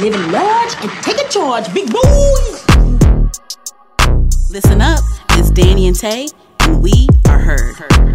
living 0.00 0.32
large 0.32 0.74
and 0.80 0.90
taking 1.02 1.28
charge, 1.28 1.72
big 1.74 1.90
boys. 1.90 2.66
Listen 4.50 4.80
up, 4.80 5.00
it's 5.30 5.50
Danny 5.50 5.86
and 5.86 5.98
Tay, 5.98 6.28
and 6.60 6.82
we 6.82 7.08
are 7.26 7.38
heard. 7.38 8.11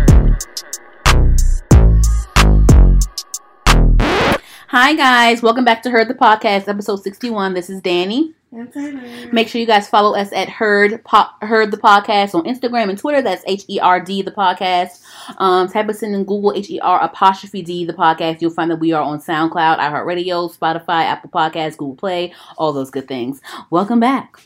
Hi 4.69 4.95
guys, 4.95 5.41
welcome 5.41 5.63
back 5.63 5.81
to 5.83 5.89
Heard 5.89 6.09
the 6.09 6.13
Podcast, 6.13 6.67
episode 6.67 7.01
61. 7.01 7.53
This 7.53 7.69
is 7.69 7.79
Danny. 7.79 8.33
And. 8.51 9.31
Make 9.31 9.47
sure 9.47 9.62
you 9.62 9.65
guys 9.65 9.87
follow 9.87 10.13
us 10.13 10.33
at 10.33 10.49
Heard 10.49 11.01
po- 11.05 11.29
Heard 11.42 11.71
the 11.71 11.78
Podcast 11.78 12.35
on 12.35 12.43
Instagram 12.43 12.89
and 12.89 12.97
Twitter. 12.97 13.21
That's 13.21 13.46
H 13.47 13.63
E 13.69 13.79
R 13.79 14.01
D 14.01 14.21
the 14.21 14.31
podcast. 14.31 15.01
Um, 15.38 15.69
type 15.69 15.88
us 15.88 16.03
in 16.03 16.13
in 16.13 16.25
Google 16.25 16.52
H 16.53 16.70
E 16.70 16.81
R 16.81 17.02
apostrophe 17.02 17.61
D 17.61 17.85
the 17.85 17.93
podcast. 17.93 18.41
You'll 18.41 18.52
find 18.52 18.70
that 18.70 18.81
we 18.81 18.91
are 18.91 19.02
on 19.02 19.21
SoundCloud, 19.21 19.80
iHeartRadio, 19.80 20.53
Spotify, 20.57 21.05
Apple 21.05 21.29
Podcasts, 21.29 21.77
Google 21.77 21.95
Play, 21.95 22.34
all 22.57 22.73
those 22.73 22.91
good 22.91 23.07
things. 23.07 23.39
Welcome 23.70 24.02
back. 24.02 24.38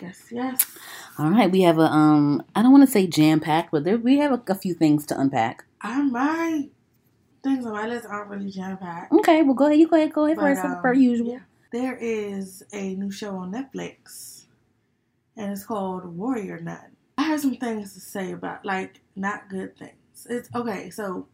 Yes, 0.00 0.26
yes. 0.30 0.64
All 1.18 1.30
right, 1.30 1.50
we 1.50 1.62
have 1.62 1.78
a 1.78 1.90
um. 1.92 2.44
I 2.54 2.62
don't 2.62 2.70
want 2.70 2.84
to 2.84 2.90
say 2.90 3.08
jam 3.08 3.40
packed, 3.40 3.72
but 3.72 3.82
there, 3.82 3.98
we 3.98 4.18
have 4.18 4.30
a, 4.30 4.42
a 4.52 4.54
few 4.54 4.74
things 4.74 5.06
to 5.06 5.20
unpack. 5.20 5.64
I 5.82 6.02
my 6.02 6.68
things 7.42 7.64
on 7.66 7.72
my 7.72 7.86
list 7.86 8.06
aren't 8.08 8.30
really 8.30 8.50
jam 8.50 8.76
packed. 8.78 9.12
Okay, 9.12 9.42
well 9.42 9.54
go 9.54 9.66
ahead. 9.66 9.78
You 9.78 9.88
go 9.88 9.96
ahead. 9.96 10.12
Go 10.12 10.24
ahead 10.24 10.36
But, 10.36 10.42
first, 10.42 10.64
um, 10.64 10.80
per 10.82 10.92
usual. 10.94 11.32
yeah. 11.32 11.38
There 11.72 11.96
is 11.96 12.62
a 12.72 12.94
new 12.94 13.10
show 13.10 13.36
on 13.36 13.52
Netflix, 13.52 14.44
and 15.36 15.52
it's 15.52 15.64
called 15.64 16.04
Warrior 16.06 16.60
Nun. 16.60 16.96
I 17.18 17.22
have 17.22 17.40
some 17.40 17.56
things 17.56 17.92
to 17.94 18.00
say 18.00 18.32
about, 18.32 18.64
like, 18.64 19.00
not 19.16 19.48
good 19.50 19.76
things. 19.76 20.26
It's 20.30 20.48
okay. 20.54 20.88
So, 20.90 21.26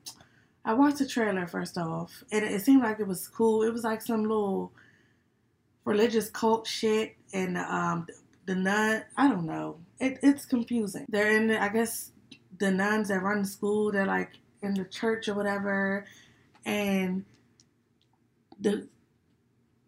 I 0.64 0.74
watched 0.74 0.98
the 0.98 1.06
trailer 1.06 1.46
first 1.46 1.78
off, 1.78 2.24
and 2.32 2.44
it 2.44 2.62
seemed 2.62 2.82
like 2.82 2.98
it 2.98 3.06
was 3.06 3.28
cool. 3.28 3.62
It 3.62 3.72
was 3.72 3.84
like 3.84 4.02
some 4.02 4.22
little 4.22 4.72
religious 5.84 6.30
cult 6.30 6.66
shit, 6.66 7.16
and 7.32 7.56
um, 7.56 8.06
the 8.46 8.54
nun. 8.56 9.04
I 9.16 9.28
don't 9.28 9.46
know. 9.46 9.78
It, 10.00 10.18
it's 10.22 10.46
confusing. 10.46 11.06
They're 11.08 11.36
in, 11.36 11.46
the, 11.48 11.62
I 11.62 11.68
guess, 11.68 12.10
the 12.58 12.70
nuns 12.70 13.08
that 13.08 13.22
run 13.22 13.42
the 13.42 13.48
school. 13.48 13.92
They're 13.92 14.06
like 14.06 14.30
in 14.64 14.74
the 14.74 14.84
church 14.84 15.28
or 15.28 15.34
whatever, 15.34 16.06
and 16.64 17.24
the 18.60 18.88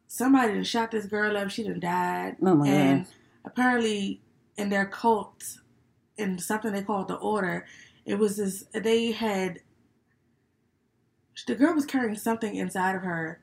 somebody 0.06 0.54
done 0.54 0.64
shot 0.64 0.90
this 0.90 1.06
girl 1.06 1.36
up. 1.36 1.50
She 1.50 1.64
done 1.64 1.80
died, 1.80 2.36
Oh 2.42 2.54
my 2.54 2.68
and 2.68 3.06
apparently 3.44 4.20
in 4.56 4.70
their 4.70 4.86
cult, 4.86 5.58
in 6.16 6.38
something 6.38 6.72
they 6.72 6.82
called 6.82 7.08
the 7.08 7.14
order, 7.14 7.66
it 8.04 8.18
was 8.18 8.36
this. 8.36 8.64
They 8.72 9.12
had 9.12 9.60
the 11.46 11.54
girl 11.54 11.74
was 11.74 11.84
carrying 11.84 12.16
something 12.16 12.54
inside 12.54 12.96
of 12.96 13.02
her. 13.02 13.40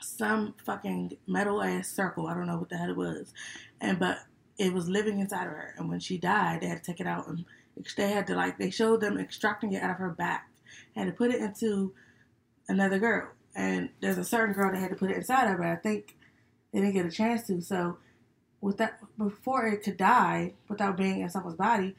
Some 0.00 0.54
fucking 0.64 1.16
metal 1.26 1.62
ass 1.62 1.88
circle. 1.88 2.26
I 2.26 2.34
don't 2.34 2.46
know 2.46 2.58
what 2.58 2.68
the 2.68 2.76
hell 2.76 2.90
it 2.90 2.96
was, 2.96 3.32
and 3.80 3.98
but 3.98 4.18
it 4.58 4.72
was 4.72 4.88
living 4.88 5.18
inside 5.20 5.46
of 5.46 5.52
her. 5.52 5.74
And 5.76 5.88
when 5.88 6.00
she 6.00 6.16
died, 6.18 6.60
they 6.60 6.66
had 6.66 6.82
to 6.82 6.90
take 6.90 7.00
it 7.00 7.06
out 7.06 7.28
and 7.28 7.44
they 7.96 8.10
had 8.10 8.26
to 8.26 8.34
like 8.34 8.58
they 8.58 8.70
showed 8.70 9.00
them 9.00 9.18
extracting 9.18 9.72
it 9.72 9.82
out 9.82 9.90
of 9.90 9.96
her 9.98 10.10
back 10.10 10.48
and 10.94 11.08
to 11.08 11.12
put 11.12 11.30
it 11.30 11.40
into 11.40 11.92
another 12.68 12.98
girl. 12.98 13.28
And 13.54 13.90
there's 14.00 14.18
a 14.18 14.24
certain 14.24 14.54
girl 14.54 14.72
that 14.72 14.78
had 14.78 14.90
to 14.90 14.96
put 14.96 15.10
it 15.10 15.16
inside 15.16 15.50
of 15.50 15.58
her. 15.58 15.64
I 15.64 15.76
think 15.76 16.16
they 16.72 16.80
didn't 16.80 16.94
get 16.94 17.06
a 17.06 17.10
chance 17.10 17.46
to. 17.46 17.60
So 17.60 17.98
with 18.60 18.78
that, 18.78 18.98
before 19.16 19.66
it 19.66 19.82
could 19.82 19.96
die 19.96 20.54
without 20.68 20.96
being 20.96 21.20
in 21.20 21.30
someone's 21.30 21.56
body, 21.56 21.94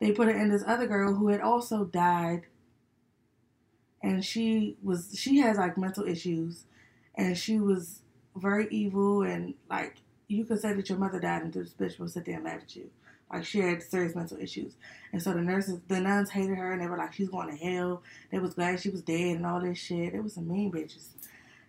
they 0.00 0.12
put 0.12 0.28
it 0.28 0.36
in 0.36 0.50
this 0.50 0.64
other 0.66 0.86
girl 0.86 1.14
who 1.14 1.28
had 1.28 1.40
also 1.40 1.84
died. 1.84 2.42
And 4.02 4.24
she 4.24 4.76
was 4.82 5.14
she 5.18 5.38
has 5.38 5.56
like 5.56 5.78
mental 5.78 6.06
issues, 6.06 6.64
and 7.14 7.36
she 7.36 7.58
was 7.58 8.00
very 8.36 8.66
evil 8.70 9.22
and 9.22 9.54
like 9.70 9.96
you 10.26 10.44
could 10.44 10.60
say 10.60 10.72
that 10.72 10.88
your 10.88 10.98
mother 10.98 11.20
died 11.20 11.42
and 11.42 11.52
this 11.52 11.70
bitch 11.70 11.98
will 11.98 12.08
sit 12.08 12.24
there 12.24 12.36
and 12.36 12.44
laugh 12.44 12.62
at 12.62 12.74
you. 12.74 12.90
Like 13.32 13.44
she 13.44 13.60
had 13.60 13.82
serious 13.82 14.14
mental 14.14 14.38
issues. 14.38 14.74
And 15.12 15.22
so 15.22 15.32
the 15.32 15.40
nurses, 15.40 15.80
the 15.88 16.00
nuns 16.00 16.30
hated 16.30 16.56
her 16.56 16.72
and 16.72 16.80
they 16.80 16.86
were 16.86 16.98
like, 16.98 17.12
she's 17.12 17.28
going 17.28 17.48
to 17.48 17.56
hell. 17.56 18.02
They 18.30 18.38
was 18.38 18.54
glad 18.54 18.80
she 18.80 18.90
was 18.90 19.02
dead 19.02 19.36
and 19.36 19.46
all 19.46 19.60
this 19.60 19.78
shit. 19.78 20.14
It 20.14 20.22
was 20.22 20.34
some 20.34 20.48
mean 20.48 20.70
bitches. 20.70 21.08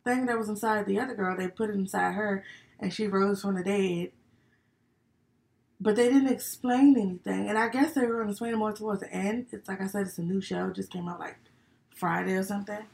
Thing 0.04 0.26
that 0.28 0.38
was 0.38 0.50
inside 0.50 0.86
the 0.86 1.00
other 1.00 1.16
girl, 1.16 1.36
they 1.36 1.48
put 1.48 1.70
it 1.70 1.76
inside 1.76 2.14
her 2.14 2.44
and 2.80 2.94
she 2.94 3.08
rose 3.08 3.42
from 3.42 3.56
the 3.56 3.64
dead. 3.64 4.12
But 5.80 5.96
they 5.96 6.10
didn't 6.10 6.32
explain 6.32 6.98
anything. 6.98 7.50
And 7.50 7.58
I 7.58 7.70
guess 7.70 7.94
they 7.94 8.06
were 8.06 8.16
going 8.16 8.28
to 8.28 8.32
explain 8.32 8.54
it 8.54 8.58
more 8.58 8.74
towards 8.74 9.02
the 9.02 9.12
end. 9.12 9.48
It's 9.52 9.68
like 9.68 9.82
I 9.82 9.88
said, 9.88 10.08
it's 10.08 10.18
a 10.18 10.24
new 10.24 10.42
show. 10.42 10.68
It 10.68 10.76
just 10.76 10.92
came 10.92 11.10
out 11.10 11.20
like 11.20 11.38
Friday 11.96 12.34
or 12.34 12.44
something. 12.44 12.86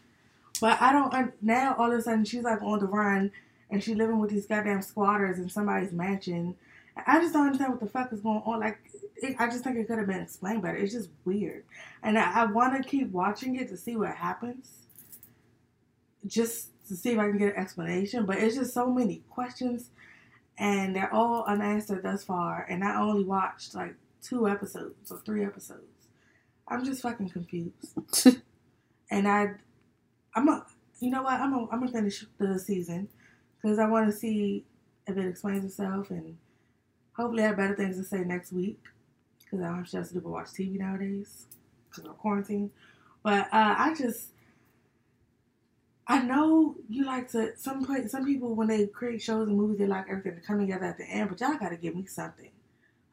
But 0.59 0.81
I 0.81 0.91
don't, 0.91 1.33
now 1.41 1.75
all 1.77 1.91
of 1.91 1.97
a 1.97 2.01
sudden 2.01 2.23
she's 2.23 2.43
like 2.43 2.61
on 2.61 2.79
the 2.79 2.85
run 2.85 3.31
and 3.69 3.83
she 3.83 3.95
living 3.95 4.19
with 4.19 4.29
these 4.29 4.45
goddamn 4.45 4.81
squatters 4.81 5.39
in 5.39 5.49
somebody's 5.49 5.91
mansion. 5.91 6.55
I 6.95 7.19
just 7.19 7.33
don't 7.33 7.47
understand 7.47 7.71
what 7.71 7.79
the 7.79 7.87
fuck 7.87 8.11
is 8.11 8.21
going 8.21 8.41
on. 8.45 8.59
Like, 8.59 8.79
it, 9.17 9.35
I 9.39 9.47
just 9.47 9.63
think 9.63 9.77
it 9.77 9.87
could 9.87 9.97
have 9.97 10.07
been 10.07 10.21
explained 10.21 10.61
better. 10.61 10.77
It's 10.77 10.93
just 10.93 11.09
weird, 11.25 11.63
and 12.03 12.17
I, 12.17 12.41
I 12.41 12.45
want 12.45 12.81
to 12.81 12.87
keep 12.87 13.11
watching 13.11 13.55
it 13.55 13.69
to 13.69 13.77
see 13.77 13.95
what 13.95 14.15
happens, 14.15 14.69
just 16.27 16.69
to 16.87 16.95
see 16.95 17.11
if 17.11 17.19
I 17.19 17.29
can 17.29 17.37
get 17.37 17.55
an 17.55 17.61
explanation. 17.61 18.25
But 18.25 18.37
it's 18.37 18.55
just 18.55 18.73
so 18.73 18.89
many 18.89 19.23
questions, 19.29 19.89
and 20.57 20.95
they're 20.95 21.13
all 21.13 21.43
unanswered 21.45 22.03
thus 22.03 22.23
far. 22.23 22.65
And 22.69 22.83
I 22.83 22.99
only 22.99 23.23
watched 23.23 23.73
like 23.73 23.95
two 24.21 24.47
episodes 24.47 25.11
or 25.11 25.19
three 25.19 25.45
episodes. 25.45 25.81
I'm 26.67 26.83
just 26.83 27.01
fucking 27.01 27.29
confused, 27.29 27.95
and 29.11 29.27
I, 29.27 29.51
I'm 30.35 30.47
a, 30.49 30.65
you 30.99 31.09
know 31.09 31.23
what? 31.23 31.33
I'm 31.33 31.53
a, 31.53 31.67
I'm 31.71 31.79
gonna 31.79 31.91
finish 31.91 32.25
the 32.37 32.59
season 32.59 33.07
because 33.61 33.79
I 33.79 33.87
want 33.87 34.11
to 34.11 34.15
see 34.15 34.65
if 35.07 35.17
it 35.17 35.27
explains 35.27 35.65
itself 35.65 36.09
and 36.09 36.37
hopefully 37.13 37.43
I 37.43 37.47
have 37.47 37.57
better 37.57 37.75
things 37.75 37.97
to 37.97 38.03
say 38.03 38.19
next 38.23 38.51
week 38.51 38.79
because 39.39 39.63
I 39.63 39.67
don't 39.67 39.77
have 39.77 39.89
shit 39.89 40.05
to 40.05 40.13
do 40.13 40.21
but 40.21 40.29
watch 40.29 40.47
TV 40.47 40.79
nowadays 40.79 41.45
because 41.89 42.05
of 42.05 42.17
quarantine. 42.17 42.71
But 43.23 43.47
uh, 43.53 43.75
I 43.77 43.93
just, 43.97 44.29
I 46.07 46.21
know 46.21 46.75
you 46.89 47.05
like 47.05 47.31
to 47.31 47.55
some 47.57 47.85
play, 47.85 48.07
some 48.07 48.25
people 48.25 48.55
when 48.55 48.67
they 48.67 48.87
create 48.87 49.21
shows 49.21 49.47
and 49.47 49.57
movies 49.57 49.77
they 49.77 49.87
like 49.87 50.05
everything 50.09 50.35
to 50.35 50.41
come 50.41 50.59
together 50.59 50.85
at 50.85 50.97
the 50.97 51.05
end, 51.05 51.29
but 51.29 51.39
y'all 51.39 51.57
gotta 51.57 51.77
give 51.77 51.95
me 51.95 52.05
something. 52.05 52.49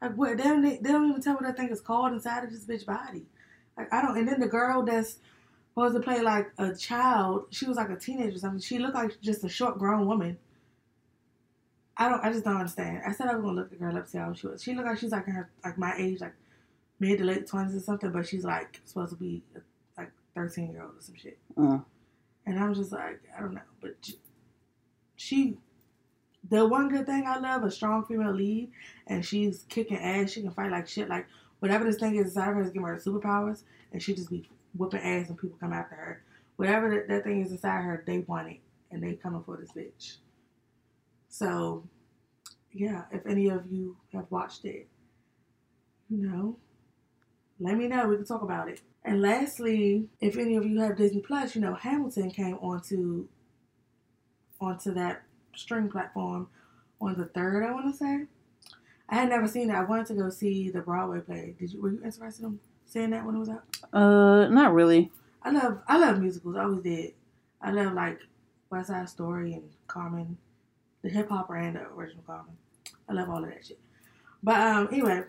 Like 0.01 0.15
what 0.15 0.37
they 0.37 0.43
don't 0.43 0.63
they 0.63 0.91
don't 0.91 1.09
even 1.09 1.21
tell 1.21 1.35
what 1.35 1.43
that 1.43 1.57
thing 1.57 1.69
is 1.69 1.81
called 1.81 2.13
inside 2.13 2.43
of 2.43 2.51
this 2.51 2.65
bitch 2.65 2.85
body. 2.85 3.25
Like 3.77 3.93
I 3.93 4.01
don't. 4.01 4.17
And 4.17 4.27
then 4.27 4.39
the 4.39 4.47
girl 4.47 4.83
that's 4.83 5.19
supposed 5.69 5.95
to 5.95 6.01
play 6.01 6.21
like 6.21 6.51
a 6.57 6.73
child, 6.73 7.45
she 7.51 7.65
was 7.65 7.77
like 7.77 7.89
a 7.89 7.95
teenager 7.95 8.35
or 8.35 8.39
something. 8.39 8.61
She 8.61 8.79
looked 8.79 8.95
like 8.95 9.21
just 9.21 9.43
a 9.43 9.49
short 9.49 9.77
grown 9.77 10.07
woman. 10.07 10.37
I 11.99 12.09
don't. 12.09 12.23
I 12.25 12.31
just 12.31 12.45
don't 12.45 12.57
understand. 12.57 13.03
I 13.05 13.11
said 13.13 13.27
I 13.27 13.35
was 13.35 13.43
gonna 13.43 13.55
look 13.57 13.71
the 13.71 13.77
girl 13.77 13.97
up 13.97 14.07
see 14.07 14.19
how 14.19 14.33
she 14.33 14.47
was. 14.47 14.63
She 14.63 14.73
looked 14.75 14.87
like 14.87 14.99
she's 14.99 15.11
like 15.11 15.27
in 15.27 15.33
her 15.33 15.51
like 15.65 15.77
my 15.77 15.95
age, 15.97 16.21
like 16.21 16.35
mid 16.99 17.19
to 17.19 17.25
late 17.25 17.47
twenties 17.47 17.75
or 17.75 17.81
something. 17.81 18.11
But 18.11 18.27
she's 18.27 18.45
like 18.45 18.81
supposed 18.85 19.11
to 19.11 19.17
be 19.17 19.43
like 19.97 20.11
thirteen 20.35 20.71
year 20.71 20.83
old 20.83 20.93
or 20.97 21.01
some 21.01 21.15
shit. 21.15 21.37
Mm. 21.57 21.85
And 22.47 22.59
I'm 22.59 22.73
just 22.73 22.93
like 22.93 23.21
I 23.37 23.41
don't 23.41 23.53
know. 23.55 23.61
But 23.81 23.97
she- 24.01 24.19
she, 25.17 25.57
the 26.49 26.65
one 26.65 26.89
good 26.89 27.05
thing 27.05 27.25
I 27.27 27.39
love 27.39 27.63
a 27.63 27.71
strong 27.71 28.05
female 28.05 28.33
lead, 28.33 28.71
and 29.07 29.25
she's 29.25 29.65
kicking 29.69 29.97
ass. 29.97 30.31
She 30.31 30.41
can 30.41 30.51
fight 30.51 30.71
like 30.71 30.87
shit. 30.87 31.09
Like 31.09 31.27
whatever 31.59 31.83
this 31.85 31.97
thing 31.97 32.15
is 32.15 32.27
inside 32.27 32.49
of 32.49 32.55
her 32.55 32.61
is 32.61 32.69
giving 32.71 32.87
her 32.87 32.95
superpowers, 32.97 33.63
and 33.91 34.01
she 34.01 34.15
just 34.15 34.29
be 34.29 34.49
whooping 34.75 35.01
ass 35.01 35.29
and 35.29 35.37
people 35.37 35.57
come 35.59 35.73
after 35.73 35.95
her. 35.95 36.23
Whatever 36.55 36.89
that, 36.91 37.09
that 37.09 37.23
thing 37.25 37.41
is 37.41 37.51
inside 37.51 37.81
her, 37.81 38.03
they 38.07 38.19
want 38.19 38.49
it, 38.49 38.59
and 38.91 39.03
they 39.03 39.13
coming 39.15 39.43
for 39.43 39.57
this 39.57 39.71
bitch. 39.73 40.17
So, 41.29 41.83
yeah, 42.71 43.03
if 43.11 43.25
any 43.25 43.49
of 43.49 43.71
you 43.71 43.97
have 44.13 44.25
watched 44.29 44.65
it, 44.65 44.87
you 46.09 46.17
know, 46.17 46.57
let 47.59 47.77
me 47.77 47.87
know. 47.87 48.07
We 48.07 48.15
can 48.17 48.25
talk 48.25 48.41
about 48.41 48.67
it. 48.67 48.81
And 49.05 49.21
lastly, 49.21 50.07
if 50.19 50.37
any 50.37 50.55
of 50.55 50.65
you 50.65 50.81
have 50.81 50.97
Disney 50.97 51.21
Plus, 51.21 51.55
you 51.55 51.61
know, 51.61 51.75
Hamilton 51.75 52.31
came 52.31 52.55
onto 52.55 53.27
onto 54.59 54.93
that 54.93 55.23
stream 55.55 55.89
platform 55.89 56.49
on 56.99 57.15
the 57.17 57.25
third, 57.25 57.63
I 57.63 57.71
want 57.71 57.91
to 57.91 57.97
say. 57.97 58.25
I 59.07 59.15
had 59.15 59.29
never 59.29 59.47
seen 59.47 59.69
it. 59.69 59.73
I 59.73 59.83
wanted 59.83 60.07
to 60.07 60.13
go 60.15 60.29
see 60.29 60.69
the 60.69 60.81
Broadway 60.81 61.21
play. 61.21 61.55
Did 61.57 61.73
you? 61.73 61.81
Were 61.81 61.91
you 61.91 62.01
interested 62.03 62.45
in 62.45 62.59
seeing 62.85 63.11
that 63.11 63.25
when 63.25 63.35
it 63.35 63.39
was 63.39 63.49
out? 63.49 63.63
Uh, 63.93 64.47
not 64.49 64.73
really. 64.73 65.11
I 65.41 65.51
love 65.51 65.79
I 65.87 65.97
love 65.97 66.19
musicals. 66.19 66.55
I 66.57 66.63
always 66.63 66.83
did. 66.83 67.13
I 67.61 67.71
love 67.71 67.93
like 67.93 68.19
West 68.69 68.87
Side 68.87 69.09
Story 69.09 69.53
and 69.53 69.69
Carmen, 69.87 70.37
the 71.01 71.09
hip 71.09 71.29
hop 71.29 71.49
and 71.49 71.75
the 71.75 71.87
original 71.95 72.23
Carmen. 72.25 72.53
I 73.07 73.13
love 73.13 73.29
all 73.29 73.43
of 73.43 73.49
that 73.49 73.65
shit. 73.65 73.79
But 74.43 74.59
um, 74.61 74.87
anyway, 74.91 75.23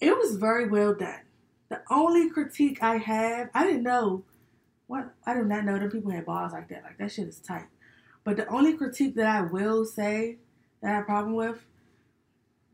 it 0.00 0.16
was 0.16 0.36
very 0.36 0.68
well 0.68 0.94
done. 0.94 1.20
The 1.68 1.82
only 1.90 2.30
critique 2.30 2.82
I 2.82 2.96
have, 2.98 3.50
I 3.54 3.64
didn't 3.64 3.82
know 3.82 4.24
what 4.86 5.12
I 5.26 5.34
did 5.34 5.46
not 5.46 5.64
know 5.64 5.78
that 5.78 5.92
people 5.92 6.10
had 6.10 6.26
balls 6.26 6.52
like 6.52 6.68
that. 6.68 6.82
Like 6.84 6.98
that 6.98 7.10
shit 7.12 7.28
is 7.28 7.38
tight. 7.38 7.66
But 8.22 8.36
the 8.36 8.46
only 8.48 8.74
critique 8.74 9.14
that 9.16 9.26
I 9.26 9.42
will 9.42 9.84
say 9.84 10.38
that 10.80 10.90
I 10.90 10.94
have 10.94 11.02
a 11.02 11.06
problem 11.06 11.34
with 11.34 11.64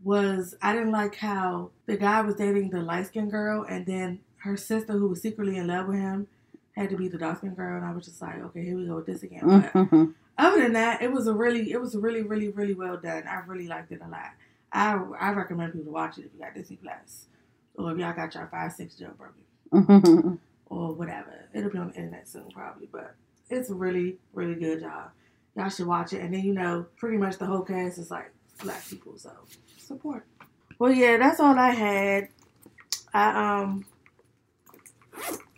was 0.02 0.54
I 0.62 0.72
didn't 0.72 0.92
like 0.92 1.14
how 1.16 1.70
the 1.86 1.96
guy 1.96 2.20
was 2.22 2.34
dating 2.36 2.70
the 2.70 2.80
light 2.80 3.06
skinned 3.06 3.30
girl 3.30 3.64
and 3.68 3.84
then 3.84 4.20
her 4.38 4.56
sister 4.56 4.94
who 4.94 5.08
was 5.08 5.20
secretly 5.20 5.58
in 5.58 5.66
love 5.66 5.88
with 5.88 5.98
him 5.98 6.26
had 6.74 6.88
to 6.90 6.96
be 6.96 7.08
the 7.08 7.18
dark 7.18 7.38
skinned 7.38 7.56
girl 7.56 7.76
and 7.76 7.84
I 7.84 7.92
was 7.92 8.06
just 8.06 8.22
like, 8.22 8.40
okay, 8.42 8.64
here 8.64 8.76
we 8.76 8.86
go 8.86 8.96
with 8.96 9.06
this 9.06 9.22
again. 9.22 9.42
But 9.44 9.72
Mhm. 9.72 10.14
Other 10.40 10.62
than 10.62 10.72
that, 10.74 11.02
it 11.02 11.12
was 11.12 11.26
a 11.26 11.34
really, 11.34 11.72
it 11.72 11.80
was 11.80 11.96
really, 11.96 12.22
really, 12.22 12.48
really 12.48 12.74
well 12.74 12.96
done. 12.96 13.24
I 13.26 13.42
really 13.46 13.68
liked 13.68 13.92
it 13.92 14.00
a 14.04 14.08
lot. 14.08 14.32
I 14.72 14.92
I 15.18 15.32
recommend 15.32 15.72
people 15.72 15.86
to 15.86 15.92
watch 15.92 16.18
it 16.18 16.26
if 16.26 16.34
you 16.34 16.40
got 16.40 16.54
Disney 16.54 16.76
Plus, 16.76 17.26
or 17.74 17.92
if 17.92 17.98
y'all 17.98 18.12
got 18.12 18.34
your 18.34 18.48
five 18.50 18.72
six 18.72 18.94
jailbroken, 18.94 20.38
or 20.66 20.92
whatever. 20.94 21.46
It'll 21.52 21.70
be 21.70 21.78
on 21.78 21.88
the 21.88 21.94
internet 21.94 22.28
soon, 22.28 22.48
probably. 22.50 22.88
But 22.90 23.14
it's 23.48 23.70
really, 23.70 24.18
really 24.32 24.54
good 24.54 24.80
job. 24.80 25.10
Y'all 25.56 25.68
should 25.68 25.86
watch 25.86 26.12
it. 26.12 26.20
And 26.20 26.32
then 26.32 26.44
you 26.44 26.54
know, 26.54 26.86
pretty 26.96 27.16
much 27.16 27.38
the 27.38 27.46
whole 27.46 27.62
cast 27.62 27.98
is 27.98 28.10
like 28.10 28.32
black 28.62 28.86
people, 28.88 29.18
so 29.18 29.32
support. 29.78 30.24
Well, 30.78 30.92
yeah, 30.92 31.16
that's 31.18 31.40
all 31.40 31.58
I 31.58 31.70
had. 31.70 32.28
I 33.12 33.60
um 33.60 33.84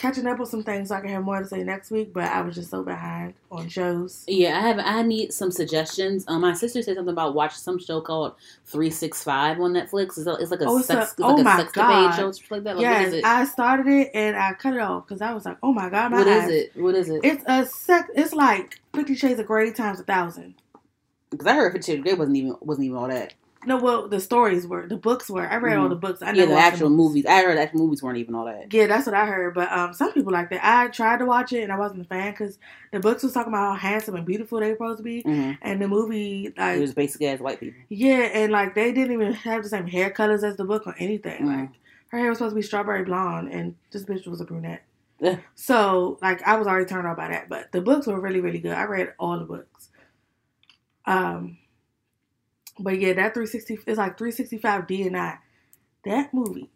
catching 0.03 0.27
up 0.27 0.39
with 0.41 0.49
some 0.49 0.65
things 0.65 0.89
so 0.89 0.97
I 0.97 1.01
can 1.01 1.11
have 1.11 1.23
more 1.23 1.39
to 1.39 1.47
say 1.47 1.63
next 1.63 1.93
week, 1.93 2.13
but 2.13 2.25
I 2.25 2.41
was 2.43 2.57
just 2.57 2.71
so 2.71 2.83
behind 2.83 3.35
on 3.53 3.69
shows. 3.69 4.25
Yeah, 4.27 4.59
I 4.59 4.61
have. 4.67 4.79
I 4.81 5.03
need 5.03 5.33
some 5.33 5.53
suggestions. 5.53 6.25
Um, 6.27 6.41
my 6.41 6.53
sister 6.55 6.83
said 6.83 6.97
something 6.97 7.13
about 7.13 7.35
watching 7.35 7.59
some 7.59 7.79
show 7.79 8.01
called 8.01 8.35
Three 8.67 8.91
Six 8.91 9.23
Five 9.23 9.61
on 9.61 9.73
Netflix. 9.73 10.19
It's, 10.19 10.27
it's 10.27 10.51
like 10.51 10.61
a 10.61 10.67
Oh, 10.67 10.79
it's 10.79 10.89
sex, 10.89 10.99
a- 10.99 11.13
it's 11.13 11.15
oh 11.21 11.39
a 11.39 11.45
my 11.45 11.57
sex 11.57 11.73
God. 11.73 12.13
show, 12.17 12.33
like 12.51 12.65
that. 12.65 12.77
Like, 12.77 12.83
yes, 12.83 13.13
is? 13.15 13.25
I 13.25 13.45
started 13.45 13.87
it 13.87 14.11
and 14.13 14.37
I 14.37 14.53
cut 14.55 14.75
it 14.75 14.81
off 14.81 15.07
because 15.07 15.23
I 15.23 15.33
was 15.33 15.45
like, 15.47 15.57
oh 15.63 15.73
my 15.73 15.89
god, 15.89 16.11
my 16.11 16.19
what 16.19 16.27
is 16.27 16.45
eyes. 16.45 16.51
it? 16.51 16.73
What 16.77 16.95
is 16.97 17.09
it? 17.09 17.21
It's 17.23 17.45
a 17.47 17.65
sex. 17.65 18.11
It's 18.17 18.35
like 18.35 18.81
Fifty 18.95 19.15
Shades 19.15 19.39
of 19.39 19.47
Grey 19.47 19.73
times 19.73 20.01
a 20.01 20.03
thousand. 20.05 20.55
Because 21.31 21.47
I 21.47 21.55
heard 21.55 21.73
Fifty 21.73 21.93
Shades 21.93 21.99
of 22.01 22.05
Grey 22.05 22.15
wasn't 22.15 22.37
even 22.37 22.57
wasn't 22.61 22.87
even 22.87 22.97
all 22.99 23.09
that. 23.09 23.35
No, 23.65 23.77
well, 23.77 24.09
the 24.09 24.19
stories 24.21 24.67
were, 24.67 24.87
the 24.89 24.97
books 24.97 25.31
were. 25.31 25.47
I 25.49 25.57
read 25.57 25.77
all 25.77 25.87
Mhm. 25.87 25.91
the 25.91 25.97
books. 25.97 26.21
I 26.23 26.33
yeah, 26.33 26.47
the 26.47 26.55
actual 26.55 26.91
movies. 26.91 27.27
I 27.27 27.43
heard 27.43 27.57
the 27.57 27.63
actual 27.63 27.81
movies 27.81 28.03
weren't 28.03 28.19
even 28.19 28.35
all 28.35 28.45
that. 28.47 28.73
Yeah, 28.73 28.87
that's 28.87 29.07
what 29.07 29.15
I 29.15 29.25
heard. 29.27 29.55
But 29.55 29.71
um, 29.71 29.95
some 29.95 30.13
people 30.13 30.33
like 30.33 30.51
that. 30.51 30.61
I 30.65 30.89
tried 30.89 31.19
to 31.19 31.27
watch 31.27 31.53
it 31.53 31.63
and 31.63 31.73
I 31.73 31.79
wasn't 31.79 32.01
a 32.03 32.05
fan 32.05 32.33
because 32.33 32.59
the 32.93 33.01
books 33.01 33.23
was 33.23 33.33
talking 33.33 33.53
about 33.53 33.79
how 33.79 33.89
handsome 33.89 34.17
and 34.17 34.27
beautiful 34.27 34.59
they 34.61 34.71
were 34.71 34.75
supposed 34.75 34.99
to 34.99 35.03
be, 35.05 35.23
hmm 35.23 35.53
and 35.63 35.81
the 35.81 35.87
movie 35.89 36.47
It 36.47 36.59
like 36.59 36.81
was 36.81 36.93
basically 36.95 37.29
as 37.29 37.41
white 37.41 37.61
people. 37.61 37.81
yeah, 37.89 38.29
and 38.35 38.51
like 38.53 38.75
they 38.75 38.93
didn't 38.93 39.13
even 39.13 39.33
have 39.33 39.63
the 39.63 39.69
same 39.69 39.87
hair 39.87 40.11
colors 40.11 40.43
as 40.45 40.57
the 40.57 40.65
book 40.65 40.87
or 40.87 40.95
anything. 40.99 41.43
Mhm. 41.43 41.61
Like 41.61 41.71
her 42.09 42.19
hair 42.19 42.29
was 42.31 42.39
supposed 42.39 42.53
to 42.53 42.57
be 42.57 42.63
strawberry 42.63 43.05
blonde, 43.05 43.51
and 43.53 43.75
this 43.93 44.05
bitch 44.05 44.27
was 44.27 44.41
a 44.41 44.45
brunette. 44.45 44.83
Yeah. 45.21 45.37
So 45.55 46.19
like 46.21 46.43
I 46.43 46.57
was 46.57 46.67
already 46.67 46.87
turned 46.87 47.07
off 47.07 47.17
by 47.17 47.29
that. 47.29 47.49
But 47.49 47.71
the 47.71 47.81
books 47.81 48.09
were 48.09 48.21
really 48.21 48.41
really 48.41 48.59
good. 48.59 48.73
I 48.73 48.85
read 48.85 49.13
all 49.21 49.39
the 49.39 49.45
books. 49.45 49.89
Um, 51.05 51.59
but 52.79 52.99
yeah, 52.99 53.13
that 53.15 53.35
360 53.35 53.81
it's 53.87 53.99
like 53.99 54.19
365 54.19 54.87
DNI. 54.87 55.39
That 56.05 56.35
movie 56.35 56.71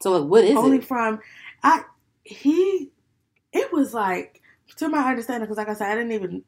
So 0.00 0.18
like, 0.18 0.30
what 0.30 0.44
is 0.44 0.56
only 0.56 0.78
it? 0.78 0.84
from 0.84 1.20
I 1.62 1.82
he 2.24 2.90
it 3.52 3.72
was 3.72 3.94
like 3.94 4.40
to 4.76 4.88
my 4.88 5.08
understanding 5.08 5.46
because 5.46 5.58
like 5.58 5.68
I 5.68 5.74
said 5.74 5.92
I 5.92 5.94
didn't 5.96 6.12
even 6.12 6.44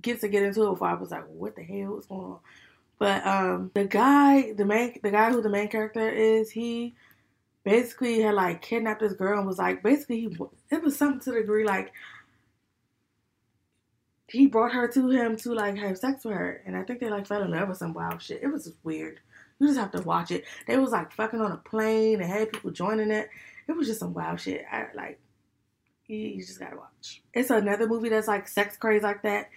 get 0.00 0.20
to 0.20 0.28
get 0.28 0.42
into 0.42 0.66
it 0.66 0.70
before 0.70 0.88
I 0.88 0.94
was 0.94 1.10
like 1.10 1.26
what 1.28 1.56
the 1.56 1.62
hell 1.62 1.92
was 1.92 2.06
going 2.06 2.22
on 2.22 2.38
but 2.98 3.26
um 3.26 3.70
the 3.74 3.84
guy 3.84 4.52
the 4.52 4.64
main 4.64 4.98
the 5.02 5.10
guy 5.10 5.30
who 5.30 5.42
the 5.42 5.48
main 5.48 5.68
character 5.68 6.08
is 6.08 6.50
he 6.50 6.94
basically 7.64 8.20
had 8.22 8.34
like 8.34 8.62
kidnapped 8.62 9.00
this 9.00 9.12
girl 9.14 9.38
and 9.38 9.46
was 9.46 9.58
like 9.58 9.82
basically 9.82 10.20
he 10.20 10.36
it 10.70 10.82
was 10.82 10.96
something 10.96 11.20
to 11.20 11.32
the 11.32 11.40
degree 11.40 11.64
like 11.64 11.92
he 14.30 14.46
brought 14.46 14.72
her 14.72 14.86
to 14.88 15.08
him 15.10 15.36
to 15.36 15.54
like 15.54 15.76
have 15.76 15.96
sex 15.98 16.24
with 16.24 16.34
her 16.34 16.62
and 16.66 16.76
I 16.76 16.82
think 16.82 17.00
they 17.00 17.08
like 17.10 17.26
fell 17.26 17.42
in 17.42 17.50
love 17.50 17.68
with 17.68 17.78
some 17.78 17.94
wild 17.94 18.20
shit 18.22 18.42
it 18.42 18.48
was 18.48 18.64
just 18.64 18.76
weird 18.84 19.20
you 19.58 19.66
just 19.66 19.78
have 19.78 19.90
to 19.92 20.02
watch 20.02 20.30
it 20.30 20.44
they 20.66 20.76
was 20.78 20.92
like 20.92 21.12
fucking 21.12 21.40
on 21.40 21.52
a 21.52 21.56
plane 21.56 22.20
and 22.20 22.30
had 22.30 22.52
people 22.52 22.70
joining 22.70 23.10
it 23.10 23.28
it 23.68 23.76
was 23.76 23.86
just 23.86 24.00
some 24.00 24.14
wild 24.14 24.40
shit. 24.40 24.64
I 24.72 24.86
like 24.94 25.20
you, 26.06 26.16
you 26.16 26.40
just 26.42 26.58
gotta 26.58 26.76
watch. 26.76 27.22
It's 27.34 27.50
another 27.50 27.86
movie 27.86 28.08
that's 28.08 28.26
like 28.26 28.48
sex 28.48 28.78
crazy 28.78 29.02
like 29.02 29.22
that. 29.24 29.50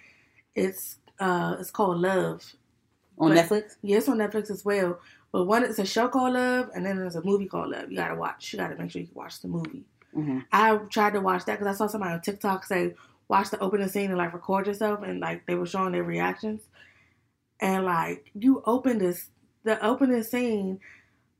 It's 0.54 0.98
uh 1.18 1.56
it's 1.58 1.70
called 1.70 1.98
Love. 1.98 2.44
On 3.18 3.34
but- 3.34 3.38
Netflix? 3.38 3.76
Yeah, 3.82 4.00
on 4.08 4.18
Netflix 4.18 4.50
as 4.50 4.64
well. 4.66 4.98
But 5.32 5.44
one 5.44 5.64
it's 5.64 5.78
a 5.78 5.86
show 5.86 6.08
called 6.08 6.34
Love 6.34 6.68
and 6.74 6.84
then 6.84 6.98
there's 6.98 7.16
a 7.16 7.24
movie 7.24 7.46
called 7.46 7.70
Love. 7.70 7.90
You 7.90 7.96
gotta 7.96 8.14
watch. 8.16 8.52
You 8.52 8.58
gotta 8.58 8.76
make 8.76 8.90
sure 8.90 9.00
you 9.00 9.08
watch 9.14 9.40
the 9.40 9.48
movie. 9.48 9.84
hmm 10.12 10.40
I 10.52 10.76
tried 10.90 11.14
to 11.14 11.20
watch 11.22 11.46
that 11.46 11.58
because 11.58 11.74
I 11.74 11.78
saw 11.78 11.86
somebody 11.86 12.12
on 12.12 12.20
TikTok 12.20 12.66
say 12.66 12.94
watch 13.28 13.50
the 13.50 13.58
opening 13.60 13.88
scene 13.88 14.10
and 14.10 14.18
like 14.18 14.34
record 14.34 14.66
yourself 14.66 15.02
and 15.02 15.20
like 15.20 15.46
they 15.46 15.54
were 15.54 15.66
showing 15.66 15.92
their 15.92 16.04
reactions. 16.04 16.62
And 17.60 17.84
like 17.84 18.30
you 18.34 18.62
open 18.66 18.98
this 18.98 19.28
the 19.64 19.84
opening 19.84 20.22
scene, 20.22 20.80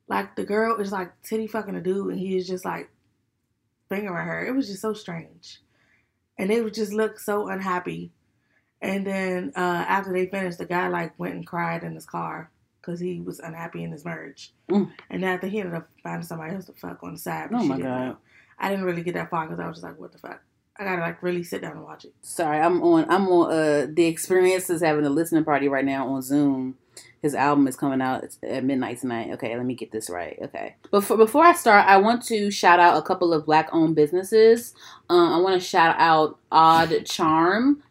like 0.09 0.37
the 0.37 0.45
girl 0.45 0.77
is 0.81 0.93
like 0.93 1.11
titty 1.23 1.47
fucking 1.47 1.75
a 1.75 1.81
dude 1.81 2.11
and 2.11 2.19
he 2.19 2.37
is 2.37 2.47
just 2.47 2.65
like 2.65 2.91
fingering 3.89 4.27
her. 4.27 4.45
It 4.45 4.55
was 4.55 4.69
just 4.69 4.83
so 4.83 4.95
strange. 4.95 5.61
And 6.39 6.51
they 6.51 6.61
would 6.61 6.75
just 6.75 6.93
look 6.93 7.19
so 7.19 7.49
unhappy. 7.49 8.11
And 8.81 9.07
then 9.07 9.53
uh, 9.55 9.85
after 9.89 10.13
they 10.13 10.27
finished, 10.27 10.59
the 10.59 10.67
guy 10.67 10.89
like 10.89 11.19
went 11.19 11.35
and 11.35 11.47
cried 11.47 11.85
in 11.85 11.95
his 11.95 12.07
car 12.07 12.51
because 12.81 12.99
he 12.99 13.21
was 13.21 13.39
unhappy 13.39 13.85
in 13.85 13.93
his 13.93 14.05
marriage. 14.05 14.53
Mm. 14.71 14.91
And 15.11 15.25
after 15.25 15.47
he 15.47 15.61
ended 15.61 15.75
up 15.75 15.89
finding 16.03 16.27
somebody 16.27 16.55
else 16.55 16.67
to 16.67 16.73
fuck 16.73 17.03
on 17.03 17.13
the 17.13 17.19
side. 17.19 17.51
but 17.51 17.61
Oh 17.61 17.65
my 17.65 17.79
God. 17.79 17.85
know. 17.85 18.17
I 18.59 18.71
didn't 18.71 18.85
really 18.85 19.03
get 19.03 19.15
that 19.15 19.31
far 19.31 19.47
because 19.47 19.61
I 19.61 19.69
was 19.69 19.77
just 19.77 19.85
like, 19.85 19.99
what 19.99 20.13
the 20.13 20.19
fuck? 20.19 20.43
I 20.79 20.85
gotta 20.85 21.03
like 21.03 21.23
really 21.23 21.43
sit 21.43 21.63
down 21.63 21.73
and 21.73 21.85
watch 21.85 22.05
it. 22.05 22.15
Sorry, 22.23 22.59
I'm 22.59 22.83
on. 22.83 23.09
I'm 23.11 23.29
on. 23.29 23.53
Uh, 23.53 23.87
the 23.91 24.07
experience 24.07 24.71
is 24.71 24.83
having 24.83 25.05
a 25.05 25.11
listening 25.11 25.45
party 25.45 25.69
right 25.69 25.85
now 25.85 26.09
on 26.09 26.23
Zoom. 26.23 26.77
His 27.21 27.35
album 27.35 27.69
is 27.69 27.77
coming 27.77 28.03
out 28.03 28.25
at 28.43 28.65
midnight 28.65 29.01
tonight. 29.01 29.31
Okay, 29.35 29.57
let 29.57 29.65
me 29.65 29.75
get 29.75 29.93
this 29.93 30.11
right. 30.11 30.37
Okay, 30.43 30.75
before 30.91 31.17
before 31.17 31.45
I 31.45 31.53
start, 31.53 31.87
I 31.87 31.99
want 31.99 32.25
to 32.25 32.51
shout 32.51 32.81
out 32.81 32.97
a 32.97 33.03
couple 33.03 33.33
of 33.33 33.47
black 33.47 33.69
owned 33.73 33.95
businesses. 33.95 34.75
Um, 35.09 35.33
I 35.33 35.39
want 35.39 35.61
to 35.61 35.67
shout 35.67 35.95
out 35.99 36.39
Odd 36.51 37.05
Charm. 37.05 37.83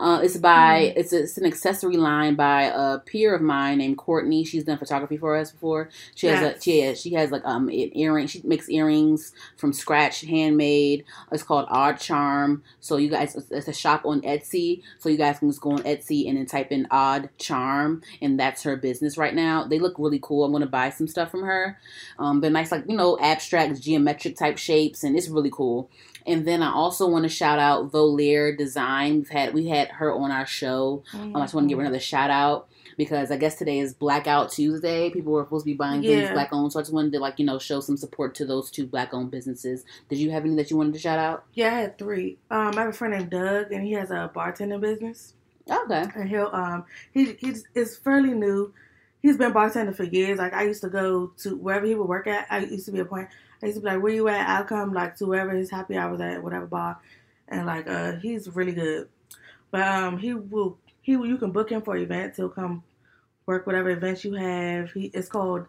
Uh, 0.00 0.20
it's 0.22 0.38
by 0.38 0.94
it's 0.96 1.12
a, 1.12 1.20
it's 1.24 1.36
an 1.36 1.44
accessory 1.44 1.98
line 1.98 2.34
by 2.34 2.62
a 2.64 2.98
peer 3.00 3.34
of 3.34 3.42
mine 3.42 3.78
named 3.78 3.98
Courtney. 3.98 4.44
She's 4.44 4.64
done 4.64 4.78
photography 4.78 5.18
for 5.18 5.36
us 5.36 5.50
before. 5.50 5.90
She 6.14 6.26
has 6.28 6.40
Yes. 6.40 6.56
a 6.56 6.60
she 6.62 6.80
has, 6.80 7.00
she 7.00 7.12
has 7.14 7.30
like 7.30 7.44
um 7.44 7.68
an 7.68 7.96
earring. 7.96 8.26
She 8.26 8.40
makes 8.44 8.68
earrings 8.70 9.32
from 9.58 9.74
scratch, 9.74 10.22
handmade. 10.22 11.04
It's 11.30 11.42
called 11.42 11.66
Odd 11.68 12.00
Charm. 12.00 12.62
So 12.80 12.96
you 12.96 13.10
guys, 13.10 13.36
it's- 13.36 13.68
a 13.68 13.72
shop 13.74 14.06
on 14.06 14.22
Etsy. 14.22 14.82
So 14.98 15.10
you 15.10 15.18
guys 15.18 15.38
can 15.38 15.50
just 15.50 15.60
go 15.60 15.72
on 15.72 15.82
Etsy 15.82 16.28
and 16.28 16.38
then 16.38 16.46
type 16.46 16.72
in 16.72 16.86
Odd 16.90 17.28
Charm, 17.38 18.00
and 18.22 18.40
that's 18.40 18.62
her 18.62 18.76
business 18.76 19.18
right 19.18 19.34
now. 19.34 19.64
They 19.66 19.78
look 19.78 19.96
really 19.98 20.18
cool. 20.22 20.44
I'm 20.44 20.52
gonna 20.52 20.66
buy 20.66 20.88
some 20.90 21.06
stuff 21.08 21.30
from 21.30 21.42
her. 21.42 21.78
Um, 22.18 22.40
they're 22.40 22.50
nice, 22.50 22.72
like 22.72 22.84
you 22.88 22.96
know, 22.96 23.18
abstract, 23.20 23.80
geometric 23.82 24.36
type 24.36 24.56
shapes, 24.56 25.04
and 25.04 25.16
it's 25.16 25.28
really 25.28 25.50
cool. 25.52 25.90
And 26.26 26.46
then 26.46 26.62
I 26.62 26.72
also 26.72 27.08
want 27.08 27.22
to 27.24 27.28
shout 27.28 27.58
out 27.58 27.90
Voliere 27.90 28.56
Design. 28.56 29.16
We've 29.16 29.28
had 29.28 29.54
we 29.54 29.68
had 29.68 29.88
her 29.88 30.12
on 30.12 30.30
our 30.30 30.46
show. 30.46 31.02
Um, 31.14 31.34
I 31.36 31.40
just 31.40 31.54
want 31.54 31.66
to 31.66 31.68
give 31.68 31.78
her 31.78 31.84
another 31.84 32.00
shout 32.00 32.30
out 32.30 32.68
because 32.96 33.30
I 33.30 33.36
guess 33.36 33.56
today 33.56 33.78
is 33.78 33.94
Blackout 33.94 34.50
Tuesday. 34.52 35.10
People 35.10 35.32
were 35.32 35.44
supposed 35.44 35.64
to 35.64 35.70
be 35.70 35.76
buying 35.76 36.02
things 36.02 36.22
Yeah. 36.22 36.32
black 36.32 36.52
owned, 36.52 36.72
so 36.72 36.78
I 36.78 36.82
just 36.82 36.92
wanted 36.92 37.12
to 37.12 37.18
like 37.20 37.38
you 37.38 37.46
know 37.46 37.58
show 37.58 37.80
some 37.80 37.96
support 37.96 38.34
to 38.36 38.44
those 38.44 38.70
two 38.70 38.86
black 38.86 39.14
owned 39.14 39.30
businesses. 39.30 39.84
Did 40.08 40.18
you 40.18 40.30
have 40.30 40.44
any 40.44 40.54
that 40.56 40.70
you 40.70 40.76
wanted 40.76 40.94
to 40.94 40.98
shout 41.00 41.18
out? 41.18 41.44
Yeah, 41.54 41.68
I 41.68 41.80
had 41.80 41.98
three. 41.98 42.38
Um, 42.50 42.72
I 42.76 42.80
have 42.82 42.88
a 42.90 42.92
friend 42.92 43.14
named 43.14 43.30
Doug, 43.30 43.72
and 43.72 43.84
he 43.84 43.92
has 43.92 44.10
a 44.10 44.30
bartending 44.34 44.80
business. 44.80 45.34
Okay. 45.70 46.04
and 46.16 46.28
he'll 46.28 46.50
um 46.52 46.84
he 47.12 47.34
he's 47.38 47.64
is 47.74 47.96
fairly 47.96 48.32
new. 48.32 48.72
He's 49.22 49.36
been 49.36 49.52
bartending 49.52 49.94
for 49.94 50.04
years. 50.04 50.38
Like 50.38 50.52
I 50.54 50.64
used 50.64 50.80
to 50.82 50.88
go 50.88 51.28
to 51.38 51.56
wherever 51.56 51.86
he 51.86 51.94
would 51.94 52.08
work 52.08 52.26
at. 52.26 52.46
I 52.50 52.60
used 52.60 52.86
to 52.86 52.92
be 52.92 53.00
a 53.00 53.04
point. 53.04 53.28
I 53.62 53.66
used 53.66 53.76
to 53.78 53.82
be 53.82 53.88
like, 53.90 54.02
"Where 54.02 54.12
you 54.12 54.28
at?" 54.28 54.48
I'll 54.48 54.64
come 54.64 54.92
like 54.92 55.16
to 55.16 55.26
wherever 55.26 55.52
his 55.52 55.70
happy 55.70 55.96
hour 55.96 56.12
was 56.12 56.20
at, 56.20 56.42
whatever 56.42 56.66
bar, 56.66 56.98
and 57.48 57.66
like 57.66 57.88
uh 57.88 58.12
he's 58.16 58.48
really 58.54 58.72
good. 58.72 59.08
But 59.70 59.82
um 59.82 60.18
he 60.18 60.34
will 60.34 60.78
he 61.02 61.16
will, 61.16 61.26
you 61.26 61.38
can 61.38 61.50
book 61.52 61.70
him 61.70 61.82
for 61.82 61.96
events. 61.96 62.36
He'll 62.36 62.48
come 62.48 62.82
work 63.46 63.66
whatever 63.66 63.90
events 63.90 64.24
you 64.24 64.34
have. 64.34 64.92
He 64.92 65.10
it's 65.14 65.28
called 65.28 65.66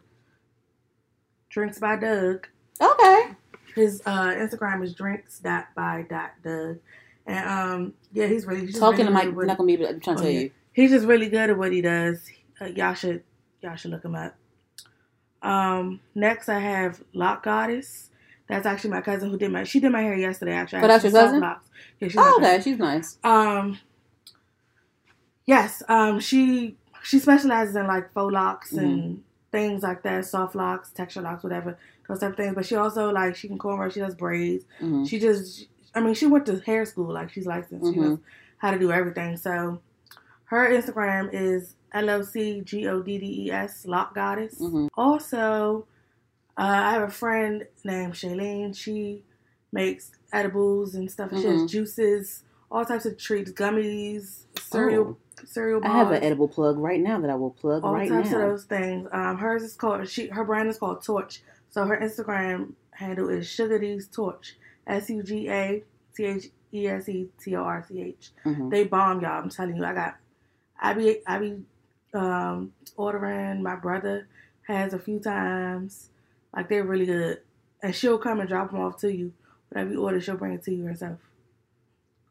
Drinks 1.50 1.80
by 1.80 1.98
Doug. 1.98 2.48
Okay. 2.80 3.30
His 3.76 4.02
uh 4.06 4.32
Instagram 4.36 4.84
is 4.84 4.94
drinks 4.94 5.40
dot 5.40 5.68
by 5.76 6.06
dot 6.10 6.32
Doug. 6.44 6.80
And 7.26 7.50
um 7.50 7.94
yeah, 8.14 8.28
he's 8.28 8.46
really 8.46 8.66
he's 8.66 8.80
Talking 8.80 9.06
to 9.06 9.12
Mike, 9.12 9.34
not 9.36 9.58
gonna 9.58 9.68
be. 9.78 9.86
I'm 9.88 10.00
trying 10.00 10.18
to 10.18 10.22
Oh, 10.22 10.26
tell 10.26 10.32
yeah. 10.32 10.40
you. 10.42 10.52
He's 10.74 10.92
just 10.92 11.06
really 11.06 11.30
good 11.30 11.50
at 11.50 11.58
what 11.58 11.72
he 11.72 11.82
does. 11.82 12.26
Uh, 12.60 12.66
y'all 12.66 12.94
should 12.94 13.24
y'all 13.62 13.76
should 13.76 13.92
look 13.92 14.04
him 14.06 14.16
up. 14.16 14.36
Um, 15.42 16.00
next 16.16 16.50
I 16.50 16.60
have 16.60 17.02
Lock 17.14 17.44
Goddess. 17.44 18.10
That's 18.48 18.66
actually 18.66 18.92
my 18.92 19.02
cousin 19.02 19.30
who 19.30 19.38
did 19.38 19.52
my 19.52 19.64
she 19.64 19.80
did 19.80 19.92
my 19.92 20.02
hair 20.02 20.16
yesterday. 20.16 20.52
Actually, 20.54 20.80
I 20.80 20.84
Oh, 20.84 20.88
that's 20.88 21.04
your 21.04 21.14
cousin? 21.14 21.40
locks. 21.42 21.68
Yeah, 22.00 22.08
she's 22.10 22.18
Oh, 22.20 22.36
okay. 22.40 22.62
She's 22.62 22.78
nice. 22.78 23.18
Um, 23.24 23.80
yes. 25.46 25.84
Um, 25.88 26.20
she 26.20 26.78
she 27.04 27.20
specializes 27.20 27.76
in 27.76 27.88
like 27.88 28.14
faux 28.14 28.32
locks 28.34 28.74
and 28.74 29.24
things 29.52 29.84
like 29.84 30.04
that, 30.04 30.26
soft 30.26 30.56
locks, 30.56 30.92
texture 30.92 31.22
locks, 31.22 31.44
whatever 31.44 31.78
those 32.08 32.20
type 32.20 32.32
of 32.32 32.38
things. 32.38 32.56
But 32.56 32.66
she 32.66 32.76
also 32.76 33.12
like 33.12 33.36
she 33.36 33.48
can 33.48 33.58
cornrow. 33.58 33.92
She 33.92 34.00
does 34.00 34.16
braids. 34.16 34.66
hmm 34.80 35.06
She 35.06 35.20
just, 35.20 35.68
I 35.96 36.02
mean, 36.02 36.14
she 36.14 36.26
went 36.28 36.46
to 36.48 36.60
hair 36.60 36.86
school. 36.86 37.12
Like 37.14 37.32
she's 37.32 37.46
licensed. 37.48 37.92
She 37.94 37.98
Mhm. 38.00 38.02
knows 38.04 38.20
how 38.58 38.72
to 38.72 38.80
do 38.80 38.92
everything. 38.92 39.38
So 39.38 39.82
her 40.46 40.70
Instagram 40.70 41.30
is 41.34 41.76
L 41.94 42.10
O 42.10 42.22
C 42.22 42.62
G 42.62 42.88
O 42.88 43.02
D 43.02 43.18
D 43.18 43.46
E 43.48 43.52
S 43.52 43.86
Lock 43.86 44.16
Goddess. 44.16 44.58
hmm 44.60 44.88
Also, 44.96 45.86
uh, 46.58 46.62
I 46.62 46.92
have 46.94 47.04
a 47.04 47.12
friend 47.12 47.66
named 47.84 48.14
Shailene. 48.14 48.76
She 48.76 49.24
makes 49.72 50.12
edibles 50.34 50.96
and 50.96 51.10
stuff. 51.10 51.32
She 51.32 51.46
Mhm. 51.48 51.62
has 51.62 51.72
juices 51.72 52.44
all 52.72 52.86
types 52.86 53.06
of 53.06 53.18
treats, 53.18 53.52
gummies, 53.52 54.46
cereal, 54.60 55.18
cereal 55.46 55.82
Oh, 55.84 55.88
I 55.88 55.90
have 55.98 56.12
an 56.12 56.24
edible 56.24 56.48
plug 56.48 56.78
right 56.78 57.00
now 57.02 57.20
that 57.20 57.30
I 57.30 57.36
will 57.36 57.52
plug 57.52 57.84
all 57.84 57.94
right 57.94 58.08
types 58.10 58.32
of 58.32 58.40
those 58.40 58.64
things. 58.66 59.10
Um, 59.12 59.38
hers 59.38 59.64
is 59.64 59.76
called 59.76 60.08
she. 60.08 60.28
Her 60.28 60.46
brand 60.46 60.70
is 60.70 60.78
called 60.78 61.04
Torch. 61.04 61.42
So 61.70 61.86
her 61.86 61.98
Instagram 61.98 62.74
handle 62.92 63.30
is 63.30 63.48
Sugar 63.50 63.80
D's 63.80 64.08
Torch. 64.08 64.56
S 64.88 65.10
U 65.10 65.22
G 65.24 65.50
A 65.50 65.84
T 66.16 66.26
H 66.26 66.46
E 66.74 66.88
S 66.88 67.10
E 67.10 67.28
T 67.42 67.56
O 67.56 67.64
R 67.64 67.84
C 67.88 68.02
H. 68.02 68.32
Mhm. 68.46 68.70
They 68.70 68.86
bomb 68.86 69.22
y'all. 69.22 69.42
I'm 69.42 69.50
telling 69.50 69.76
you. 69.76 69.84
I 69.84 69.94
got. 69.94 70.16
I 70.80 70.94
be 70.94 71.20
I 71.28 71.40
be 71.40 71.64
um, 72.14 72.74
ordering. 72.98 73.64
My 73.64 73.76
brother 73.76 74.28
has 74.68 74.94
a 74.94 75.00
few 75.00 75.20
times. 75.20 76.10
Like 76.56 76.70
they're 76.70 76.84
really 76.84 77.06
good, 77.06 77.40
and 77.82 77.96
she'll 77.96 78.18
come 78.18 78.40
and 78.40 78.50
drop 78.50 78.72
them 78.72 78.82
off 78.82 78.98
to 79.02 79.14
you. 79.14 79.34
Whatever 79.70 79.92
you 79.92 80.04
order, 80.04 80.22
she'll 80.22 80.38
bring 80.38 80.54
it 80.54 80.64
to 80.64 80.74
you 80.74 80.84
herself. 80.86 81.20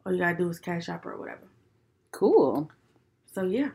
All 0.04 0.12
you 0.12 0.18
gotta 0.18 0.36
do 0.36 0.48
is 0.48 0.58
cash 0.58 0.86
her 0.86 1.00
or 1.04 1.16
whatever. 1.16 1.48
Cool. 2.12 2.70
So 3.32 3.42
yeah. 3.42 3.70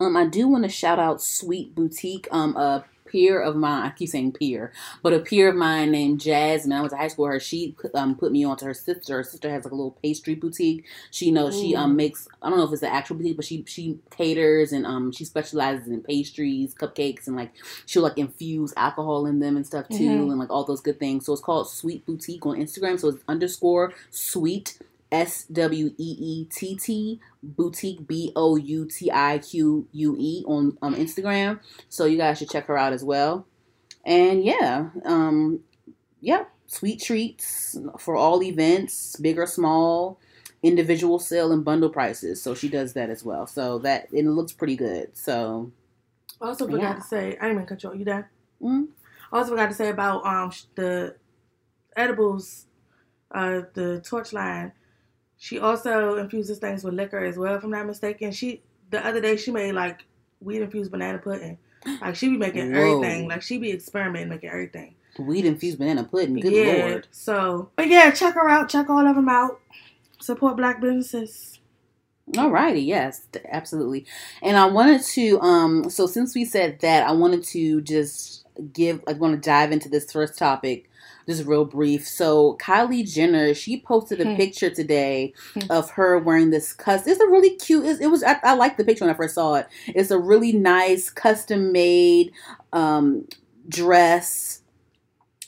Um, 0.00 0.16
I 0.16 0.26
do 0.26 0.48
want 0.48 0.64
to 0.64 0.70
shout 0.70 0.98
out 0.98 1.22
Sweet 1.22 1.74
Boutique. 1.74 2.26
Um, 2.32 2.56
a 2.56 2.84
peer 3.10 3.40
of 3.40 3.56
mine, 3.56 3.86
I 3.86 3.90
keep 3.90 4.08
saying 4.08 4.32
peer, 4.32 4.72
but 5.02 5.12
a 5.12 5.18
peer 5.20 5.48
of 5.48 5.56
mine 5.56 5.90
named 5.90 6.20
Jasmine. 6.20 6.72
I 6.76 6.80
went 6.80 6.90
to 6.92 6.96
high 6.96 7.08
school 7.08 7.26
her. 7.26 7.40
She 7.40 7.74
um 7.94 8.14
put 8.16 8.32
me 8.32 8.44
on 8.44 8.56
to 8.58 8.64
her 8.66 8.74
sister. 8.74 9.16
Her 9.18 9.24
sister 9.24 9.50
has 9.50 9.64
like 9.64 9.72
a 9.72 9.76
little 9.76 9.96
pastry 10.02 10.34
boutique. 10.34 10.84
She 11.10 11.30
knows 11.30 11.58
she 11.58 11.74
um 11.76 11.96
makes. 11.96 12.28
I 12.42 12.48
don't 12.48 12.58
know 12.58 12.64
if 12.64 12.72
it's 12.72 12.80
the 12.82 12.92
actual 12.92 13.16
boutique, 13.16 13.36
but 13.36 13.44
she 13.44 13.64
she 13.66 13.98
caters 14.10 14.72
and 14.72 14.86
um 14.86 15.12
she 15.12 15.24
specializes 15.24 15.88
in 15.88 16.02
pastries, 16.02 16.74
cupcakes, 16.74 17.26
and 17.26 17.36
like 17.36 17.52
she'll 17.86 18.02
like 18.02 18.18
infuse 18.18 18.72
alcohol 18.76 19.26
in 19.26 19.40
them 19.40 19.56
and 19.56 19.66
stuff 19.66 19.88
too, 19.88 19.94
Mhm. 20.26 20.30
and 20.30 20.38
like 20.38 20.50
all 20.50 20.64
those 20.64 20.80
good 20.80 20.98
things. 20.98 21.26
So 21.26 21.32
it's 21.32 21.42
called 21.42 21.68
Sweet 21.68 22.06
Boutique 22.06 22.46
on 22.46 22.56
Instagram. 22.56 22.98
So 23.00 23.08
it's 23.08 23.22
underscore 23.28 23.92
sweet. 24.10 24.78
S 25.12 25.44
W 25.44 25.88
E 25.98 26.16
E 26.18 26.44
T 26.46 26.76
T 26.76 27.20
boutique 27.42 28.06
B 28.06 28.32
O 28.36 28.56
U 28.56 28.86
T 28.86 29.10
I 29.12 29.38
Q 29.38 29.88
U 29.92 30.16
E 30.18 30.44
on 30.46 30.78
um, 30.82 30.94
Instagram. 30.94 31.60
So 31.88 32.04
you 32.04 32.16
guys 32.16 32.38
should 32.38 32.50
check 32.50 32.66
her 32.66 32.78
out 32.78 32.92
as 32.92 33.04
well. 33.04 33.46
And 34.04 34.44
yeah, 34.44 34.90
um, 35.04 35.60
yeah, 36.20 36.44
sweet 36.66 37.02
treats 37.02 37.76
for 37.98 38.16
all 38.16 38.42
events, 38.42 39.16
big 39.16 39.38
or 39.38 39.46
small, 39.46 40.18
individual 40.62 41.18
sale 41.18 41.52
and 41.52 41.64
bundle 41.64 41.90
prices. 41.90 42.42
So 42.42 42.54
she 42.54 42.68
does 42.68 42.92
that 42.94 43.10
as 43.10 43.24
well. 43.24 43.46
So 43.46 43.78
that 43.80 44.08
it 44.12 44.24
looks 44.26 44.52
pretty 44.52 44.76
good. 44.76 45.16
So 45.16 45.72
I 46.40 46.46
also 46.46 46.68
forgot 46.68 46.80
Yeah. 46.80 46.94
to 46.96 47.02
say, 47.02 47.36
I 47.38 47.42
didn't 47.48 47.52
even 47.52 47.66
control 47.66 47.94
you 47.94 48.04
done. 48.04 48.26
mm, 48.62 48.88
I 49.32 49.38
also 49.38 49.50
forgot 49.50 49.68
to 49.68 49.74
say 49.74 49.88
about 49.90 50.24
um 50.24 50.52
the 50.74 51.16
edibles, 51.96 52.66
uh 53.32 53.62
the 53.74 54.00
torch 54.04 54.32
line. 54.32 54.72
She 55.42 55.58
also 55.58 56.16
infuses 56.16 56.58
things 56.58 56.84
with 56.84 56.92
liquor 56.92 57.24
as 57.24 57.38
well, 57.38 57.54
if 57.54 57.64
I'm 57.64 57.70
not 57.70 57.86
mistaken. 57.86 58.30
She 58.30 58.60
the 58.90 59.04
other 59.04 59.22
day 59.22 59.38
she 59.38 59.50
made 59.50 59.72
like 59.72 60.04
weed 60.42 60.60
infused 60.60 60.90
banana 60.90 61.16
pudding. 61.16 61.56
Like 62.02 62.14
she 62.14 62.28
be 62.28 62.36
making 62.36 62.70
Whoa. 62.74 63.00
everything. 63.00 63.26
Like 63.26 63.40
she 63.40 63.56
be 63.56 63.72
experimenting 63.72 64.28
making 64.28 64.50
everything. 64.50 64.96
weed 65.18 65.46
infused 65.46 65.78
banana 65.78 66.04
pudding. 66.04 66.34
Good 66.34 66.52
yeah. 66.52 66.84
lord. 66.84 67.08
So, 67.10 67.70
but 67.74 67.88
yeah, 67.88 68.10
check 68.10 68.34
her 68.34 68.50
out. 68.50 68.68
Check 68.68 68.90
all 68.90 69.06
of 69.06 69.16
them 69.16 69.30
out. 69.30 69.60
Support 70.20 70.58
black 70.58 70.78
businesses. 70.78 71.58
Alrighty, 72.32 72.84
yes, 72.84 73.26
absolutely. 73.50 74.04
And 74.42 74.58
I 74.58 74.66
wanted 74.66 75.02
to, 75.02 75.40
um, 75.40 75.88
so 75.88 76.06
since 76.06 76.34
we 76.34 76.44
said 76.44 76.80
that, 76.80 77.08
I 77.08 77.12
wanted 77.12 77.44
to 77.44 77.80
just 77.80 78.46
give, 78.74 79.02
I 79.08 79.14
want 79.14 79.42
to 79.42 79.48
dive 79.48 79.72
into 79.72 79.88
this 79.88 80.12
first 80.12 80.38
topic, 80.38 80.89
just 81.30 81.46
real 81.48 81.64
brief. 81.64 82.06
So 82.06 82.56
Kylie 82.60 83.10
Jenner, 83.10 83.54
she 83.54 83.80
posted 83.80 84.20
a 84.20 84.24
Hmm. 84.24 84.36
picture 84.36 84.70
today 84.70 85.32
Hmm. 85.54 85.60
of 85.70 85.90
her 85.92 86.18
wearing 86.18 86.50
this 86.50 86.72
custom. 86.72 87.12
It's 87.12 87.20
a 87.20 87.26
really 87.28 87.56
cute. 87.56 87.86
It, 87.86 88.00
it 88.02 88.06
was. 88.08 88.22
I, 88.22 88.36
I 88.42 88.54
liked 88.54 88.78
the 88.78 88.84
picture 88.84 89.04
when 89.04 89.14
I 89.14 89.16
first 89.16 89.34
saw 89.34 89.54
it. 89.54 89.66
It's 89.88 90.10
a 90.10 90.18
really 90.18 90.52
nice, 90.52 91.10
custom 91.10 91.72
made 91.72 92.32
um, 92.72 93.26
dress. 93.68 94.59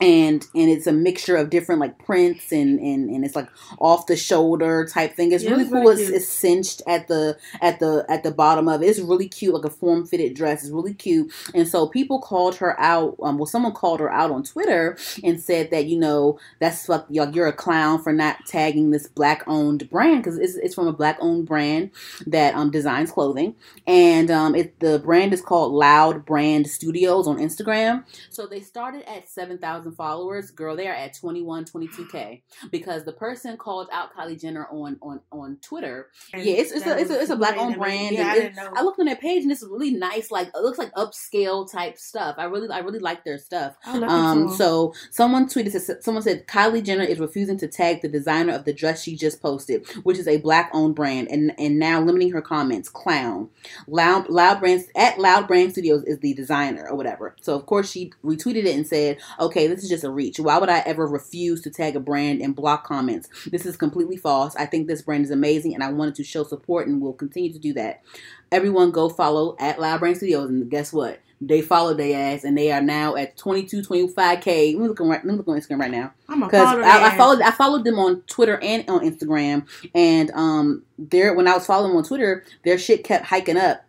And 0.03 0.47
and 0.55 0.71
it's 0.71 0.89
a 0.89 0.93
mixture 0.93 1.37
of 1.37 1.51
different 1.51 1.81
like 1.81 1.99
prints 2.05 2.53
and 2.53 2.81
and, 2.81 3.11
and 3.11 3.25
it's 3.25 3.37
like 3.37 3.49
off 3.81 4.07
the 4.09 4.17
shoulder 4.17 4.87
type 4.87 5.17
thing. 5.17 5.33
It's 5.33 5.45
Yeah, 5.45 5.53
really 5.53 5.65
it's 5.65 5.73
cool. 5.73 5.89
It's, 5.91 6.11
it's 6.11 6.29
cinched 6.29 6.83
at 6.89 7.09
the 7.09 7.39
at 7.63 7.81
the 7.81 8.07
at 8.11 8.25
the 8.25 8.33
bottom 8.33 8.69
of 8.69 8.83
it. 8.83 8.89
It's 8.89 9.01
really 9.01 9.29
cute, 9.29 9.55
like 9.55 9.65
a 9.65 9.71
form 9.71 10.07
fitted 10.07 10.35
dress. 10.35 10.65
It's 10.65 10.73
really 10.73 10.95
cute. 10.95 11.33
And 11.55 11.69
so 11.69 11.89
people 11.89 12.21
called 12.21 12.57
her 12.57 12.79
out. 12.81 13.17
Um, 13.23 13.39
well, 13.39 13.47
someone 13.47 13.73
called 13.75 14.01
her 14.01 14.13
out 14.13 14.33
on 14.33 14.45
Twitter 14.45 14.99
and 15.25 15.41
said 15.41 15.71
that 15.73 15.87
you 15.87 15.99
know 15.99 16.39
that's 16.61 16.89
like 16.89 17.05
you're 17.11 17.31
you're 17.31 17.49
a 17.49 17.55
clown 17.55 18.03
for 18.03 18.13
not 18.13 18.39
tagging 18.47 18.91
this 18.91 19.09
black 19.09 19.45
owned 19.49 19.91
brand 19.91 20.25
because 20.25 20.39
it's, 20.39 20.57
it's 20.57 20.75
from 20.75 20.89
a 20.89 20.95
black 20.95 21.19
owned 21.21 21.47
brand 21.47 21.93
that 22.27 22.55
um 22.57 22.71
designs 22.71 23.13
clothing 23.13 23.57
and 23.87 24.31
um 24.31 24.55
it 24.57 24.79
the 24.81 24.99
brand 25.01 25.33
is 25.35 25.43
called 25.43 25.73
Loud 25.73 26.27
Brand 26.27 26.69
Studios 26.69 27.29
on 27.29 27.39
Instagram. 27.39 28.05
So 28.31 28.47
they 28.47 28.61
started 28.61 29.09
at 29.11 29.29
seven 29.29 29.59
thousand 29.93 29.97
followers. 29.97 30.51
Girl, 30.51 30.77
they 30.77 30.87
are 30.89 30.95
at 30.95 31.15
21, 31.15 31.65
22k 31.65 32.43
because 32.71 33.05
the 33.05 33.13
person 33.13 33.57
called 33.57 33.89
out 33.93 34.15
Kylie 34.17 34.41
Jenner 34.41 34.67
on 34.71 34.97
on 35.03 35.21
on 35.31 35.59
Twitter 35.63 36.09
And 36.33 36.45
Yeah, 36.45 36.55
it's- 36.55 36.73
it's 36.73 36.87
a- 36.87 36.99
it's 36.99 37.11
a- 37.11 37.21
it's 37.21 37.31
a 37.31 37.37
black 37.37 37.57
owned 37.57 37.77
brand, 37.77 38.15
Yeah, 38.15 38.21
and 38.23 38.31
I 38.31 38.35
didn't 38.35 38.57
know. 38.57 38.71
I 38.75 38.83
looked 38.83 38.99
on 39.01 39.07
their 39.07 39.17
page 39.17 39.43
and 39.43 39.53
it's 39.53 39.63
really 39.63 39.93
nice, 39.93 40.31
like 40.31 40.49
it 40.49 40.59
looks 40.63 40.79
like 40.79 40.93
upscale 40.95 41.71
type 41.71 41.99
stuff. 41.99 42.37
I 42.39 42.45
really, 42.45 42.69
I 42.69 42.79
really 42.81 42.99
like 42.99 43.25
their 43.25 43.39
stuff. 43.39 43.77
Um, 44.11 44.49
so 44.57 44.95
someone 45.11 45.47
tweeted, 45.47 46.03
someone 46.03 46.23
said 46.23 46.47
Kylie 46.47 46.83
Jenner 46.83 47.05
is 47.05 47.19
refusing 47.19 47.59
to 47.59 47.69
tag 47.69 48.03
the 48.03 48.09
designer 48.09 48.53
of 48.55 48.65
the 48.65 48.73
dress 48.73 49.03
she 49.03 49.17
just 49.17 49.41
posted, 49.43 49.87
which 50.03 50.19
is 50.19 50.29
a 50.29 50.39
black 50.39 50.71
owned 50.73 50.95
brand, 50.95 51.29
and 51.31 51.53
and 51.59 51.79
now 51.79 52.01
limiting 52.01 52.31
her 52.33 52.43
comments. 52.43 52.89
Clown, 52.89 53.49
loud, 53.87 54.29
loud 54.29 54.61
brands 54.61 54.85
at 54.97 55.19
Loud 55.19 55.47
Brand 55.49 55.73
Studios 55.73 56.05
is 56.05 56.19
the 56.19 56.35
designer 56.35 56.87
or 56.89 56.97
whatever. 56.97 57.35
So 57.41 57.55
of 57.55 57.67
course 57.67 57.91
she 57.91 58.13
retweeted 58.25 58.65
it 58.65 58.75
and 58.77 58.87
said, 58.87 59.19
okay, 59.41 59.67
this 59.67 59.82
is 59.83 59.89
just 59.89 60.05
a 60.05 60.11
reach. 60.11 60.39
Why 60.39 60.59
would 60.59 60.69
I 60.69 60.81
ever 60.81 61.07
refuse 61.07 61.61
to 61.63 61.71
tag 61.71 61.97
a 61.97 62.01
brand 62.01 62.41
and 62.41 62.55
block 62.55 62.85
comments? 62.87 63.29
This 63.51 63.67
is 63.67 63.77
completely 63.77 64.17
false. 64.17 64.55
I 64.57 64.67
think 64.67 64.87
this 64.87 65.03
brand 65.03 65.25
is 65.25 65.31
amazing, 65.31 65.75
and 65.75 65.83
I 65.83 65.91
wanted 65.93 66.15
to 66.17 66.25
show 66.25 66.45
support, 66.45 66.87
and 66.87 67.01
will 67.01 67.13
continue 67.13 67.53
to 67.53 67.59
do 67.59 67.73
that. 67.75 68.03
Everyone 68.51 68.91
go 68.91 69.09
follow 69.09 69.57
at 69.59 69.81
Loud 69.81 70.01
Brand 70.01 70.17
Studios, 70.17 70.49
and 70.49 70.71
guess 70.71 70.93
what? 70.93 71.21
They 71.41 71.61
followed 71.61 71.99
their 71.99 72.35
ass, 72.35 72.45
and 72.45 72.57
they 72.57 72.71
are 72.71 72.81
now 72.81 73.17
at 73.17 73.37
22, 73.37 73.83
25k. 73.83 74.75
Let 74.75 74.81
me 74.81 74.89
look 74.89 75.01
on, 75.01 75.09
right, 75.09 75.25
let 75.25 75.33
me 75.33 75.39
look 75.39 75.49
on 75.49 75.59
Instagram 75.59 75.81
right 75.81 75.91
now 75.91 76.13
I'm 76.29 76.43
a 76.43 76.47
because 76.47 76.63
follow 76.63 76.83
I, 76.83 77.09
I 77.09 77.17
followed 77.17 77.43
I 77.43 77.51
followed 77.51 77.85
them 77.85 77.99
on 77.99 78.23
Twitter 78.23 78.61
and 78.63 78.89
on 78.89 79.01
Instagram, 79.01 79.67
and 79.95 80.31
um, 80.33 80.83
when 81.11 81.49
I 81.49 81.55
was 81.55 81.67
following 81.67 81.91
them 81.91 81.99
on 81.99 82.05
Twitter, 82.05 82.45
their 82.65 82.79
shit 82.79 83.03
kept 83.03 83.27
hiking 83.27 83.57
up. 83.57 83.85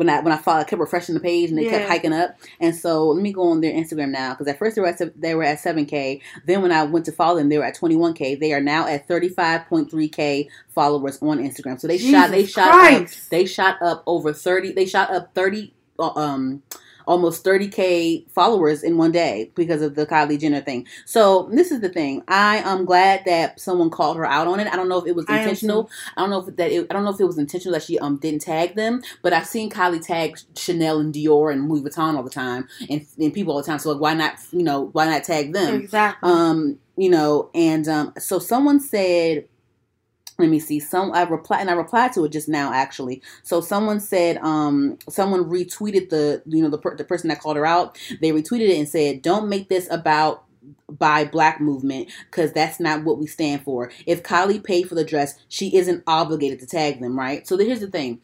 When 0.00 0.08
I 0.08 0.20
when 0.20 0.32
I 0.32 0.38
followed, 0.38 0.60
I 0.60 0.64
kept 0.64 0.80
refreshing 0.80 1.14
the 1.14 1.20
page, 1.20 1.50
and 1.50 1.58
they 1.58 1.64
kept 1.70 1.84
hiking 1.90 2.12
up. 2.14 2.36
And 2.58 2.74
so 2.74 3.08
let 3.10 3.22
me 3.22 3.32
go 3.32 3.50
on 3.50 3.60
their 3.60 3.72
Instagram 3.72 4.10
now 4.10 4.32
because 4.32 4.48
at 4.48 4.58
first 4.58 4.74
they 4.76 4.80
were 4.82 4.88
at 4.88 5.20
they 5.20 5.34
were 5.34 5.44
at 5.44 5.60
seven 5.60 5.84
k. 5.86 6.22
Then 6.46 6.62
when 6.62 6.72
I 6.72 6.84
went 6.84 7.04
to 7.04 7.12
follow 7.12 7.36
them, 7.38 7.50
they 7.50 7.58
were 7.58 7.64
at 7.64 7.74
twenty 7.76 7.96
one 7.96 8.14
k. 8.14 8.34
They 8.34 8.52
are 8.54 8.60
now 8.62 8.86
at 8.88 9.06
thirty 9.06 9.28
five 9.28 9.66
point 9.66 9.90
three 9.90 10.08
k 10.08 10.48
followers 10.68 11.18
on 11.22 11.38
Instagram. 11.38 11.78
So 11.78 11.86
they 11.86 11.98
shot 11.98 12.30
they 12.30 12.42
Jesus 12.42 12.54
shot 12.54 12.74
up, 13.02 13.08
they 13.30 13.44
shot 13.46 13.82
up 13.82 14.02
over 14.06 14.32
thirty. 14.32 14.72
They 14.72 14.86
shot 14.86 15.10
up 15.10 15.34
thirty. 15.34 15.74
uh, 15.98 16.12
Um, 16.16 16.62
almost 17.06 17.44
30k 17.44 18.30
followers 18.30 18.82
in 18.82 18.96
one 18.96 19.12
day 19.12 19.50
because 19.54 19.82
of 19.82 19.94
the 19.94 20.06
Kylie 20.06 20.38
Jenner 20.38 20.60
thing. 20.60 20.86
So 21.06 21.48
this 21.52 21.70
is 21.70 21.80
the 21.80 21.88
thing. 21.88 22.22
I 22.28 22.58
am 22.58 22.84
glad 22.84 23.22
that 23.26 23.60
someone 23.60 23.90
called 23.90 24.16
her 24.16 24.26
out 24.26 24.46
on 24.46 24.60
it. 24.60 24.66
I 24.68 24.76
don't 24.76 24.88
know 24.88 24.98
if 24.98 25.06
it 25.06 25.14
was 25.14 25.26
I 25.28 25.40
intentional. 25.40 25.90
I 26.16 26.20
don't 26.22 26.30
know 26.30 26.46
if 26.46 26.56
that. 26.56 26.70
It, 26.70 26.86
I 26.90 26.94
don't 26.94 27.04
know 27.04 27.12
if 27.12 27.20
it 27.20 27.24
was 27.24 27.38
intentional 27.38 27.74
that 27.74 27.84
she 27.84 27.98
um 27.98 28.16
didn't 28.16 28.42
tag 28.42 28.74
them. 28.74 29.02
But 29.22 29.32
I've 29.32 29.46
seen 29.46 29.70
Kylie 29.70 30.04
tag 30.04 30.38
Chanel 30.56 31.00
and 31.00 31.14
Dior 31.14 31.52
and 31.52 31.68
Louis 31.68 31.82
Vuitton 31.82 32.16
all 32.16 32.22
the 32.22 32.30
time, 32.30 32.68
and, 32.88 33.06
and 33.18 33.32
people 33.32 33.54
all 33.54 33.60
the 33.60 33.66
time. 33.66 33.78
So 33.78 33.92
like, 33.92 34.00
why 34.00 34.14
not? 34.14 34.34
You 34.52 34.62
know, 34.62 34.90
why 34.92 35.06
not 35.06 35.24
tag 35.24 35.52
them? 35.52 35.82
Exactly. 35.82 36.30
Um, 36.30 36.78
you 36.96 37.08
know, 37.08 37.50
and 37.54 37.88
um, 37.88 38.12
so 38.18 38.38
someone 38.38 38.78
said, 38.78 39.46
let 40.40 40.50
me 40.50 40.58
see, 40.58 40.80
some 40.80 41.12
I 41.12 41.22
replied 41.22 41.60
and 41.60 41.70
I 41.70 41.74
replied 41.74 42.12
to 42.14 42.24
it 42.24 42.32
just 42.32 42.48
now 42.48 42.72
actually. 42.72 43.22
So 43.42 43.60
someone 43.60 44.00
said, 44.00 44.38
um, 44.38 44.98
someone 45.08 45.44
retweeted 45.44 46.10
the 46.10 46.42
you 46.46 46.62
know 46.62 46.70
the 46.70 46.78
per- 46.78 46.96
the 46.96 47.04
person 47.04 47.28
that 47.28 47.40
called 47.40 47.56
her 47.56 47.66
out. 47.66 47.98
They 48.20 48.32
retweeted 48.32 48.68
it 48.68 48.78
and 48.78 48.88
said, 48.88 49.22
"Don't 49.22 49.48
make 49.48 49.68
this 49.68 49.88
about." 49.90 50.44
By 50.90 51.24
black 51.24 51.60
movement 51.60 52.10
because 52.30 52.52
that's 52.52 52.80
not 52.80 53.04
what 53.04 53.18
we 53.18 53.26
stand 53.26 53.62
for. 53.62 53.90
If 54.06 54.22
Kylie 54.22 54.62
paid 54.62 54.88
for 54.88 54.94
the 54.94 55.04
dress, 55.04 55.34
she 55.48 55.74
isn't 55.76 56.02
obligated 56.06 56.60
to 56.60 56.66
tag 56.66 57.00
them, 57.00 57.18
right? 57.18 57.46
So 57.48 57.56
here's 57.56 57.80
the 57.80 57.86
thing. 57.86 58.20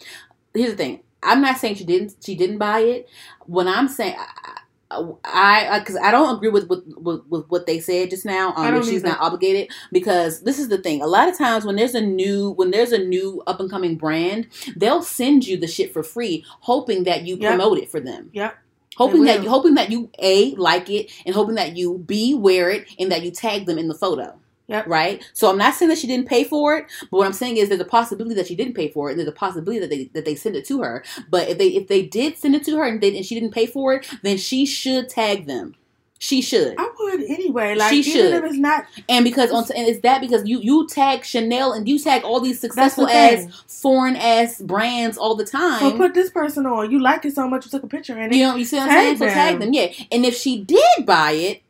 Here's 0.53 0.73
the 0.73 0.77
thing. 0.77 1.01
I'm 1.23 1.41
not 1.41 1.59
saying 1.59 1.77
she 1.77 1.85
didn't. 1.85 2.17
She 2.25 2.35
didn't 2.35 2.59
buy 2.59 2.81
it. 2.81 3.09
When 3.47 3.69
I'm 3.69 3.89
saying, 3.89 4.17
I 4.19 4.61
because 4.91 5.97
I, 6.01 6.11
don't 6.11 6.37
agree 6.37 6.49
with, 6.49 6.69
with 6.69 6.85
with 6.97 7.23
with 7.29 7.47
what 7.49 7.67
they 7.67 7.81
said 7.81 8.11
just 8.11 8.25
now. 8.25 8.53
I 8.57 8.69
Um, 8.69 8.83
she's 8.83 8.95
either. 8.95 9.09
not 9.09 9.21
obligated 9.21 9.71
because 9.91 10.43
this 10.43 10.59
is 10.59 10.69
the 10.69 10.79
thing. 10.79 11.03
A 11.03 11.07
lot 11.07 11.29
of 11.29 11.37
times 11.37 11.65
when 11.65 11.77
there's 11.77 11.95
a 11.95 12.01
new 12.01 12.51
when 12.53 12.71
there's 12.71 12.93
a 12.93 12.99
new 12.99 13.43
up 13.47 13.59
and 13.61 13.71
coming 13.71 13.97
brand, 13.97 14.47
they'll 14.77 15.03
send 15.03 15.47
you 15.47 15.57
the 15.57 15.67
shit 15.67 15.93
for 15.93 16.03
free, 16.03 16.45
hoping 16.61 17.05
that 17.05 17.27
you 17.27 17.37
Yep. 17.37 17.51
promote 17.57 17.79
it 17.79 17.91
for 17.91 18.01
them. 18.01 18.31
Yep. 18.33 18.57
Hoping 18.97 19.25
that 19.25 19.43
you 19.43 19.51
hoping 19.51 19.75
that 19.75 19.91
you 19.91 20.09
a 20.21 20.53
like 20.55 20.89
it 20.89 21.11
and 21.27 21.35
hoping 21.35 21.57
that 21.57 21.77
you 21.77 21.99
b 21.99 22.35
wear 22.35 22.71
it 22.71 22.87
and 22.99 23.11
that 23.13 23.23
you 23.23 23.31
tag 23.31 23.67
them 23.67 23.79
in 23.79 23.89
the 23.89 23.95
photo. 23.95 24.39
Yep. 24.69 24.87
Right. 24.89 25.23
So 25.33 25.49
I'm 25.49 25.59
not 25.59 25.75
saying 25.75 25.91
that 25.91 25.99
she 25.99 26.09
didn't 26.09 26.27
pay 26.27 26.43
for 26.43 26.77
it, 26.77 26.87
but 27.11 27.19
what 27.19 27.27
I'm 27.27 27.33
saying 27.33 27.57
is 27.57 27.69
there's 27.69 27.81
a 27.81 27.85
possibility 27.85 28.35
that 28.35 28.49
she 28.49 28.57
didn't 28.57 28.75
pay 28.75 28.89
for 28.89 29.09
it, 29.09 29.13
and 29.13 29.21
there's 29.21 29.29
a 29.29 29.33
possibility 29.33 29.79
that 29.79 29.91
they 29.91 30.05
that 30.15 30.25
they 30.25 30.35
sent 30.35 30.57
it 30.57 30.67
to 30.67 30.83
her. 30.83 31.05
But 31.31 31.49
if 31.49 31.59
they 31.59 31.69
if 31.69 31.87
they 31.89 32.03
did 32.03 32.37
send 32.37 32.57
it 32.57 32.65
to 32.65 32.77
her 32.77 32.85
and 32.85 33.01
they 33.01 33.17
and 33.17 33.25
she 33.25 33.35
didn't 33.35 33.53
pay 33.53 33.67
for 33.67 33.95
it, 33.95 34.09
then 34.23 34.37
she 34.37 34.67
should 34.67 35.09
tag 35.09 35.47
them. 35.47 35.75
She 36.19 36.41
should. 36.41 36.75
I 36.79 36.91
would 36.99 37.21
anyway. 37.25 37.75
Like 37.75 37.93
She 37.93 38.01
even 38.01 38.13
should. 38.13 38.35
if 38.35 38.45
it's 38.45 38.57
not 38.59 38.87
And 39.09 39.25
because 39.25 39.51
on 39.51 39.65
and 39.77 39.87
it's 39.87 40.01
that 40.01 40.21
because 40.21 40.47
you 40.47 40.61
you 40.61 40.89
tag 40.89 41.25
Chanel 41.25 41.73
and 41.73 41.87
you 41.87 41.99
tag 41.99 42.23
all 42.25 42.41
these 42.41 42.59
successful 42.59 43.07
the 43.07 43.13
ass 43.13 43.65
foreign 43.69 44.17
ass 44.17 44.61
brands 44.63 45.19
all 45.19 45.35
the 45.37 45.45
time. 45.45 45.79
So 45.79 45.97
put 45.97 46.15
this 46.15 46.31
person 46.31 46.65
on. 46.65 46.91
You 46.91 47.01
like 47.01 47.25
it 47.27 47.35
so 47.35 47.47
much 47.49 47.67
you 47.67 47.71
took 47.71 47.83
a 47.83 47.87
picture 47.87 48.17
and 48.19 48.35
You 48.35 48.47
know, 48.47 48.57
you 48.57 48.65
see 48.65 48.77
what 48.77 48.89
I'm 48.89 48.93
saying? 48.93 49.19
So 49.19 49.27
tag 49.27 49.59
them. 49.59 49.73
them, 49.73 49.75
yeah. 49.75 49.93
And 50.11 50.25
if 50.25 50.35
she 50.35 50.63
did 50.65 51.05
buy 51.05 51.33
it, 51.33 51.63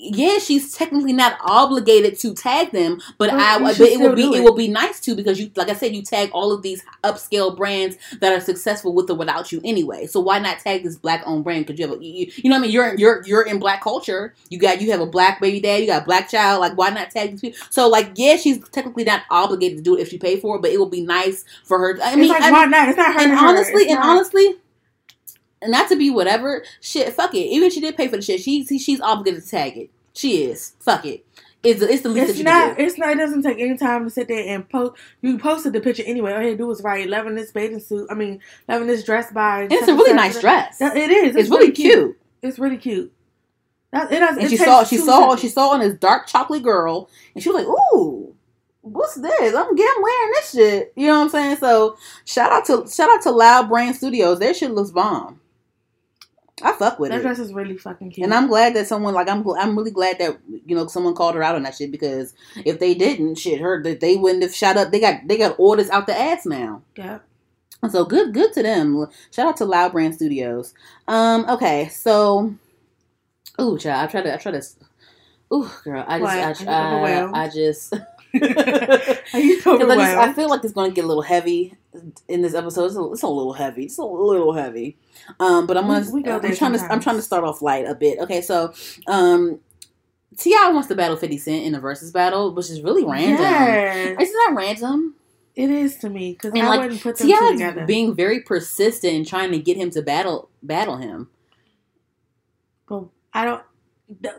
yeah, 0.00 0.38
she's 0.38 0.74
technically 0.74 1.12
not 1.12 1.36
obligated 1.40 2.16
to 2.20 2.32
tag 2.32 2.70
them, 2.70 3.00
but 3.18 3.30
I, 3.32 3.58
but 3.58 3.80
it 3.80 3.98
will 4.00 4.14
be 4.14 4.22
it 4.22 4.34
it. 4.36 4.44
will 4.44 4.54
be 4.54 4.68
nice 4.68 5.00
to 5.00 5.16
because 5.16 5.40
you, 5.40 5.50
like 5.56 5.68
I 5.68 5.74
said, 5.74 5.92
you 5.94 6.02
tag 6.02 6.30
all 6.32 6.52
of 6.52 6.62
these 6.62 6.84
upscale 7.02 7.56
brands 7.56 7.96
that 8.20 8.32
are 8.32 8.40
successful 8.40 8.94
with 8.94 9.10
or 9.10 9.14
without 9.16 9.50
you 9.50 9.60
anyway. 9.64 10.06
So 10.06 10.20
why 10.20 10.38
not 10.38 10.60
tag 10.60 10.84
this 10.84 10.96
black 10.96 11.24
owned 11.26 11.42
brand? 11.42 11.66
Because 11.66 11.80
you 11.80 11.88
have, 11.88 11.98
a, 12.00 12.04
you, 12.04 12.30
you 12.36 12.48
know, 12.48 12.54
what 12.56 12.60
I 12.60 12.62
mean, 12.62 12.70
you're 12.70 12.94
you're 12.96 13.22
you're 13.26 13.42
in 13.42 13.58
black 13.58 13.82
culture. 13.82 14.34
You 14.50 14.58
got 14.60 14.80
you 14.80 14.92
have 14.92 15.00
a 15.00 15.06
black 15.06 15.40
baby 15.40 15.58
dad, 15.60 15.78
you 15.80 15.88
got 15.88 16.02
a 16.02 16.04
black 16.04 16.28
child. 16.28 16.60
Like 16.60 16.78
why 16.78 16.90
not 16.90 17.10
tag 17.10 17.32
these 17.32 17.40
people? 17.40 17.58
So 17.70 17.88
like, 17.88 18.12
yeah, 18.14 18.36
she's 18.36 18.68
technically 18.68 19.02
not 19.04 19.22
obligated 19.30 19.78
to 19.78 19.82
do 19.82 19.96
it 19.96 20.02
if 20.02 20.10
she 20.10 20.18
paid 20.18 20.40
for 20.40 20.56
it, 20.56 20.62
but 20.62 20.70
it 20.70 20.78
will 20.78 20.88
be 20.90 21.02
nice 21.02 21.44
for 21.64 21.76
her. 21.78 21.98
I 22.00 22.10
it's 22.10 22.16
mean, 22.16 22.28
like 22.28 22.42
I 22.42 22.52
why 22.52 22.64
not? 22.66 22.88
It's 22.88 22.96
not 22.98 23.14
her. 23.14 23.20
and 23.20 23.32
her. 23.32 23.46
honestly, 23.48 23.82
It's 23.82 23.90
and 23.90 23.98
not- 24.00 24.08
honestly, 24.08 24.54
not 25.64 25.88
to 25.88 25.96
be 25.96 26.10
whatever 26.10 26.64
shit. 26.80 27.12
Fuck 27.14 27.34
it. 27.34 27.38
Even 27.46 27.66
if 27.68 27.72
she 27.72 27.80
did 27.80 27.96
pay 27.96 28.08
for 28.08 28.16
the 28.16 28.22
shit, 28.22 28.40
she, 28.40 28.64
she 28.64 28.78
she's 28.78 29.00
obligated 29.00 29.42
to 29.44 29.48
tag 29.50 29.76
it. 29.76 29.90
She 30.14 30.44
is. 30.44 30.74
Fuck 30.80 31.04
it. 31.06 31.24
It's 31.64 31.80
the, 31.80 31.92
it's 31.92 32.02
the 32.02 32.08
least 32.08 32.26
that 32.26 32.30
It's 32.30 32.38
you 32.38 32.44
not. 32.44 32.78
It's 32.78 32.98
not. 32.98 33.10
It 33.10 33.18
doesn't 33.18 33.42
take 33.42 33.58
any 33.58 33.76
time 33.76 34.04
to 34.04 34.10
sit 34.10 34.28
there 34.28 34.44
and 34.46 34.68
post. 34.68 34.94
You 35.22 35.38
posted 35.38 35.72
the 35.72 35.80
picture 35.80 36.04
anyway. 36.06 36.32
All 36.32 36.42
you 36.42 36.56
do 36.56 36.70
is 36.70 36.82
write 36.82 37.08
loving 37.08 37.34
this 37.34 37.50
bathing 37.50 37.80
suit. 37.80 38.06
I 38.10 38.14
mean, 38.14 38.40
loving 38.68 38.86
this 38.86 39.02
dress 39.02 39.32
by. 39.32 39.66
It's 39.68 39.88
a 39.88 39.94
really 39.94 40.14
nice 40.14 40.40
dress. 40.40 40.78
That- 40.78 40.96
It 40.96 41.10
is. 41.10 41.34
It's, 41.34 41.50
really 41.50 41.72
cute. 41.72 42.16
It's 42.42 42.58
really 42.60 42.76
cute. 42.78 43.12
That, 43.92 44.12
it 44.12 44.20
does, 44.20 44.36
And 44.36 44.46
it 44.46 44.50
she 44.50 44.56
saw 44.56 44.84
she 44.84 44.98
saw 44.98 45.20
seconds. 45.22 45.40
she 45.40 45.48
saw 45.48 45.70
on 45.70 45.80
this 45.80 45.94
dark 45.94 46.26
chocolate 46.28 46.62
girl, 46.62 47.08
and 47.34 47.42
she 47.42 47.48
was 47.48 47.64
like, 47.64 47.66
"Ooh, 47.66 48.34
what's 48.82 49.14
this? 49.14 49.54
I'm 49.54 49.74
getting 49.74 50.02
wearing 50.02 50.30
this 50.34 50.52
shit." 50.52 50.92
You 50.94 51.06
know 51.08 51.16
what 51.18 51.24
I'm 51.24 51.28
saying? 51.30 51.56
So 51.56 51.96
shout 52.24 52.52
out 52.52 52.66
to 52.66 52.86
shout 52.88 53.10
out 53.10 53.22
to 53.22 53.30
Loud 53.30 53.68
Brand 53.68 53.96
Studios. 53.96 54.38
Their 54.38 54.52
shit 54.54 54.70
looks 54.72 54.90
bomb. 54.90 55.40
I 56.62 56.72
fuck 56.72 56.98
with 56.98 57.10
That 57.10 57.16
it. 57.16 57.22
That 57.22 57.34
dress 57.34 57.38
is 57.38 57.52
really 57.52 57.76
fucking 57.76 58.10
cute. 58.10 58.24
And 58.24 58.34
I'm 58.34 58.46
glad 58.46 58.74
that 58.74 58.86
someone 58.86 59.14
like 59.14 59.28
I'm 59.28 59.46
I'm 59.58 59.76
really 59.76 59.90
glad 59.90 60.18
that 60.18 60.38
you 60.66 60.76
know 60.76 60.86
someone 60.86 61.14
called 61.14 61.34
her 61.34 61.42
out 61.42 61.54
on 61.54 61.62
that 61.64 61.74
shit 61.74 61.90
because 61.90 62.34
if 62.64 62.78
they 62.78 62.94
didn't, 62.94 63.36
shit, 63.36 63.60
her 63.60 63.82
that 63.82 64.00
they 64.00 64.16
wouldn't 64.16 64.42
have 64.42 64.54
shot 64.54 64.76
up. 64.76 64.90
They 64.90 65.00
got 65.00 65.26
they 65.26 65.38
got 65.38 65.56
orders 65.58 65.90
out 65.90 66.06
the 66.06 66.18
ass 66.18 66.46
now. 66.46 66.82
yeah. 66.96 67.18
So 67.90 68.04
good 68.04 68.34
good 68.34 68.52
to 68.54 68.62
them. 68.62 69.06
Shout 69.30 69.46
out 69.46 69.56
to 69.58 69.64
Loud 69.64 69.92
Brand 69.92 70.14
Studios. 70.14 70.74
Um 71.06 71.46
okay, 71.48 71.88
so 71.88 72.54
ooh, 73.60 73.78
child, 73.78 74.08
I 74.08 74.10
try 74.10 74.22
to 74.22 74.34
I 74.34 74.36
try 74.36 74.52
to 74.52 74.62
ooh 75.52 75.70
girl, 75.84 76.04
I 76.06 76.18
just 76.18 76.60
you 76.60 76.68
I, 76.68 77.30
I. 77.32 77.44
I 77.44 77.48
just 77.48 77.94
Are 79.34 79.38
you 79.40 79.60
'Cause 79.62 79.80
I, 79.90 80.32
feel 80.32 80.48
like 80.48 80.64
it's 80.64 80.72
going 80.72 80.90
to 80.90 80.94
get 80.94 81.04
a 81.04 81.08
little 81.08 81.22
heavy 81.22 81.74
in 82.28 82.42
this 82.42 82.54
episode. 82.54 82.86
It's 82.86 82.96
a, 82.96 83.12
it's 83.12 83.22
a 83.22 83.28
little 83.28 83.52
heavy. 83.52 83.84
It's 83.84 83.98
a 83.98 84.04
little 84.04 84.52
heavy. 84.52 84.96
Um, 85.40 85.66
but 85.66 85.76
I'm 85.76 85.86
gonna. 85.86 86.06
we 86.12 86.24
I'm 86.24 86.40
trying 86.54 86.72
to. 86.72 86.80
I'm 86.92 87.00
trying 87.00 87.16
to 87.16 87.22
start 87.22 87.44
off 87.44 87.60
light 87.62 87.86
a 87.86 87.94
bit. 87.94 88.18
Okay, 88.20 88.40
so 88.40 88.72
um, 89.06 89.60
T.I. 90.36 90.70
wants 90.72 90.88
to 90.88 90.94
battle 90.94 91.16
Fifty 91.16 91.38
Cent 91.38 91.64
in 91.64 91.74
a 91.74 91.80
versus 91.80 92.10
battle, 92.12 92.54
which 92.54 92.70
is 92.70 92.80
really 92.82 93.04
random. 93.04 93.40
Yes. 93.40 94.16
It's 94.20 94.32
not 94.32 94.50
that 94.50 94.54
random. 94.56 95.14
It 95.54 95.70
is 95.70 95.96
to 95.98 96.08
me 96.08 96.32
because 96.34 96.52
And, 96.52 96.62
I 96.62 96.68
like, 96.68 96.80
wouldn't 96.82 97.02
put 97.02 97.16
them 97.18 97.26
two 97.26 97.32
T.I. 97.36 97.52
together. 97.52 97.84
being 97.84 98.14
very 98.14 98.40
persistent 98.42 99.12
in 99.12 99.24
trying 99.24 99.50
to 99.50 99.58
get 99.58 99.76
him 99.76 99.90
to 99.90 100.02
battle 100.02 100.50
battle 100.62 100.96
him. 100.98 101.28
but 102.88 103.04
I 103.34 103.44
don't. 103.44 103.62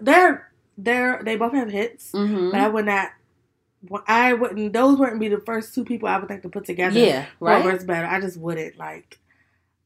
They're 0.02 0.52
they're 0.78 1.22
they 1.24 1.36
both 1.36 1.54
have 1.54 1.70
hits, 1.70 2.12
hmm 2.14 2.52
but 2.52 2.60
I 2.62 2.68
would 2.70 2.86
not. 2.86 3.10
I 4.08 4.34
wouldn't. 4.34 4.74
Those 4.74 4.98
wouldn't 5.00 5.20
be 5.20 5.30
the 5.30 5.40
first 5.40 5.74
two 5.74 5.86
people 5.86 6.10
I 6.10 6.18
would 6.18 6.28
think 6.28 6.42
to 6.44 6.50
put 6.50 6.66
together. 6.66 7.00
Yeah, 7.00 7.26
right. 7.40 7.64
versus 7.64 7.86
battle. 7.86 8.10
I 8.10 8.20
just 8.20 8.38
wouldn't 8.38 8.78
like. 8.78 9.20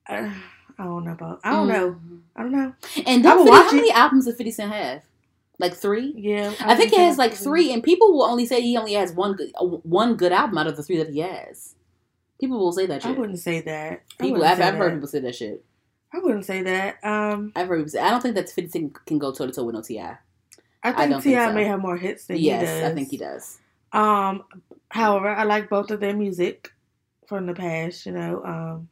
Uh, 0.09 0.29
I 0.79 0.85
don't 0.85 1.05
know 1.05 1.11
about. 1.11 1.39
I 1.43 1.51
don't 1.51 1.67
know. 1.67 1.91
Mhm. 1.91 2.19
I 2.35 2.41
don't 2.41 2.51
know. 2.51 2.73
And 3.05 3.21
don't 3.23 3.37
would 3.39 3.47
forget, 3.47 3.51
watch 3.51 3.63
how 3.71 3.77
it. 3.77 3.81
many 3.81 3.91
albums 3.91 4.25
does 4.25 4.35
Fifty 4.35 4.51
Cent 4.51 4.71
have? 4.73 5.03
Like 5.59 5.75
three. 5.75 6.13
Yeah, 6.17 6.51
I 6.61 6.75
think 6.75 6.89
he 6.91 6.97
has 6.99 7.17
like 7.19 7.33
Mm-hmm. 7.33 7.43
three, 7.43 7.71
and 7.71 7.83
people 7.83 8.11
will 8.11 8.23
only 8.23 8.45
say 8.47 8.59
he 8.61 8.75
only 8.75 8.93
has 8.93 9.13
one 9.13 9.33
good 9.35 9.51
uh, 9.55 9.63
one 9.65 10.15
good 10.15 10.31
album 10.31 10.57
out 10.57 10.65
of 10.67 10.75
the 10.75 10.81
three 10.83 10.97
that 10.97 11.09
he 11.09 11.19
has. 11.19 11.75
People 12.39 12.57
will 12.57 12.73
say 12.73 12.87
that 12.87 13.03
Shit. 13.03 13.15
I 13.15 13.19
wouldn't 13.19 13.39
say 13.39 13.61
that. 13.61 14.01
People, 14.19 14.43
I've, 14.43 14.59
I've 14.59 14.73
heard 14.73 14.91
that. 14.91 14.95
people 14.95 15.07
say 15.07 15.19
that 15.19 15.35
shit. 15.35 15.63
I 16.11 16.17
wouldn't 16.19 16.45
say 16.45 16.63
that. 16.63 16.97
Um, 17.03 17.51
I've 17.55 17.67
heard 17.67 17.77
people 17.77 17.91
say. 17.91 17.99
I 17.99 18.09
don't 18.09 18.21
think 18.21 18.33
that 18.35 18.49
Fifty 18.49 18.71
Cent 18.71 19.05
can 19.05 19.19
go 19.19 19.31
toe 19.31 19.45
to 19.45 19.51
toe 19.53 19.63
with 19.63 19.75
no 19.75 19.81
Ti. 19.83 19.99
I 19.99 20.17
I 20.83 21.07
think 21.07 21.23
T.I. 21.23 21.47
so. 21.47 21.53
may 21.53 21.65
have 21.65 21.79
more 21.79 21.97
hits 21.97 22.25
than 22.25 22.37
Yes, 22.37 22.61
he 22.61 22.65
does. 22.81 22.91
I 22.91 22.95
think 22.95 23.09
he 23.09 23.17
does. 23.17 23.59
Um, 23.93 24.43
however, 24.89 25.29
I 25.29 25.43
like 25.43 25.69
both 25.69 25.91
of 25.91 25.99
their 25.99 26.15
music 26.15 26.71
from 27.27 27.45
the 27.45 27.53
past. 27.53 28.05
You 28.05 28.11
know, 28.13 28.43
um, 28.43 28.89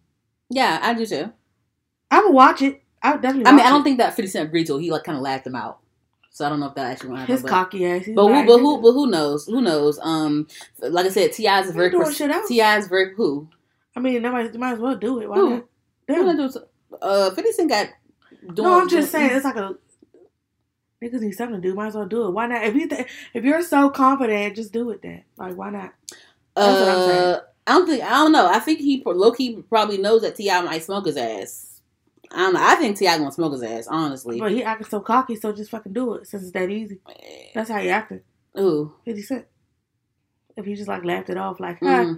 Yeah, 0.50 0.80
I 0.82 0.94
do 0.94 1.06
too. 1.06 1.32
I 2.10 2.22
would 2.22 2.34
watch 2.34 2.62
it. 2.62 2.84
I 3.02 3.14
would 3.14 3.22
definitely. 3.22 3.48
I 3.48 3.52
mean, 3.52 3.66
I 3.66 3.70
don't 3.70 3.82
it. 3.82 3.84
think 3.86 3.98
that 3.98 4.16
Fifty 4.16 4.28
Cent 4.30 4.48
agreed 4.48 4.68
to. 4.68 4.78
He 4.78 4.92
like 4.92 5.04
kind 5.04 5.18
of 5.18 5.24
laughed 5.24 5.48
him 5.48 5.56
out. 5.56 5.80
So 6.34 6.46
I 6.46 6.50
don't 6.50 6.60
know 6.62 6.68
if 6.68 6.76
that 6.76 6.92
actually 6.92 7.10
went 7.10 7.20
happen. 7.22 7.34
his 7.36 7.42
But, 7.42 7.50
cocky 7.50 7.86
ass. 7.86 8.06
But 8.16 8.28
who? 8.28 8.46
But 8.46 8.58
who? 8.60 8.82
But 8.82 8.92
who 8.94 9.08
knows? 9.08 9.46
Who 9.48 9.62
knows? 9.62 10.00
Um, 10.02 10.48
like 10.80 11.06
I 11.06 11.10
said, 11.10 11.34
T.I. 11.34 11.60
is 11.62 11.68
He 11.68 11.74
very. 11.74 11.90
doing 11.90 12.04
Pers- 12.06 12.16
shit 12.16 12.32
else. 12.32 12.48
T.I. 12.48 12.78
is 12.78 12.88
very 12.88 13.14
who? 13.16 13.50
I 13.96 14.00
mean, 14.00 14.22
nobody 14.22 14.58
might 14.58 14.74
as 14.74 14.80
well 14.80 14.96
do 14.96 15.20
it. 15.20 15.28
Why 15.30 15.36
Who? 15.36 15.50
not? 15.50 15.66
Who 16.08 16.16
Them. 16.16 16.26
gonna 16.38 16.50
do? 16.50 16.60
it? 16.60 16.70
Uh, 17.02 17.32
Fifty 17.32 17.52
Cent 17.52 17.70
got. 17.70 17.88
Doing, 18.54 18.56
No, 18.70 18.80
I'm 18.82 18.88
just 18.90 19.12
doing- 19.12 19.28
saying 19.28 19.36
it's 19.36 19.46
like 19.46 19.56
a 19.58 19.76
niggas 21.02 21.22
need 21.22 21.32
something 21.32 21.62
to 21.62 21.68
do. 21.70 21.76
Might 21.76 21.88
as 21.88 21.96
well 21.96 22.06
do 22.06 22.28
it. 22.28 22.32
Why 22.32 22.48
not? 22.48 22.64
If 22.64 22.76
you 22.76 22.88
th- 22.88 23.08
if 23.34 23.44
you're 23.44 23.62
so 23.62 23.90
confident, 23.90 24.56
just 24.56 24.72
do 24.72 24.90
it 24.92 25.02
then. 25.02 25.24
Like 25.38 25.56
why 25.56 25.70
not? 25.70 25.94
That's 26.56 26.80
what 26.80 26.90
I'm 26.90 27.10
saying. 27.10 27.34
Uh, 27.36 27.40
I 27.68 27.72
don't 27.74 27.88
think 27.88 28.04
I 28.04 28.10
don't 28.10 28.32
know. 28.32 28.48
I 28.48 28.60
think 28.60 28.80
he 28.80 29.02
low 29.06 29.32
key 29.32 29.64
probably 29.70 29.98
knows 29.98 30.22
that 30.22 30.36
T.I. 30.36 30.62
might 30.62 30.84
smoke 30.84 31.06
his 31.06 31.18
ass. 31.18 31.82
I 32.34 32.38
don't 32.38 32.54
know. 32.54 32.62
I 32.64 32.76
think 32.76 32.98
T.I. 32.98 33.18
gonna 33.18 33.32
smoke 33.32 33.54
his 33.54 33.64
ass. 33.64 33.88
Honestly, 33.88 34.40
But 34.40 34.52
he 34.52 34.64
acting 34.64 34.88
so 34.88 35.00
cocky, 35.00 35.36
so 35.36 35.52
just 35.52 35.72
fucking 35.72 35.94
do 35.94 36.16
it 36.16 36.28
since 36.28 36.44
it's 36.44 36.52
that 36.54 36.70
easy. 36.70 37.00
That's 37.54 37.70
how 37.70 37.80
he 37.80 37.90
acting. 37.90 38.22
ooh, 38.60 38.94
Fifty 39.06 39.22
Cent. 39.22 39.46
If 40.58 40.66
he 40.66 40.76
just 40.76 40.88
like 40.88 41.06
laughed 41.06 41.30
it 41.30 41.38
off, 41.38 41.60
like, 41.60 41.80
huh, 41.80 42.04
because 42.04 42.18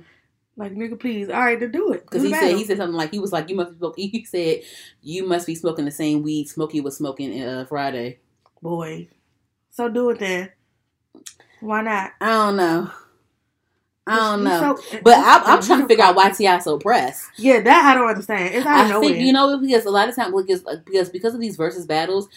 like 0.55 0.73
nigga, 0.73 0.99
please, 0.99 1.29
all 1.29 1.39
right, 1.39 1.59
then 1.59 1.71
do 1.71 1.91
it. 1.93 2.05
Mm-hmm. 2.07 2.23
he 2.25 2.31
the 2.31 2.37
said 2.39 2.55
he 2.57 2.65
said 2.65 2.77
something 2.77 2.95
like 2.95 3.11
he 3.11 3.19
was 3.19 3.31
like 3.31 3.49
you 3.49 3.55
must 3.55 3.71
be 3.71 3.77
smoking. 3.77 4.09
He 4.09 4.25
said 4.25 4.61
you 5.01 5.27
must 5.27 5.47
be 5.47 5.55
smoking 5.55 5.85
the 5.85 5.91
same 5.91 6.21
weed 6.23 6.47
Smokey 6.47 6.81
was 6.81 6.97
smoking 6.97 7.41
uh, 7.41 7.65
Friday. 7.65 8.19
Boy. 8.63 9.09
So 9.71 9.89
do 9.89 10.09
it 10.11 10.19
then. 10.19 10.49
Why 11.59 11.81
not? 11.81 12.11
I 12.21 12.25
don't 12.27 12.55
know. 12.55 12.89
I 14.07 14.15
don't 14.17 14.43
know. 14.43 14.75
so- 14.77 14.99
but 15.03 15.17
I'm, 15.17 15.43
I'm 15.45 15.61
trying 15.61 15.81
to 15.81 15.87
figure 15.87 16.03
out 16.03 16.15
why. 16.15 16.29
T.I. 16.29 16.59
so 16.59 16.77
pressed. 16.79 17.25
Yeah, 17.37 17.59
that 17.61 17.85
I 17.85 17.93
don't 17.93 18.07
understand. 18.07 18.55
It's 18.55 18.65
out 18.65 18.85
I 18.85 18.89
nowhere. 18.89 19.09
think 19.09 19.25
you 19.25 19.33
know 19.33 19.57
because 19.57 19.85
a 19.85 19.89
lot 19.91 20.09
of 20.09 20.15
times 20.15 20.33
because 20.35 20.63
because 20.85 21.09
because 21.09 21.33
of 21.33 21.39
these 21.41 21.55
versus 21.57 21.85
battles, 21.85 22.27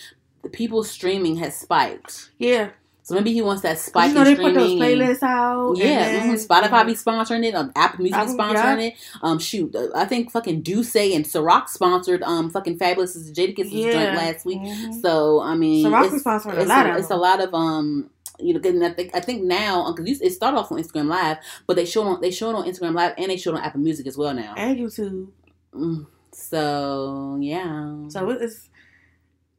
the 0.42 0.48
people 0.48 0.82
streaming 0.84 1.36
has 1.36 1.56
spiked. 1.56 2.30
Yeah, 2.38 2.70
So 3.07 3.14
maybe 3.14 3.33
he 3.33 3.40
wants 3.40 3.62
that 3.62 3.79
spike 3.79 4.09
you 4.09 4.14
know 4.16 4.25
they 4.25 4.35
put 4.35 4.53
those 4.55 4.73
playlists 4.73 5.23
out. 5.23 5.77
Yeah, 5.77 6.07
and 6.07 6.33
mhm, 6.33 6.37
then, 6.37 6.49
Spotify 6.49 6.85
be 6.85 6.95
sponsoring 6.95 7.45
it. 7.45 7.55
Um, 7.55 7.71
Apple 7.77 8.03
Music 8.03 8.21
sponsoring 8.21 8.81
yeah. 8.83 8.88
it. 8.88 8.95
Um, 9.23 9.38
shoot, 9.38 9.73
uh, 9.77 9.90
I 9.95 10.07
think 10.07 10.33
fucking 10.33 10.62
Duce 10.62 10.97
and 10.97 11.25
Ciroc 11.25 11.69
sponsored 11.69 12.25
um 12.25 12.51
fucking 12.51 12.79
Fabolous 12.81 13.16
Jadakiss' 13.33 13.69
Yeah. 13.71 13.92
joint 13.92 14.16
last 14.16 14.45
week. 14.45 14.59
Mhm. 14.59 15.01
So 15.01 15.40
I 15.40 15.55
mean, 15.55 15.87
Ciroc 15.87 16.05
it's, 16.07 16.12
was 16.14 16.25
sponsoring 16.25 16.59
a 16.59 16.64
lot 16.64 16.87
a, 16.87 16.90
of 16.95 16.97
it's 16.99 17.11
a 17.11 17.16
lot 17.16 17.40
of 17.40 17.55
um. 17.55 18.11
You 18.40 18.53
know, 18.53 18.61
'cause 18.61 18.75
I 18.83 18.90
think 18.90 19.14
I 19.14 19.21
think 19.21 19.45
now 19.45 19.90
because 19.92 20.21
it 20.21 20.33
started 20.33 20.59
off 20.59 20.73
on 20.73 20.79
Instagram 20.83 21.07
Live, 21.07 21.38
but 21.69 21.77
they 21.77 21.85
showed 21.87 22.07
on 22.09 22.21
they 22.21 22.33
showed 22.33 22.57
on 22.57 22.66
Instagram 22.66 22.95
Live 22.95 23.14
and 23.16 23.31
they 23.31 23.37
showed 23.38 23.55
on 23.55 23.62
Apple 23.62 23.81
Music 23.81 24.07
as 24.09 24.19
well 24.19 24.35
now. 24.35 24.53
and 24.59 24.77
YouTube. 24.77 25.29
Mm, 25.73 26.07
So 26.33 27.38
yeah. 27.40 28.09
So 28.09 28.29
it's 28.31 28.69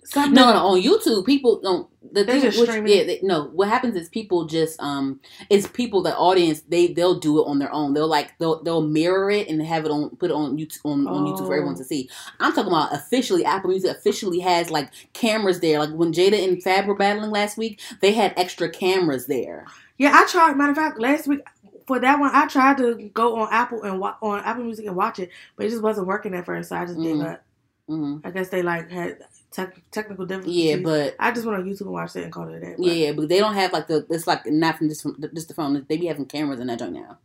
something. 0.08 0.34
No, 0.34 0.54
no, 0.54 0.60
on 0.68 0.82
YouTube, 0.82 1.26
people 1.26 1.60
don't. 1.62 1.90
The 2.14 2.24
They 2.24 2.34
thing, 2.34 2.42
just 2.42 2.60
which, 2.60 2.70
streaming 2.70 2.98
yeah, 2.98 3.04
they, 3.04 3.20
no. 3.24 3.46
What 3.50 3.68
happens 3.68 3.96
is 3.96 4.10
people 4.10 4.46
just 4.46 4.82
um, 4.82 5.20
it's 5.50 5.68
people 5.68 6.02
the 6.02 6.16
audience 6.18 6.62
they 6.62 6.88
they'll 6.88 7.20
do 7.20 7.40
it 7.42 7.48
on 7.48 7.60
their 7.60 7.72
own. 7.74 7.94
They'll 7.94 8.08
like 8.08 8.38
they'll 8.40 8.64
they'll 8.64 8.82
mirror 8.82 9.30
it 9.30 9.50
and 9.50 9.62
have 9.62 9.86
it 9.86 9.92
on 9.92 10.16
put 10.18 10.32
it 10.32 10.34
on 10.34 10.58
YouTube 10.58 10.80
on, 10.86 11.08
on 11.08 11.26
YouTube 11.26 11.48
for 11.48 11.54
everyone 11.56 11.76
Oh. 11.76 11.80
to 11.80 11.84
see. 11.84 12.10
I'm 12.40 12.54
talking 12.54 12.72
about 12.72 12.94
officially. 12.94 13.44
Apple 13.46 13.70
Music 13.72 13.92
officially 13.92 14.40
has 14.40 14.72
like 14.72 14.92
cameras 15.14 15.60
there. 15.60 15.80
Like 15.80 15.92
when 15.92 16.14
Jada 16.14 16.42
and 16.48 16.64
Fab 16.64 16.86
were 16.88 16.96
battling 16.96 17.32
last 17.32 17.58
week, 17.58 17.82
they 18.02 18.14
had 18.14 18.34
extra 18.38 18.70
cameras 18.70 19.28
there. 19.28 19.66
Yeah, 19.98 20.12
I 20.14 20.26
tried. 20.28 20.56
Matter 20.58 20.72
of 20.72 20.78
fact, 20.78 21.00
last 21.00 21.28
week 21.28 21.42
for 21.88 22.00
that 22.00 22.20
one, 22.20 22.32
I 22.34 22.48
tried 22.48 22.78
to 22.78 22.96
go 23.14 23.38
on 23.42 23.50
Apple 23.52 23.84
and 23.84 24.00
wa- 24.00 24.16
on 24.22 24.40
Apple 24.42 24.64
Music 24.64 24.86
and 24.86 24.96
watch 24.96 25.20
it, 25.20 25.30
but 25.58 25.66
it 25.66 25.70
just 25.70 25.84
wasn't 25.84 26.08
working 26.08 26.34
at 26.36 26.46
first. 26.46 26.70
So 26.70 26.76
I 26.78 26.86
just 26.86 27.02
gave 27.02 27.18
Mhm. 27.18 27.34
up. 27.34 27.44
hmm 27.88 28.18
I 28.24 28.32
guess 28.32 28.50
they 28.50 28.62
like 28.62 28.90
had 28.92 29.20
tech, 29.52 29.82
technical 29.92 30.26
difficulties. 30.26 30.64
Yeah, 30.64 30.76
but 30.78 31.16
I 31.20 31.32
just 31.32 31.46
went 31.46 31.58
on 31.60 31.66
YouTube 31.66 31.82
and 31.82 31.92
watched 31.92 32.16
it 32.16 32.24
and 32.24 32.32
called 32.34 32.50
it 32.50 32.56
a 32.58 32.60
day. 32.60 32.76
but- 32.78 32.86
yeah, 32.86 32.94
yeah, 32.94 33.12
but 33.14 33.30
they 33.30 33.40
don't 33.40 33.54
have 33.56 33.74
like 33.74 33.88
the. 33.88 34.06
It's 34.10 34.28
like 34.28 34.46
not 34.48 34.78
from 34.78 34.90
just 34.90 35.02
from 35.04 35.16
just 35.34 35.48
the 35.48 35.54
phone. 35.54 35.86
They 35.88 35.98
be 35.98 36.06
having 36.08 36.26
cameras 36.26 36.60
in 36.60 36.68
that 36.68 36.80
joint 36.80 36.94
now. 36.94 37.18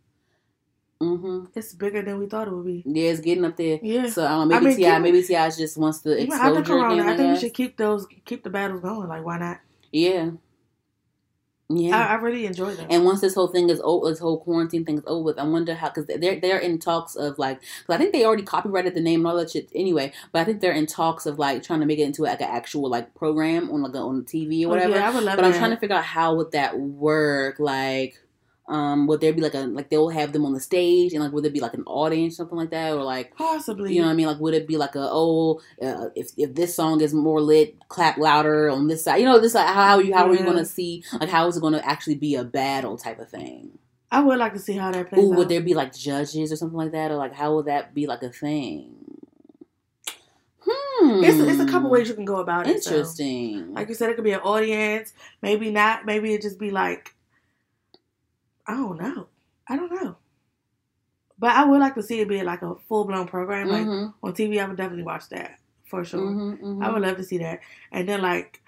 hmm 1.01 1.45
It's 1.55 1.75
bigger 1.75 2.03
than 2.03 2.19
we 2.19 2.27
thought 2.27 2.49
it 2.49 2.53
would 2.55 2.65
be. 2.67 2.83
Yeah, 2.87 3.11
it's 3.11 3.21
getting 3.21 3.45
up 3.45 3.57
there. 3.57 3.79
Yeah. 3.83 4.09
So 4.09 4.25
I 4.25 4.31
don't 4.31 4.49
know. 4.49 4.57
I 4.57 4.61
Maybe 4.61 4.67
mean, 4.71 4.77
T.I., 4.77 4.93
keep- 4.95 5.03
maybe 5.03 5.23
T.I. 5.23 5.51
just 5.51 5.77
wants 5.77 6.01
the 6.01 6.13
after 6.23 6.61
exposure 6.61 6.63
Corona. 6.63 7.03
I 7.13 7.17
think 7.17 7.35
we 7.35 7.41
should 7.41 7.55
keep 7.55 7.77
those 7.77 8.07
keep 8.25 8.45
the 8.45 8.51
battles 8.51 8.81
going. 8.81 9.09
Like 9.09 9.25
why 9.25 9.39
not? 9.39 9.59
Yeah. 9.91 10.31
Yeah. 11.77 11.97
I, 11.97 12.13
I 12.13 12.15
really 12.15 12.47
enjoy 12.47 12.75
them. 12.75 12.87
And 12.91 13.05
once 13.05 13.21
this 13.21 13.35
whole 13.35 13.49
thing 13.49 13.71
is 13.71 13.81
over, 13.85 14.09
this 14.11 14.19
whole 14.19 14.39
quarantine 14.41 14.85
thing 14.85 14.99
is 14.99 15.05
over 15.07 15.23
with, 15.25 15.39
I 15.39 15.45
wonder 15.45 15.75
how 15.75 15.89
because 15.91 16.07
they're 16.07 16.41
they're 16.41 16.59
in 16.59 16.79
talks 16.79 17.15
of 17.17 17.39
like, 17.39 17.61
cause 17.61 17.95
I 17.95 17.97
think 17.99 18.13
they 18.13 18.25
already 18.25 18.43
copyrighted 18.43 18.95
the 18.95 19.01
name 19.01 19.21
and 19.21 19.27
all 19.27 19.37
that 19.37 19.51
shit 19.51 19.69
anyway. 19.75 20.13
But 20.33 20.41
I 20.41 20.45
think 20.45 20.61
they're 20.61 20.73
in 20.73 20.87
talks 20.87 21.27
of 21.27 21.39
like 21.39 21.63
trying 21.63 21.81
to 21.81 21.87
make 21.87 21.99
it 21.99 22.03
into 22.03 22.23
like 22.23 22.41
an 22.41 22.49
actual 22.51 22.89
like 22.91 23.15
program 23.15 23.71
on 23.71 23.83
like 23.83 23.95
on 23.95 24.19
the 24.19 24.25
TV 24.25 24.63
or 24.63 24.67
Oh, 24.67 24.71
whatever. 24.71 24.95
yeah, 24.95 25.09
I 25.11 25.15
would 25.15 25.25
love 25.25 25.37
but 25.37 25.45
I'm 25.45 25.53
trying 25.53 25.71
to 25.71 25.77
figure 25.77 25.97
out 25.97 26.05
how 26.05 26.35
would 26.37 26.53
that 26.53 26.79
work. 26.79 27.59
Like, 27.59 28.19
um, 28.69 29.07
would 29.09 29.21
there 29.21 29.33
be 29.33 29.41
like 29.41 29.55
a 29.55 29.61
like 29.61 29.91
they'll 29.91 30.09
have 30.09 30.33
them 30.33 30.47
on 30.47 30.53
the 30.53 30.61
stage 30.61 31.13
and 31.13 31.23
like 31.23 31.33
would 31.33 31.45
there 31.45 31.51
be 31.51 31.61
like 31.61 31.75
an 31.75 31.83
audience 31.85 32.37
something 32.37 32.57
like 32.57 32.71
that 32.71 32.93
or 32.93 33.03
like 33.03 33.35
possibly. 33.37 33.93
you 33.93 34.01
know 34.01 34.07
what 34.07 34.13
I 34.13 34.17
mean? 34.17 34.27
Like, 34.27 34.39
would 34.39 34.55
it 34.55 34.69
be 34.69 34.77
like 34.77 34.95
a 34.95 35.09
oh, 35.11 35.61
uh, 35.83 36.09
if 36.15 36.31
if 36.37 36.55
this 36.55 36.75
song 36.75 37.01
is 37.01 37.13
more 37.13 37.41
lit, 37.41 37.77
clap 37.89 38.19
louder 38.19 38.71
on 38.71 38.87
this 38.87 39.05
side? 39.05 39.17
You 39.17 39.25
know, 39.25 39.41
this 39.41 39.55
like, 39.55 39.67
how 39.67 39.99
you 39.99 40.15
how 40.15 40.29
are 40.29 40.35
you 40.35 40.45
going 40.45 40.59
to 40.59 40.65
see 40.65 41.03
like 41.21 41.29
how 41.29 41.49
is 41.49 41.57
it 41.57 41.61
going 41.61 41.73
to 41.73 41.87
actually 41.87 42.15
be 42.15 42.37
a 42.37 42.45
battle 42.45 42.97
type 42.97 43.19
of 43.19 43.29
thing? 43.29 43.79
I 44.13 44.21
would 44.21 44.39
like 44.39 44.53
to 44.53 44.59
see 44.59 44.75
how 44.75 44.93
that 44.93 45.09
plays 45.09 45.25
Ooh, 45.25 45.33
out. 45.33 45.39
would 45.39 45.49
there 45.49 45.63
be 45.63 45.75
like 45.75 45.95
judges 45.95 46.53
or 46.53 46.57
something 46.57 46.79
like 46.79 46.93
that, 46.93 47.11
or 47.11 47.17
like 47.17 47.35
how 47.35 47.57
would 47.57 47.67
that 47.67 47.95
be 47.95 48.07
like 48.07 48.23
a 48.23 48.31
thing? 48.31 48.95
Hmm. 50.65 51.25
it's, 51.25 51.39
it's 51.39 51.61
a 51.61 51.67
couple 51.67 51.91
ways 51.91 52.09
you 52.09 52.15
can 52.15 52.25
go 52.25 52.37
about 52.37 52.69
it. 52.69 52.85
so. 52.85 52.91
Interesting. 52.91 53.75
Like 53.75 53.89
you 53.89 53.95
said, 53.95 54.11
it 54.11 54.15
could 54.15 54.25
be 54.25 54.33
an 54.33 54.41
audience. 54.41 55.13
Maybe 55.41 55.71
not. 55.71 56.07
Maybe 56.07 56.33
it 56.33 56.43
just 56.43 56.61
be 56.61 56.71
like, 56.71 57.15
I 58.67 58.75
don't 58.75 59.01
know. 59.01 59.29
I 59.69 59.77
don't 59.77 59.93
know. 59.93 60.17
But 61.39 61.51
I 61.57 61.65
would 61.65 61.81
like 61.81 61.95
to 61.97 62.03
see 62.03 62.21
it 62.21 62.29
be 62.29 62.43
like 62.43 62.63
a 62.63 62.77
full 62.89 63.05
blown 63.05 63.27
program, 63.27 63.69
like 63.69 63.87
Mhm, 63.87 64.15
on 64.23 64.33
TV. 64.33 64.61
I 64.61 64.67
would 64.67 64.77
definitely 64.77 65.03
watch 65.05 65.29
that 65.31 65.59
for 65.85 66.05
sure. 66.05 66.21
mhm, 66.21 66.61
mhm. 66.63 66.85
I 66.85 66.91
would 66.91 67.03
love 67.03 67.17
to 67.17 67.25
see 67.25 67.39
that. 67.39 67.61
And 67.91 68.09
then 68.09 68.23
like, 68.23 68.63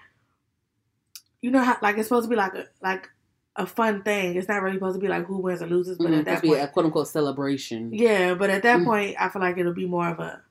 you 1.41 1.51
know 1.51 1.61
how 1.63 1.77
like 1.81 1.97
it's 1.97 2.07
supposed 2.07 2.25
to 2.25 2.29
be 2.29 2.35
like 2.35 2.53
a 2.55 2.65
like 2.81 3.09
a 3.55 3.65
fun 3.65 4.03
thing. 4.03 4.35
It's 4.35 4.47
not 4.49 4.61
really 4.61 4.75
supposed 4.77 4.95
to 4.95 4.99
be 5.01 5.07
like 5.07 5.25
who 5.25 5.37
wins 5.37 5.61
or 5.61 5.67
loses. 5.67 5.97
But 5.97 6.11
Mhm, 6.11 6.19
at 6.19 6.25
that 6.25 6.43
point, 6.43 6.61
a 6.61 6.67
quote 6.67 6.85
unquote 6.85 7.07
celebration. 7.07 7.93
yeah. 7.93 8.33
But 8.33 8.49
at 8.49 8.63
that 8.63 8.81
Mm. 8.81 8.85
point, 8.85 9.15
I 9.19 9.29
feel 9.29 9.41
like 9.41 9.57
it'll 9.57 9.73
be 9.73 9.85
more 9.87 10.09
of 10.09 10.19
a 10.19 10.41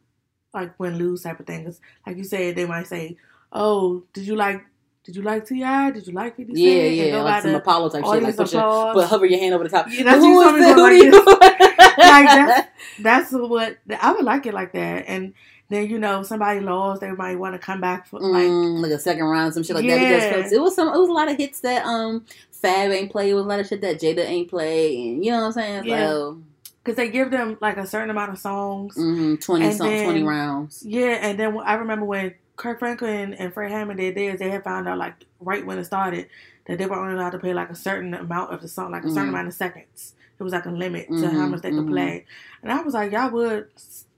like 0.54 0.78
win 0.78 0.96
lose 0.96 1.22
type 1.22 1.40
of 1.40 1.46
thing. 1.46 1.64
Cause 1.64 1.80
like 2.07 2.16
you 2.16 2.24
said, 2.24 2.57
they 2.57 2.64
might 2.66 2.87
say, 2.87 3.16
"Oh, 3.52 4.04
did 4.12 4.26
you 4.26 4.37
like?" 4.37 4.64
Did 5.05 5.17
you 5.17 5.23
like 5.23 5.47
T.I.? 5.47 5.90
Did 5.90 6.07
you 6.07 6.14
like 6.14 6.37
50 6.37 6.55
Cent? 6.55 6.59
Yeah, 6.59 6.83
yeah, 6.85 7.11
go 7.11 7.23
like 7.25 7.43
some 7.43 7.53
the 7.53 7.59
Apollo 7.59 7.90
type 7.90 8.05
shit. 8.05 8.23
Like 8.23 8.37
put, 8.37 8.53
your, 8.53 8.95
but 8.95 9.07
hover 9.07 9.27
your 9.27 9.38
hand 9.38 9.55
over 9.55 9.64
the 9.64 9.71
top. 9.71 9.87
Yeah, 9.90 10.03
that's 10.05 10.19
Who 10.19 10.29
you 10.29 10.57
it? 10.57 10.75
told 10.75 10.90
Who 10.90 10.97
you? 10.97 11.11
like 11.99 12.27
that's 12.27 12.69
that's 13.01 13.33
what 13.33 13.77
I 14.01 14.12
would 14.12 14.25
like 14.25 14.47
it 14.47 14.55
like 14.55 14.73
that. 14.73 15.05
And 15.07 15.35
then 15.69 15.90
you 15.90 15.99
know 15.99 16.23
somebody 16.23 16.61
lost, 16.61 17.03
they 17.03 17.11
might 17.12 17.37
want 17.38 17.55
to 17.55 17.59
come 17.59 17.81
back 17.83 18.07
for 18.07 18.19
like 18.19 18.45
Mm, 18.45 18.81
like 18.81 18.93
a 18.93 18.99
second 18.99 19.25
round, 19.25 19.53
some 19.53 19.62
shit 19.62 19.77
like 19.77 19.87
that. 19.87 20.33
Because 20.33 20.53
it 20.53 20.61
was 20.61 20.75
some, 20.75 20.88
it 20.88 20.99
was 20.99 21.09
a 21.11 21.12
lot 21.12 21.31
of 21.31 21.37
hits 21.37 21.61
that 21.61 21.85
um 21.85 22.25
Fab 22.51 22.90
ain't 22.90 23.12
play. 23.12 23.29
It 23.29 23.35
was 23.35 23.45
a 23.45 23.49
lot 23.49 23.61
of 23.61 23.67
shit 23.67 23.83
that 23.83 24.01
Jada 24.01 24.25
ain't 24.27 24.49
play, 24.49 24.97
and 24.97 25.23
you 25.23 25.31
know 25.33 25.40
what 25.40 25.47
I'm 25.49 25.53
saying. 25.53 25.85
Yeah. 25.85 26.09
So 26.09 26.40
because 26.83 26.97
they 26.97 27.11
give 27.11 27.31
them 27.31 27.59
like 27.61 27.77
a 27.77 27.87
certain 27.87 28.09
amount 28.11 28.33
of 28.33 28.38
songs. 28.38 28.95
hmm 28.95 29.37
twenty 29.37 29.69
then- 29.69 30.05
twenty 30.05 30.23
rounds. 30.23 30.83
Yeah, 30.83 31.19
and 31.21 31.38
then 31.38 31.59
I 31.59 31.75
remember 31.75 32.07
when 32.07 32.35
Kirk 32.57 32.79
Franklin 32.79 33.35
and 33.35 33.53
Fred 33.53 33.71
Hammond 33.71 33.99
did 33.99 34.14
theirs, 34.14 34.38
they 34.38 34.51
had 34.51 34.64
found 34.64 34.88
out 34.88 34.99
like 34.99 35.14
right 35.40 35.64
when 35.67 35.79
it 35.79 35.85
started 35.85 36.29
that 36.67 36.79
they 36.79 36.87
were 36.87 36.97
only 36.97 37.14
allowed 37.14 37.31
to 37.31 37.38
play 37.38 37.53
like 37.53 37.71
a 37.71 37.75
certain 37.75 38.14
amount 38.14 38.53
of 38.53 38.62
the 38.62 38.69
song, 38.69 38.93
like 38.93 39.05
a 39.05 39.11
certain 39.11 39.27
Mhm. 39.27 39.35
amount 39.35 39.49
of 39.49 39.55
seconds. 39.55 40.14
It 40.38 40.43
was 40.43 40.53
like 40.53 40.67
a 40.67 40.71
limit 40.71 41.09
to 41.09 41.29
how 41.29 41.47
Mhm, 41.47 41.51
much 41.51 41.62
they 41.62 41.71
could 41.71 41.87
mhm. 41.87 41.90
play. 41.90 42.25
And 42.62 42.73
I 42.73 42.81
was 42.83 42.95
like, 42.95 43.12
y'all 43.12 43.31
would 43.31 43.69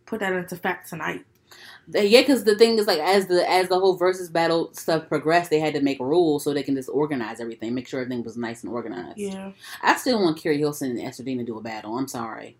put 0.06 0.20
that 0.20 0.32
into 0.32 0.56
fact 0.56 0.88
tonight. 0.88 1.24
Yeah, 1.88 2.20
because 2.20 2.44
the 2.44 2.56
thing 2.56 2.78
is 2.78 2.86
like 2.86 2.98
as 2.98 3.26
the 3.26 3.48
as 3.48 3.68
the 3.68 3.78
whole 3.78 3.96
versus 3.96 4.28
battle 4.28 4.70
stuff 4.74 5.08
progressed, 5.08 5.50
they 5.50 5.60
had 5.60 5.74
to 5.74 5.80
make 5.80 6.00
rules 6.00 6.42
so 6.44 6.52
they 6.52 6.62
can 6.64 6.74
just 6.74 6.88
organize 6.88 7.40
everything, 7.40 7.74
make 7.74 7.86
sure 7.86 8.00
everything 8.00 8.24
was 8.24 8.36
nice 8.36 8.64
and 8.64 8.72
organized. 8.72 9.18
Yeah. 9.18 9.52
I 9.82 9.96
still 9.96 10.20
want 10.20 10.36
Keri 10.38 10.58
Hilson 10.58 10.90
and 10.90 11.00
Ester 11.00 11.22
Dean 11.22 11.38
to 11.38 11.44
do 11.44 11.58
a 11.58 11.62
battle. 11.62 11.96
I'm 11.96 12.08
sorry. 12.08 12.56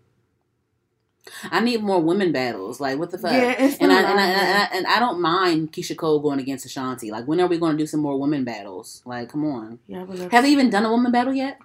I 1.51 1.59
need 1.59 1.83
more 1.83 2.01
women 2.01 2.31
battles. 2.31 2.79
Like 2.79 2.97
what 2.99 3.11
the 3.11 3.17
fuck? 3.17 3.31
Yeah, 3.31 3.55
it's 3.57 3.77
and 3.77 3.91
I, 3.91 4.01
a 4.01 4.05
and, 4.05 4.19
I, 4.19 4.23
and. 4.25 4.57
I, 4.57 4.77
and 4.77 4.87
I 4.87 4.99
don't 4.99 5.21
mind 5.21 5.71
Keyshia 5.73 5.97
Cole 5.97 6.19
going 6.19 6.39
against 6.39 6.65
Ashanti. 6.65 7.11
Like 7.11 7.27
when 7.27 7.39
are 7.39 7.47
we 7.47 7.57
going 7.57 7.73
to 7.73 7.77
do 7.77 7.87
some 7.87 8.01
more 8.01 8.19
women 8.19 8.43
battles? 8.43 9.01
Like 9.05 9.29
come 9.29 9.45
on. 9.45 9.79
Yeah, 9.87 10.05
Have 10.31 10.43
they 10.43 10.51
even 10.51 10.69
done 10.69 10.85
a 10.85 10.89
woman 10.89 11.11
battle 11.11 11.33
yet? 11.33 11.59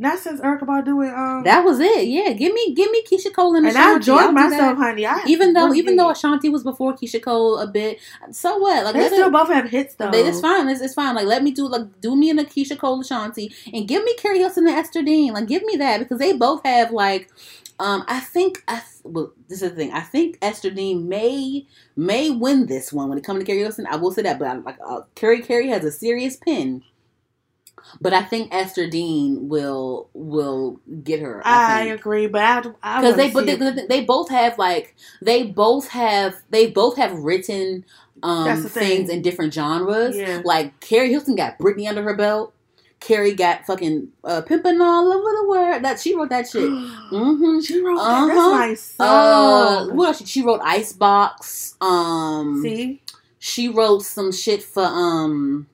Not 0.00 0.20
since 0.20 0.40
Erykah 0.40 0.60
Badu 0.60 0.84
doing 0.84 1.10
um 1.10 1.42
That 1.42 1.64
was 1.64 1.80
it. 1.80 2.06
Yeah, 2.06 2.32
give 2.32 2.54
me 2.54 2.72
give 2.72 2.88
me 2.92 3.02
Keyshia 3.02 3.34
Cole 3.34 3.56
and 3.56 3.66
and 3.66 3.74
Ashanti. 3.76 3.90
I 3.90 3.96
enjoyed 3.96 4.32
myself, 4.32 4.78
honey. 4.78 5.04
I 5.04 5.24
Even 5.26 5.54
though 5.54 5.74
even 5.74 5.96
though. 5.96 6.10
Ashanti 6.10 6.48
was 6.48 6.62
before 6.62 6.92
Keyshia 6.92 7.20
Cole 7.20 7.58
a 7.58 7.66
bit, 7.66 7.98
so 8.30 8.58
what? 8.58 8.84
Like 8.84 8.94
they 8.94 9.08
still 9.08 9.26
it- 9.26 9.32
both 9.32 9.48
have 9.48 9.68
hits 9.68 9.96
though. 9.96 10.08
They, 10.12 10.24
it's 10.24 10.40
fine. 10.40 10.68
It's, 10.68 10.80
it's 10.80 10.94
fine. 10.94 11.16
Like, 11.16 11.26
let 11.26 11.42
me 11.42 11.50
do 11.50 11.66
like 11.66 12.00
do 12.00 12.14
me 12.14 12.30
and 12.30 12.38
Keyshia 12.38 12.78
Cole 12.78 13.00
Ashanti, 13.00 13.52
and 13.74 13.88
give 13.88 14.04
me 14.04 14.14
Keri 14.14 14.38
Hilson 14.38 14.68
and 14.68 14.76
Ester 14.76 15.02
Dean. 15.02 15.32
Like, 15.32 15.48
give 15.48 15.64
me 15.64 15.74
that 15.78 15.98
because 15.98 16.20
they 16.20 16.32
both 16.32 16.64
have 16.64 16.92
like, 16.92 17.28
um, 17.80 18.04
I 18.08 18.20
think 18.20 18.62
I 18.66 18.82
well, 19.04 19.32
this 19.48 19.62
is 19.62 19.70
the 19.70 19.76
thing. 19.76 19.92
I 19.92 20.00
think 20.00 20.38
Ester 20.42 20.70
Dean 20.70 21.08
may 21.08 21.66
may 21.96 22.30
win 22.30 22.66
this 22.66 22.92
one 22.92 23.08
when 23.08 23.18
it 23.18 23.24
comes 23.24 23.40
to 23.40 23.44
Keri 23.44 23.60
Hilson. 23.60 23.86
I 23.86 23.96
will 23.96 24.12
say 24.12 24.22
that, 24.22 24.38
but 24.38 24.48
I'm 24.48 24.64
like 24.64 24.78
uh, 24.84 25.02
Keri 25.14 25.42
Keri 25.42 25.68
has 25.68 25.84
a 25.84 25.92
serious 25.92 26.36
pin. 26.36 26.82
But 28.00 28.12
I 28.12 28.22
think 28.22 28.52
Ester 28.52 28.90
Dean 28.90 29.48
will 29.48 30.10
will 30.12 30.80
get 31.04 31.20
her. 31.20 31.40
I 31.44 31.82
I 31.82 31.84
agree, 31.84 32.26
but 32.26 32.42
I 32.42 32.56
I 32.82 33.00
because 33.00 33.16
they 33.16 33.30
but 33.30 33.46
they, 33.46 33.86
they 33.86 34.04
both 34.04 34.30
have 34.30 34.58
like 34.58 34.96
they 35.22 35.44
both 35.44 35.88
have 35.88 36.34
they 36.50 36.66
both 36.70 36.96
have 36.96 37.12
written 37.12 37.84
um 38.24 38.64
thing. 38.64 38.70
things 38.70 39.10
in 39.10 39.22
different 39.22 39.54
genres. 39.54 40.16
Yeah. 40.16 40.42
Like 40.44 40.80
Keri 40.80 41.10
Hilson 41.10 41.36
got 41.36 41.58
Britney 41.58 41.88
under 41.88 42.02
her 42.02 42.16
belt. 42.16 42.52
Keri 43.00 43.32
got 43.34 43.64
fucking 43.64 44.08
uh, 44.24 44.40
pimping 44.42 44.80
all 44.80 45.12
over 45.12 45.30
the 45.42 45.48
world. 45.48 45.82
That 45.84 46.00
she 46.00 46.14
wrote 46.16 46.30
that 46.30 46.48
shit. 46.48 46.68
Mm-hmm. 47.12 47.60
She 47.60 47.80
wrote 47.80 47.98
Uh-huh. 47.98 48.26
that. 48.26 48.68
That's 48.68 48.98
my 48.98 49.04
Uh, 49.06 49.86
what 49.94 50.08
else? 50.08 50.28
She, 50.28 50.42
wrote 50.42 50.60
Icebox. 50.62 51.76
Um, 51.80 52.60
See, 52.62 53.00
she 53.38 53.68
wrote 53.68 54.02
some 54.04 54.32
shit 54.32 54.62
for 54.62 54.82
um 54.84 55.68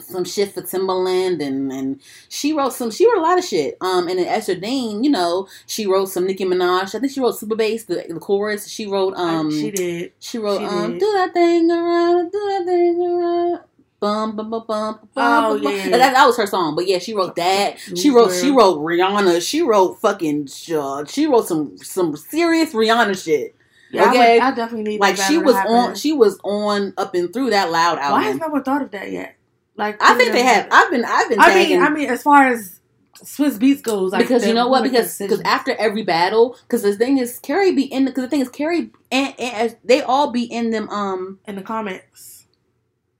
some 0.00 0.24
shit 0.24 0.52
for 0.52 0.60
Timbaland 0.62 1.42
and 1.42 1.72
and 1.72 2.00
she 2.28 2.52
wrote 2.52 2.72
some 2.74 2.90
she 2.90 3.06
wrote 3.06 3.18
a 3.18 3.22
lot 3.22 3.38
of 3.38 3.44
shit. 3.44 3.76
Um 3.80 4.08
and 4.08 4.18
then 4.18 4.26
Ester 4.26 4.54
Dean, 4.54 5.04
you 5.04 5.10
know, 5.10 5.46
she 5.66 5.86
wrote 5.86 6.06
some 6.10 6.26
Nicki 6.26 6.44
Minaj. 6.44 6.94
I 6.94 6.98
think 6.98 7.12
she 7.12 7.20
wrote 7.20 7.38
Super 7.38 7.54
Bass, 7.56 7.84
the, 7.84 8.04
the 8.08 8.20
chorus. 8.20 8.66
She 8.68 8.86
wrote 8.86 9.14
um 9.14 9.50
she 9.50 9.70
did. 9.70 10.12
she 10.20 10.38
wrote 10.38 10.58
she 10.60 10.64
um 10.66 10.92
did. 10.92 11.00
do 11.00 11.12
that 11.12 11.32
thing 11.32 11.70
around, 11.70 12.30
do 12.30 12.38
that 12.38 12.64
thing 12.66 13.00
around. 13.00 13.60
Bum 13.98 14.36
bum 14.36 14.50
bum 14.50 14.64
bum 14.66 14.98
bum. 15.14 15.44
Oh, 15.44 15.62
bum, 15.62 15.72
yeah. 15.74 15.88
That, 15.88 16.12
that 16.12 16.26
was 16.26 16.36
her 16.36 16.46
song, 16.46 16.76
but 16.76 16.86
yeah, 16.86 16.98
she 16.98 17.14
wrote 17.14 17.34
that. 17.36 17.78
She 17.78 18.10
wrote 18.10 18.32
she 18.32 18.50
wrote 18.50 18.78
Rihanna. 18.80 19.40
She 19.40 19.62
wrote 19.62 20.00
fucking 20.00 20.48
uh, 20.74 21.04
she 21.06 21.26
wrote 21.26 21.46
some 21.46 21.78
some 21.78 22.16
serious 22.16 22.74
Rihanna 22.74 23.22
shit. 23.22 23.54
Yeah, 23.90 24.04
I, 24.04 24.08
okay. 24.10 24.34
would, 24.34 24.42
I 24.42 24.50
definitely 24.54 24.90
need 24.92 25.00
Like 25.00 25.16
that 25.16 25.28
she 25.28 25.38
was 25.38 25.54
on 25.54 25.94
she 25.94 26.12
was 26.12 26.38
on 26.44 26.92
up 26.98 27.14
and 27.14 27.32
through 27.32 27.50
that 27.50 27.70
loud 27.70 27.98
album. 27.98 28.20
Why 28.20 28.24
has 28.24 28.36
no 28.36 28.48
one 28.48 28.62
thought 28.62 28.82
of 28.82 28.90
that 28.90 29.10
yet? 29.10 29.36
Like 29.76 30.02
I 30.02 30.14
think 30.14 30.32
they 30.32 30.42
have. 30.42 30.68
I've 30.70 30.90
been 30.90 31.04
I've 31.04 31.28
been 31.28 31.40
I 31.40 31.48
tagging 31.48 31.78
mean, 31.78 31.86
I 31.86 31.90
mean, 31.90 32.08
as 32.10 32.22
far 32.22 32.48
as 32.48 32.80
Swizz 33.22 33.58
Beatz 33.58 33.82
goes, 33.82 34.12
like 34.12 34.22
because 34.22 34.46
you 34.46 34.54
know 34.54 34.68
what? 34.68 34.82
Because 34.82 35.18
because 35.18 35.40
after 35.42 35.74
every 35.78 36.02
battle, 36.02 36.56
because 36.62 36.82
the 36.82 36.94
thing 36.96 37.18
is, 37.18 37.38
Keri 37.38 37.74
be 37.74 37.84
in. 37.84 38.06
Because 38.06 38.24
the 38.24 38.28
thing 38.28 38.40
is, 38.40 38.48
Keri 38.48 38.90
and, 39.10 39.34
and 39.38 39.76
they 39.84 40.02
all 40.02 40.30
be 40.30 40.44
in 40.44 40.70
them. 40.70 40.88
Um, 40.88 41.40
in 41.46 41.56
the 41.56 41.62
comments, 41.62 42.46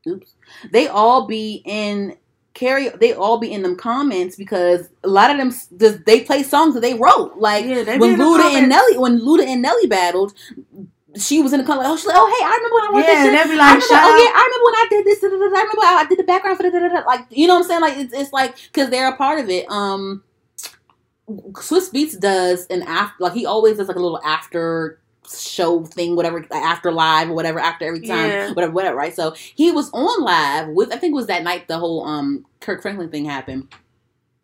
oops, 0.06 0.34
they 0.72 0.88
all 0.88 1.26
be 1.26 1.62
in. 1.64 2.16
carry 2.54 2.88
they 2.88 3.12
all 3.12 3.36
be 3.38 3.52
in 3.52 3.60
them 3.60 3.76
comments 3.76 4.34
because 4.34 4.88
a 5.04 5.08
lot 5.08 5.30
of 5.30 5.36
them 5.36 5.52
does- 5.76 5.98
they 6.06 6.22
play 6.22 6.42
songs 6.42 6.72
that 6.72 6.80
they 6.80 6.94
wrote. 6.94 7.36
Like 7.36 7.66
Yeah, 7.66 7.98
when 7.98 8.16
Luda 8.16 8.54
and. 8.54 8.68
Nelly, 8.70 8.96
when 8.96 9.20
Luda 9.20 9.44
and 9.46 9.60
Nelly 9.60 9.86
battled, 9.86 10.32
she 11.18 11.42
was 11.42 11.52
in 11.52 11.60
the 11.60 11.66
comment. 11.66 11.84
Like, 11.84 11.92
oh, 11.92 11.96
she's 11.98 12.06
like, 12.06 12.16
oh, 12.18 12.28
hey, 12.28 12.44
I 12.44 12.54
remember 12.56 12.74
when 12.76 12.84
I 12.84 12.90
wrote 12.92 12.98
yeah, 13.08 13.14
this 13.14 13.28
and 13.28 13.36
shit. 13.36 13.56
be 13.56 13.60
I 13.60 13.72
like, 13.72 13.82
remember, 13.82 14.08
oh 14.08 14.16
yeah, 14.24 14.32
I 14.32 14.42
remember 14.46 14.64
when 14.64 14.74
I 14.74 14.86
did 14.90 15.04
this. 15.04 15.20
da, 15.20 15.28
da, 15.28 15.36
da. 15.36 15.44
I 15.44 15.62
remember 15.62 15.82
how 15.84 15.96
I 15.98 16.06
did 16.08 16.18
the 16.18 16.24
background 16.24 16.56
for 16.56 16.62
the 16.62 16.70
da, 16.70 16.78
da, 16.80 16.88
da. 16.88 17.06
like 17.06 17.26
you 17.30 17.46
know 17.46 17.54
what 17.54 17.60
I'm 17.60 17.68
saying. 17.68 17.80
Like 17.82 17.96
it's, 17.98 18.14
it's 18.14 18.32
like 18.32 18.56
because 18.72 18.88
they're 18.90 19.08
a 19.12 19.16
part 19.16 19.38
of 19.38 19.50
it. 19.50 19.70
Um, 19.70 20.22
Swizz 21.28 21.92
Beatz 21.92 22.18
does 22.18 22.66
an 22.70 22.82
after 22.82 23.16
like 23.22 23.32
he 23.34 23.44
always 23.44 23.76
does 23.76 23.88
like 23.88 23.96
a 23.96 24.00
little 24.00 24.20
after 24.24 24.98
show 25.28 25.84
thing, 25.84 26.16
whatever 26.16 26.44
after 26.52 26.90
live 26.92 27.30
or 27.30 27.34
whatever 27.34 27.58
after 27.58 27.84
every 27.86 28.00
time, 28.00 28.28
Yeah. 28.30 28.52
whatever, 28.52 28.72
whatever. 28.72 28.96
Right. 28.96 29.14
So 29.14 29.34
he 29.54 29.70
was 29.72 29.90
on 29.92 30.22
live 30.22 30.68
with 30.68 30.92
I 30.92 30.96
think 30.96 31.12
it 31.12 31.16
was 31.16 31.26
that 31.28 31.42
night 31.42 31.68
the 31.68 31.78
whole 31.78 32.04
um 32.04 32.46
Kirk 32.60 32.82
Franklin 32.82 33.10
thing 33.10 33.24
happened. 33.24 33.68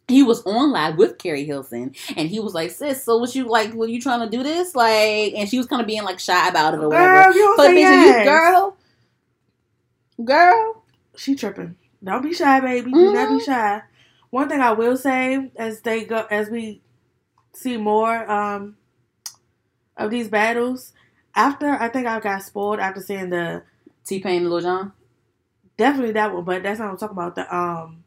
he 0.09 0.23
was 0.23 0.43
on 0.45 0.73
live 0.73 0.97
with 0.99 1.17
Keri 1.17 1.45
Hilson, 1.45 1.95
and 2.17 2.29
he 2.29 2.39
was 2.41 2.53
like, 2.53 2.71
"Sis, 2.71 3.03
so 3.05 3.17
what 3.17 3.35
you 3.35 3.45
like? 3.49 3.73
Were 3.73 3.87
you 3.89 4.01
trying 4.01 4.21
to 4.21 4.29
do 4.37 4.43
this?" 4.43 4.75
Like, 4.75 5.33
and 5.35 5.49
she 5.49 5.57
was 5.57 5.67
kind 5.67 5.81
of 5.81 5.87
being 5.87 6.03
like 6.03 6.19
shy 6.19 6.49
about 6.49 6.75
it 6.75 6.81
or 6.81 6.89
whatever. 6.91 7.23
Girl, 7.23 7.35
you 7.35 7.41
don't 7.41 7.57
But 7.57 7.67
say 7.69 7.75
bitch, 7.77 7.81
yes. 7.81 8.19
you 8.27 8.31
girl, 8.31 8.77
girl, 10.25 10.85
She 11.17 11.35
tripping. 11.35 11.77
Don't 12.05 12.23
be 12.23 12.35
shy, 12.35 12.61
baby. 12.61 12.91
Do 12.93 13.13
not 13.13 13.39
be 13.39 13.45
shy. 13.45 13.83
One 14.31 14.49
thing 14.49 14.61
I 14.61 14.73
will 14.73 14.97
say 14.97 15.51
as 15.57 15.81
they 15.83 16.05
go 16.05 16.27
as 16.31 16.49
we 16.51 16.83
see 17.55 17.77
more 17.77 18.31
um 18.31 18.77
of 20.05 20.11
these 20.11 20.29
battles, 20.29 20.93
after 21.35 21.69
I 21.71 21.89
think 21.89 22.07
I 22.07 22.21
got 22.21 22.43
spoiled 22.43 22.81
after 22.81 23.01
seeing 23.01 23.31
the 23.31 23.63
T 24.05 24.21
Pain 24.21 24.43
and 24.43 24.51
Lil 24.51 24.61
Jon. 24.61 24.93
definitely 25.77 26.13
that 26.13 26.33
one, 26.35 26.45
but 26.45 26.63
that's 26.63 26.79
not 26.79 26.87
what 26.87 26.93
I'm 26.93 26.99
talking 26.99 27.17
about. 27.17 27.35
The 27.35 27.57
um 27.57 28.05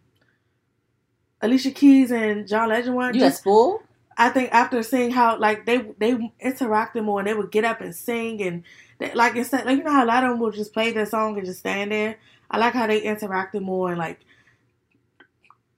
Alicia 1.41 1.71
Keys 1.71 2.11
and 2.11 2.47
John 2.47 2.69
Legend 2.69 2.95
one. 2.95 3.13
You 3.13 3.21
got 3.21 3.33
spoiled. 3.33 3.81
I 4.17 4.29
think 4.29 4.53
after 4.53 4.81
seeing 4.81 5.11
how 5.11 5.37
like 5.37 5.65
they 5.65 5.77
they 5.97 6.13
interacted 6.43 7.03
more 7.03 7.19
and 7.19 7.27
they 7.27 7.33
would 7.33 7.51
get 7.51 7.65
up 7.65 7.81
and 7.81 7.93
sing 7.95 8.41
and 8.41 8.63
they, 8.97 9.13
like 9.13 9.35
instead 9.35 9.65
like 9.65 9.77
you 9.77 9.83
know 9.83 9.91
how 9.91 10.05
a 10.05 10.07
lot 10.07 10.23
of 10.23 10.31
them 10.31 10.39
will 10.39 10.51
just 10.51 10.73
play 10.73 10.91
their 10.91 11.05
song 11.05 11.37
and 11.37 11.45
just 11.45 11.59
stand 11.59 11.91
there. 11.91 12.17
I 12.49 12.57
like 12.57 12.73
how 12.73 12.87
they 12.87 13.01
interacted 13.01 13.61
more 13.61 13.89
and 13.89 13.97
like 13.97 14.19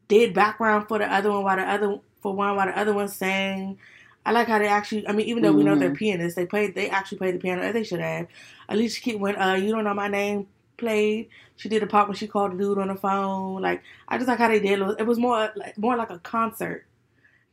did 0.07 0.33
background 0.33 0.87
for 0.87 0.99
the 0.99 1.11
other 1.11 1.31
one 1.31 1.43
while 1.43 1.57
the 1.57 1.63
other 1.63 1.99
for 2.21 2.33
one 2.33 2.55
while 2.55 2.67
the 2.67 2.77
other 2.77 2.93
one 2.93 3.07
sang. 3.07 3.79
I 4.27 4.31
like 4.31 4.49
how 4.49 4.59
they 4.59 4.67
actually. 4.67 5.07
I 5.07 5.13
mean, 5.13 5.25
even 5.27 5.41
though 5.41 5.53
we 5.53 5.63
know 5.63 5.75
they're 5.75 5.95
pianists, 5.95 6.35
they 6.35 6.45
played. 6.45 6.75
They 6.75 6.89
actually 6.89 7.17
played 7.17 7.35
the 7.35 7.39
piano 7.39 7.61
as 7.61 7.73
they 7.73 7.85
should 7.85 8.01
have. 8.01 8.27
Alicia 8.67 8.99
Keys 8.99 9.15
when 9.15 9.37
uh, 9.37 9.53
you 9.53 9.71
don't 9.71 9.85
know 9.85 9.93
my 9.93 10.09
name 10.09 10.47
played. 10.75 11.29
She 11.55 11.69
did 11.69 11.81
a 11.81 11.87
part 11.87 12.09
when 12.09 12.17
she 12.17 12.27
called 12.27 12.51
the 12.51 12.57
dude 12.57 12.77
on 12.77 12.89
the 12.89 12.95
phone. 12.95 13.61
Like 13.61 13.83
I 14.09 14.17
just 14.17 14.27
like 14.27 14.39
how 14.39 14.49
they 14.49 14.59
did. 14.59 14.81
it. 14.81 14.95
It 14.99 15.07
was 15.07 15.17
more 15.17 15.53
like 15.55 15.77
more 15.77 15.95
like 15.95 16.09
a 16.09 16.19
concert 16.19 16.85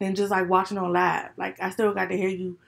than 0.01 0.17
just 0.17 0.33
like 0.33 0.49
watching 0.49 0.77
on 0.77 0.93
live. 0.93 1.31
Like 1.37 1.63
I 1.63 1.71
still 1.71 1.95
got 1.95 2.09
to 2.09 2.17
hear 2.17 2.29
you 2.29 2.59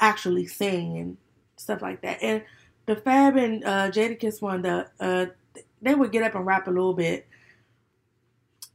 actually 0.00 0.46
sing 0.48 0.98
and 0.98 1.16
stuff 1.56 1.82
like 1.82 2.00
that. 2.02 2.20
And 2.20 2.42
the 2.86 2.96
Fab 2.96 3.36
and 3.36 3.64
uh, 3.64 3.92
Jadakiss 3.92 4.42
one, 4.42 4.62
the 4.62 4.88
uh, 4.98 5.26
they 5.80 5.94
would 5.94 6.10
get 6.10 6.24
up 6.24 6.34
and 6.34 6.44
rap 6.44 6.66
a 6.66 6.70
little 6.70 6.94
bit, 6.94 7.28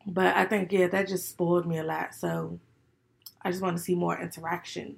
but 0.06 0.34
I 0.34 0.46
think 0.46 0.72
yeah, 0.72 0.88
that 0.88 1.10
just 1.10 1.28
spoiled 1.28 1.68
me 1.68 1.78
a 1.78 1.84
lot. 1.84 2.16
So 2.16 2.58
I 3.48 3.52
just 3.52 3.64
want 3.64 3.78
to 3.78 3.82
see 3.84 3.96
more 3.96 4.20
interaction, 4.20 4.98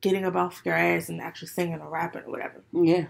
getting 0.00 0.24
up 0.24 0.34
off 0.34 0.62
your 0.64 0.74
ass 0.74 1.08
and 1.08 1.20
actually 1.20 1.46
singing 1.48 1.80
or 1.80 1.88
rapping 1.88 2.22
or 2.24 2.30
whatever. 2.30 2.60
Yeah. 2.72 3.04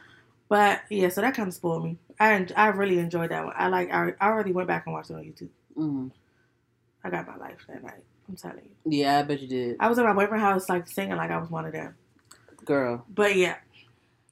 But 0.51 0.83
yeah, 0.91 1.09
so 1.09 1.23
that 1.23 1.35
kind 1.35 1.49
of 1.49 1.55
spoiled 1.55 1.85
me. 1.85 1.97
I 2.21 2.47
I 2.55 2.67
really 2.67 2.99
enjoyed 2.99 3.31
that 3.31 3.45
one. 3.47 3.55
I 3.57 3.69
like 3.69 3.91
I, 3.91 4.13
I 4.21 4.29
already 4.29 4.53
went 4.53 4.69
back 4.69 4.85
and 4.87 4.93
watched 4.95 5.09
it 5.11 5.15
on 5.15 5.23
YouTube. 5.25 5.49
hmm 5.75 6.09
I 7.03 7.09
got 7.09 7.27
my 7.27 7.37
life 7.37 7.65
that 7.67 7.83
night. 7.83 8.05
I'm 8.29 8.37
telling 8.37 8.61
you. 8.85 8.99
Yeah, 8.99 9.21
I 9.21 9.23
bet 9.23 9.41
you 9.41 9.49
did, 9.49 9.77
I 9.81 9.89
was 9.89 9.99
at 9.99 10.05
my 10.05 10.13
boyfriend's 10.13 10.43
house 10.45 10.69
like 10.69 10.87
singing 10.87 11.17
like 11.17 11.31
I 11.31 11.39
was 11.39 11.51
one 11.51 11.65
of 11.65 11.73
them. 11.73 11.95
girl. 12.67 13.07
But 13.09 13.37
yeah, 13.37 13.57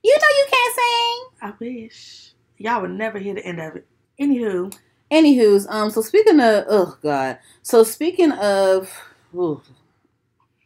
You 0.04 0.18
know 0.20 0.28
you 0.38 0.46
can't 0.50 0.74
sing. 0.74 1.48
I 1.48 1.52
wish 1.58 2.32
y'all 2.58 2.82
would 2.82 2.90
never 2.90 3.18
hear 3.18 3.34
the 3.34 3.44
end 3.46 3.58
of 3.58 3.76
it. 3.76 3.86
Anywho, 4.20 4.76
Anywho's, 5.10 5.66
um, 5.68 5.90
so 5.90 6.00
speaking 6.02 6.40
of, 6.40 6.64
oh 6.68 6.96
god, 7.02 7.38
so 7.62 7.82
speaking 7.84 8.32
of, 8.32 8.90
ooh. 9.34 9.60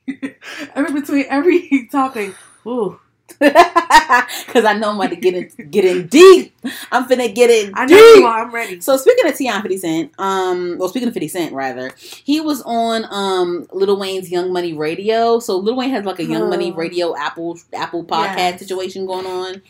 every 0.74 1.00
between 1.00 1.24
every 1.29 1.88
topic, 1.92 2.35
ooh, 2.66 2.98
Because 3.38 4.64
I 4.64 4.74
know 4.79 4.90
I'm 4.90 4.96
about 4.96 5.11
to 5.11 5.16
get 5.16 5.35
in, 5.35 5.70
get 5.70 5.85
in 5.85 6.07
deep. 6.07 6.55
I'm 6.92 7.09
finna 7.09 7.35
get 7.35 7.50
in 7.50 7.72
I 7.74 7.85
know 7.87 7.96
deep. 8.14 8.24
are. 8.24 8.44
I'm 8.44 8.55
ready. 8.55 8.81
So 8.81 8.96
speaking 8.96 9.26
of 9.29 9.37
Tion 9.37 9.61
50 9.62 9.76
Cent, 9.79 10.12
um, 10.18 10.76
well 10.79 10.88
speaking 10.88 11.09
of 11.09 11.14
50 11.14 11.29
Cent 11.29 11.52
rather, 11.52 11.92
he 11.96 12.40
was 12.40 12.62
on 12.62 13.05
um 13.11 13.66
Lil 13.72 13.98
Wayne's 13.98 14.31
Young 14.31 14.52
Money 14.52 14.72
Radio. 14.74 15.40
So 15.40 15.57
Little 15.57 15.79
Wayne 15.79 15.90
has 15.90 16.05
like 16.05 16.20
a 16.20 16.24
Young 16.24 16.48
Money 16.48 16.70
Oh. 16.72 16.76
Radio 16.76 17.16
Apple 17.16 17.59
Apple 17.72 18.05
podcast 18.05 18.37
Yes. 18.37 18.61
situation 18.61 19.07
going 19.07 19.26
on. 19.26 19.61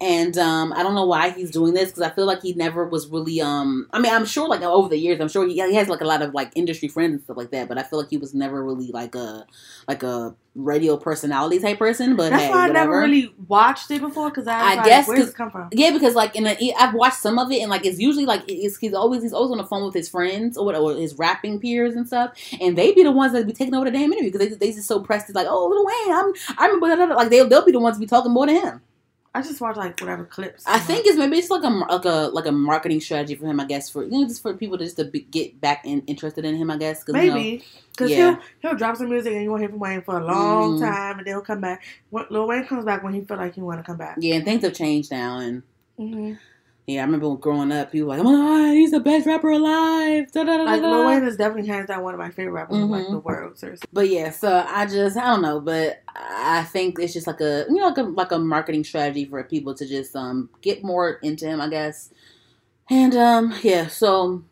And 0.00 0.36
um, 0.36 0.72
I 0.72 0.82
don't 0.82 0.94
know 0.96 1.06
why 1.06 1.30
he's 1.30 1.52
doing 1.52 1.72
this 1.72 1.90
because 1.90 2.02
I 2.02 2.10
feel 2.10 2.26
like 2.26 2.42
he 2.42 2.52
never 2.52 2.84
was 2.84 3.06
really. 3.06 3.40
Um, 3.40 3.88
I 3.92 4.00
mean, 4.00 4.12
I'm 4.12 4.26
sure 4.26 4.48
like 4.48 4.60
over 4.60 4.88
the 4.88 4.98
years, 4.98 5.20
I'm 5.20 5.28
sure 5.28 5.46
he, 5.46 5.54
he 5.54 5.74
has 5.76 5.88
like 5.88 6.00
a 6.00 6.04
lot 6.04 6.20
of 6.20 6.34
like 6.34 6.50
industry 6.56 6.88
friends 6.88 7.12
and 7.14 7.22
stuff 7.22 7.36
like 7.36 7.52
that. 7.52 7.68
But 7.68 7.78
I 7.78 7.84
feel 7.84 8.00
like 8.00 8.10
he 8.10 8.16
was 8.16 8.34
never 8.34 8.62
really 8.62 8.88
like 8.90 9.14
a 9.14 9.46
like 9.86 10.02
a 10.02 10.34
radio 10.56 10.96
personality 10.96 11.60
type 11.60 11.78
person. 11.78 12.16
But 12.16 12.30
That's 12.30 12.42
hey, 12.42 12.50
why 12.50 12.64
I 12.64 12.68
whatever. 12.68 12.90
never 12.90 13.00
really 13.02 13.34
watched 13.46 13.88
it 13.92 14.00
before 14.00 14.30
because 14.30 14.48
I, 14.48 14.72
I 14.72 14.74
like, 14.74 14.84
guess 14.84 15.06
where's 15.08 15.20
'cause- 15.20 15.28
it 15.30 15.36
come 15.36 15.50
from? 15.52 15.68
Yeah, 15.72 15.92
because 15.92 16.16
like 16.16 16.34
in 16.34 16.48
a, 16.48 16.74
I've 16.78 16.92
watched 16.94 17.18
some 17.18 17.38
of 17.38 17.50
it, 17.52 17.60
and 17.60 17.70
like 17.70 17.86
it's 17.86 18.00
usually 18.00 18.26
like 18.26 18.42
it's, 18.48 18.76
he's 18.78 18.94
always 18.94 19.22
he's 19.22 19.32
always 19.32 19.52
on 19.52 19.58
the 19.58 19.64
phone 19.64 19.84
with 19.84 19.94
his 19.94 20.08
friends 20.08 20.58
or, 20.58 20.66
what- 20.66 20.74
or 20.74 20.94
his 20.96 21.14
rapping 21.16 21.60
peers 21.60 21.94
and 21.94 22.06
stuff, 22.06 22.32
and 22.60 22.76
they 22.76 22.92
be 22.92 23.04
the 23.04 23.12
ones 23.12 23.32
that 23.32 23.46
be 23.46 23.52
taking 23.52 23.74
over 23.74 23.84
the 23.84 23.92
damn 23.92 24.12
interview 24.12 24.32
because 24.32 24.48
they 24.48 24.54
they 24.56 24.72
just 24.72 24.88
so 24.88 24.98
pressed. 25.00 25.28
It's 25.30 25.36
like, 25.36 25.46
oh, 25.48 25.66
Lil 25.68 25.86
Wayne, 25.86 26.18
I'm 26.18 26.58
I 26.58 26.66
remember. 26.66 27.14
Like 27.14 27.30
they'll 27.30 27.48
they'll 27.48 27.64
be 27.64 27.70
the 27.72 27.78
ones 27.80 27.96
to 27.96 28.00
be 28.00 28.06
talking 28.06 28.32
more 28.32 28.46
to 28.46 28.52
him. 28.52 28.80
I 29.36 29.42
just 29.42 29.60
watch 29.60 29.76
like 29.76 29.98
whatever 30.00 30.24
clips. 30.24 30.62
I 30.64 30.78
think 30.78 31.06
it's 31.06 31.18
maybe 31.18 31.38
it's 31.38 31.50
like 31.50 31.64
a 31.64 31.68
like 31.68 32.04
a 32.04 32.30
like 32.32 32.46
a 32.46 32.52
marketing 32.52 33.00
strategy 33.00 33.34
for 33.34 33.46
him. 33.46 33.58
I 33.58 33.64
guess 33.64 33.90
for 33.90 34.04
you 34.04 34.10
know 34.10 34.28
just 34.28 34.42
for 34.42 34.54
people 34.54 34.78
just 34.78 34.96
to 34.98 35.04
be, 35.06 35.20
get 35.22 35.60
back 35.60 35.84
in, 35.84 36.02
interested 36.06 36.44
in 36.44 36.54
him. 36.54 36.70
I 36.70 36.76
guess 36.76 37.02
'cause, 37.02 37.16
you 37.16 37.30
know- 37.30 37.34
maybe 37.34 37.64
because 37.90 38.10
yeah. 38.12 38.16
he'll 38.16 38.70
he'll 38.70 38.78
drop 38.78 38.96
some 38.96 39.08
music 39.10 39.32
and 39.32 39.42
you 39.42 39.50
won't 39.50 39.62
hear 39.62 39.70
from 39.70 39.80
Wayne 39.80 40.02
for 40.02 40.18
a 40.18 40.24
long 40.24 40.76
Mhm. 40.78 40.80
time, 40.80 41.18
and 41.18 41.26
then 41.26 41.34
he'll 41.34 41.40
come 41.42 41.60
back. 41.60 41.82
When 42.10 42.24
Lil 42.30 42.46
Wayne 42.46 42.64
comes 42.64 42.84
back 42.84 43.02
when 43.02 43.12
he 43.12 43.22
feel 43.22 43.36
like 43.36 43.54
he 43.56 43.60
want 43.60 43.80
to 43.80 43.84
come 43.84 43.96
back. 43.96 44.16
yeah, 44.20 44.36
and 44.36 44.44
things 44.44 44.62
have 44.62 44.72
changed 44.74 45.10
now, 45.10 45.38
and 45.38 45.62
hmm 45.96 46.34
yeah, 46.86 47.00
I 47.00 47.04
remember 47.04 47.34
growing 47.36 47.72
up, 47.72 47.92
people 47.92 48.08
were 48.08 48.16
like, 48.16 48.26
oh 48.26 48.30
my 48.30 48.32
god, 48.68 48.74
he's 48.74 48.90
the 48.90 49.00
best 49.00 49.26
rapper 49.26 49.50
alive. 49.50 50.30
Da, 50.32 50.44
da, 50.44 50.58
da, 50.58 50.64
Like 50.64 50.82
Lil. 50.82 51.06
Wayne 51.06 51.24
is 51.24 51.36
definitely 51.38 51.66
hands 51.66 51.88
down 51.88 52.02
one 52.02 52.12
of 52.12 52.20
my 52.20 52.28
favorite 52.30 52.52
rappers 52.52 52.76
in 52.76 52.90
like 52.90 53.06
the 53.08 53.20
world. 53.20 53.58
Seriously. 53.58 53.88
But 53.90 54.10
yeah, 54.10 54.30
so 54.30 54.66
I 54.68 54.84
just 54.84 55.16
I 55.16 55.24
don't 55.28 55.40
know, 55.40 55.60
but 55.60 56.02
I 56.14 56.64
think 56.64 56.98
it's 56.98 57.14
just 57.14 57.26
like 57.26 57.40
a 57.40 57.64
you 57.70 57.76
know 57.76 57.88
like 57.88 57.96
a 57.96 58.02
like 58.02 58.32
a 58.32 58.38
marketing 58.38 58.84
strategy 58.84 59.24
for 59.24 59.42
people 59.44 59.74
to 59.74 59.86
just 59.86 60.14
um 60.14 60.50
get 60.60 60.84
more 60.84 61.12
into 61.22 61.46
him, 61.46 61.60
I 61.62 61.68
guess. 61.70 62.10
And 62.90 63.16
um 63.16 63.54
yeah, 63.62 63.86
so 63.86 64.44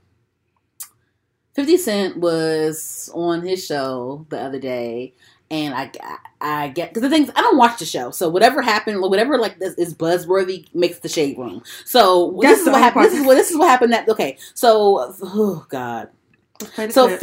50 1.55 1.77
Cent 1.77 2.17
was 2.17 3.11
on 3.13 3.43
his 3.43 3.67
show 3.67 4.25
the 4.31 4.41
other 4.41 4.59
day 4.59 5.13
and 5.53 5.75
I 5.75 5.93
I 6.41 6.69
get 6.69 6.91
because 6.91 7.03
the 7.03 7.11
things 7.11 7.31
I 7.37 7.43
don't 7.43 7.59
watch 7.59 7.79
the 7.79 7.85
show, 7.87 8.11
so 8.11 8.29
whatever 8.29 8.63
happened, 8.63 9.01
whatever 9.03 9.39
like 9.39 9.59
this 9.61 9.75
is 9.75 9.95
buzzworthy 9.95 10.75
makes 10.75 11.01
the 11.01 11.11
shade 11.11 11.39
room. 11.39 11.63
So 11.85 12.39
That's 12.43 12.55
this 12.55 12.67
is 12.67 12.73
what 12.73 12.81
happened. 12.81 13.05
This 13.05 13.15
is 13.15 13.27
what 13.27 13.35
this 13.37 13.51
is 13.51 13.59
what 13.59 13.69
happened. 13.69 13.93
That 13.93 14.09
okay. 14.09 14.39
So 14.55 15.15
oh 15.23 15.67
god. 15.69 16.09
So 16.91 17.09
clip. 17.09 17.21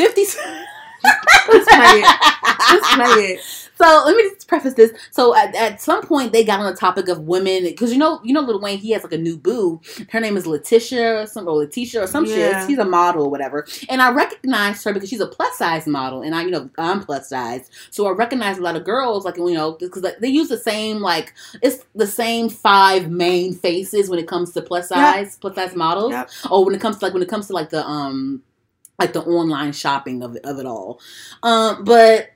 50 1.02 1.12
Let's 1.52 2.96
play 2.96 3.10
it. 3.12 3.40
It. 3.40 3.40
So 3.76 4.04
let 4.06 4.16
me 4.16 4.24
just 4.30 4.48
preface 4.48 4.74
this. 4.74 4.92
So 5.12 5.36
at, 5.36 5.56
at 5.56 5.82
some 5.82 6.04
point 6.04 6.34
they 6.34 6.44
got 6.44 6.60
on 6.60 6.70
the 6.72 6.78
topic 6.78 7.08
of 7.08 7.22
women 7.22 7.64
because 7.64 7.92
you 7.92 7.98
know 7.98 8.20
you 8.24 8.34
know 8.34 8.42
Lil 8.42 8.60
Wayne 8.60 8.78
he 8.78 8.92
has 8.92 9.04
like 9.04 9.14
a 9.14 9.18
new 9.18 9.38
boo. 9.38 9.80
Her 10.12 10.20
name 10.20 10.36
is 10.38 10.46
Letitia 10.46 11.22
or 11.22 11.26
some 11.26 11.48
or 11.48 11.54
Letitia 11.56 12.04
or 12.04 12.08
some 12.08 12.26
Yeah. 12.26 12.36
shit. 12.60 12.68
She's 12.70 12.78
a 12.78 12.86
model 12.86 13.24
or 13.26 13.30
whatever. 13.32 13.66
And 13.88 14.02
I 14.02 14.12
recognized 14.12 14.84
her 14.84 14.94
because 14.94 15.10
she's 15.10 15.22
a 15.22 15.28
plus 15.28 15.58
size 15.58 15.88
model, 15.88 16.22
and 16.22 16.36
I 16.36 16.44
you 16.44 16.52
know 16.52 16.70
I'm 16.78 17.00
plus 17.02 17.30
size, 17.30 17.70
so 17.90 18.06
I 18.08 18.12
recognize 18.12 18.58
a 18.58 18.62
lot 18.62 18.76
of 18.76 18.84
girls 18.84 19.24
like 19.26 19.38
you 19.38 19.54
know 19.54 19.72
because 19.80 20.06
they 20.20 20.28
use 20.28 20.50
the 20.50 20.58
same 20.58 20.98
like 21.00 21.34
it's 21.62 21.84
the 21.96 22.08
same 22.08 22.50
five 22.50 23.10
main 23.10 23.54
faces 23.56 24.10
when 24.10 24.20
it 24.20 24.28
comes 24.28 24.52
to 24.54 24.62
plus 24.62 24.92
Yep. 24.92 24.98
size 25.00 25.38
plus 25.38 25.56
size 25.56 25.76
models. 25.76 26.12
Yep. 26.12 26.30
Oh, 26.52 26.66
when 26.66 26.76
it 26.76 26.82
comes 26.82 26.98
to 26.98 27.06
like 27.06 27.14
when 27.14 27.24
it 27.24 27.30
comes 27.30 27.48
to 27.48 27.54
like 27.54 27.70
the 27.70 27.86
um 27.88 28.44
like 29.00 29.14
the 29.14 29.22
online 29.22 29.72
shopping 29.72 30.22
of 30.22 30.36
it, 30.36 30.46
of 30.46 30.60
it 30.60 30.66
all. 30.66 31.00
Um, 31.42 31.84
but 31.84 32.30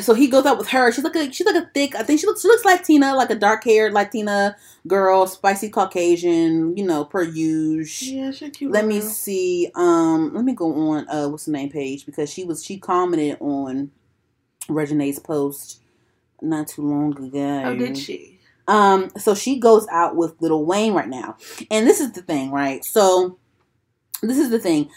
so 0.00 0.14
he 0.14 0.28
goes 0.28 0.46
out 0.46 0.56
with 0.56 0.68
her. 0.68 0.90
She's 0.90 1.04
like 1.04 1.16
a 1.16 1.30
she's 1.32 1.46
like 1.46 1.62
a 1.62 1.68
thick. 1.74 1.94
I 1.94 2.02
think 2.02 2.20
she 2.20 2.26
looks 2.26 2.42
she 2.42 2.48
looks 2.48 2.64
Latina, 2.64 3.14
like 3.14 3.30
a 3.30 3.34
dark 3.34 3.64
haired 3.64 3.92
Latina 3.92 4.56
girl, 4.86 5.26
spicy 5.26 5.68
Caucasian. 5.68 6.76
You 6.76 6.84
know, 6.84 7.04
per 7.04 7.22
usual. 7.22 8.08
Yeah, 8.08 8.30
she 8.30 8.50
cute. 8.50 8.72
Let 8.72 8.86
me 8.86 9.00
see. 9.00 9.70
Um, 9.74 10.32
let 10.34 10.44
me 10.44 10.54
go 10.54 10.90
on. 10.90 11.08
Uh, 11.08 11.28
what's 11.28 11.44
the 11.44 11.52
name 11.52 11.70
page? 11.70 12.06
Because 12.06 12.32
she 12.32 12.44
was 12.44 12.64
she 12.64 12.78
commented 12.78 13.36
on 13.40 13.90
Regine's 14.68 15.18
post 15.18 15.80
not 16.40 16.68
too 16.68 16.82
long 16.82 17.16
ago. 17.16 17.62
Oh, 17.66 17.76
did 17.76 17.98
she? 17.98 18.40
Um, 18.68 19.10
so 19.18 19.34
she 19.34 19.58
goes 19.58 19.86
out 19.88 20.16
with 20.16 20.40
Little 20.40 20.64
Wayne 20.64 20.94
right 20.94 21.08
now. 21.08 21.36
And 21.70 21.86
this 21.86 22.00
is 22.00 22.12
the 22.12 22.22
thing, 22.22 22.50
right? 22.50 22.84
So 22.84 23.38
this 24.22 24.38
is 24.38 24.50
the 24.50 24.58
thing. 24.58 24.88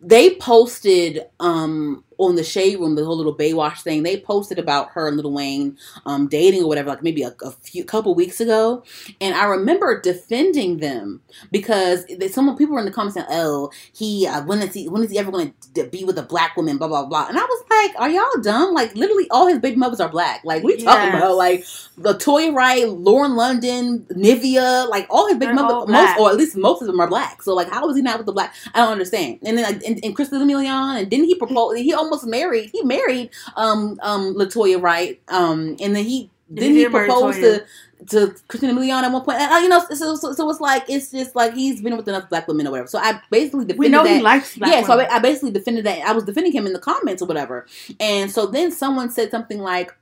They 0.00 0.36
posted 0.36 1.26
um 1.40 2.04
on 2.18 2.36
the 2.36 2.44
shade 2.44 2.80
room, 2.80 2.96
the 2.96 3.04
whole 3.04 3.16
little 3.16 3.36
Baywatch 3.36 3.82
thing, 3.82 4.04
they 4.04 4.20
posted 4.20 4.58
about 4.58 4.90
her 4.92 5.08
and 5.08 5.16
Little 5.16 5.32
Wayne 5.34 5.78
um, 6.06 6.28
dating 6.28 6.64
or 6.64 6.68
whatever, 6.68 6.90
like 6.90 7.02
maybe 7.04 7.22
a, 7.24 7.34
a 7.42 7.52
few 7.52 7.84
couple 7.84 8.14
weeks 8.14 8.40
ago, 8.40 8.84
and 9.20 9.34
I 9.34 9.46
remember 9.46 10.00
defending 10.00 10.78
them 10.78 11.22
because 11.52 12.06
they, 12.06 12.28
some 12.28 12.54
people 12.56 12.74
were 12.74 12.80
in 12.80 12.86
the 12.86 12.92
comments 12.92 13.14
saying, 13.16 13.26
"Oh, 13.30 13.70
he 13.94 14.26
uh, 14.26 14.44
when 14.44 14.60
is 14.62 14.74
he 14.74 14.88
when 14.88 15.02
is 15.04 15.10
he 15.10 15.18
ever 15.18 15.32
going 15.32 15.54
to 15.74 15.84
be 15.88 16.04
with 16.04 16.18
a 16.18 16.22
black 16.24 16.56
woman?" 16.56 16.78
Blah 16.78 16.88
blah 16.88 17.06
blah, 17.06 17.28
and 17.28 17.38
I 17.38 17.42
was 17.42 17.64
like, 17.70 18.00
"Are 18.00 18.10
y'all 18.10 18.42
dumb? 18.42 18.74
Like 18.74 18.94
literally, 18.96 19.28
all 19.30 19.46
his 19.48 19.58
baby 19.60 19.76
mothers 19.76 20.00
are 20.00 20.08
black. 20.10 20.42
Like 20.44 20.62
we 20.64 20.76
talking 20.76 21.08
Yes. 21.08 21.14
about 21.14 21.36
like 21.36 21.64
Latoya 21.98 22.54
Wright, 22.54 22.88
Lauren 22.88 23.36
London, 23.36 24.06
Nivea, 24.10 24.88
like 24.88 25.06
all 25.10 25.28
his 25.28 25.38
big 25.38 25.52
They're 25.54 25.54
mothers, 25.54 25.88
most 25.88 26.16
or 26.16 26.30
at 26.30 26.36
least 26.36 26.56
most 26.56 26.80
of 26.82 26.88
them 26.88 27.00
are 27.00 27.08
black. 27.08 27.42
So 27.42 27.54
like, 27.54 27.70
how 27.70 27.88
is 27.90 27.96
he 27.96 28.02
not 28.02 28.18
with 28.18 28.26
the 28.26 28.32
black? 28.32 28.54
I 28.74 28.80
don't 28.80 28.92
understand. 28.92 29.40
And 29.44 29.58
then 29.58 29.64
like, 29.64 29.84
and, 29.84 30.00
and 30.04 30.16
Christina 30.16 30.44
Milian, 30.44 31.00
and 31.00 31.10
didn't 31.10 31.26
he 31.26 31.34
propose? 31.36 31.78
He 31.78 31.94
almost 31.94 32.07
married. 32.24 32.70
He 32.72 32.82
married 32.82 33.30
um 33.56 33.98
um 34.02 34.34
Latoya 34.34 34.80
Wright. 34.80 35.20
Um, 35.28 35.76
and 35.80 35.94
then 35.96 36.04
he 36.04 36.30
He 36.48 36.54
didn't 36.54 36.76
he, 36.76 36.82
did 36.84 36.92
marry 36.92 37.06
propose 37.06 37.36
Toya. 37.36 37.40
to 37.58 37.64
to 38.06 38.34
Christina 38.46 38.72
Milian 38.72 39.02
at 39.02 39.12
one 39.12 39.24
point. 39.24 39.38
And, 39.38 39.52
uh, 39.52 39.56
you 39.56 39.68
know, 39.68 39.84
so, 39.92 40.14
so, 40.14 40.32
so 40.32 40.48
it's 40.48 40.60
like 40.60 40.84
it's 40.88 41.10
just 41.10 41.34
like 41.34 41.54
he's 41.54 41.82
been 41.82 41.96
with 41.96 42.08
enough 42.08 42.28
black 42.30 42.46
women 42.46 42.66
or 42.66 42.70
whatever. 42.70 42.88
So 42.88 42.98
I 42.98 43.20
basically 43.30 43.64
defended 43.64 43.78
We 43.80 43.88
know 43.88 44.04
that 44.04 44.16
he 44.16 44.22
likes 44.22 44.56
black 44.56 44.72
yeah, 44.72 44.82
so. 44.82 44.98
I, 44.98 45.16
I 45.16 45.18
basically 45.18 45.50
defended 45.50 45.84
that. 45.86 45.98
I 46.06 46.12
was 46.12 46.24
defending 46.24 46.52
him 46.52 46.66
in 46.66 46.72
the 46.72 46.78
comments 46.78 47.22
or 47.22 47.26
whatever. 47.26 47.66
And 47.98 48.30
so 48.30 48.46
then 48.46 48.70
someone 48.70 49.10
said 49.10 49.30
something 49.30 49.58
like, 49.58 49.92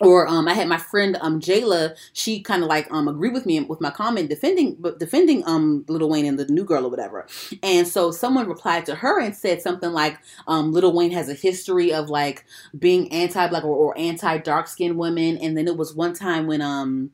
or 0.00 0.26
um, 0.28 0.48
I 0.48 0.54
had 0.54 0.68
my 0.68 0.78
friend 0.78 1.16
um 1.20 1.40
Jayla. 1.40 1.96
She 2.12 2.40
kind 2.42 2.62
of 2.62 2.68
like 2.68 2.90
um 2.92 3.08
agreed 3.08 3.32
with 3.32 3.46
me 3.46 3.60
with 3.60 3.80
my 3.80 3.90
comment 3.90 4.28
defending, 4.28 4.82
defending 4.98 5.42
um 5.46 5.84
Little 5.88 6.08
Wayne 6.10 6.26
and 6.26 6.38
the 6.38 6.46
new 6.46 6.64
girl 6.64 6.86
or 6.86 6.90
whatever. 6.90 7.26
And 7.62 7.86
so 7.88 8.10
someone 8.10 8.48
replied 8.48 8.86
to 8.86 8.94
her 8.96 9.20
and 9.20 9.34
said 9.34 9.62
something 9.62 9.92
like, 9.92 10.18
um, 10.46 10.72
Little 10.72 10.92
Wayne 10.94 11.12
has 11.12 11.28
a 11.28 11.34
history 11.34 11.92
of 11.92 12.08
like 12.10 12.44
being 12.78 13.12
anti-black 13.12 13.64
or, 13.64 13.76
or 13.76 13.98
anti-dark 13.98 14.68
skinned 14.68 14.98
women. 14.98 15.38
And 15.38 15.56
then 15.56 15.68
it 15.68 15.76
was 15.76 15.94
one 15.94 16.14
time 16.14 16.46
when 16.46 16.62
um. 16.62 17.10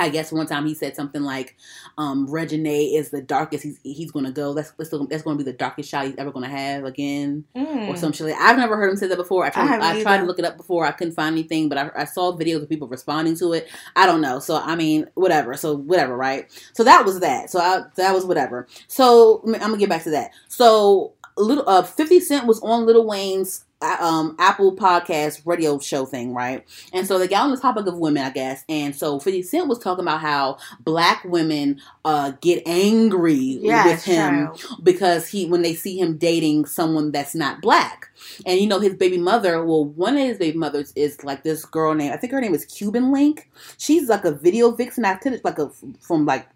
I 0.00 0.08
guess 0.08 0.32
one 0.32 0.46
time 0.46 0.66
he 0.66 0.74
said 0.74 0.96
something 0.96 1.22
like, 1.22 1.56
um, 1.98 2.26
Reginae 2.28 2.94
is 2.94 3.10
the 3.10 3.22
darkest 3.22 3.62
he's 3.64 3.78
he's 3.82 4.10
gonna 4.10 4.32
go. 4.32 4.54
That's 4.54 4.70
that's, 4.72 4.90
that's 5.08 5.22
gonna 5.22 5.36
be 5.36 5.44
the 5.44 5.52
darkest 5.52 5.90
shot 5.90 6.06
he's 6.06 6.16
ever 6.16 6.32
gonna 6.32 6.48
have 6.48 6.84
again, 6.84 7.44
Mm. 7.56 7.88
or 7.88 7.96
some 7.96 8.12
shit. 8.12 8.26
Like, 8.28 8.36
I've 8.40 8.56
never 8.58 8.76
heard 8.76 8.90
him 8.90 8.96
say 8.96 9.08
that 9.08 9.16
before. 9.16 9.44
I 9.44 9.50
tried, 9.50 9.66
haven't 9.66 9.86
I, 9.86 10.02
tried 10.02 10.18
to 10.18 10.24
look 10.24 10.38
it 10.38 10.44
up 10.44 10.56
before. 10.56 10.86
I 10.86 10.92
couldn't 10.92 11.14
find 11.14 11.34
anything, 11.34 11.68
but 11.68 11.78
I, 11.78 11.90
I 11.94 12.04
saw 12.04 12.36
videos 12.36 12.62
of 12.62 12.68
people 12.68 12.88
responding 12.88 13.36
to 13.36 13.52
it. 13.52 13.68
I 13.96 14.06
don't 14.06 14.20
know. 14.20 14.38
So 14.38 14.56
I 14.56 14.74
mean, 14.76 15.06
whatever. 15.14 15.54
So 15.56 15.76
whatever, 15.76 16.16
right? 16.16 16.46
So 16.72 16.84
that 16.84 17.04
was 17.04 17.20
that. 17.20 17.50
So 17.50 17.58
I, 17.60 17.82
that 17.96 18.14
was 18.14 18.24
whatever. 18.24 18.66
So 18.88 19.42
I'm 19.46 19.52
gonna 19.58 19.76
get 19.76 19.88
back 19.88 20.04
to 20.04 20.10
that. 20.10 20.30
So 20.48 21.12
little 21.36 21.68
uh, 21.68 21.82
Fifty 21.82 22.20
Cent 22.20 22.46
was 22.46 22.60
on 22.60 22.86
Little 22.86 23.06
Wayne's 23.06 23.64
um 23.82 24.36
Apple 24.38 24.76
Podcast 24.76 25.42
radio 25.46 25.78
show 25.78 26.04
thing, 26.04 26.34
right? 26.34 26.66
And 26.92 27.06
so 27.06 27.18
they 27.18 27.28
got 27.28 27.44
on 27.44 27.50
the 27.50 27.56
topic 27.56 27.86
of 27.86 27.96
women, 27.98 28.22
I 28.22 28.30
guess. 28.30 28.64
And 28.68 28.94
so 28.94 29.18
50 29.18 29.42
Cent 29.42 29.68
was 29.68 29.78
talking 29.78 30.04
about 30.04 30.20
how 30.20 30.58
black 30.80 31.24
women 31.24 31.80
uh 32.04 32.32
get 32.40 32.62
angry 32.66 33.34
yes, 33.62 33.86
with 33.86 34.04
him 34.04 34.46
child. 34.46 34.64
because 34.82 35.28
he 35.28 35.46
when 35.46 35.62
they 35.62 35.74
see 35.74 35.98
him 35.98 36.16
dating 36.16 36.66
someone 36.66 37.10
that's 37.10 37.34
not 37.34 37.60
black. 37.62 38.08
And 38.44 38.60
you 38.60 38.66
know 38.66 38.80
his 38.80 38.94
baby 38.94 39.18
mother, 39.18 39.64
well 39.64 39.84
one 39.84 40.16
of 40.16 40.26
his 40.26 40.38
baby 40.38 40.58
mothers 40.58 40.92
is 40.94 41.22
like 41.24 41.42
this 41.42 41.64
girl 41.64 41.94
named 41.94 42.12
I 42.12 42.16
think 42.16 42.32
her 42.32 42.40
name 42.40 42.54
is 42.54 42.64
Cuban 42.66 43.12
Link. 43.12 43.50
She's 43.78 44.08
like 44.08 44.24
a 44.24 44.32
video 44.32 44.70
vixen 44.70 45.04
activist 45.04 45.44
like 45.44 45.58
a 45.58 45.70
from 46.00 46.26
like 46.26 46.48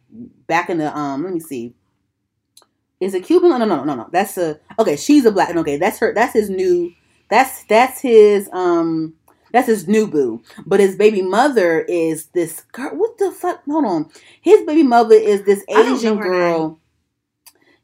back 0.46 0.68
in 0.70 0.78
the 0.78 0.96
um 0.96 1.24
let 1.24 1.32
me 1.32 1.40
see. 1.40 1.74
Is 3.00 3.14
it 3.14 3.24
Cuban? 3.24 3.50
No, 3.50 3.58
no, 3.58 3.66
no, 3.66 3.84
no, 3.84 3.94
no. 3.94 4.08
That's 4.12 4.38
a 4.38 4.58
okay. 4.78 4.96
She's 4.96 5.24
a 5.24 5.32
black. 5.32 5.54
Okay, 5.54 5.76
that's 5.76 5.98
her. 5.98 6.14
That's 6.14 6.32
his 6.32 6.48
new. 6.48 6.92
That's 7.35 7.64
that's 7.64 8.01
his 8.01 8.49
um. 8.53 9.14
That's 9.53 9.66
his 9.66 9.87
new 9.88 10.07
boo. 10.07 10.42
But 10.66 10.79
his 10.81 10.94
baby 10.97 11.20
mother 11.23 11.81
is 11.83 12.27
this 12.27 12.61
girl. 12.73 12.90
What 12.97 13.18
the 13.18 13.33
fuck? 13.33 13.62
Hold 13.66 13.85
on. 13.85 14.11
His 14.40 14.62
baby 14.62 14.83
mother 14.85 15.14
is 15.14 15.44
this 15.44 15.64
I 15.68 15.75
don't 15.75 15.87
know 15.90 15.97
Asian 15.97 16.16
girl. 16.18 16.81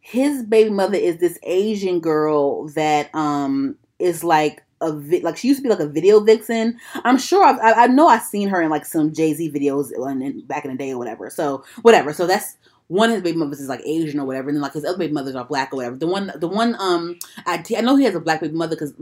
His 0.00 0.44
baby 0.44 0.70
mother 0.70 0.96
is 0.98 1.18
this 1.18 1.38
Asian 1.42 2.00
girl 2.00 2.68
that 2.70 3.12
um 3.14 3.76
is 3.98 4.22
like 4.24 4.62
a 4.80 4.92
vi- 4.92 5.20
like 5.20 5.36
she 5.36 5.48
used 5.48 5.58
to 5.58 5.62
be 5.62 5.68
like 5.68 5.80
a 5.80 5.88
video 5.88 6.20
vixen. 6.20 6.78
I'm 7.04 7.18
sure 7.18 7.44
I've, 7.44 7.58
I 7.58 7.84
I 7.84 7.86
know 7.88 8.06
I've 8.08 8.22
seen 8.22 8.48
her 8.48 8.62
in 8.62 8.70
like 8.70 8.84
some 8.84 9.12
Jay 9.12 9.32
Z 9.34 9.50
videos 9.52 9.92
in, 9.92 10.22
in- 10.22 10.46
back 10.46 10.64
in 10.64 10.70
the 10.70 10.76
day 10.76 10.92
or 10.92 10.98
whatever. 10.98 11.28
So 11.28 11.64
whatever. 11.82 12.12
So 12.12 12.26
that's 12.26 12.56
one 12.90 13.08
of 13.08 13.14
his 13.14 13.22
baby 13.22 13.38
mothers 13.38 13.60
is 13.60 13.68
like 13.68 13.86
Asian 13.86 14.18
or 14.18 14.26
whatever, 14.26 14.48
and 14.48 14.56
then 14.56 14.62
like 14.62 14.72
his 14.72 14.84
other 14.84 14.98
baby 14.98 15.12
mothers 15.12 15.36
are 15.36 15.44
black 15.44 15.72
or 15.72 15.76
whatever. 15.76 15.96
The 15.96 16.08
one, 16.08 16.32
the 16.34 16.48
one, 16.48 16.74
um, 16.80 17.20
I, 17.46 17.64
I 17.76 17.80
know 17.82 17.94
he 17.94 18.04
has 18.04 18.16
a 18.16 18.20
black 18.20 18.40
baby 18.40 18.56
mother 18.56 18.74
because 18.74 18.92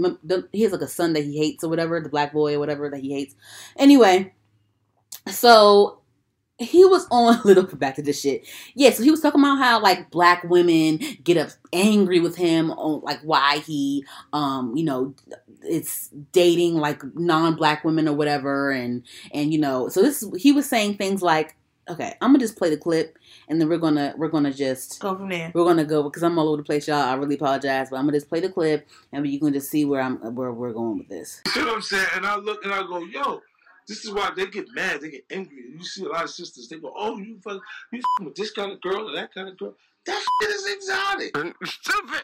he 0.52 0.62
has 0.62 0.72
like 0.72 0.82
a 0.82 0.86
son 0.86 1.14
that 1.14 1.24
he 1.24 1.38
hates 1.38 1.64
or 1.64 1.70
whatever, 1.70 1.98
the 1.98 2.10
black 2.10 2.34
boy 2.34 2.54
or 2.54 2.58
whatever 2.58 2.90
that 2.90 3.00
he 3.00 3.14
hates. 3.14 3.34
Anyway, 3.78 4.34
so 5.26 6.00
he 6.58 6.84
was 6.84 7.06
on 7.10 7.40
little 7.44 7.64
back 7.76 7.94
to 7.96 8.02
this 8.02 8.20
shit. 8.20 8.46
Yeah, 8.74 8.90
so 8.90 9.02
he 9.02 9.10
was 9.10 9.20
talking 9.20 9.40
about 9.40 9.56
how 9.56 9.80
like 9.80 10.10
black 10.10 10.44
women 10.44 11.00
get 11.24 11.38
up 11.38 11.50
angry 11.72 12.20
with 12.20 12.36
him 12.36 12.70
on 12.72 13.00
like 13.00 13.20
why 13.22 13.58
he 13.60 14.04
um 14.32 14.76
you 14.76 14.84
know 14.84 15.14
it's 15.62 16.08
dating 16.32 16.74
like 16.74 17.02
non-black 17.14 17.84
women 17.84 18.08
or 18.08 18.14
whatever 18.14 18.70
and 18.70 19.02
and 19.32 19.52
you 19.52 19.58
know 19.58 19.88
so 19.88 20.00
this 20.00 20.24
he 20.38 20.52
was 20.52 20.68
saying 20.68 20.94
things 20.94 21.20
like 21.20 21.56
okay 21.90 22.14
i'm 22.20 22.30
gonna 22.30 22.38
just 22.38 22.56
play 22.56 22.70
the 22.70 22.76
clip 22.76 23.17
and 23.48 23.60
then 23.60 23.68
we're 23.68 23.78
gonna 23.78 24.14
we're 24.16 24.28
gonna 24.28 24.52
just 24.52 25.00
Go 25.00 25.16
from 25.16 25.28
there. 25.28 25.50
we're 25.54 25.64
gonna 25.64 25.84
go 25.84 26.02
because 26.02 26.22
i'm 26.22 26.38
all 26.38 26.48
over 26.48 26.58
the 26.58 26.62
place 26.62 26.86
y'all 26.88 26.96
i 27.02 27.14
really 27.14 27.34
apologize 27.36 27.90
but 27.90 27.96
i'm 27.96 28.04
gonna 28.06 28.16
just 28.18 28.28
play 28.28 28.40
the 28.40 28.48
clip 28.48 28.86
and 29.12 29.26
you 29.26 29.38
can 29.40 29.52
just 29.52 29.70
see 29.70 29.84
where 29.84 30.00
i'm 30.00 30.16
where 30.34 30.52
we're 30.52 30.72
going 30.72 30.98
with 30.98 31.08
this 31.08 31.40
You 31.46 31.52
see 31.52 31.60
what 31.64 31.74
I'm 31.74 31.82
saying? 31.82 32.06
And 32.16 32.26
I 32.26 32.36
look 32.36 32.64
and 32.64 32.72
I 32.74 32.82
go, 32.82 32.98
yo, 33.04 33.40
this 33.86 34.04
is 34.04 34.12
why 34.12 34.30
they 34.36 34.46
get 34.46 34.66
mad, 34.74 35.00
they 35.00 35.10
get 35.10 35.24
angry. 35.30 35.64
You 35.76 35.82
see 35.84 36.04
a 36.04 36.08
lot 36.08 36.24
of 36.24 36.30
sisters, 36.30 36.68
they 36.68 36.78
go, 36.78 36.92
oh, 36.94 37.16
you 37.18 37.38
fuck, 37.42 37.60
you 37.92 38.00
fucking 38.16 38.26
with 38.26 38.34
this 38.34 38.50
kind 38.52 38.70
of 38.72 38.80
girl 38.82 39.08
or 39.08 39.14
that 39.14 39.32
kind 39.32 39.48
of 39.48 39.56
girl. 39.58 39.74
That 40.04 40.22
shit 40.42 40.50
is 40.50 40.66
exotic. 40.74 41.36
Stupid. 41.64 42.22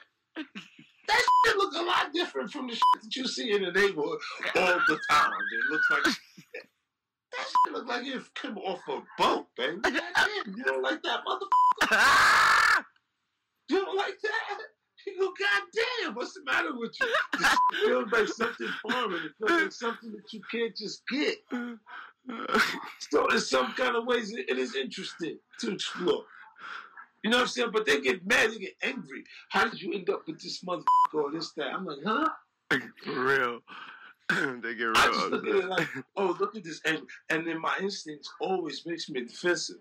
That 1.07 1.23
shit 1.47 1.57
look 1.57 1.75
a 1.75 1.83
lot 1.83 2.13
different 2.13 2.51
from 2.51 2.67
the 2.67 2.75
shit 2.75 2.83
that 3.03 3.15
you 3.17 3.27
see 3.27 3.53
in 3.53 3.63
the 3.63 3.73
neighborhood 3.73 4.19
all 4.57 4.79
the 4.89 4.99
time. 5.11 5.31
It 5.33 5.71
looks 5.71 5.87
like 5.91 6.15
that 7.37 7.47
shit 7.47 7.73
look 7.73 7.87
like 7.87 8.07
it 8.07 8.23
came 8.35 8.59
off 8.59 8.81
a 8.88 9.03
boat, 9.18 9.47
baby. 9.57 9.79
Goddamn, 9.83 10.55
you 10.57 10.64
don't 10.64 10.83
like 10.83 11.03
that 11.03 11.20
motherfucker? 11.27 12.85
You 13.70 13.83
don't 13.83 13.97
like 13.97 14.20
that? 14.23 14.59
You 15.07 15.18
go, 15.18 15.33
goddamn, 15.38 16.14
what's 16.14 16.35
the 16.35 16.42
matter 16.44 16.77
with 16.77 16.94
you? 17.01 17.07
It 17.35 17.59
feels 17.85 18.12
like 18.12 18.29
something 18.29 18.68
foreign. 18.83 19.25
It 19.25 19.33
feels 19.38 19.62
like 19.62 19.73
something 19.73 20.12
that 20.12 20.33
you 20.33 20.40
can't 20.51 20.77
just 20.77 21.03
get. 21.09 21.38
So 23.11 23.27
in 23.29 23.40
some 23.40 23.73
kind 23.73 23.97
of 23.97 24.07
ways, 24.07 24.33
it, 24.33 24.49
it 24.49 24.59
is 24.59 24.75
interesting 24.75 25.38
to 25.61 25.73
explore. 25.73 26.25
You 27.23 27.31
know 27.31 27.38
what 27.38 27.42
I'm 27.42 27.49
saying? 27.49 27.70
But 27.73 27.87
they 27.87 28.01
get 28.01 28.27
mad, 28.27 28.51
they 28.51 28.59
get 28.59 28.77
angry. 28.83 29.25
How 29.49 29.64
did 29.64 29.81
you 29.81 29.92
end 29.92 30.09
up 30.11 30.27
with 30.27 30.42
this 30.42 30.62
motherfucker 30.62 30.85
or 31.14 31.33
this, 31.33 31.53
that? 31.53 31.73
I'm 31.73 31.87
like, 31.87 31.99
huh? 32.05 32.29
For 33.03 33.25
real. 33.25 33.61
they 34.63 34.75
get 34.75 34.85
real. 34.85 34.97
I 34.97 35.07
just 35.07 35.31
look 35.31 35.47
at 35.47 35.55
it 35.55 35.69
like, 35.69 35.89
oh, 36.17 36.37
look 36.41 36.57
at 36.57 36.65
this 36.65 36.81
angry. 36.87 37.07
And 37.31 37.47
then 37.47 37.61
my 37.61 37.77
instincts 37.81 38.33
always 38.41 38.85
makes 38.87 39.09
me 39.11 39.23
defensive. 39.23 39.77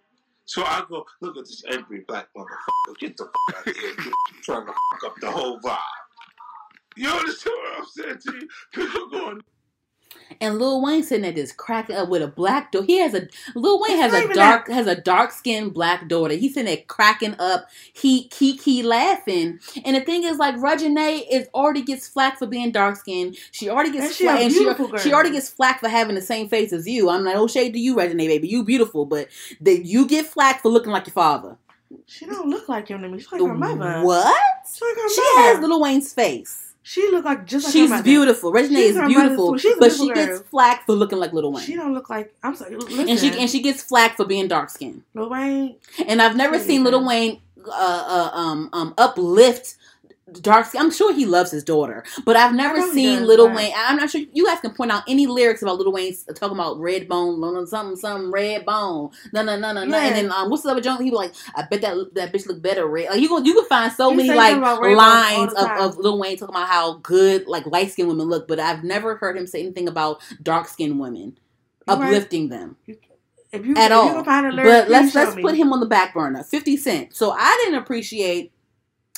So 0.46 0.64
I 0.64 0.84
go, 0.90 1.06
look 1.22 1.38
at 1.38 1.46
this 1.46 1.64
angry 1.72 2.04
black 2.08 2.28
motherfucker. 2.36 3.00
Get 3.00 3.16
the 3.16 3.26
fuck 3.26 3.58
out 3.58 3.68
of 3.68 3.76
here. 3.76 3.94
You're 3.98 4.44
trying 4.44 4.66
to 4.66 4.74
fuck 4.74 5.04
up 5.06 5.16
the 5.22 5.32
whole 5.32 5.60
vibe. 5.62 5.78
You 6.96 7.10
understand 7.10 7.56
what 7.64 7.80
I'm 7.80 7.86
saying 7.86 8.20
to 8.26 8.34
you? 8.34 8.50
You're 8.76 9.10
going, 9.10 9.42
and 10.42 10.58
Lil 10.60 10.82
Wayne 10.82 11.04
sitting 11.04 11.24
there 11.24 11.32
just 11.32 11.58
cracking 11.58 11.96
up 11.96 12.10
with 12.10 12.22
a 12.22 12.28
black 12.28 12.72
daughter. 12.72 12.86
He 12.86 12.98
has 13.00 13.14
a 13.14 13.28
Lil 13.56 13.80
Wayne 13.82 13.92
It's 14.00 14.14
has 14.14 14.26
a 14.26 14.34
dark 14.34 14.68
has 14.70 14.88
a 14.88 14.96
dark 14.96 15.32
skinned 15.32 15.74
black 15.74 16.08
daughter. 16.08 16.34
He's 16.36 16.54
sitting 16.54 16.66
there 16.74 16.84
cracking 16.88 17.36
up, 17.40 17.68
he 17.94 18.28
kiki 18.30 18.84
laughing. 18.84 19.60
And 19.86 19.96
the 19.96 20.02
thing 20.02 20.24
is, 20.24 20.38
like 20.38 20.56
Reginae 20.56 21.24
is 21.32 21.48
already 21.54 21.82
gets 21.82 22.08
flack 22.08 22.40
for 22.40 22.48
being 22.48 22.72
dark 22.72 22.96
skinned. 22.98 23.38
She 23.52 23.70
already 23.70 23.92
gets 23.92 24.06
And 24.08 24.16
she 24.16 24.24
flack, 24.26 24.42
and 24.42 24.52
she, 24.52 24.60
beautiful 24.60 24.88
girl. 24.88 25.00
she 25.00 25.14
already 25.14 25.32
gets 25.32 25.50
flack 25.50 25.80
for 25.80 25.90
having 25.90 26.16
the 26.16 26.22
same 26.22 26.50
face 26.50 26.74
as 26.74 26.88
you. 26.88 27.10
I'm 27.10 27.24
like, 27.24 27.36
oh 27.36 27.48
shade 27.48 27.74
to 27.74 27.80
you, 27.80 27.96
Reginae, 27.96 28.28
baby. 28.28 28.48
You 28.48 28.64
beautiful, 28.64 29.06
but 29.06 29.30
that 29.62 29.86
you 29.86 30.08
get 30.08 30.26
flack 30.26 30.62
for 30.62 30.70
looking 30.70 30.92
like 30.92 31.08
your 31.08 31.14
father. 31.14 31.58
She 32.08 32.26
don't 32.26 32.50
look 32.50 32.68
like 32.68 32.88
him 32.88 33.02
to 33.04 33.08
me. 33.10 33.20
She's 33.20 33.32
like 33.32 33.42
her 33.42 33.54
mother. 33.54 34.02
What? 34.04 34.26
Like 34.26 34.96
her 34.96 35.10
She 35.10 35.22
mother. 35.36 35.42
has 35.48 35.60
Lil 35.60 35.80
Wayne's 35.80 36.12
face. 36.14 36.73
She 36.86 37.10
look 37.12 37.24
like 37.24 37.46
just 37.46 37.66
like 37.66 37.74
She's 37.74 37.90
her 37.90 38.04
beautiful. 38.04 38.52
Reginae 38.52 38.76
She's 38.76 38.96
is 38.98 39.08
beautiful. 39.08 39.58
She's 39.58 39.76
but 39.80 39.92
she 39.94 40.00
beautiful 40.00 40.16
gets 40.16 40.40
girl. 40.40 40.48
flack 40.52 40.86
for 40.86 40.94
looking 40.94 41.18
like 41.18 41.32
Little 41.32 41.52
Wayne. 41.54 41.64
She 41.64 41.76
don't 41.76 41.94
look 41.94 42.10
like. 42.10 42.34
I'm 42.44 42.56
sorry. 42.56 42.76
Listen, 42.76 43.08
and 43.10 43.18
she 43.20 43.40
and 43.40 43.50
she 43.50 43.62
gets 43.62 43.82
flack 43.82 44.18
for 44.18 44.26
being 44.26 44.50
dark 44.50 44.70
skinned. 44.70 45.04
Lil 45.14 45.30
Wayne. 45.30 45.76
And 46.08 46.22
I've 46.22 46.36
never 46.36 46.60
seen 46.60 46.84
Little 46.84 47.06
Wayne 47.06 47.40
uh, 47.66 47.72
uh, 47.72 48.38
um 48.38 48.70
um 48.74 48.94
uplift 48.98 49.76
dark 50.42 50.66
skin. 50.66 50.82
I'm 50.82 50.92
sure 50.92 51.14
he 51.14 51.26
loves 51.26 51.52
his 51.52 51.64
daughter, 51.64 52.04
but 52.26 52.36
I've 52.36 52.54
never 52.56 52.82
seen 52.92 53.26
Little 53.26 53.48
Wayne. 53.54 53.74
I'm 53.76 53.98
not 53.98 54.10
sure 54.10 54.22
you 54.34 54.46
guys 54.46 54.60
can 54.60 54.74
point 54.74 54.92
out 54.92 55.04
any 55.08 55.28
lyrics 55.28 55.62
about 55.62 55.78
Little 55.78 55.94
Wayne 55.94 56.14
talking 56.36 56.58
about 56.58 56.80
red 56.80 57.08
bone, 57.08 57.66
something, 57.68 57.96
something 57.96 58.32
red 58.32 58.66
bone, 58.66 59.12
no, 59.32 59.44
no, 59.44 59.58
no, 59.58 59.72
no, 59.74 59.86
no. 59.86 59.98
And 59.98 60.16
then 60.16 60.32
um, 60.32 60.50
what's 60.50 60.64
the 60.64 60.70
other 60.70 60.82
joke? 60.82 61.02
He 61.02 61.10
was 61.12 61.18
like, 61.18 61.34
I 61.56 61.68
bet 61.70 61.82
that 61.82 62.14
that 62.16 62.34
bitch 62.34 62.48
look 62.48 62.62
better 62.62 62.88
red. 62.88 63.10
Like 63.10 63.22
you 63.22 63.28
can 63.28 63.46
you 63.46 63.54
can 63.54 63.66
find 63.66 63.92
so 63.92 64.12
He 64.12 64.18
many 64.18 64.30
like 64.30 64.54
something 64.54 64.64
about 64.64 64.82
red 64.82 64.96
bones 64.96 65.00
all 65.00 65.06
lines 65.06 65.54
of, 65.54 65.70
of 65.94 65.98
Lil 65.98 66.20
Wayne 66.20 66.38
talking 66.38 66.56
about 66.56 66.68
how 66.68 66.96
good 66.98 67.48
like 67.48 67.66
light 67.66 67.92
skinned 67.92 68.10
women 68.10 68.28
look, 68.28 68.48
but 68.48 68.60
I've 68.60 68.84
never 68.84 69.16
heard 69.16 69.38
him 69.38 69.48
say 69.48 69.62
anything 69.62 69.88
about 69.88 70.22
dark 70.42 70.68
skinned 70.68 71.00
women, 71.00 71.38
right. 71.88 72.08
uplifting 72.08 72.50
them 72.50 72.78
If 73.52 73.66
you 73.66 73.76
at 73.76 73.92
if 73.92 73.98
all. 73.98 74.18
you 74.18 74.24
find 74.24 74.48
a 74.48 74.52
lyric, 74.52 74.86
but 74.86 74.90
let's 74.90 75.16
let's 75.16 75.36
me. 75.36 75.42
put 75.42 75.56
him 75.56 75.74
on 75.74 75.80
the 75.80 75.86
back 75.86 76.14
burner. 76.14 76.44
Fifty 76.44 76.78
Cent. 76.78 77.16
So 77.16 77.32
I 77.32 77.62
didn't 77.64 77.80
appreciate. 77.82 78.52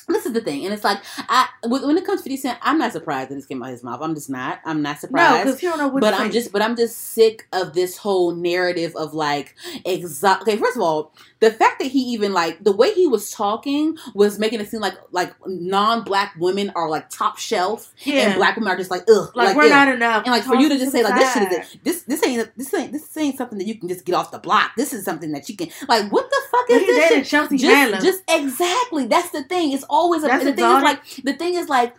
This 0.07 0.25
is 0.27 0.33
the 0.33 0.41
thing, 0.41 0.65
and 0.65 0.73
it's 0.73 0.83
like 0.83 0.99
I 1.17 1.47
when 1.65 1.97
it 1.97 2.05
comes 2.05 2.21
to 2.21 2.23
Fifty 2.25 2.37
Cent, 2.37 2.59
I'm 2.61 2.77
not 2.77 2.91
surprised 2.91 3.29
that 3.31 3.35
this 3.35 3.45
came 3.47 3.63
out 3.63 3.69
of 3.69 3.71
his 3.71 3.83
mouth. 3.83 4.01
I'm 4.03 4.13
just 4.13 4.29
not. 4.29 4.59
I'm 4.63 4.81
not 4.83 4.99
surprised. 4.99 5.37
No, 5.39 5.43
because 5.45 5.59
he 5.59 5.67
don't 5.67 5.79
know 5.79 5.87
what. 5.87 6.01
but 6.01 6.13
I'm 6.13 6.31
just, 6.31 6.51
but 6.51 6.61
I'm 6.61 6.75
just 6.75 6.95
sick 6.97 7.47
of 7.51 7.73
this 7.73 7.97
whole 7.97 8.35
narrative 8.35 8.95
of 8.95 9.13
like, 9.15 9.55
exo- 9.85 10.41
Okay, 10.41 10.57
first 10.57 10.75
of 10.75 10.83
all, 10.83 11.11
the 11.45 11.51
fact 11.51 11.77
that 11.77 11.85
he 11.85 11.99
even 12.13 12.33
like 12.33 12.63
the 12.63 12.71
way 12.71 12.91
he 12.91 13.05
was 13.05 13.29
talking 13.29 13.95
was 14.15 14.39
making 14.39 14.59
it 14.59 14.67
seem 14.67 14.81
like 14.81 14.95
like 15.11 15.31
non-black 15.45 16.33
women 16.39 16.71
are 16.75 16.89
like 16.89 17.07
top 17.11 17.37
shelf, 17.37 17.93
yeah. 17.99 18.21
and 18.21 18.35
black 18.35 18.55
women 18.55 18.71
are 18.71 18.75
just 18.75 18.89
like 18.89 19.03
ugh, 19.07 19.29
like, 19.35 19.55
we're 19.55 19.65
ew. 19.65 19.69
not 19.69 19.87
enough. 19.87 20.23
And 20.25 20.31
like 20.31 20.43
for 20.43 20.55
you 20.55 20.69
to 20.69 20.77
just 20.79 20.91
say 20.91 21.03
like 21.03 21.13
this 21.13 21.33
shit 21.33 21.51
is 21.51 21.77
this 21.83 22.01
this 22.03 22.25
ain't 22.25 22.57
this 22.57 22.73
ain't 22.73 22.91
this 22.91 23.15
ain't 23.15 23.37
something 23.37 23.59
that 23.59 23.67
you 23.67 23.77
can 23.77 23.87
just 23.87 24.05
get 24.05 24.15
off 24.15 24.31
the 24.31 24.39
block. 24.39 24.71
This 24.75 24.91
is 24.91 25.05
something 25.05 25.31
that 25.33 25.47
you 25.47 25.55
can 25.55 25.69
like 25.87 26.11
what 26.11 26.27
the 26.29 26.41
fuck 26.49 26.65
is 26.71 26.87
this 26.87 27.09
shit? 27.09 27.25
Chelsea 27.25 27.61
Handler. 27.61 27.99
Just, 27.99 28.23
just 28.27 28.41
exactly. 28.41 29.05
That's 29.05 29.29
the 29.29 29.43
thing. 29.43 29.71
It's 29.71 29.85
always 29.87 30.23
a, 30.23 30.27
That's 30.27 30.45
the 30.45 30.53
thing 30.53 30.65
is 30.65 30.83
like 30.83 31.05
the 31.23 31.33
thing 31.33 31.53
is 31.53 31.69
like 31.69 31.95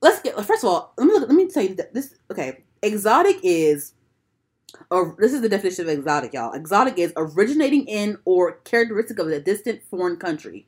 let's 0.00 0.20
get 0.22 0.34
first 0.44 0.64
of 0.64 0.70
all 0.70 0.94
let 0.96 1.06
me 1.06 1.12
look, 1.12 1.28
let 1.28 1.36
me 1.36 1.48
tell 1.48 1.62
you 1.62 1.74
that 1.74 1.92
this 1.92 2.14
okay 2.30 2.64
exotic 2.82 3.36
is 3.42 3.93
or 4.90 5.16
this 5.18 5.32
is 5.32 5.40
the 5.40 5.48
definition 5.48 5.84
of 5.84 5.90
exotic 5.90 6.32
y'all. 6.32 6.52
Exotic 6.52 6.98
is 6.98 7.12
originating 7.16 7.86
in 7.86 8.18
or 8.24 8.52
characteristic 8.64 9.18
of 9.18 9.28
a 9.28 9.40
distant 9.40 9.82
foreign 9.82 10.16
country. 10.16 10.66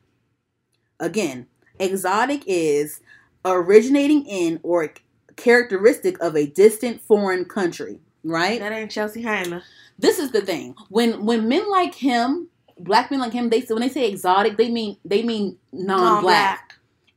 Again 0.99 1.47
exotic 1.79 2.43
is 2.47 3.01
originating 3.45 4.25
in 4.25 4.59
or 4.63 4.91
characteristic 5.35 6.19
of 6.21 6.35
a 6.35 6.47
distant 6.47 7.01
foreign 7.01 7.45
country 7.45 7.99
right? 8.23 8.59
That 8.59 8.71
ain't 8.71 8.91
Chelsea 8.91 9.21
Handler. 9.21 9.63
this 9.97 10.19
is 10.19 10.31
the 10.31 10.41
thing. 10.41 10.75
When 10.89 11.25
when 11.25 11.47
men 11.47 11.69
like 11.69 11.95
him 11.95 12.49
black 12.79 13.09
men 13.09 13.19
like 13.19 13.33
him 13.33 13.49
they 13.49 13.61
when 13.61 13.81
they 13.81 13.89
say 13.89 14.07
exotic 14.07 14.55
they 14.57 14.69
mean 14.69 14.97
they 15.03 15.23
mean 15.23 15.57
non-black 15.71 16.66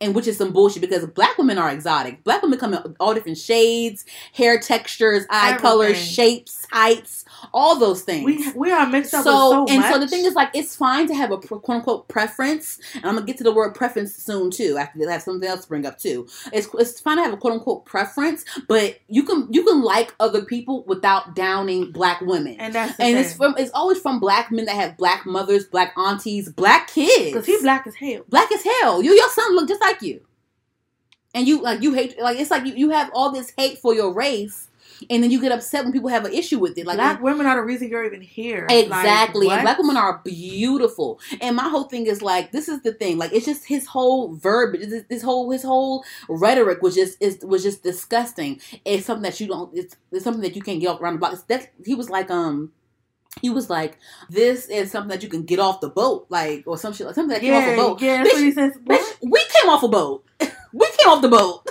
and 0.01 0.15
which 0.15 0.27
is 0.27 0.39
some 0.39 0.53
bullshit 0.53 0.81
because 0.81 1.07
black 1.07 1.37
women 1.37 1.59
are 1.59 1.71
exotic. 1.71 2.25
Black 2.25 2.43
women 2.43 2.59
come 2.59 2.75
in 2.75 2.97
all 2.99 3.15
different 3.15 3.39
shades, 3.39 4.05
hair 4.33 4.59
textures, 4.59 5.27
eye 5.31 5.57
colors, 5.59 5.99
shapes, 5.99 6.67
heights, 6.73 7.25
all 7.53 7.79
those 7.79 8.03
things. 8.03 8.25
We 8.25 8.51
we 8.53 8.73
are 8.73 8.87
mixed 8.87 9.15
up 9.15 9.25
so 9.25 9.51
so 9.51 9.67
and 9.69 9.81
much. 9.81 9.93
so 9.93 9.99
the 9.99 10.09
thing 10.09 10.25
is 10.25 10.35
like 10.35 10.51
it's 10.55 10.77
fine 10.77 11.07
to 11.09 11.15
have 11.15 11.31
a 11.31 11.39
quote 11.39 11.69
unquote 11.69 12.09
preference, 12.09 12.79
and 12.95 13.05
I'm 13.07 13.15
gonna 13.15 13.27
get 13.27 13.39
to 13.39 13.45
the 13.45 13.53
word 13.53 13.75
preference 13.75 14.15
soon 14.17 14.51
too. 14.51 14.77
After 14.79 14.99
I 15.09 15.13
have 15.13 15.23
something 15.23 15.49
else 15.49 15.63
to 15.63 15.69
bring 15.69 15.87
up 15.87 15.99
too. 15.99 16.27
It's 16.53 16.69
it's 16.79 17.01
fine 17.01 17.17
to 17.19 17.23
have 17.23 17.33
a 17.33 17.37
quote 17.37 17.55
unquote 17.55 17.85
preference, 17.87 18.45
but 18.69 18.99
you 19.09 19.23
can 19.23 19.47
you 19.51 19.65
can 19.65 19.83
like 19.83 20.15
other 20.21 20.45
people 20.45 20.85
without 20.85 21.35
downing 21.35 21.93
black 21.93 22.21
women. 22.21 22.57
and 22.59 22.75
that's 22.75 22.97
the 22.97 23.03
And 23.05 23.15
thing. 23.17 23.25
it's 23.25 23.35
from 23.35 23.55
it's 23.59 23.71
always 23.73 23.99
from 24.01 24.21
black 24.21 24.51
men 24.53 24.65
that 24.67 24.77
have 24.77 24.97
black 24.97 25.27
mothers, 25.27 25.65
black 25.67 25.93
aunties, 25.97 26.49
black 26.51 26.89
kids. 26.89 27.27
because 27.33 27.47
he 27.47 27.59
black 27.63 27.87
as 27.87 27.95
hell. 27.95 28.23
black 28.29 28.51
as 28.53 28.63
hell. 28.63 29.03
You 29.03 29.13
your 29.13 29.29
son 29.31 29.55
look 29.57 29.69
just 29.69 29.81
like 29.81 30.03
you. 30.03 30.21
And 31.35 31.47
you 31.47 31.63
like 31.63 31.81
you 31.81 31.95
hate 31.95 32.19
like 32.21 32.39
it's 32.41 32.51
like 32.51 32.67
you, 32.67 32.75
you 32.75 32.91
have 32.91 33.11
all 33.15 33.31
this 33.31 33.53
hate 33.57 33.79
for 33.79 33.95
your 33.95 34.13
race 34.13 34.67
and 35.09 35.23
then 35.23 35.31
you 35.31 35.41
get 35.41 35.53
upset 35.53 35.85
when 35.85 35.93
people 35.93 36.09
have 36.09 36.25
an 36.25 36.33
issue 36.33 36.59
with 36.59 36.77
it. 36.77 36.87
Like 36.87 36.97
black 36.97 37.23
women 37.23 37.47
are 37.47 37.57
the 37.57 37.63
reason 37.63 37.89
you're 37.89 38.05
even 38.05 38.21
here. 38.21 38.67
Exactly. 38.69 39.47
Like, 39.47 39.63
black 39.63 39.79
women 39.79 39.97
are 39.97 40.21
beautiful. 40.25 41.21
And 41.41 41.57
my 41.57 41.69
whole 41.69 41.85
thing 41.85 42.07
is 42.07 42.23
like 42.23 42.53
this 42.53 42.69
is 42.69 42.83
the 42.83 42.93
thing. 42.93 43.19
Like 43.19 43.33
it's 43.33 43.47
just 43.47 43.65
his 43.65 43.87
whole 43.87 44.35
verbiage, 44.35 44.89
this, 44.89 45.05
this 45.09 45.23
whole 45.23 45.51
his 45.51 45.63
whole 45.63 46.05
rhetoric 46.29 46.83
was 46.83 46.95
just 46.95 47.21
is 47.21 47.39
was 47.45 47.63
just 47.63 47.83
disgusting. 47.83 48.61
It's 48.85 49.07
something 49.07 49.23
that 49.23 49.41
you 49.41 49.47
don't 49.47 49.77
it's, 49.77 49.97
it's 50.13 50.25
something 50.25 50.43
that 50.43 50.57
you 50.57 50.63
can't 50.63 50.81
get 50.81 51.01
around 51.01 51.15
the 51.15 51.19
block. 51.21 51.33
It's, 51.33 51.43
that's 51.43 51.67
he 51.85 51.95
was 51.95 52.11
like 52.11 52.31
um 52.31 52.73
he 53.41 53.49
was 53.49 53.71
like, 53.71 53.97
"This 54.29 54.67
is 54.69 54.91
something 54.91 55.11
that 55.11 55.23
you 55.23 55.29
can 55.29 55.45
get 55.45 55.61
off 55.61 55.81
the 55.81 55.89
boat, 55.89 56.27
like, 56.31 56.65
or 56.67 56.77
some 56.77 56.93
shit, 56.93 57.07
like 57.07 57.15
something 57.15 57.33
that 57.33 57.41
came 57.41 57.55
off 57.55 57.65
Yeah, 57.65 57.73
a 57.73 57.77
boat." 57.77 58.03
yeah, 58.03 58.25
Bitch. 58.25 58.77
Bitch, 58.85 59.15
we 59.23 59.45
came 59.49 59.71
off 59.71 59.83
a 59.83 59.89
boat. 59.89 60.25
we 60.73 60.87
came 60.99 61.09
off 61.09 61.23
the 61.23 61.29
boat. 61.29 61.67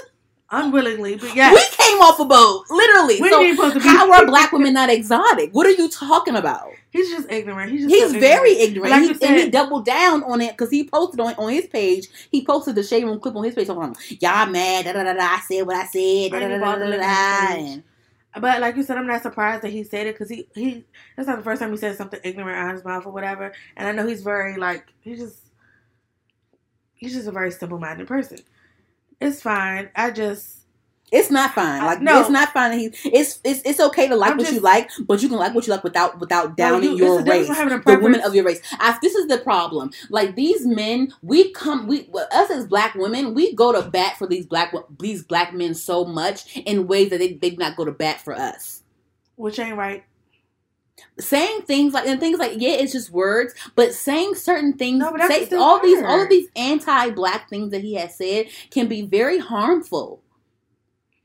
Unwillingly, 0.52 1.16
but 1.16 1.36
yeah. 1.36 1.52
We 1.54 1.64
came 1.72 2.00
off 2.00 2.20
a 2.20 2.26
boat, 2.26 2.66
literally. 2.72 3.22
When 3.22 3.32
so 3.32 3.40
you 3.42 3.56
supposed 3.56 3.76
to 3.76 3.80
be? 3.82 3.88
how 3.88 4.12
are 4.12 4.26
black 4.26 4.52
women 4.52 4.74
not 4.74 4.90
exotic? 4.90 5.54
What 5.54 5.68
are 5.68 5.72
you 5.72 5.88
talking 5.90 6.36
about? 6.36 6.72
He's 6.90 7.10
just 7.12 7.30
ignorant. 7.32 7.72
He's 7.72 7.82
just 7.84 7.94
He's 7.94 8.12
so 8.14 8.20
very 8.20 8.54
ignorant. 8.54 8.92
ignorant. 8.92 8.92
Like 8.92 9.02
He- 9.22 9.26
you 9.28 9.32
and 9.34 9.42
he 9.42 9.50
doubled 9.52 9.86
down 9.86 10.24
on 10.24 10.42
it 10.42 10.52
because 10.58 10.72
he 10.72 10.88
posted 10.90 11.20
on, 11.20 11.36
on 11.36 11.52
his 11.52 11.68
page. 11.68 12.08
He 12.32 12.44
posted 12.44 12.74
the 12.74 12.82
shade 12.84 13.04
room 13.04 13.20
clip 13.20 13.36
on 13.36 13.44
his 13.44 13.54
page. 13.54 13.70
About, 13.70 13.96
y'all 14.20 14.48
mad? 14.48 14.86
Da, 14.86 14.94
da, 14.94 15.04
da, 15.04 15.14
da, 15.14 15.22
I 15.24 15.40
said 15.48 15.68
what 15.68 15.76
I 15.76 15.86
said. 15.86 16.32
Da, 16.32 16.40
da, 16.40 16.48
da, 16.48 16.58
da, 16.58 16.76
da, 16.78 16.98
da, 16.98 17.54
and- 17.56 17.84
But 18.40 18.60
like 18.60 18.76
you 18.76 18.82
said, 18.82 18.98
I'm 18.98 19.06
not 19.06 19.22
surprised 19.22 19.62
that 19.62 19.70
he 19.72 19.84
said 19.84 20.08
it 20.08 20.16
because 20.16 20.30
he 20.30 20.48
he 20.56 20.84
that's 21.16 21.28
not 21.28 21.38
the 21.38 21.44
first 21.44 21.62
time 21.62 21.70
he 21.70 21.78
said 21.78 21.96
something 21.96 22.20
ignorant 22.24 22.58
out 22.58 22.70
of 22.70 22.76
his 22.78 22.86
mouth 22.86 23.06
or 23.06 23.12
whatever. 23.12 23.54
And 23.78 23.88
I 23.88 23.92
know 23.92 24.08
he's 24.08 24.24
very 24.24 24.56
like 24.58 24.88
he's 25.02 25.20
just 25.20 25.38
he's 26.96 27.14
just 27.14 27.28
a 27.28 27.32
very 27.32 27.52
simple 27.52 27.78
minded 27.80 28.08
person. 28.08 28.40
It's 29.22 29.42
fine. 29.42 29.90
I 29.96 30.12
just 30.12 30.58
It's 31.12 31.30
not 31.32 31.54
fine. 31.54 31.84
Like 31.84 32.02
no. 32.02 32.22
it's 32.22 32.30
not 32.30 32.54
fine. 32.54 32.78
He 32.80 32.86
it's 33.06 33.40
it's 33.44 33.62
it's 33.66 33.80
okay 33.80 34.08
to 34.08 34.16
like 34.16 34.32
I'm 34.32 34.38
what 34.38 34.44
just- 34.46 34.54
you 34.56 34.62
like, 34.62 34.90
but 35.08 35.22
you 35.22 35.28
can 35.30 35.38
like 35.38 35.54
what 35.56 35.66
you 35.68 35.74
like 35.74 35.84
without 35.84 36.20
without 36.20 36.56
downing 36.56 36.92
you- 36.92 36.98
your 36.98 37.24
race, 37.24 37.48
from 37.48 37.56
having 37.56 37.74
a 37.74 37.82
the 37.82 38.00
women 38.00 38.22
of 38.22 38.36
your 38.36 38.46
race. 38.46 38.62
I, 38.80 38.98
this 39.02 39.16
is 39.16 39.28
the 39.28 39.38
problem. 39.40 39.92
Like 40.10 40.36
these 40.36 40.66
men, 40.66 41.14
we 41.22 41.52
come 41.52 41.88
we 41.88 42.08
well, 42.12 42.28
us 42.32 42.50
as 42.52 42.68
black 42.68 42.96
women, 42.96 43.34
we 43.34 43.54
go 43.54 43.72
to 43.74 43.82
bat 43.90 44.18
for 44.18 44.28
these 44.28 44.46
black 44.46 44.74
these 45.00 45.24
black 45.24 45.54
men 45.54 45.74
so 45.74 46.06
much 46.06 46.56
in 46.58 46.88
ways 46.88 47.10
that 47.10 47.20
they 47.20 47.34
they 47.34 47.50
do 47.52 47.58
not 47.58 47.76
go 47.76 47.86
to 47.86 47.92
bat 47.92 48.22
for 48.22 48.34
us. 48.34 48.84
which 49.36 49.58
ain't 49.60 49.78
right. 49.78 50.04
Saying 51.20 51.62
things 51.64 51.94
like 51.94 52.08
and 52.08 52.20
things 52.20 52.40
like 52.40 52.54
yeah 52.58 52.72
it's 52.72 52.92
just 52.94 53.10
words 53.12 53.54
but 53.76 53.94
saying 53.94 54.36
certain 54.36 54.74
things 54.74 55.00
No, 55.00 55.16
say, 55.28 55.48
all 55.56 55.82
these 55.82 56.02
all 56.04 56.22
of 56.22 56.30
these 56.30 56.48
anti-black 56.56 57.50
things 57.50 57.72
that 57.72 57.82
he 57.82 57.96
has 57.96 58.16
said 58.16 58.48
can 58.72 58.88
be 58.88 59.02
very 59.04 59.38
harmful 59.40 60.22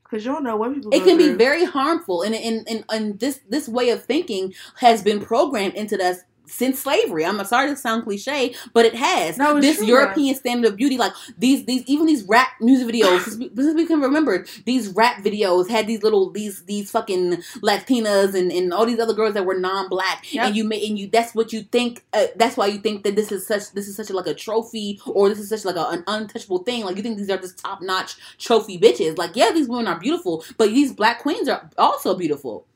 Because 0.04 0.24
you 0.24 0.32
don't 0.32 0.44
know 0.44 0.56
what 0.56 0.74
people. 0.74 0.92
it 0.92 1.04
can 1.04 1.16
be 1.18 1.32
very 1.32 1.64
harmful 1.64 2.22
and 2.22 2.34
and, 2.34 2.68
and 2.68 2.84
and 2.90 3.20
this 3.20 3.40
this 3.48 3.68
way 3.68 3.90
of 3.90 4.04
thinking 4.04 4.54
has 4.78 5.02
been 5.02 5.20
programmed 5.20 5.74
into 5.74 6.02
us 6.02 6.18
since 6.46 6.78
slavery. 6.80 7.24
I'm 7.24 7.42
sorry 7.44 7.70
to 7.70 7.76
sound 7.76 8.04
cliche, 8.04 8.54
but 8.72 8.84
it 8.84 8.94
has. 8.94 9.38
No, 9.38 9.60
this 9.60 9.78
true, 9.78 9.86
European 9.86 10.34
standard 10.34 10.68
of 10.68 10.76
beauty, 10.76 10.98
like 10.98 11.12
these 11.38 11.64
these 11.64 11.82
even 11.86 12.06
these 12.06 12.22
rap 12.24 12.48
music 12.60 12.88
videos. 12.88 13.24
This 13.54 13.74
we 13.74 13.86
can 13.86 14.00
remember 14.00 14.44
these 14.64 14.88
rap 14.88 15.22
videos 15.22 15.68
had 15.68 15.86
these 15.86 16.02
little 16.02 16.30
these 16.30 16.62
these 16.64 16.90
fucking 16.90 17.38
Latinas 17.62 18.34
and, 18.34 18.50
and 18.52 18.72
all 18.72 18.86
these 18.86 18.98
other 19.00 19.14
girls 19.14 19.34
that 19.34 19.44
were 19.44 19.58
non-black, 19.58 20.32
Yep. 20.32 20.46
and 20.46 20.56
you 20.56 20.64
may 20.64 20.86
and 20.86 20.98
you 20.98 21.08
that's 21.08 21.34
what 21.34 21.52
you 21.52 21.62
think. 21.62 22.04
Uh, 22.12 22.26
that's 22.36 22.56
why 22.56 22.66
you 22.66 22.78
think 22.78 23.04
that 23.04 23.16
this 23.16 23.32
is 23.32 23.46
such 23.46 23.72
this 23.72 23.88
is 23.88 23.96
such 23.96 24.10
a, 24.10 24.12
like 24.12 24.26
a 24.26 24.34
trophy 24.34 25.00
or 25.06 25.28
this 25.28 25.38
is 25.38 25.48
such 25.48 25.64
like 25.64 25.76
a, 25.76 25.88
an 25.90 26.04
untouchable 26.06 26.58
thing. 26.58 26.84
Like 26.84 26.96
you 26.96 27.02
think 27.02 27.16
these 27.18 27.30
are 27.30 27.38
just 27.38 27.58
top 27.58 27.80
notch 27.82 28.16
trophy 28.38 28.78
bitches. 28.78 29.18
Like 29.18 29.34
yeah, 29.36 29.50
these 29.52 29.68
women 29.68 29.88
are 29.88 29.98
beautiful, 29.98 30.44
but 30.58 30.68
these 30.70 30.92
black 30.92 31.20
queens 31.22 31.48
are 31.48 31.70
also 31.78 32.14
beautiful. 32.16 32.66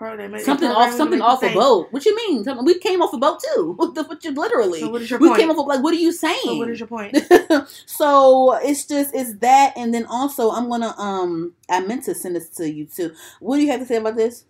Pro, 0.00 0.16
they 0.16 0.28
make- 0.28 0.40
Something 0.46 0.70
off, 0.70 0.94
something 0.94 1.20
off 1.20 1.42
a 1.42 1.52
boat. 1.52 1.88
What 1.90 2.06
you 2.06 2.16
mean? 2.16 2.42
Something, 2.42 2.64
we 2.64 2.78
came 2.78 3.02
off 3.02 3.12
a 3.12 3.18
boat 3.18 3.38
too. 3.54 3.74
What 3.76 3.94
the? 3.94 4.04
What 4.04 4.24
you 4.24 4.30
literally? 4.30 4.80
So 4.80 4.88
what 4.88 5.02
is 5.02 5.10
your 5.10 5.20
we 5.20 5.28
point? 5.28 5.40
came 5.40 5.50
off. 5.50 5.58
A, 5.58 5.60
like, 5.60 5.82
what 5.82 5.92
are 5.92 5.98
you 5.98 6.10
saying? 6.10 6.40
so 6.42 6.56
what 6.56 6.70
is 6.70 6.80
your 6.80 6.86
point? 6.86 7.18
so 7.84 8.54
it's 8.62 8.86
just 8.86 9.14
it's 9.14 9.34
that, 9.40 9.74
and 9.76 9.92
then 9.92 10.06
also 10.06 10.52
I'm 10.52 10.70
gonna 10.70 10.94
um 10.96 11.52
I 11.68 11.80
meant 11.80 12.04
to 12.04 12.14
send 12.14 12.34
this 12.34 12.48
to 12.56 12.70
you 12.72 12.86
too. 12.86 13.12
What 13.40 13.56
do 13.56 13.62
you 13.62 13.70
have 13.72 13.80
to 13.80 13.84
say 13.86 13.96
about 13.96 14.16
this? 14.16 14.46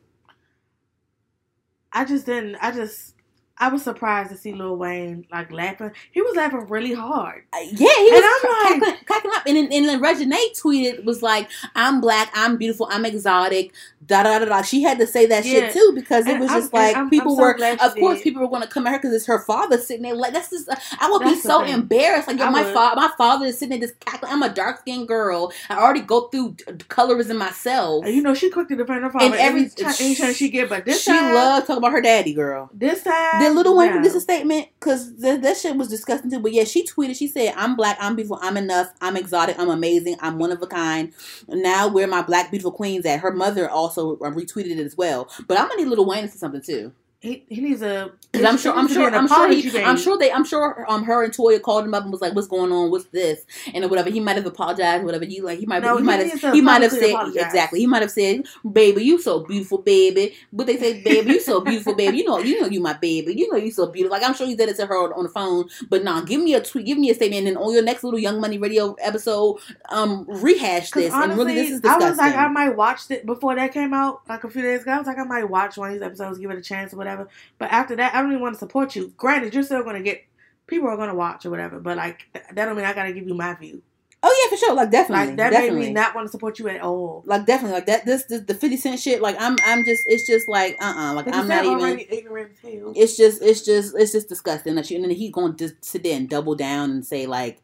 I 1.92 2.04
just 2.04 2.26
didn't. 2.26 2.54
I 2.62 2.70
just. 2.70 3.16
I 3.60 3.68
was 3.68 3.82
surprised 3.82 4.30
to 4.30 4.36
see 4.36 4.52
Lil 4.54 4.76
Wayne 4.76 5.26
like 5.30 5.52
laughing. 5.52 5.90
He 6.12 6.22
was 6.22 6.34
laughing 6.34 6.66
really 6.68 6.94
hard. 6.94 7.44
Uh, 7.52 7.58
yeah, 7.60 7.68
he 7.76 8.10
was 8.10 8.14
And 8.14 8.24
I'm 8.24 8.40
cra- 8.40 8.50
like- 8.50 8.80
cracking, 8.80 9.04
cracking 9.06 9.30
up, 9.34 9.42
and 9.46 9.56
then, 9.56 9.68
and 9.72 9.88
then 9.88 10.00
Regina 10.00 10.36
tweeted 10.56 11.04
was 11.04 11.22
like, 11.22 11.48
"I'm 11.76 12.00
black, 12.00 12.30
I'm 12.34 12.56
beautiful, 12.56 12.88
I'm 12.90 13.04
exotic." 13.04 13.72
Da 14.06 14.22
da 14.24 14.38
da 14.38 14.46
da. 14.46 14.62
She 14.62 14.82
had 14.82 14.98
to 14.98 15.06
say 15.06 15.26
that 15.26 15.44
Yeah. 15.44 15.60
shit 15.68 15.72
too 15.74 15.92
because 15.94 16.26
it 16.26 16.38
was 16.40 16.50
I'm- 16.50 16.60
just 16.62 16.72
like 16.72 16.96
I'm- 16.96 17.10
people 17.10 17.32
I'm 17.32 17.36
so 17.58 17.64
were. 17.66 17.76
Of 17.86 17.94
course, 17.96 18.16
did. 18.18 18.24
people 18.24 18.42
were 18.42 18.48
going 18.48 18.62
to 18.62 18.68
come 18.68 18.86
at 18.86 18.92
her 18.94 18.98
because 18.98 19.14
it's 19.14 19.26
her 19.26 19.38
father 19.40 19.76
sitting 19.78 20.02
there. 20.02 20.14
Like 20.14 20.32
that's 20.32 20.48
just. 20.50 20.68
I 20.98 21.10
would 21.10 21.20
be 21.20 21.26
That's 21.26 21.42
the 21.42 21.48
so 21.50 21.60
thing. 21.64 21.74
embarrassed. 21.74 22.26
Like 22.26 22.38
yo, 22.38 22.50
my 22.50 22.64
father, 22.64 22.96
my 22.96 23.10
father 23.18 23.44
is 23.46 23.58
sitting 23.58 23.78
there 23.78 23.86
just 23.88 24.00
cackling. 24.00 24.32
I'm 24.32 24.42
a 24.42 24.48
dark 24.48 24.80
skinned 24.80 25.06
girl. 25.06 25.52
I 25.68 25.76
already 25.78 26.00
go 26.00 26.22
through 26.28 26.52
d- 26.56 26.64
colorism 26.88 27.36
myself. 27.36 28.06
And 28.06 28.14
you 28.14 28.22
know 28.22 28.34
she 28.34 28.50
quick 28.50 28.68
to 28.68 28.76
defend 28.76 29.04
her 29.04 29.10
father 29.10 29.26
And 29.26 29.34
every- 29.34 29.64
every 29.66 29.70
time, 29.84 29.94
anytime 30.00 30.32
she 30.34 30.48
get. 30.48 30.68
But 30.70 30.86
this 30.86 31.02
she 31.02 31.10
time, 31.12 31.34
loves 31.34 31.66
talking 31.66 31.78
about 31.78 31.92
her 31.92 32.00
daddy, 32.00 32.32
girl. 32.32 32.70
this 32.72 33.02
time, 33.02 33.40
Little 33.54 33.76
Wayne 33.76 33.92
release 33.92 34.14
a 34.14 34.20
statement? 34.20 34.68
Because 34.78 35.12
th- 35.20 35.40
that 35.42 35.56
shit 35.56 35.76
was 35.76 35.88
disgusting 35.88 36.30
too. 36.30 36.40
But 36.40 36.52
yeah, 36.52 36.64
she 36.64 36.86
tweeted. 36.86 37.16
She 37.16 37.28
said, 37.28 37.54
"I'm 37.56 37.76
black. 37.76 37.96
I'm 38.00 38.16
beautiful. 38.16 38.38
I'm 38.42 38.56
enough. 38.56 38.92
I'm 39.00 39.16
exotic. 39.16 39.58
I'm 39.58 39.70
amazing. 39.70 40.16
I'm 40.20 40.38
one 40.38 40.52
of 40.52 40.62
a 40.62 40.66
kind. 40.66 41.12
Now 41.48 41.88
where 41.88 42.06
my 42.06 42.22
black 42.22 42.50
beautiful 42.50 42.72
queens 42.72 43.06
at?" 43.06 43.20
Her 43.20 43.32
mother 43.32 43.68
also 43.70 44.14
uh, 44.18 44.30
retweeted 44.30 44.70
it 44.72 44.78
as 44.78 44.96
well. 44.96 45.30
But 45.48 45.58
I'm 45.58 45.68
gonna 45.68 45.82
need 45.82 45.88
Little 45.88 46.06
Wayne 46.06 46.22
to 46.24 46.28
say 46.28 46.38
something 46.38 46.62
too. 46.62 46.92
He, 47.20 47.44
he 47.48 47.60
needs 47.60 47.82
a. 47.82 48.12
Because 48.32 48.46
I'm 48.46 48.58
sure, 48.58 48.72
I'm 48.72 48.86
sure, 48.86 49.12
I'm 49.12 49.26
sure, 49.26 49.52
he, 49.52 49.82
I'm 49.82 49.96
sure 49.96 50.16
they, 50.16 50.30
I'm 50.30 50.44
sure, 50.44 50.86
um, 50.88 51.02
her 51.02 51.24
and 51.24 51.34
Toya 51.34 51.60
called 51.60 51.84
him 51.84 51.94
up 51.94 52.04
and 52.04 52.12
was 52.12 52.20
like, 52.20 52.32
"What's 52.32 52.46
going 52.46 52.70
on? 52.70 52.92
What's 52.92 53.06
this?" 53.06 53.44
And 53.74 53.90
whatever. 53.90 54.08
He 54.08 54.20
might 54.20 54.36
have 54.36 54.46
apologized. 54.46 55.04
Whatever. 55.04 55.24
He 55.24 55.40
like, 55.40 55.58
he 55.58 55.66
might, 55.66 55.82
No, 55.82 55.96
he 55.96 56.02
he 56.02 56.06
might 56.06 56.24
have, 56.24 56.54
he 56.54 56.60
might 56.60 56.82
have 56.82 56.92
said 56.92 57.10
apologize. 57.10 57.42
exactly. 57.46 57.80
He 57.80 57.88
might 57.88 58.02
have 58.02 58.10
said, 58.12 58.46
"Baby, 58.70 59.02
you 59.02 59.20
so 59.20 59.40
beautiful, 59.40 59.78
baby." 59.78 60.36
But 60.52 60.68
they 60.68 60.76
say, 60.76 61.02
"Baby, 61.02 61.32
you 61.32 61.40
so 61.40 61.60
beautiful, 61.60 61.96
baby." 61.96 62.18
You 62.18 62.24
know, 62.24 62.38
you 62.38 62.60
know, 62.60 62.68
you 62.68 62.78
my 62.80 62.92
baby. 62.92 63.34
You 63.34 63.50
know, 63.50 63.58
you 63.58 63.72
so 63.72 63.88
beautiful. 63.88 64.16
Like 64.16 64.24
I'm 64.24 64.32
sure 64.34 64.46
he 64.46 64.56
said 64.56 64.68
it 64.68 64.76
to 64.76 64.86
her 64.86 65.12
on, 65.12 65.24
the 65.24 65.28
phone. 65.28 65.68
But 65.88 66.04
nah, 66.04 66.20
give 66.20 66.40
me 66.40 66.54
a 66.54 66.62
tweet, 66.62 66.86
give 66.86 66.98
me 66.98 67.10
a 67.10 67.14
statement, 67.14 67.48
and 67.48 67.58
on 67.58 67.74
your 67.74 67.82
next 67.82 68.04
little 68.04 68.20
Young 68.20 68.40
Money 68.40 68.58
Radio 68.58 68.94
episode, 69.00 69.58
um, 69.88 70.24
rehash 70.28 70.92
this. 70.92 71.12
and 71.12 71.36
really, 71.36 71.56
this 71.56 71.70
is 71.70 71.80
I 71.84 71.98
was 71.98 72.16
like, 72.16 72.36
I 72.36 72.46
might 72.46 72.76
watch 72.76 73.10
it 73.10 73.26
before 73.26 73.56
that 73.56 73.72
came 73.72 73.92
out, 73.92 74.22
like 74.28 74.44
a 74.44 74.48
few 74.48 74.62
days 74.62 74.82
ago. 74.82 74.92
I 74.92 74.98
was 74.98 75.08
like, 75.08 75.18
I 75.18 75.24
might 75.24 75.50
watch 75.50 75.76
one 75.76 75.88
of 75.88 75.94
these 75.94 76.02
episodes, 76.02 76.38
give 76.38 76.52
it 76.52 76.56
a 76.56 76.62
chance 76.62 76.94
or 76.94 76.96
whatever. 77.10 77.28
But 77.58 77.70
after 77.72 77.96
that, 77.96 78.14
I 78.14 78.20
don't 78.22 78.30
even 78.30 78.42
want 78.42 78.54
to 78.54 78.58
support 78.58 78.94
you. 78.96 79.12
Granted, 79.16 79.54
you're 79.54 79.62
still 79.62 79.82
going 79.82 79.96
to 79.96 80.02
get 80.02 80.24
people 80.66 80.88
are 80.88 80.96
going 80.96 81.08
to 81.08 81.14
watch 81.14 81.44
or 81.46 81.50
whatever. 81.50 81.80
But 81.80 81.96
like, 81.96 82.26
th- 82.32 82.44
that 82.54 82.64
don't 82.64 82.76
mean 82.76 82.84
I 82.84 82.92
got 82.92 83.04
to 83.04 83.12
give 83.12 83.26
you 83.26 83.34
my 83.34 83.54
view. 83.54 83.82
oh 84.22 84.44
yeah, 84.44 84.50
for 84.50 84.56
sure. 84.60 84.74
Like 84.74 84.90
definitely, 84.90 85.26
Like 85.28 85.36
that 85.38 85.50
definitely. 85.50 85.80
made 85.80 85.86
me 85.88 85.92
not 85.94 86.14
want 86.14 86.26
to 86.26 86.30
support 86.30 86.58
you 86.58 86.68
at 86.68 86.80
all. 86.82 87.22
like 87.26 87.46
definitely 87.46 87.74
like 87.74 87.86
that 87.86 88.04
this, 88.06 88.24
this 88.24 88.42
the 88.42 88.54
50 88.54 88.76
cent 88.76 89.00
shit 89.00 89.22
like 89.22 89.34
i'm 89.40 89.56
i'm 89.64 89.82
just 89.84 90.02
it's 90.06 90.26
just 90.26 90.46
like 90.48 90.76
uh-uh 90.80 91.14
like 91.14 91.26
i'm 91.34 91.48
not 91.48 91.64
even 91.64 91.98
ignorant 92.10 92.52
hell. 92.62 92.92
it's 92.94 93.16
just 93.16 93.40
it's 93.42 93.62
just 93.64 93.94
it's 93.96 94.12
just 94.12 94.28
disgusting 94.28 94.74
that 94.74 94.90
you 94.90 94.96
and 94.96 95.04
then 95.04 95.10
he 95.16 95.30
going 95.30 95.56
to 95.56 95.68
just 95.68 95.82
sit 95.84 96.02
there 96.02 96.16
and 96.16 96.28
double 96.28 96.54
down 96.54 96.90
and 96.90 97.04
say 97.06 97.26
like 97.26 97.62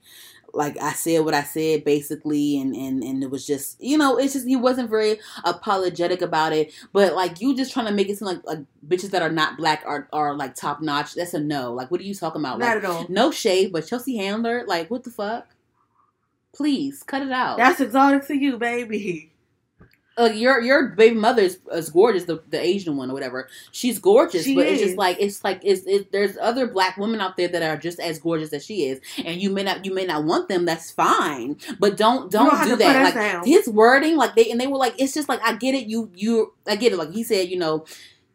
like 0.57 0.77
I 0.81 0.93
said 0.93 1.25
what 1.25 1.35
I 1.35 1.43
said 1.43 1.85
basically 1.85 2.59
and 2.61 2.75
and 2.75 3.03
and 3.03 3.23
it 3.23 3.31
was 3.31 3.47
just 3.47 3.81
you 3.83 3.97
know 3.99 4.17
it's 4.17 4.33
just 4.33 4.47
he 4.47 4.57
wasn't 4.57 4.91
very 4.91 5.19
apologetic 5.45 6.23
about 6.23 6.53
it 6.53 6.73
but 6.93 7.15
like 7.15 7.41
you 7.41 7.55
just 7.57 7.73
trying 7.73 7.87
to 7.87 7.93
make 7.93 8.09
it 8.09 8.19
seem 8.19 8.27
like 8.27 8.45
like 8.45 8.61
bitches 8.87 9.11
that 9.11 9.23
are 9.23 9.31
not 9.31 9.57
black 9.57 9.83
are 9.87 10.09
are 10.13 10.35
like 10.35 10.55
top 10.55 10.81
notch 10.83 11.15
that's 11.15 11.35
a 11.35 11.41
no 11.41 11.73
like 11.73 11.91
what 11.91 12.01
are 12.01 12.05
you 12.05 12.15
talking 12.15 12.41
about 12.41 12.59
Not 12.59 12.75
like 12.77 12.85
at 12.85 12.91
all. 12.91 13.07
no 13.09 13.31
shade 13.31 13.73
but 13.73 13.87
Chelsea 13.87 14.17
Handler 14.17 14.65
like 14.67 14.91
what 14.91 15.05
the 15.05 15.11
fuck 15.11 15.47
please 16.53 17.03
cut 17.03 17.23
it 17.23 17.31
out 17.33 17.59
That's 17.59 17.81
exotic 17.81 18.27
to 18.29 18.35
you, 18.35 18.57
baby. 18.57 19.31
Like 20.19 20.37
your 20.37 20.61
your 20.61 20.89
baby 20.89 21.17
mother 21.17 21.43
is, 21.43 21.59
is 21.73 21.91
gorgeous, 21.91 22.25
the, 22.25 22.43
the 22.49 22.61
Asian 22.61 22.97
one 22.97 23.11
or 23.11 23.14
whatever. 23.14 23.49
She's 23.71 23.99
gorgeous, 23.99 24.45
She 24.45 24.55
but 24.55 24.67
it's 24.67 24.81
just 24.81 24.97
like 24.97 25.19
it's 25.21 25.45
like 25.45 25.61
it's 25.62 25.87
it, 25.87 26.11
there's 26.12 26.37
other 26.39 26.67
black 26.67 26.97
women 26.97 27.21
out 27.21 27.37
there 27.37 27.49
that 27.49 27.62
are 27.62 27.77
just 27.77 28.01
as 28.01 28.19
gorgeous 28.19 28.53
as 28.53 28.64
she 28.64 28.87
is, 28.87 29.01
and 29.25 29.41
you 29.41 29.51
may 29.51 29.62
not 29.62 29.85
you 29.85 29.93
may 29.93 30.07
not 30.07 30.25
want 30.25 30.49
them. 30.49 30.64
That's 30.64 30.91
fine, 30.91 31.59
but 31.79 31.97
don't 31.97 32.31
don't, 32.31 32.51
don't 32.51 32.69
do 32.69 32.77
that. 32.77 33.05
Like 33.05 33.14
down. 33.14 33.45
his 33.45 33.69
wording, 33.69 34.17
like 34.17 34.35
they 34.35 34.51
and 34.51 34.61
they 34.61 34.67
were 34.67 34.79
like, 34.79 34.95
it's 34.99 35.12
just 35.12 35.29
like 35.29 35.41
I 35.43 35.55
get 35.55 35.75
it. 35.75 35.87
You 35.87 36.11
you 36.14 36.55
I 36.67 36.77
get 36.77 36.93
it. 36.93 36.97
Like 36.97 37.12
he 37.12 37.23
said, 37.23 37.49
you 37.49 37.59
know. 37.59 37.85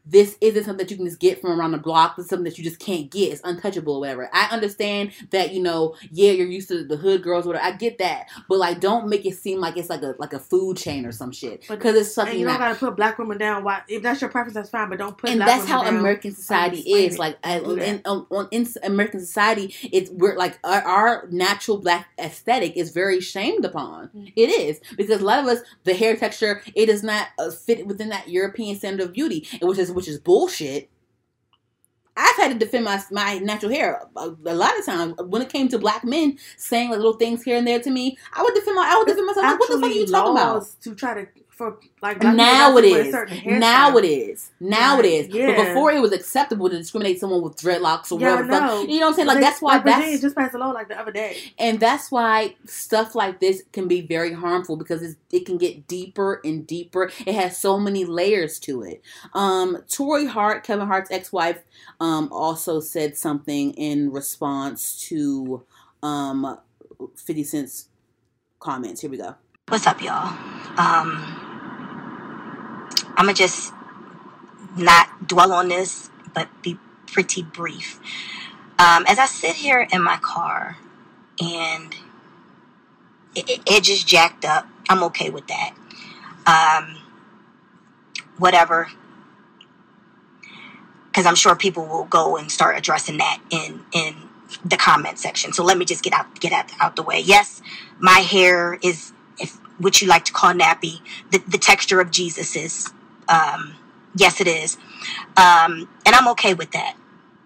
This 0.05 0.37
isn't 0.41 0.63
something 0.63 0.85
that 0.85 0.91
you 0.91 0.97
can 0.97 1.05
just 1.05 1.19
get 1.19 1.41
from 1.41 1.59
around 1.59 1.71
the 1.71 1.77
block. 1.77 2.15
This 2.15 2.25
is 2.25 2.29
something 2.29 2.45
that 2.45 2.57
you 2.57 2.63
just 2.63 2.79
can't 2.79 3.09
get. 3.09 3.31
It's 3.31 3.41
untouchable 3.43 3.95
or 3.95 3.99
whatever. 3.99 4.29
I 4.33 4.47
understand 4.51 5.11
that, 5.31 5.53
you 5.53 5.61
know, 5.61 5.95
yeah, 6.11 6.31
you're 6.31 6.47
used 6.47 6.69
to 6.69 6.83
the 6.83 6.97
hood 6.97 7.23
girls 7.23 7.45
or 7.45 7.49
whatever. 7.49 7.65
I 7.65 7.71
get 7.71 7.97
that. 7.99 8.27
But 8.49 8.57
like 8.59 8.79
don't 8.79 9.07
make 9.07 9.25
it 9.25 9.35
seem 9.35 9.59
like 9.59 9.77
it's 9.77 9.89
like 9.89 10.01
a 10.01 10.15
like 10.17 10.33
a 10.33 10.39
food 10.39 10.77
chain 10.77 11.05
or 11.05 11.11
some 11.11 11.31
shit. 11.31 11.67
Because 11.67 11.95
it's 11.95 12.07
And 12.07 12.13
something 12.13 12.39
you 12.39 12.45
don't 12.45 12.53
that 12.59 12.59
got 12.59 12.73
to 12.73 12.79
put 12.79 12.95
black 12.95 13.17
women 13.19 13.37
down. 13.37 13.63
Why? 13.63 13.81
If 13.87 14.01
that's 14.03 14.21
your 14.21 14.29
preference, 14.29 14.55
that's 14.55 14.69
fine. 14.69 14.89
But 14.89 14.99
don't 14.99 15.17
put. 15.17 15.29
and 15.29 15.41
that's 15.41 15.65
how 15.65 15.83
down. 15.83 15.97
American 15.97 16.33
society 16.33 16.79
is. 16.79 17.15
it. 17.15 17.19
Like 17.19 17.37
in, 17.45 18.01
on, 18.05 18.25
on 18.31 18.47
in 18.51 18.67
American 18.83 19.19
society, 19.19 19.75
it's 19.91 20.09
we're 20.09 20.35
like 20.35 20.59
our, 20.63 20.81
our 20.81 21.27
natural 21.29 21.77
black 21.77 22.07
aesthetic 22.19 22.75
is 22.75 22.91
very 22.91 23.21
shamed 23.21 23.65
upon. 23.65 24.09
Mm. 24.09 24.33
It 24.35 24.49
is 24.49 24.79
because 24.97 25.21
a 25.21 25.25
lot 25.25 25.39
of 25.39 25.45
us, 25.45 25.59
the 25.83 25.93
hair 25.93 26.15
texture, 26.15 26.61
it 26.75 26.87
does 26.87 27.03
not 27.03 27.27
uh, 27.37 27.51
fit 27.51 27.85
within 27.87 28.09
that 28.09 28.29
European 28.29 28.75
standard 28.77 29.05
of 29.05 29.13
beauty, 29.13 29.47
and 29.59 29.69
which 29.69 29.77
is 29.77 29.90
which 29.91 30.07
is 30.07 30.19
bullshit. 30.19 30.89
I've 32.17 32.35
had 32.35 32.51
to 32.51 32.59
defend 32.59 32.85
my 32.85 33.01
my 33.11 33.39
natural 33.39 33.71
hair 33.71 34.01
a, 34.15 34.29
a 34.45 34.53
lot 34.53 34.77
of 34.77 34.85
times 34.85 35.15
when 35.25 35.41
it 35.41 35.49
came 35.49 35.69
to 35.69 35.79
black 35.79 36.03
men 36.03 36.37
saying 36.57 36.89
like 36.89 36.97
little 36.97 37.13
things 37.13 37.43
here 37.43 37.57
and 37.57 37.65
there 37.65 37.79
to 37.79 37.89
me. 37.89 38.17
I 38.33 38.43
would 38.43 38.53
defend 38.53 38.75
my 38.75 38.85
I 38.93 38.97
would 38.97 39.07
defend 39.07 39.27
myself. 39.27 39.45
Like, 39.45 39.59
what 39.59 39.69
the 39.69 39.79
fuck 39.79 39.91
are 39.91 39.93
you 39.93 40.05
talking 40.05 40.31
about? 40.33 40.67
to 40.81 40.95
try 40.95 41.13
to 41.13 41.27
for 41.61 41.77
like 42.01 42.19
black 42.19 42.35
Now 42.35 42.75
people 42.75 42.77
it 42.77 42.81
not 42.81 42.81
to 42.81 42.91
wear 42.91 43.05
is. 43.05 43.11
certain 43.11 43.37
hairstyles. 43.37 43.59
Now 43.59 43.97
it 43.97 44.05
is. 44.05 44.51
Now 44.59 44.93
it 44.99 45.01
Right, 45.03 45.05
is. 45.05 45.27
But 45.55 45.65
before 45.67 45.91
it 45.91 46.01
was 46.01 46.11
acceptable 46.11 46.69
to 46.69 46.77
discriminate 46.77 47.19
someone 47.19 47.41
with 47.43 47.55
dreadlocks 47.57 48.11
or 48.11 48.19
Yeah, 48.19 48.41
whatever. 48.41 48.47
the 48.85 48.91
You 48.91 48.99
know 48.99 49.05
what 49.05 49.09
I'm 49.09 49.13
saying? 49.15 49.27
Like 49.27 49.37
They- 49.37 49.41
that's 49.41 49.61
why 49.61 49.73
like, 49.75 49.83
Virginia 49.83 50.09
that's 50.09 50.21
just 50.21 50.35
passed 50.35 50.55
a 50.55 50.57
law 50.57 50.71
like 50.71 50.87
the 50.87 50.99
other 50.99 51.11
day. 51.11 51.37
and 51.59 51.79
that's 51.79 52.11
why 52.11 52.55
stuff 52.65 53.13
like 53.15 53.39
this 53.39 53.61
can 53.73 53.87
be 53.87 54.01
very 54.01 54.33
harmful 54.33 54.75
because 54.75 55.03
it's, 55.03 55.15
it 55.31 55.45
can 55.45 55.57
get 55.57 55.87
deeper 55.87 56.41
and 56.43 56.65
deeper. 56.65 57.11
It 57.25 57.35
has 57.35 57.57
so 57.57 57.79
many 57.79 58.05
layers 58.05 58.57
to 58.61 58.81
it. 58.81 59.01
Um, 59.33 59.77
Torrei 59.87 60.27
Hart, 60.27 60.63
Kevin 60.63 60.87
Hart's 60.87 61.11
ex-wife, 61.11 61.59
um, 61.99 62.29
also 62.31 62.79
said 62.79 63.17
something 63.17 63.73
in 63.75 64.11
response 64.11 64.99
to 65.09 65.63
um, 66.01 66.57
50 67.15 67.43
Cent's 67.43 67.87
comments. 68.59 69.01
Here 69.01 69.09
we 69.09 69.17
go. 69.17 69.35
What's 69.67 69.87
up, 69.87 70.01
y'all? 70.01 70.35
Um, 70.77 71.40
I'm 73.17 73.25
gonna 73.25 73.33
just 73.33 73.73
not 74.77 75.27
dwell 75.27 75.51
on 75.51 75.67
this, 75.69 76.09
but 76.33 76.49
be 76.61 76.77
pretty 77.07 77.43
brief. 77.43 77.99
Um, 78.79 79.05
as 79.07 79.19
I 79.19 79.25
sit 79.25 79.55
here 79.55 79.87
in 79.91 80.01
my 80.01 80.17
car 80.17 80.77
and 81.41 81.95
it, 83.35 83.49
it, 83.49 83.61
it 83.67 83.83
just 83.83 84.07
jacked 84.07 84.45
up, 84.45 84.67
I'm 84.89 85.03
okay 85.03 85.29
with 85.29 85.47
that. 85.47 85.73
Um, 86.47 86.97
whatever. 88.37 88.89
Because 91.07 91.25
I'm 91.25 91.35
sure 91.35 91.55
people 91.55 91.85
will 91.85 92.05
go 92.05 92.37
and 92.37 92.51
start 92.51 92.77
addressing 92.77 93.17
that 93.17 93.41
in 93.49 93.81
in 93.91 94.15
the 94.65 94.77
comment 94.77 95.17
section. 95.19 95.53
So 95.53 95.63
let 95.63 95.77
me 95.77 95.85
just 95.85 96.03
get 96.03 96.13
out 96.13 96.39
get 96.39 96.53
out, 96.53 96.71
out 96.79 96.95
the 96.95 97.03
way. 97.03 97.19
Yes, 97.19 97.61
my 97.99 98.19
hair 98.19 98.79
is 98.81 99.11
if 99.37 99.57
what 99.77 100.01
you 100.01 100.07
like 100.07 100.25
to 100.25 100.33
call 100.33 100.53
nappy. 100.53 101.01
The 101.31 101.39
the 101.47 101.57
texture 101.57 101.99
of 101.99 102.11
Jesus 102.11 102.55
is. 102.55 102.91
Um, 103.31 103.75
yes, 104.15 104.41
it 104.41 104.47
is, 104.47 104.77
um, 105.37 105.89
and 106.05 106.15
I'm 106.15 106.27
okay 106.29 106.53
with 106.53 106.71
that 106.71 106.97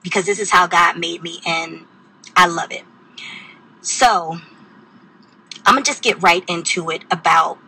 because 0.04 0.26
this 0.26 0.40
is 0.40 0.52
how 0.52 0.68
God 0.68 0.98
made 0.98 1.22
me, 1.24 1.42
and 1.46 1.86
I 2.36 2.48
love 2.48 2.72
it. 2.72 2.84
So 3.82 4.40
I'm 5.66 5.76
gonna 5.76 5.84
just 5.84 6.04
get 6.04 6.22
right 6.22 6.44
into 6.50 6.90
it 6.90 7.04
about 7.12 7.60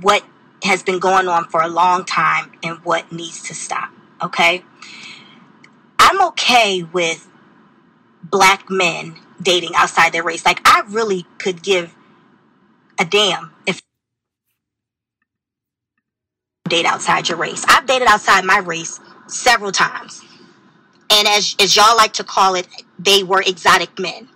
what 0.00 0.24
has 0.62 0.82
been 0.82 0.98
going 1.00 1.28
on 1.28 1.44
for 1.46 1.62
a 1.62 1.68
long 1.68 2.04
time 2.04 2.52
and 2.62 2.78
what 2.84 3.10
needs 3.12 3.42
to 3.44 3.54
stop. 3.54 3.90
Okay, 4.22 4.64
I'm 5.98 6.22
okay 6.28 6.82
with 6.82 7.28
black 8.22 8.70
men 8.70 9.16
dating 9.42 9.74
outside 9.74 10.12
their 10.12 10.22
race. 10.22 10.44
Like 10.46 10.60
I 10.64 10.82
really 10.88 11.26
could 11.38 11.62
give 11.62 11.94
a 12.98 13.04
damn 13.04 13.52
if 13.66 13.82
date 16.70 16.86
outside 16.86 17.28
your 17.28 17.36
race. 17.36 17.64
I've 17.68 17.86
dated 17.86 18.08
outside 18.08 18.44
my 18.44 18.58
race 18.58 19.00
several 19.26 19.72
times. 19.72 20.22
And 21.12 21.28
as 21.28 21.56
as 21.60 21.76
y'all 21.76 21.96
like 21.96 22.14
to 22.14 22.24
call 22.24 22.54
it, 22.54 22.66
they 22.98 23.22
were 23.22 23.42
exotic 23.44 23.98
men. 23.98 24.28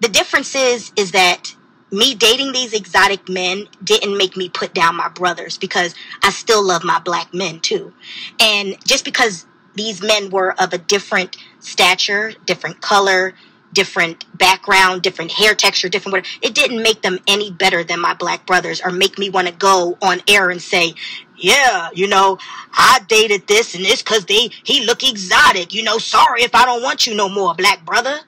The 0.00 0.08
difference 0.08 0.54
is 0.54 0.92
is 0.96 1.12
that 1.12 1.54
me 1.90 2.14
dating 2.14 2.52
these 2.52 2.74
exotic 2.74 3.28
men 3.28 3.66
didn't 3.82 4.16
make 4.16 4.36
me 4.36 4.48
put 4.48 4.74
down 4.74 4.96
my 4.96 5.08
brothers 5.08 5.56
because 5.56 5.94
I 6.22 6.30
still 6.30 6.62
love 6.62 6.84
my 6.84 6.98
black 6.98 7.32
men 7.32 7.60
too. 7.60 7.94
And 8.40 8.76
just 8.84 9.04
because 9.04 9.46
these 9.74 10.02
men 10.02 10.30
were 10.30 10.60
of 10.60 10.72
a 10.72 10.78
different 10.78 11.36
stature, 11.60 12.32
different 12.44 12.80
color, 12.80 13.34
different 13.72 14.24
background, 14.38 15.02
different 15.02 15.30
hair 15.30 15.54
texture, 15.54 15.88
different 15.88 16.12
whatever, 16.12 16.38
it 16.42 16.54
didn't 16.54 16.82
make 16.82 17.02
them 17.02 17.18
any 17.26 17.50
better 17.50 17.84
than 17.84 18.00
my 18.00 18.14
black 18.14 18.46
brothers 18.46 18.80
or 18.80 18.90
make 18.90 19.18
me 19.18 19.30
want 19.30 19.46
to 19.46 19.54
go 19.54 19.96
on 20.02 20.20
air 20.28 20.50
and 20.50 20.60
say, 20.60 20.94
yeah, 21.36 21.88
you 21.92 22.08
know, 22.08 22.38
I 22.72 23.00
dated 23.08 23.46
this 23.46 23.74
and 23.74 23.84
this 23.84 24.02
cause 24.02 24.24
they, 24.26 24.50
he 24.64 24.84
look 24.84 25.08
exotic, 25.08 25.74
you 25.74 25.82
know, 25.82 25.98
sorry 25.98 26.42
if 26.42 26.54
I 26.54 26.64
don't 26.64 26.82
want 26.82 27.06
you 27.06 27.14
no 27.14 27.28
more, 27.28 27.54
black 27.54 27.84
brother. 27.84 28.18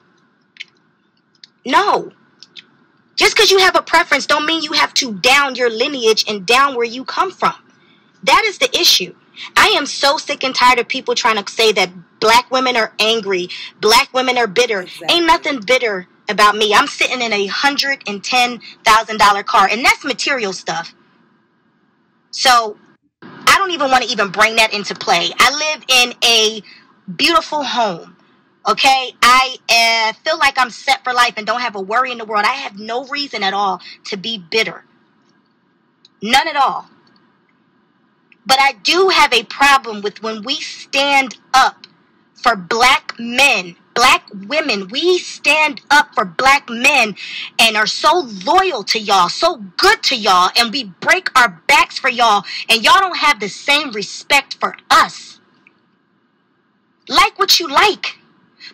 No. 1.65 2.11
Just 3.15 3.35
because 3.35 3.51
you 3.51 3.59
have 3.59 3.75
a 3.75 3.81
preference 3.81 4.25
don't 4.25 4.45
mean 4.45 4.63
you 4.63 4.73
have 4.73 4.93
to 4.95 5.13
down 5.13 5.55
your 5.55 5.69
lineage 5.69 6.25
and 6.27 6.45
down 6.45 6.75
where 6.75 6.85
you 6.85 7.03
come 7.03 7.31
from. 7.31 7.53
That 8.23 8.43
is 8.45 8.57
the 8.57 8.75
issue. 8.77 9.15
I 9.57 9.67
am 9.69 9.85
so 9.85 10.17
sick 10.17 10.43
and 10.43 10.53
tired 10.53 10.79
of 10.79 10.87
people 10.87 11.15
trying 11.15 11.43
to 11.43 11.51
say 11.51 11.71
that 11.73 11.89
black 12.21 12.49
women 12.49 12.77
are 12.77 12.93
angry, 12.99 13.49
black 13.81 14.13
women 14.13 14.37
are 14.37 14.47
bitter. 14.47 14.83
Exactly. 14.83 15.07
Ain't 15.11 15.25
nothing 15.25 15.59
bitter 15.59 16.07
about 16.29 16.55
me. 16.55 16.73
I'm 16.73 16.87
sitting 16.87 17.21
in 17.21 17.33
a 17.33 17.47
hundred 17.47 18.01
and 18.07 18.23
ten 18.23 18.61
thousand 18.85 19.17
dollar 19.19 19.43
car, 19.43 19.67
and 19.69 19.83
that's 19.83 20.05
material 20.05 20.53
stuff. 20.53 20.95
So 22.31 22.77
I 23.21 23.57
don't 23.57 23.71
even 23.71 23.91
want 23.91 24.05
to 24.05 24.09
even 24.09 24.29
bring 24.29 24.55
that 24.55 24.73
into 24.73 24.95
play. 24.95 25.31
I 25.37 25.75
live 25.75 25.83
in 25.89 26.13
a 26.23 26.61
beautiful 27.13 27.63
home. 27.63 28.15
Okay, 28.67 29.11
I 29.23 29.57
uh, 29.69 30.13
feel 30.23 30.37
like 30.37 30.57
I'm 30.57 30.69
set 30.69 31.03
for 31.03 31.13
life 31.13 31.33
and 31.35 31.47
don't 31.47 31.61
have 31.61 31.75
a 31.75 31.81
worry 31.81 32.11
in 32.11 32.19
the 32.19 32.25
world. 32.25 32.45
I 32.45 32.53
have 32.53 32.77
no 32.77 33.05
reason 33.07 33.43
at 33.43 33.53
all 33.53 33.81
to 34.05 34.17
be 34.17 34.37
bitter. 34.37 34.85
None 36.21 36.47
at 36.47 36.55
all. 36.55 36.87
But 38.45 38.59
I 38.59 38.73
do 38.83 39.09
have 39.09 39.33
a 39.33 39.43
problem 39.43 40.01
with 40.01 40.21
when 40.21 40.43
we 40.43 40.55
stand 40.55 41.37
up 41.53 41.80
for 42.41 42.55
black 42.55 43.13
men, 43.19 43.75
black 43.93 44.25
women. 44.47 44.87
We 44.89 45.19
stand 45.19 45.81
up 45.89 46.13
for 46.15 46.25
black 46.25 46.69
men 46.69 47.15
and 47.59 47.77
are 47.77 47.87
so 47.87 48.27
loyal 48.45 48.83
to 48.85 48.99
y'all, 48.99 49.29
so 49.29 49.57
good 49.77 50.03
to 50.03 50.15
y'all, 50.15 50.51
and 50.57 50.71
we 50.71 50.85
break 50.85 51.29
our 51.37 51.61
backs 51.67 51.99
for 51.99 52.09
y'all, 52.09 52.43
and 52.69 52.83
y'all 52.83 52.99
don't 52.99 53.17
have 53.17 53.39
the 53.39 53.49
same 53.49 53.91
respect 53.91 54.55
for 54.59 54.75
us. 54.89 55.39
Like 57.07 57.37
what 57.37 57.59
you 57.59 57.67
like. 57.67 58.17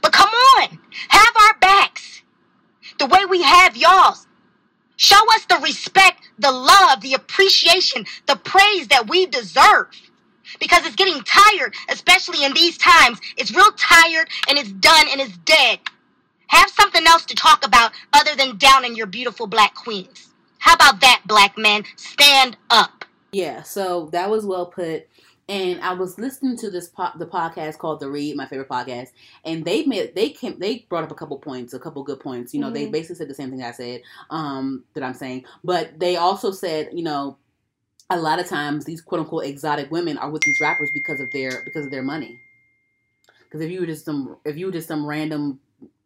But 0.01 0.13
come 0.13 0.29
on, 0.29 0.79
have 1.09 1.33
our 1.41 1.57
backs 1.59 2.21
the 2.99 3.05
way 3.05 3.25
we 3.25 3.41
have 3.43 3.77
y'all's. 3.77 4.27
Show 4.95 5.23
us 5.35 5.45
the 5.45 5.59
respect, 5.63 6.29
the 6.39 6.51
love, 6.51 7.01
the 7.01 7.13
appreciation, 7.13 8.05
the 8.25 8.35
praise 8.35 8.87
that 8.87 9.07
we 9.07 9.27
deserve. 9.27 9.87
Because 10.59 10.85
it's 10.85 10.95
getting 10.95 11.21
tired, 11.23 11.73
especially 11.89 12.43
in 12.43 12.53
these 12.53 12.77
times. 12.77 13.19
It's 13.37 13.53
real 13.53 13.71
tired 13.77 14.29
and 14.49 14.57
it's 14.57 14.71
done 14.71 15.07
and 15.11 15.21
it's 15.21 15.37
dead. 15.39 15.79
Have 16.47 16.69
something 16.69 17.05
else 17.05 17.25
to 17.25 17.35
talk 17.35 17.65
about 17.65 17.91
other 18.13 18.35
than 18.35 18.57
downing 18.57 18.95
your 18.95 19.07
beautiful 19.07 19.47
black 19.47 19.75
queens. 19.75 20.29
How 20.59 20.73
about 20.75 21.01
that, 21.01 21.21
black 21.25 21.57
man? 21.57 21.83
Stand 21.97 22.57
up. 22.69 23.05
Yeah, 23.31 23.63
so 23.63 24.09
that 24.13 24.29
was 24.29 24.45
well 24.45 24.65
put. 24.65 25.07
And 25.49 25.79
I 25.81 25.93
was 25.93 26.17
listening 26.17 26.57
to 26.57 26.69
this 26.69 26.89
po- 26.89 27.11
the 27.17 27.25
podcast 27.25 27.77
called 27.77 28.01
The 28.01 28.09
Read, 28.09 28.35
my 28.35 28.45
favorite 28.47 28.67
podcast, 28.67 29.09
and 29.45 29.63
they 29.63 29.85
made 29.85 30.13
they 30.13 30.29
came 30.29 30.59
they 30.59 30.85
brought 30.89 31.05
up 31.05 31.11
a 31.11 31.15
couple 31.15 31.37
points, 31.37 31.73
a 31.73 31.79
couple 31.79 32.03
good 32.03 32.19
points. 32.19 32.53
You 32.53 32.59
know, 32.59 32.69
they 32.69 32.87
Mhm. 32.87 32.91
basically 32.91 33.15
said 33.15 33.29
the 33.29 33.33
same 33.33 33.49
thing 33.51 33.63
I 33.63 33.71
said 33.71 34.01
um, 34.29 34.83
that 34.93 35.03
I'm 35.03 35.13
saying, 35.13 35.45
but 35.63 35.97
they 35.99 36.17
also 36.17 36.51
said, 36.51 36.89
you 36.91 37.03
know, 37.03 37.37
a 38.09 38.17
lot 38.19 38.39
of 38.39 38.47
times 38.47 38.85
these 38.85 39.01
quote 39.01 39.19
unquote 39.21 39.45
exotic 39.45 39.91
women 39.91 40.17
are 40.17 40.29
with 40.29 40.41
these 40.43 40.59
rappers 40.61 40.89
because 40.93 41.19
of 41.19 41.29
their 41.31 41.63
because 41.65 41.85
of 41.85 41.91
their 41.91 42.03
money. 42.03 42.39
Because 43.43 43.61
if 43.61 43.71
you 43.71 43.79
were 43.81 43.85
just 43.85 44.05
some 44.05 44.37
if 44.45 44.57
you 44.57 44.67
were 44.67 44.71
just 44.71 44.87
some 44.87 45.05
random 45.05 45.59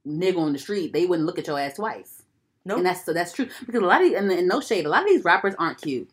nigga 0.08 0.38
on 0.40 0.54
the 0.54 0.60
street, 0.60 0.94
they 0.94 1.06
wouldn't 1.06 1.26
look 1.26 1.38
at 1.40 1.48
your 1.48 1.60
ass 1.60 1.76
twice. 1.76 2.24
Nope. 2.66 2.78
And 2.78 2.86
that's 2.86 3.06
so 3.06 3.14
that's 3.14 3.34
true 3.34 3.48
because 3.66 3.82
a 3.82 3.86
lot 3.86 4.02
of 4.02 4.08
these- 4.10 4.18
and, 4.18 4.32
and 4.32 4.48
no 4.48 4.62
shade, 4.62 4.86
a 4.86 4.90
lot 4.90 5.04
of 5.04 5.08
these 5.10 5.24
rappers 5.24 5.56
aren't 5.58 5.82
cute. 5.82 6.10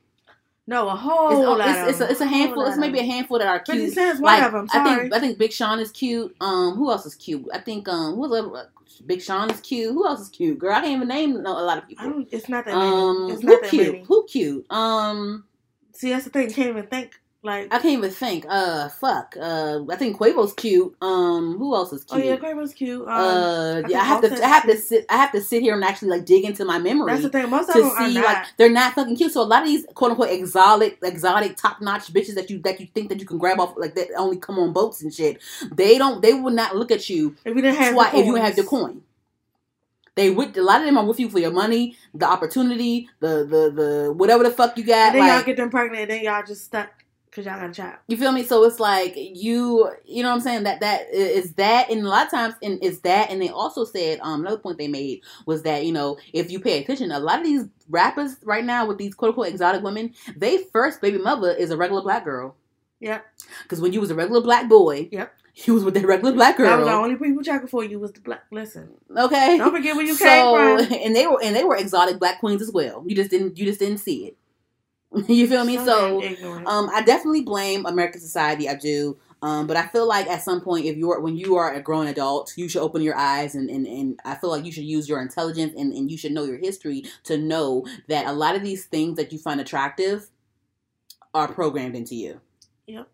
no, 0.67 0.89
a 0.89 0.95
whole 0.97 1.31
It's, 1.31 1.59
lot 1.59 1.61
it's, 1.69 1.79
of 1.81 1.89
it's, 1.89 2.01
a, 2.01 2.11
it's 2.11 2.21
a 2.21 2.27
handful. 2.27 2.67
It's 2.67 2.77
maybe 2.79 2.99
a 2.99 3.05
handful 3.05 3.39
that 3.39 3.49
are 3.49 3.59
50 3.65 3.73
cute. 3.73 3.93
Cent's 3.95 4.21
one 4.21 4.35
Like 4.41 4.43
of 4.47 4.53
them. 4.53 4.69
I 4.73 4.85
think 4.99 5.15
I 5.15 5.21
think 5.21 5.39
Big 5.39 5.53
Sean 5.53 5.79
is 5.81 5.91
cute. 5.91 6.35
Um, 6.41 6.75
who 6.77 6.91
else 6.91 7.07
is 7.07 7.15
cute? 7.15 7.47
I 7.53 7.59
think 7.59 7.89
um, 7.89 8.15
who's 8.17 8.33
other, 8.33 8.69
Big 9.07 9.21
Sean 9.23 9.51
is 9.51 9.61
cute. 9.61 9.93
Who 9.93 10.07
else 10.07 10.21
is 10.21 10.29
cute? 10.29 10.59
Girl, 10.59 10.73
I 10.73 10.81
can't 10.81 10.97
even 10.97 11.09
name 11.09 11.43
no, 11.43 11.53
a 11.59 11.65
lot 11.65 11.79
of 11.79 11.85
I 11.85 11.87
people. 11.89 12.11
don't, 12.11 12.29
it's 12.31 12.49
not 12.49 12.65
that 12.67 12.75
many. 12.77 12.91
Um, 12.91 13.31
it's 13.31 13.41
who 13.43 13.47
not 13.49 13.63
that 13.63 13.71
cute? 13.71 13.93
many. 13.93 14.05
Who 14.05 14.25
cute? 14.27 14.67
Um, 14.71 15.45
See, 15.99 16.11
that's 16.11 16.25
the 16.25 16.31
thing. 16.31 16.49
You 16.49 16.55
can't 16.55 16.69
even 16.69 16.87
think. 16.87 17.21
Like, 17.43 17.75
I 17.75 17.79
can't 17.79 17.99
even 17.99 18.11
think. 18.11 18.47
Uh, 18.49 18.89
fuck. 18.89 19.37
Uh, 19.41 19.81
I 19.91 19.97
think 19.97 20.17
Quavo's 20.17 20.53
cute. 20.53 20.95
Um, 21.01 21.59
who 21.59 21.75
else 21.75 21.93
is 21.93 22.05
cute? 22.05 22.21
oh 22.21 22.25
yeah, 22.25 22.37
Quavo's 22.37 22.73
cute. 22.73 23.03
Um, 23.03 23.09
uh, 23.09 23.75
think 23.77 23.89
yeah, 23.91 24.01
I 24.01 24.05
have 24.05 24.21
to. 24.23 24.45
I 24.45 24.49
have 24.49 24.67
to 24.67 24.77
sit. 24.77 25.07
I 25.09 25.17
have 25.17 25.33
to 25.33 25.41
sit 25.41 25.61
here 25.61 25.75
and 25.75 25.83
actually 25.83 26.11
like 26.11 26.25
dig 26.25 26.45
into 26.45 26.65
my 26.65 26.79
memory 26.79 27.11
that's 27.11 27.25
the 27.25 27.31
thing. 27.31 27.51
Most 27.51 27.69
of 27.71 27.75
to 27.75 27.81
them 27.83 27.91
are 27.91 28.11
not. 28.11 28.25
like 28.25 28.47
they're 28.59 28.71
not 28.71 28.95
fucking 28.95 29.17
cute. 29.17 29.33
So 29.33 29.43
a 29.43 29.45
lot 29.45 29.63
of 29.63 29.69
these 29.69 29.87
quote 29.95 30.13
unquote 30.13 30.31
exotic, 30.31 30.99
exotic, 31.03 31.57
top 31.57 31.81
notch 31.81 32.13
bitches 32.13 32.37
that 32.37 32.49
you 32.49 32.61
that 32.61 32.79
you 32.79 32.87
think 32.87 33.09
that 33.09 33.19
you 33.19 33.27
can 33.27 33.39
grab 33.39 33.59
off 33.59 33.75
like 33.77 33.97
that 33.97 34.09
only 34.17 34.37
come 34.37 34.59
on 34.61 34.73
boats 34.73 35.03
and 35.03 35.13
shit. 35.13 35.41
They 35.73 35.99
don't. 35.99 36.23
They 36.23 36.35
would 36.35 36.55
not 36.55 36.77
look 36.77 36.93
at 36.93 37.11
you 37.11 37.35
if 37.45 37.57
you 37.57 37.63
didn't 37.63 37.77
have 37.77 37.95
twice 37.95 38.13
the 38.13 38.19
if 38.19 38.27
you 38.27 38.35
have 38.37 38.55
the 38.55 38.63
coin. 38.65 39.03
They 40.19 40.31
would. 40.31 40.57
A 40.57 40.63
lot 40.65 40.81
of 40.81 40.87
them 40.87 40.99
are 40.99 41.05
with 41.07 41.21
you 41.21 41.31
for 41.31 41.39
your 41.39 41.53
money, 41.53 41.97
the 42.13 42.27
opportunity, 42.27 43.09
the 43.21 43.47
the 43.47 43.71
the 43.71 44.13
whatever 44.13 44.43
the 44.43 44.51
fuck 44.51 44.77
you 44.77 44.83
got. 44.83 45.15
and 45.15 45.23
then 45.23 45.29
y'all 45.29 45.45
get 45.45 45.57
them 45.57 45.71
pregnant, 45.71 46.03
and 46.03 46.11
then 46.11 46.25
y'all 46.25 46.43
just 46.45 46.65
stuck 46.65 46.91
because 47.27 47.47
y'all 47.47 47.61
got 47.61 47.71
a 47.71 47.73
child. 47.73 47.99
you 48.09 48.17
feel 48.17 48.33
me? 48.33 48.43
So 48.43 48.65
it's 48.65 48.81
like 48.81 49.13
you, 49.17 49.89
you 50.05 50.25
know 50.25 50.31
what 50.31 50.35
I'm 50.35 50.41
saying? 50.41 50.65
That 50.65 50.81
that 50.81 51.09
is 51.13 51.53
that, 51.53 51.89
and 51.89 52.05
a 52.05 52.09
lot 52.09 52.27
of 52.27 52.33
times, 52.33 52.55
and 52.65 52.83
is 52.83 52.99
that, 53.03 53.31
and 53.31 53.41
they 53.41 53.49
also 53.49 53.85
said 53.85 54.19
um 54.23 54.41
another 54.41 54.59
point 54.59 54.77
they 54.77 54.89
made 54.89 55.23
was 55.47 55.63
that 55.63 55.87
you 55.87 55.93
know 55.93 56.19
if 56.33 56.51
you 56.51 56.59
pay 56.59 56.83
attention, 56.83 57.13
a 57.13 57.21
lot 57.21 57.39
of 57.39 57.45
these 57.45 57.67
rappers 57.89 58.39
right 58.43 58.65
now 58.65 58.87
with 58.87 58.99
these 58.99 59.15
quote 59.15 59.29
unquote 59.29 59.47
exotic 59.47 59.85
women, 59.85 60.13
they 60.37 60.59
first 60.73 61.01
baby 61.01 61.19
mother 61.19 61.53
is 61.53 61.71
a 61.71 61.77
regular 61.77 62.03
black 62.03 62.25
girl. 62.25 62.57
Yep. 63.01 63.25
Because 63.63 63.81
when 63.81 63.93
you 63.93 64.01
was 64.01 64.11
a 64.11 64.17
regular 64.17 64.41
black 64.41 64.69
boy, 64.69 65.09
Yep. 65.13 65.33
You 65.67 65.75
was 65.75 65.85
with 65.85 65.95
that 65.95 66.07
regular 66.07 66.33
black 66.33 66.57
girl. 66.57 66.67
That 66.67 66.79
was 66.79 66.87
the 66.87 66.93
only 66.93 67.17
people 67.17 67.43
checking 67.43 67.69
for 67.69 67.85
you 67.85 67.99
was 67.99 68.13
the 68.13 68.21
black. 68.21 68.45
Listen, 68.51 68.91
okay. 69.17 69.59
don't 69.59 69.73
forget 69.73 69.97
where 69.97 70.05
you 70.05 70.15
so 70.15 70.25
came 70.25 70.87
from. 70.87 70.99
and 71.05 71.17
they 71.17 71.27
were 71.27 71.39
and 71.43 71.57
they 71.57 71.65
were 71.65 71.77
exotic 71.77 72.19
black 72.19 72.41
queens 72.41 72.63
as 72.63 72.71
well. 72.71 73.05
You 73.07 73.17
just 73.17 73.31
didn't 73.31 73.59
you 73.59 73.65
just 73.65 73.81
didn't 73.81 73.99
see 73.99 74.27
it. 74.27 74.37
you 75.29 75.47
feel 75.47 75.65
me? 75.65 75.77
So 75.79 76.23
ignorant. 76.23 76.67
um, 76.67 76.91
I 76.93 77.03
definitely 77.03 77.43
blame 77.43 77.87
American 77.87 78.21
society. 78.21 78.69
I 78.69 78.75
do. 78.75 79.19
Um, 79.41 79.69
but 79.69 79.77
I 79.77 79.87
feel 79.87 80.07
like 80.07 80.27
at 80.27 80.43
some 80.43 80.61
point, 80.61 80.87
if 80.87 80.97
you're 80.97 81.21
when 81.21 81.37
you 81.37 81.57
are 81.57 81.73
a 81.73 81.81
grown 81.81 82.09
adult, 82.09 82.53
you 82.57 82.69
should 82.69 82.83
open 82.83 83.03
your 83.03 83.17
eyes 83.17 83.55
and, 83.55 83.71
and, 83.71 83.87
and 83.87 84.21
I 84.25 84.35
feel 84.35 84.51
like 84.51 84.65
you 84.65 84.73
should 84.73 84.85
use 84.85 85.09
your 85.09 85.23
intelligence 85.23 85.75
and, 85.79 85.93
and 85.93 86.11
you 86.11 86.19
should 86.19 86.33
know 86.33 86.45
your 86.45 86.59
history 86.59 87.05
to 87.25 87.39
know 87.39 87.87
that 88.09 88.27
a 88.27 88.33
lot 88.33 88.57
of 88.57 88.63
these 88.63 88.87
things 88.87 89.17
that 89.17 89.33
you 89.33 89.39
find 89.39 89.61
attractive 89.61 90.29
are 91.33 91.47
programmed 91.47 91.95
into 91.95 92.17
you. 92.17 92.41
Yep. 92.87 93.09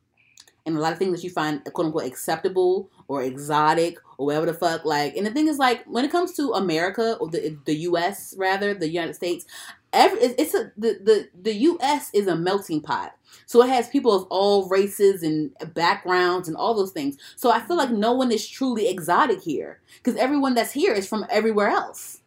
And 0.66 0.76
a 0.76 0.80
lot 0.80 0.92
of 0.92 0.98
things 0.98 1.12
that 1.12 1.24
you 1.24 1.30
find 1.30 1.62
quote 1.72 1.86
unquote 1.86 2.06
acceptable 2.06 2.90
or 3.06 3.22
exotic 3.22 3.98
or 4.16 4.26
whatever 4.26 4.46
the 4.46 4.54
fuck 4.54 4.84
like 4.84 5.14
and 5.14 5.26
the 5.26 5.30
thing 5.30 5.48
is 5.48 5.58
like 5.58 5.84
when 5.84 6.04
it 6.04 6.10
comes 6.10 6.32
to 6.34 6.52
America 6.52 7.16
or 7.20 7.28
the 7.28 7.58
the 7.66 7.74
US 7.88 8.34
rather, 8.38 8.72
the 8.72 8.88
United 8.88 9.14
States, 9.14 9.44
every 9.92 10.20
it's 10.20 10.54
a 10.54 10.72
the, 10.76 10.98
the 11.02 11.28
the 11.42 11.54
US 11.54 12.10
is 12.14 12.26
a 12.26 12.36
melting 12.36 12.80
pot. 12.80 13.14
So 13.46 13.62
it 13.62 13.68
has 13.68 13.88
people 13.88 14.12
of 14.12 14.26
all 14.30 14.68
races 14.68 15.22
and 15.22 15.50
backgrounds 15.74 16.48
and 16.48 16.56
all 16.56 16.74
those 16.74 16.92
things. 16.92 17.16
So 17.36 17.50
I 17.50 17.60
feel 17.60 17.76
like 17.76 17.88
mm-hmm. 17.88 18.00
no 18.00 18.12
one 18.12 18.32
is 18.32 18.46
truly 18.46 18.88
exotic 18.88 19.42
here 19.42 19.80
because 20.02 20.16
everyone 20.16 20.54
that's 20.54 20.72
here 20.72 20.94
is 20.94 21.08
from 21.08 21.26
everywhere 21.30 21.68
else. 21.68 22.20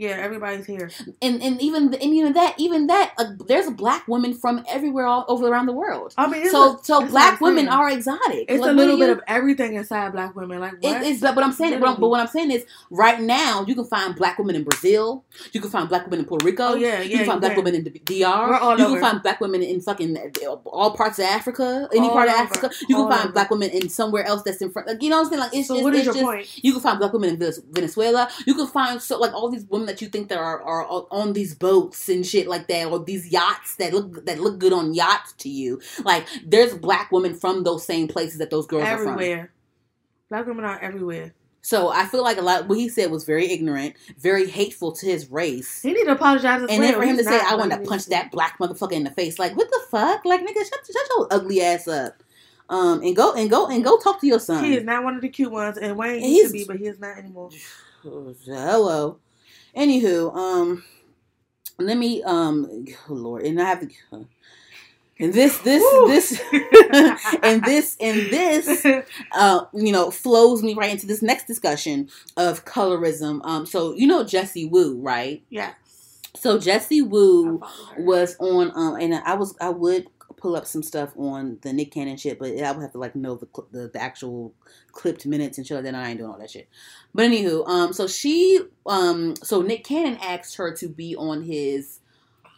Yeah, 0.00 0.10
everybody's 0.12 0.66
here. 0.66 0.90
And 1.22 1.42
and 1.42 1.60
even 1.60 1.92
and 1.94 2.02
even 2.02 2.32
that 2.34 2.54
even 2.58 2.86
that 2.88 3.12
uh, 3.18 3.32
there's 3.46 3.70
black 3.70 4.08
women 4.08 4.32
from 4.34 4.64
everywhere 4.68 5.06
all 5.06 5.24
over 5.28 5.46
around 5.48 5.66
the 5.66 5.72
world. 5.72 6.14
I 6.16 6.26
mean, 6.26 6.48
So 6.50 6.78
a, 6.78 6.84
so 6.84 7.06
black 7.06 7.40
women 7.40 7.68
are 7.68 7.90
exotic. 7.90 8.46
It's 8.48 8.60
Like, 8.60 8.70
a 8.70 8.74
little 8.74 8.96
do 8.96 9.02
bit 9.02 9.06
you- 9.08 9.12
of 9.12 9.20
everything 9.28 9.74
inside 9.74 10.12
black 10.12 10.34
women. 10.34 10.60
Like 10.60 10.82
what? 10.82 11.02
It, 11.02 11.06
it's 11.08 11.20
but 11.20 11.36
what 11.36 11.44
I'm 11.44 11.52
saying, 11.52 11.78
but, 11.80 12.00
but 12.00 12.08
what 12.08 12.20
I'm 12.20 12.26
saying 12.28 12.50
is, 12.50 12.64
right 12.90 13.20
now 13.20 13.64
you 13.68 13.74
can 13.74 13.84
find 13.84 14.16
black 14.16 14.38
women 14.38 14.56
in 14.56 14.64
Brazil, 14.64 15.24
you 15.52 15.60
can 15.60 15.70
find 15.70 15.88
black 15.88 16.04
women 16.06 16.20
in 16.20 16.24
Puerto 16.24 16.44
Rico, 16.46 16.64
oh 16.70 16.74
yeah, 16.74 16.96
yeah. 16.96 17.02
you 17.02 17.16
can 17.18 17.26
find 17.26 17.40
black 17.40 17.54
can. 17.54 17.64
women 17.64 17.74
in 17.76 17.84
the 17.84 17.90
DR, 17.90 18.48
We're 18.48 18.56
all 18.58 18.78
you 18.78 18.84
over. 18.86 18.94
can 18.94 19.02
find 19.02 19.22
black 19.22 19.40
women 19.40 19.62
in 19.62 19.80
fucking 19.80 20.16
uh, 20.16 20.48
all 20.64 20.96
parts 20.96 21.18
of 21.18 21.26
Africa, 21.26 21.88
any 21.94 22.08
All 22.08 22.12
part 22.14 22.28
of 22.28 22.34
over. 22.34 22.42
Africa. 22.44 22.70
You 22.88 22.96
can 22.96 23.04
All 23.04 23.10
find 23.10 23.24
over. 23.24 23.32
black 23.32 23.50
women 23.50 23.70
in 23.70 23.88
somewhere 23.88 24.24
else 24.24 24.42
that's 24.42 24.62
in 24.62 24.70
front. 24.70 24.88
Like 24.88 25.02
you 25.02 25.10
know 25.10 25.18
what 25.18 25.24
I'm 25.26 25.30
saying? 25.30 25.40
Like 25.40 25.54
it's 25.54 25.68
so 25.68 25.74
just, 25.74 25.84
what 25.84 25.94
is 25.94 25.98
it's 26.00 26.06
your 26.06 26.14
just 26.14 26.24
point? 26.24 26.64
you 26.64 26.72
can 26.72 26.80
find 26.80 26.98
black 26.98 27.12
women 27.12 27.30
in 27.30 27.52
Venezuela. 27.72 28.28
You 28.46 28.54
can 28.54 28.66
find 28.66 29.00
so 29.02 29.18
like 29.18 29.34
all 29.34 29.50
these 29.50 29.64
women 29.68 29.89
that 29.90 30.00
you 30.00 30.08
think 30.08 30.28
that 30.28 30.38
are, 30.38 30.62
are 30.62 30.86
on 31.10 31.32
these 31.32 31.54
boats 31.54 32.08
and 32.08 32.24
shit 32.24 32.46
like 32.46 32.68
that, 32.68 32.86
or 32.86 33.00
these 33.00 33.28
yachts 33.32 33.74
that 33.76 33.92
look 33.92 34.24
that 34.24 34.38
look 34.38 34.58
good 34.58 34.72
on 34.72 34.94
yachts 34.94 35.32
to 35.38 35.48
you. 35.48 35.80
Like 36.04 36.26
there's 36.46 36.74
black 36.74 37.10
women 37.10 37.34
from 37.34 37.64
those 37.64 37.84
same 37.84 38.06
places 38.06 38.38
that 38.38 38.50
those 38.50 38.66
girls 38.66 38.84
are 38.84 38.98
from. 38.98 39.14
Everywhere. 39.14 39.52
Black 40.28 40.46
women 40.46 40.64
are 40.64 40.78
everywhere. 40.78 41.34
So 41.62 41.88
I 41.88 42.06
feel 42.06 42.22
like 42.22 42.38
a 42.38 42.42
lot 42.42 42.68
what 42.68 42.78
he 42.78 42.88
said 42.88 43.10
was 43.10 43.24
very 43.24 43.50
ignorant, 43.50 43.96
very 44.16 44.48
hateful 44.48 44.92
to 44.92 45.06
his 45.06 45.28
race. 45.30 45.82
He 45.82 45.92
need 45.92 46.04
to 46.04 46.12
apologize 46.12 46.62
as 46.62 46.70
And 46.70 46.82
then 46.82 46.94
for 46.94 47.02
him 47.02 47.16
to 47.16 47.24
say, 47.24 47.40
"I 47.44 47.56
want 47.56 47.72
to 47.72 47.78
punch 47.78 48.06
that 48.06 48.30
black 48.30 48.58
motherfucker 48.58 48.92
in 48.92 49.04
the 49.04 49.10
face," 49.10 49.38
like 49.38 49.56
what 49.56 49.68
the 49.68 49.80
fuck, 49.90 50.24
like 50.24 50.40
nigga, 50.40 50.54
shut, 50.54 50.86
shut 50.86 51.08
your 51.16 51.26
ugly 51.32 51.60
ass 51.60 51.88
up, 51.88 52.22
um, 52.68 53.02
and 53.02 53.14
go 53.16 53.34
and 53.34 53.50
go 53.50 53.66
and 53.66 53.82
go 53.82 53.98
talk 53.98 54.20
to 54.20 54.26
your 54.26 54.38
son. 54.38 54.64
He 54.64 54.76
is 54.76 54.84
not 54.84 55.02
one 55.02 55.16
of 55.16 55.20
the 55.20 55.28
cute 55.28 55.50
ones, 55.50 55.76
and 55.76 55.96
Wayne 55.96 56.22
And 56.22 56.32
used 56.32 56.46
to 56.46 56.52
be, 56.52 56.64
but 56.64 56.76
he 56.76 56.86
is 56.86 57.00
not 57.00 57.18
anymore. 57.18 57.50
Hello. 58.02 59.18
Anywho, 59.76 60.34
um, 60.34 60.84
let 61.78 61.96
me 61.96 62.22
um, 62.22 62.86
oh 63.08 63.14
Lord, 63.14 63.42
and 63.42 63.60
I 63.60 63.64
have 63.64 63.80
to. 63.80 64.26
And 65.20 65.34
this, 65.34 65.58
this, 65.58 65.82
Woo. 65.82 66.08
this, 66.08 66.40
and 67.42 67.62
this, 67.62 67.94
and 68.00 68.18
this, 68.30 68.86
uh, 69.32 69.64
you 69.74 69.92
know, 69.92 70.10
flows 70.10 70.62
me 70.62 70.72
right 70.72 70.90
into 70.90 71.06
this 71.06 71.20
next 71.20 71.46
discussion 71.46 72.08
of 72.38 72.64
colorism. 72.64 73.40
Um, 73.44 73.66
so 73.66 73.94
you 73.94 74.06
know 74.06 74.24
Jessie 74.24 74.64
Woo, 74.64 74.96
right? 74.96 75.42
yes. 75.50 75.74
So 76.36 76.58
Jessie 76.58 77.02
Woo 77.02 77.60
was 77.98 78.36
on, 78.38 78.72
um, 78.74 78.94
and 78.96 79.14
I 79.14 79.34
was, 79.34 79.54
I 79.60 79.68
would 79.68 80.06
pull 80.40 80.56
up 80.56 80.66
some 80.66 80.82
stuff 80.82 81.12
on 81.16 81.58
the 81.62 81.72
Nick 81.72 81.92
Cannon 81.92 82.16
shit, 82.16 82.38
but 82.38 82.50
I 82.58 82.72
would 82.72 82.82
have 82.82 82.92
to 82.92 82.98
like 82.98 83.14
know 83.14 83.36
the 83.36 83.46
the, 83.70 83.88
the 83.88 84.02
actual 84.02 84.54
clipped 84.92 85.26
minutes 85.26 85.58
and 85.58 85.66
shit 85.66 85.76
like 85.76 85.84
that. 85.84 85.94
I 85.94 86.08
ain't 86.08 86.18
doing 86.18 86.30
all 86.30 86.38
that 86.38 86.50
shit. 86.50 86.68
But 87.14 87.30
anywho, 87.30 87.68
um, 87.68 87.92
so 87.92 88.06
she, 88.06 88.60
um, 88.86 89.36
so 89.36 89.62
Nick 89.62 89.84
Cannon 89.84 90.18
asked 90.22 90.56
her 90.56 90.74
to 90.76 90.88
be 90.88 91.14
on 91.16 91.42
his 91.42 92.00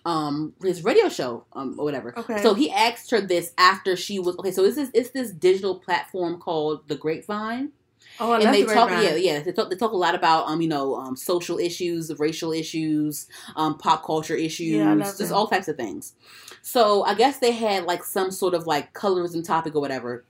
um 0.04 0.52
his 0.62 0.82
radio 0.82 1.08
show 1.08 1.44
um 1.52 1.76
or 1.78 1.84
whatever. 1.84 2.12
Okay. 2.16 2.42
So 2.42 2.54
he 2.54 2.70
asked 2.70 3.10
her 3.10 3.20
this 3.20 3.52
after 3.58 3.96
she 3.96 4.18
was 4.18 4.36
okay. 4.38 4.50
So 4.50 4.62
this 4.62 4.76
is 4.76 4.90
it's 4.94 5.10
this 5.10 5.30
digital 5.30 5.78
platform 5.78 6.40
called 6.40 6.88
the 6.88 6.96
Grapevine 6.96 7.70
oh, 8.20 8.32
I 8.32 8.36
and 8.36 8.44
love 8.44 8.52
they 8.54 8.62
the 8.62 8.74
talk 8.74 8.90
yeah 8.90 9.14
yeah 9.14 9.40
they 9.40 9.52
talk, 9.52 9.70
they 9.70 9.76
talk 9.76 9.92
a 9.92 9.96
lot 9.96 10.14
about 10.14 10.46
um 10.46 10.60
you 10.60 10.68
know 10.68 10.96
um 10.96 11.16
social 11.16 11.58
issues 11.58 12.10
racial 12.18 12.52
issues 12.52 13.28
um 13.56 13.78
pop 13.78 14.04
culture 14.04 14.34
issues 14.34 14.70
Yeah, 14.70 14.96
just 14.96 15.32
all 15.32 15.46
types 15.46 15.68
of 15.68 15.76
things 15.76 16.14
so 16.62 17.02
i 17.04 17.14
guess 17.14 17.38
they 17.38 17.52
had 17.52 17.84
like 17.84 18.02
some 18.02 18.30
sort 18.30 18.54
of 18.54 18.66
like 18.66 18.94
colorism 18.94 19.44
topic 19.44 19.74
or 19.74 19.80
whatever 19.80 20.24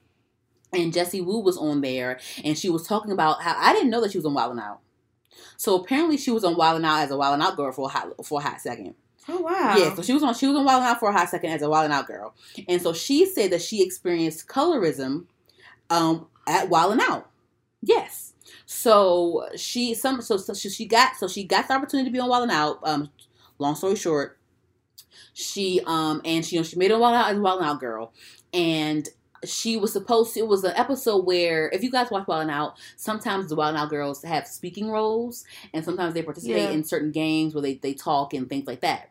and 0.72 0.92
Jessie 0.92 1.20
Woo 1.20 1.40
was 1.40 1.58
on 1.58 1.80
there 1.82 2.18
and 2.44 2.56
she 2.56 2.70
was 2.70 2.86
talking 2.86 3.12
about 3.12 3.42
how 3.42 3.54
I 3.58 3.72
didn't 3.72 3.90
know 3.90 4.00
that 4.00 4.12
she 4.12 4.18
was 4.18 4.24
on 4.24 4.34
Wild 4.34 4.52
'N 4.52 4.64
Out. 4.64 4.80
So 5.56 5.76
apparently 5.76 6.16
she 6.16 6.30
was 6.30 6.44
on 6.44 6.56
Wild 6.56 6.78
'N 6.78 6.84
Out 6.84 7.02
as 7.02 7.10
a 7.10 7.16
Wild 7.16 7.34
'N 7.34 7.42
Out 7.42 7.56
girl 7.56 7.72
for 7.72 7.86
a 7.86 7.92
hot 7.92 8.24
for 8.24 8.40
a 8.40 8.42
hot 8.42 8.60
second. 8.60 8.94
Oh 9.28 9.40
wow. 9.40 9.76
Yeah, 9.76 9.94
so 9.94 10.02
she 10.02 10.12
was 10.12 10.22
on 10.22 10.34
she 10.34 10.46
was 10.46 10.56
on 10.56 10.64
Wild 10.64 10.82
Out 10.82 10.98
for 10.98 11.08
a 11.08 11.12
hot 11.12 11.28
second 11.28 11.50
as 11.50 11.62
a 11.62 11.68
Wild 11.68 11.90
Out 11.90 12.06
girl, 12.06 12.34
and 12.68 12.80
so 12.80 12.92
she 12.92 13.26
said 13.26 13.52
that 13.52 13.62
she 13.62 13.82
experienced 13.82 14.48
colorism 14.48 15.26
um, 15.90 16.26
at 16.46 16.68
Wild 16.68 16.98
Out. 17.00 17.30
Yes, 17.82 18.34
so 18.66 19.46
she 19.56 19.94
some 19.94 20.22
so, 20.22 20.36
so 20.36 20.54
she 20.54 20.70
she 20.70 20.86
got 20.86 21.16
so 21.16 21.28
she 21.28 21.44
got 21.44 21.68
the 21.68 21.74
opportunity 21.74 22.08
to 22.08 22.12
be 22.12 22.18
on 22.18 22.28
Wild 22.28 22.50
Out. 22.50 22.80
Um, 22.82 23.10
long 23.58 23.76
story 23.76 23.96
short, 23.96 24.38
she 25.32 25.80
um 25.86 26.20
and 26.24 26.44
she 26.44 26.56
you 26.56 26.60
know 26.60 26.64
she 26.64 26.76
made 26.76 26.92
on 26.92 27.00
Wild 27.00 27.14
Out 27.14 27.34
a 27.34 27.40
Wild 27.40 27.62
Out 27.62 27.80
girl, 27.80 28.12
and 28.52 29.08
she 29.44 29.76
was 29.76 29.92
supposed 29.92 30.34
to. 30.34 30.40
It 30.40 30.46
was 30.46 30.62
an 30.64 30.72
episode 30.76 31.24
where 31.26 31.68
if 31.70 31.82
you 31.82 31.90
guys 31.90 32.10
watch 32.10 32.28
Wild 32.28 32.44
'N 32.44 32.50
Out, 32.50 32.74
sometimes 32.96 33.48
the 33.48 33.56
Wild 33.56 33.76
Out 33.76 33.90
girls 33.90 34.22
have 34.22 34.46
speaking 34.46 34.88
roles, 34.90 35.44
and 35.74 35.84
sometimes 35.84 36.14
they 36.14 36.22
participate 36.22 36.62
Yeah. 36.62 36.70
in 36.70 36.84
certain 36.84 37.10
games 37.10 37.54
where 37.54 37.62
they 37.62 37.74
they 37.74 37.94
talk 37.94 38.34
and 38.34 38.48
things 38.48 38.66
like 38.66 38.80
that. 38.82 39.10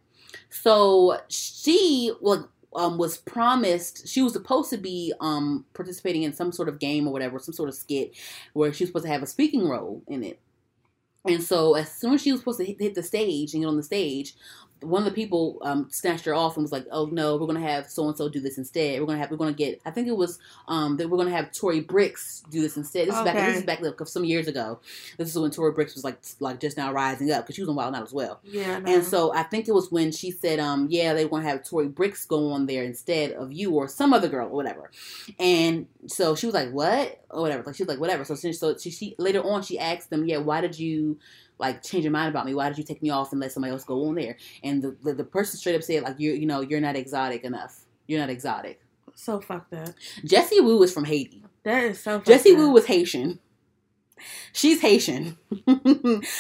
So 0.50 1.20
she 1.28 2.12
like 2.22 2.42
um, 2.74 2.98
was 2.98 3.18
promised 3.18 4.08
she 4.08 4.22
was 4.22 4.32
supposed 4.32 4.70
to 4.70 4.78
be 4.78 5.14
um, 5.20 5.66
participating 5.74 6.24
in 6.24 6.32
some 6.34 6.54
sort 6.54 6.70
of 6.70 6.80
game 6.80 7.06
or 7.08 7.12
whatever, 7.12 7.38
some 7.38 7.54
sort 7.54 7.68
of 7.68 7.76
skit 7.76 8.14
where 8.54 8.72
she 8.72 8.86
was 8.86 8.90
supposed 8.90 9.06
to 9.06 9.12
have 9.12 9.24
a 9.24 9.28
speaking 9.28 9.68
role 9.68 10.02
in 10.08 10.24
it. 10.24 10.40
And 11.26 11.44
so 11.44 11.76
as 11.76 11.92
soon 11.92 12.14
as 12.14 12.22
she 12.22 12.32
was 12.32 12.40
supposed 12.42 12.60
to 12.60 12.66
hit, 12.66 12.80
hit 12.80 12.96
the 12.96 13.04
stage 13.04 13.54
and 13.54 13.62
get 13.62 13.68
on 13.68 13.76
the 13.78 13.84
stage, 13.84 14.36
one 14.82 15.02
of 15.02 15.06
the 15.06 15.16
people 15.16 15.60
um, 15.62 15.88
snatched 15.90 16.26
her 16.26 16.34
off 16.34 16.58
and 16.58 16.64
was 16.64 16.72
like, 16.72 16.86
"Oh 16.92 17.06
no, 17.06 17.38
we're 17.38 17.48
gonna 17.48 17.60
have 17.60 17.90
so 17.90 18.08
and 18.08 18.18
so 18.18 18.30
do 18.30 18.40
this 18.40 18.58
instead. 18.58 19.00
We're 19.00 19.06
gonna 19.06 19.20
have 19.20 19.32
we're 19.32 19.38
gonna 19.38 19.54
get 19.54 19.82
I 19.86 19.92
think 19.92 20.08
it 20.08 20.16
was 20.16 20.40
um, 20.68 20.98
that 20.98 21.10
we're 21.10 21.18
gonna 21.18 21.32
have 21.32 21.52
Tori 21.52 21.82
Brixx 21.82 22.50
do 22.50 22.62
this 22.62 22.78
instead. 22.78 23.08
This 23.08 23.16
is 23.16 23.24
back 23.24 23.36
this 23.36 23.58
is 23.58 23.64
back 23.64 23.82
like, 23.82 24.00
some 24.08 24.26
years 24.26 24.48
ago. 24.48 24.80
This 25.18 25.30
is 25.30 25.38
when 25.38 25.52
Tori 25.52 25.74
Brixx 25.74 25.94
was 25.96 26.04
like 26.04 26.20
like 26.40 26.60
just 26.60 26.78
now 26.78 26.92
rising 26.92 27.32
up 27.32 27.44
because 27.44 27.56
she 27.56 27.62
was 27.62 27.70
on 27.70 27.76
Wild 27.76 27.96
Out 27.96 28.04
as 28.04 28.14
well. 28.14 28.40
Yeah. 28.44 28.82
And 28.86 29.04
so 29.04 29.34
I 29.34 29.44
think 29.44 29.68
it 29.68 29.74
was 29.74 29.92
when 29.92 30.12
she 30.12 30.32
said, 30.32 30.60
um, 30.60 30.88
yeah, 30.90 31.14
they 31.14 31.26
want 31.26 31.44
to 31.44 31.50
have 31.50 31.64
Tori 31.64 31.88
Brixx 31.88 32.28
go 32.28 32.52
on 32.52 32.66
there 32.66 32.84
instead 32.84 33.32
of 33.34 33.52
you 33.52 33.72
or 33.72 33.88
some 33.88 34.14
other 34.14 34.28
girl 34.28 34.48
or 34.48 34.56
whatever. 34.56 34.92
And 35.40 35.88
so 36.08 36.36
she 36.36 36.46
was 36.46 36.56
like, 36.56 36.72
what? 36.72 37.24
Or 37.30 37.42
whatever. 37.42 37.64
Like 37.64 37.76
she 37.76 37.84
was 37.84 37.90
like, 37.90 38.00
whatever. 38.00 38.26
So 38.26 38.36
so 38.36 38.78
she, 38.78 38.90
she 38.90 39.16
later 39.18 39.44
on 39.44 39.62
she 39.62 39.78
asked 39.78 40.10
them, 40.10 40.26
yeah, 40.26 40.38
why 40.38 40.62
did 40.62 40.78
you 40.78 41.20
like 41.62 41.84
change 41.84 42.04
your 42.04 42.12
mind 42.12 42.30
about 42.30 42.46
me? 42.46 42.54
Why 42.54 42.68
did 42.70 42.78
you 42.78 42.84
take 42.84 43.02
me 43.02 43.10
off 43.12 43.32
and 43.32 43.40
let 43.40 43.52
somebody 43.54 43.72
else 43.72 43.86
go 43.86 44.08
on 44.10 44.16
there? 44.16 44.38
And 44.64 44.82
the 44.82 44.96
the, 45.04 45.14
the 45.14 45.24
person 45.24 45.58
straight 45.60 45.76
up 45.76 45.84
said, 45.84 46.04
like, 46.04 46.20
you 46.20 46.34
you 46.34 46.46
know, 46.46 46.62
you're 46.62 46.82
not 46.82 46.96
exotic 46.98 47.44
enough. 47.44 47.82
You're 48.08 48.20
not 48.20 48.30
exotic. 48.30 48.82
so 49.16 49.40
fuck 49.40 49.70
that. 49.70 49.94
Jessie 50.26 50.60
Woo 50.60 50.84
is 50.84 50.94
from 50.94 51.06
Haiti. 51.06 51.44
That 51.64 51.84
is 51.84 52.00
so. 52.02 52.18
Up. 52.18 52.26
Woo 52.28 52.72
was 52.72 52.86
Haitian. 52.88 53.40
She's 54.54 54.82
Haitian. 54.82 55.38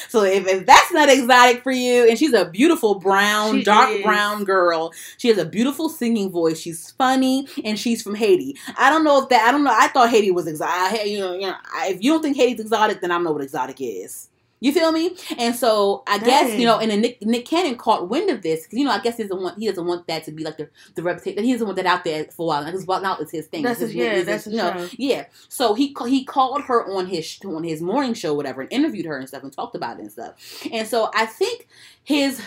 so 0.09 0.23
if, 0.23 0.47
if 0.47 0.65
that's 0.65 0.91
not 0.91 1.09
exotic 1.09 1.63
for 1.63 1.71
you, 1.71 2.07
and 2.07 2.17
she's 2.17 2.33
a 2.33 2.45
beautiful 2.45 2.95
brown, 2.99 3.59
She 3.59 3.63
dark 3.63 3.89
is. 3.89 4.03
brown 4.03 4.43
girl. 4.43 4.91
She 5.17 5.29
has 5.29 5.37
a 5.37 5.45
beautiful 5.45 5.89
singing 5.89 6.29
voice. 6.29 6.59
She's 6.59 6.91
funny, 6.91 7.47
and 7.63 7.79
she's 7.79 8.01
from 8.03 8.15
Haiti. 8.15 8.55
I 8.77 8.89
don't 8.89 9.03
know 9.03 9.23
if 9.23 9.29
that. 9.29 9.47
I 9.47 9.51
don't 9.51 9.63
know. 9.63 9.73
I 9.75 9.87
thought 9.87 10.09
Haiti 10.09 10.31
was 10.31 10.47
exotic. 10.47 11.05
You 11.07 11.19
know, 11.19 11.33
you 11.33 11.41
know, 11.47 11.55
if 11.83 12.03
you 12.03 12.11
don't 12.11 12.21
think 12.21 12.37
Haiti's 12.37 12.59
exotic, 12.59 13.01
then 13.01 13.11
I 13.11 13.15
don't 13.15 13.23
know 13.23 13.31
what 13.31 13.43
exotic 13.43 13.77
is. 13.79 14.29
You 14.63 14.71
feel 14.71 14.91
me? 14.91 15.17
And 15.39 15.55
so 15.55 16.03
I 16.07 16.19
guess 16.19 16.51
you 16.59 16.65
know, 16.65 16.77
and 16.79 16.91
then 16.91 17.01
Nick, 17.01 17.21
Nick 17.23 17.45
Cannon 17.45 17.75
caught 17.75 18.07
wind 18.09 18.29
of 18.29 18.43
this 18.43 18.61
because 18.63 18.77
you 18.79 18.85
know 18.85 18.91
I 18.91 18.99
guess 19.01 19.17
he 19.17 19.23
doesn't 19.23 19.41
want 19.41 19.57
he 19.59 19.67
doesn't 19.67 19.85
want 19.85 20.05
that 20.07 20.23
to 20.25 20.31
be 20.31 20.43
like 20.43 20.57
the 20.57 20.69
the 20.95 21.01
reputation. 21.01 21.43
He 21.43 21.51
doesn't 21.51 21.65
want 21.67 21.77
that 21.77 21.87
out 21.87 22.03
there 22.03 22.25
for 22.25 22.43
a 22.43 22.45
while 22.45 22.63
because 22.65 22.85
Wild 22.85 23.03
'N 23.03 23.09
Out 23.09 23.21
is 23.21 23.31
his 23.31 23.47
thing. 23.47 23.63
That's 23.63 23.79
his- 23.87 23.95
yeah, 23.95 24.03
it's 24.19 24.25
that's 24.27 24.43
his 24.45 24.53
you 24.53 24.59
know, 24.59 24.69
yeah. 24.97 25.25
So 25.49 25.73
he 25.73 25.95
he 26.07 26.23
called 26.23 26.61
her 26.65 26.85
on 26.95 27.07
his 27.07 27.39
on 27.43 27.63
his 27.63 27.81
morning 27.81 28.13
show, 28.13 28.33
whatever, 28.35 28.61
and 28.61 28.71
interviewed 28.71 29.07
her 29.07 29.17
and 29.17 29.27
stuff, 29.27 29.41
and 29.43 29.51
talked 29.51 29.75
about 29.75 29.97
it 29.97 30.03
and 30.03 30.11
stuff. 30.11 30.35
And 30.71 30.87
so 30.87 31.09
I 31.15 31.25
think 31.25 31.67
his, 32.03 32.39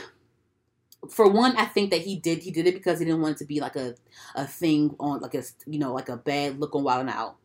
for 1.10 1.28
one, 1.28 1.56
I 1.56 1.64
think 1.66 1.90
that 1.90 2.02
he 2.02 2.16
did 2.16 2.38
he 2.44 2.50
did 2.52 2.66
it 2.68 2.74
because 2.74 3.00
he 3.00 3.04
didn't 3.04 3.22
want 3.22 3.36
it 3.36 3.38
to 3.38 3.44
be 3.44 3.60
like 3.60 3.76
a 3.76 3.96
a 4.36 4.46
thing 4.46 4.94
on 5.00 5.20
like 5.20 5.34
a 5.34 5.42
you 5.66 5.78
know 5.80 5.92
like 5.92 6.08
a 6.08 6.16
bad 6.16 6.60
look 6.60 6.74
on 6.76 6.84
Wild 6.84 7.00
'N 7.00 7.08
Out. 7.08 7.36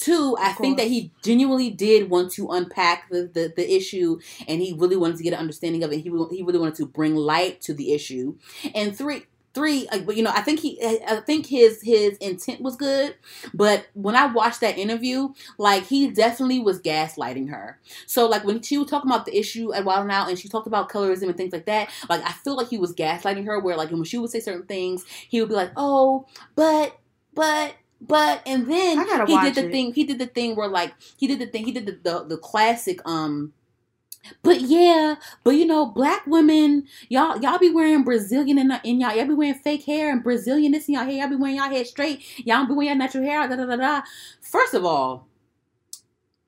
Two, 0.00 0.34
I 0.40 0.54
think 0.54 0.78
that 0.78 0.86
he 0.86 1.12
genuinely 1.22 1.68
did 1.68 2.08
want 2.08 2.32
to 2.32 2.48
unpack 2.48 3.10
the, 3.10 3.30
the, 3.34 3.52
the 3.54 3.76
issue 3.76 4.18
and 4.48 4.62
he 4.62 4.72
really 4.72 4.96
wanted 4.96 5.18
to 5.18 5.22
get 5.22 5.34
an 5.34 5.38
understanding 5.38 5.82
of 5.84 5.92
it. 5.92 5.96
He, 5.96 6.04
he 6.04 6.42
really 6.42 6.58
wanted 6.58 6.76
to 6.76 6.86
bring 6.86 7.14
light 7.14 7.60
to 7.62 7.74
the 7.74 7.92
issue. 7.92 8.38
And 8.74 8.96
three, 8.96 9.24
three, 9.52 9.86
uh, 9.92 9.98
but 9.98 10.16
you 10.16 10.22
know, 10.22 10.32
I 10.34 10.40
think 10.40 10.60
he, 10.60 10.80
I 10.82 11.16
think 11.16 11.44
his 11.46 11.82
his 11.82 12.16
intent 12.16 12.62
was 12.62 12.76
good, 12.76 13.14
but 13.52 13.88
when 13.92 14.16
I 14.16 14.24
watched 14.24 14.62
that 14.62 14.78
interview, 14.78 15.34
like 15.58 15.84
he 15.84 16.10
definitely 16.10 16.60
was 16.60 16.80
gaslighting 16.80 17.50
her. 17.50 17.78
So 18.06 18.26
like 18.26 18.44
when 18.44 18.62
she 18.62 18.78
was 18.78 18.88
talking 18.88 19.10
about 19.10 19.26
the 19.26 19.36
issue 19.36 19.74
at 19.74 19.84
Wild 19.84 20.04
'N 20.04 20.12
Out 20.12 20.30
and 20.30 20.38
she 20.38 20.48
talked 20.48 20.66
about 20.66 20.88
colorism 20.88 21.24
and 21.24 21.36
things 21.36 21.52
like 21.52 21.66
that, 21.66 21.90
like 22.08 22.22
I 22.24 22.32
feel 22.32 22.56
like 22.56 22.68
he 22.68 22.78
was 22.78 22.94
gaslighting 22.94 23.44
her. 23.44 23.60
Where 23.60 23.76
like 23.76 23.90
when 23.90 24.04
she 24.04 24.16
would 24.16 24.30
say 24.30 24.40
certain 24.40 24.66
things, 24.66 25.04
he 25.28 25.40
would 25.40 25.50
be 25.50 25.54
like, 25.54 25.72
"Oh, 25.76 26.26
but, 26.54 26.96
but." 27.34 27.74
But 28.00 28.42
and 28.46 28.66
then 28.70 28.98
he 29.26 29.38
did 29.40 29.54
the 29.54 29.66
it. 29.68 29.72
thing. 29.72 29.92
He 29.94 30.04
did 30.04 30.18
the 30.18 30.26
thing 30.26 30.56
where 30.56 30.68
like 30.68 30.94
he 31.18 31.26
did 31.26 31.38
the 31.38 31.46
thing. 31.46 31.64
He 31.64 31.72
did 31.72 31.86
the 31.86 31.92
the, 32.10 32.24
the 32.24 32.36
classic. 32.38 33.00
Um, 33.06 33.52
but 34.42 34.60
yeah, 34.60 35.16
but 35.44 35.52
you 35.52 35.66
know, 35.66 35.86
black 35.86 36.26
women, 36.26 36.86
y'all 37.08 37.38
y'all 37.40 37.58
be 37.58 37.70
wearing 37.70 38.04
Brazilian 38.04 38.58
in, 38.58 38.72
in 38.84 39.00
y'all. 39.00 39.14
Y'all 39.14 39.26
be 39.26 39.34
wearing 39.34 39.54
fake 39.54 39.84
hair 39.84 40.10
and 40.12 40.22
Brazilian 40.22 40.72
this 40.72 40.88
in 40.88 40.94
y'all 40.94 41.04
hair. 41.04 41.14
Y'all 41.14 41.28
be 41.30 41.36
wearing 41.36 41.56
y'all 41.56 41.70
hair 41.70 41.84
straight. 41.84 42.22
Y'all 42.46 42.66
be 42.66 42.74
wearing 42.74 42.88
your 42.88 42.96
natural 42.96 43.24
hair. 43.24 43.46
Da 43.48 43.56
da 43.56 43.66
da 43.66 43.76
da. 43.76 44.02
First 44.40 44.74
of 44.74 44.84
all, 44.84 45.26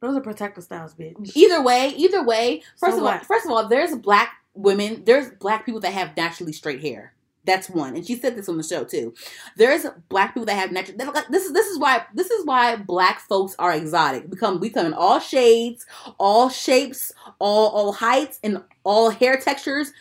Those 0.01 0.17
are 0.17 0.21
protective 0.21 0.65
styles, 0.65 0.95
bitch. 0.95 1.33
either 1.37 1.63
way, 1.63 1.89
either 1.97 2.23
way. 2.25 2.63
First 2.79 2.97
So 2.97 3.07
of 3.07 3.13
all, 3.13 3.19
first 3.21 3.47
of 3.47 3.53
all, 3.53 3.69
there's 3.69 3.95
black 3.97 4.35
women. 4.55 5.05
There's 5.05 5.31
black 5.31 5.65
people 5.65 5.81
that 5.81 5.93
have 5.93 6.17
naturally 6.17 6.53
straight 6.53 6.81
hair. 6.83 7.15
That's 7.45 7.69
one, 7.69 7.97
and 7.97 8.07
she 8.07 8.15
said 8.17 8.37
this 8.37 8.49
on 8.49 8.57
the 8.57 8.63
show 8.63 8.85
too. 8.85 9.15
There's 9.57 9.85
black 10.09 10.35
people 10.35 10.45
that 10.47 10.55
have 10.55 10.71
natural. 10.71 10.97
like- 11.13 11.27
This 11.29 11.45
is 11.45 11.53
this 11.53 11.67
is 11.67 11.79
why 11.79 12.05
this 12.15 12.31
is 12.31 12.47
why 12.47 12.77
black 12.77 13.21
folks 13.21 13.57
are 13.59 13.73
exotic. 13.73 14.31
Become 14.31 14.61
we 14.61 14.71
come 14.71 14.87
in 14.87 14.95
all 14.95 15.19
shades, 15.19 15.85
all 16.19 16.49
shapes, 16.49 17.11
all 17.41 17.69
all 17.71 17.93
heights, 17.93 18.39
and 18.45 18.63
all 18.85 19.11
hair 19.11 19.37
textures. 19.39 19.93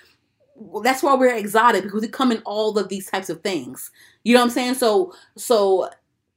That's 0.84 1.02
why 1.02 1.16
we're 1.16 1.34
exotic 1.36 1.84
because 1.84 2.02
we 2.02 2.08
come 2.10 2.32
in 2.32 2.44
all 2.46 2.78
of 2.78 2.90
these 2.90 3.10
types 3.10 3.30
of 3.32 3.42
things. 3.42 3.90
You 4.24 4.36
know 4.36 4.42
what 4.42 4.46
I'm 4.46 4.52
saying? 4.52 4.74
So 4.76 5.14
so 5.36 5.90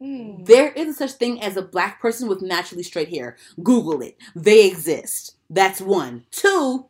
Mm. 0.02 0.44
there 0.44 0.72
isn't 0.72 0.94
such 0.94 1.12
thing 1.12 1.40
as 1.40 1.56
a 1.56 1.62
black 1.62 2.00
person 2.02 2.28
with 2.28 2.42
naturally 2.42 2.82
straight 2.82 3.10
hair. 3.10 3.36
Google 3.62 4.02
it. 4.02 4.16
They 4.34 4.66
exist. 4.66 5.36
That's 5.48 5.80
one. 5.80 6.24
Two. 6.32 6.86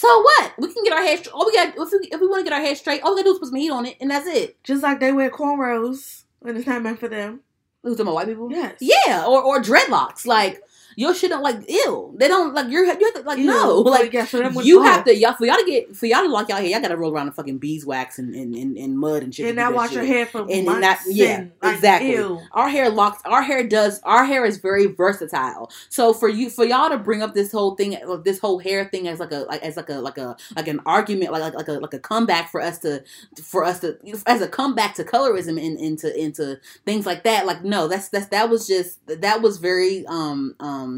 So 0.00 0.22
what? 0.22 0.54
We 0.56 0.72
can 0.72 0.82
get 0.82 0.94
our 0.94 1.02
hair. 1.02 1.18
Straight. 1.18 1.34
All 1.34 1.44
we 1.44 1.52
got 1.52 1.76
if 1.76 1.92
we, 1.92 2.08
if 2.10 2.20
we 2.22 2.26
want 2.26 2.40
to 2.40 2.50
get 2.50 2.58
our 2.58 2.64
hair 2.64 2.74
straight, 2.74 3.02
all 3.02 3.14
we 3.14 3.20
gotta 3.20 3.28
do 3.28 3.32
is 3.34 3.38
put 3.38 3.48
some 3.48 3.56
heat 3.56 3.70
on 3.70 3.84
it, 3.84 3.98
and 4.00 4.10
that's 4.10 4.26
it. 4.26 4.56
Just 4.64 4.82
like 4.82 4.98
they 4.98 5.12
wear 5.12 5.30
cornrows 5.30 6.24
when 6.38 6.56
it's 6.56 6.66
not 6.66 6.82
meant 6.82 6.98
for 6.98 7.08
them. 7.08 7.40
Who's 7.82 7.98
talking 7.98 8.06
about 8.06 8.14
white 8.14 8.26
people? 8.28 8.50
Yes. 8.50 8.78
Yeah, 8.80 9.26
or 9.26 9.42
or 9.42 9.60
dreadlocks. 9.60 10.24
Like 10.24 10.62
your 11.00 11.14
shit 11.14 11.30
don't 11.30 11.42
like 11.42 11.64
ill. 11.66 12.12
They 12.14 12.28
don't 12.28 12.52
like 12.52 12.68
you're 12.68 12.84
you 12.84 12.90
have 12.90 13.14
to 13.14 13.22
like 13.22 13.38
Ew. 13.38 13.46
no 13.46 13.78
like 13.78 14.12
yeah, 14.12 14.26
with 14.48 14.66
you 14.66 14.82
have 14.82 15.04
to 15.06 15.16
y'all 15.16 15.32
for 15.32 15.46
y'all 15.46 15.56
to 15.56 15.64
get 15.64 15.96
for 15.96 16.04
y'all 16.04 16.20
to 16.22 16.28
lock 16.28 16.50
y'all 16.50 16.58
hair. 16.58 16.66
Y'all 16.66 16.80
gotta 16.82 16.96
roll 16.96 17.10
around 17.10 17.28
in 17.28 17.32
fucking 17.32 17.56
beeswax 17.56 18.18
and 18.18 18.34
and, 18.34 18.54
and, 18.54 18.76
and 18.76 18.98
mud 18.98 19.22
and 19.22 19.34
shit. 19.34 19.46
and 19.46 19.56
to 19.56 19.62
not 19.64 19.72
wash 19.72 19.92
your 19.92 20.04
hair 20.04 20.26
for 20.26 20.42
And- 20.42 20.50
and 20.50 20.66
months. 20.66 20.80
not- 20.82 20.98
yeah, 21.08 21.44
like, 21.62 21.74
exactly. 21.76 22.12
Ew. 22.12 22.38
our 22.52 22.68
hair 22.68 22.90
locks 22.90 23.22
our 23.24 23.40
hair 23.42 23.66
does 23.66 24.00
our 24.02 24.26
hair 24.26 24.44
is 24.44 24.58
very 24.58 24.86
versatile 24.86 25.70
so 25.88 26.12
for 26.12 26.28
you 26.28 26.50
for 26.50 26.66
y'all 26.66 26.90
to 26.90 26.98
bring 26.98 27.22
up 27.22 27.32
this 27.32 27.50
whole 27.50 27.74
thing 27.76 27.96
this 28.24 28.38
whole 28.38 28.58
hair 28.58 28.84
thing 28.84 29.08
as 29.08 29.18
like 29.20 29.32
a 29.32 29.38
like 29.48 29.62
as 29.62 29.76
like 29.78 29.88
a 29.88 29.94
like 29.94 30.18
a 30.18 30.36
like 30.54 30.68
an 30.68 30.80
argument 30.84 31.32
like 31.32 31.40
like, 31.42 31.54
like 31.54 31.68
a 31.68 31.72
like 31.72 31.94
a 31.94 31.98
comeback 31.98 32.50
for 32.50 32.60
us 32.60 32.78
to 32.80 33.02
for 33.42 33.64
us 33.64 33.80
to 33.80 33.96
as 34.26 34.42
a 34.42 34.48
comeback 34.48 34.94
to 34.96 35.04
colorism 35.04 35.58
and 35.64 35.78
into 35.80 36.08
into 36.20 36.60
things 36.84 37.06
like 37.06 37.24
that 37.24 37.46
like 37.46 37.64
no 37.64 37.88
that's 37.88 38.08
that's 38.10 38.26
that 38.26 38.50
was 38.50 38.66
just 38.66 38.98
that 39.06 39.40
was 39.40 39.56
very 39.56 40.04
um 40.06 40.54
um 40.60 40.89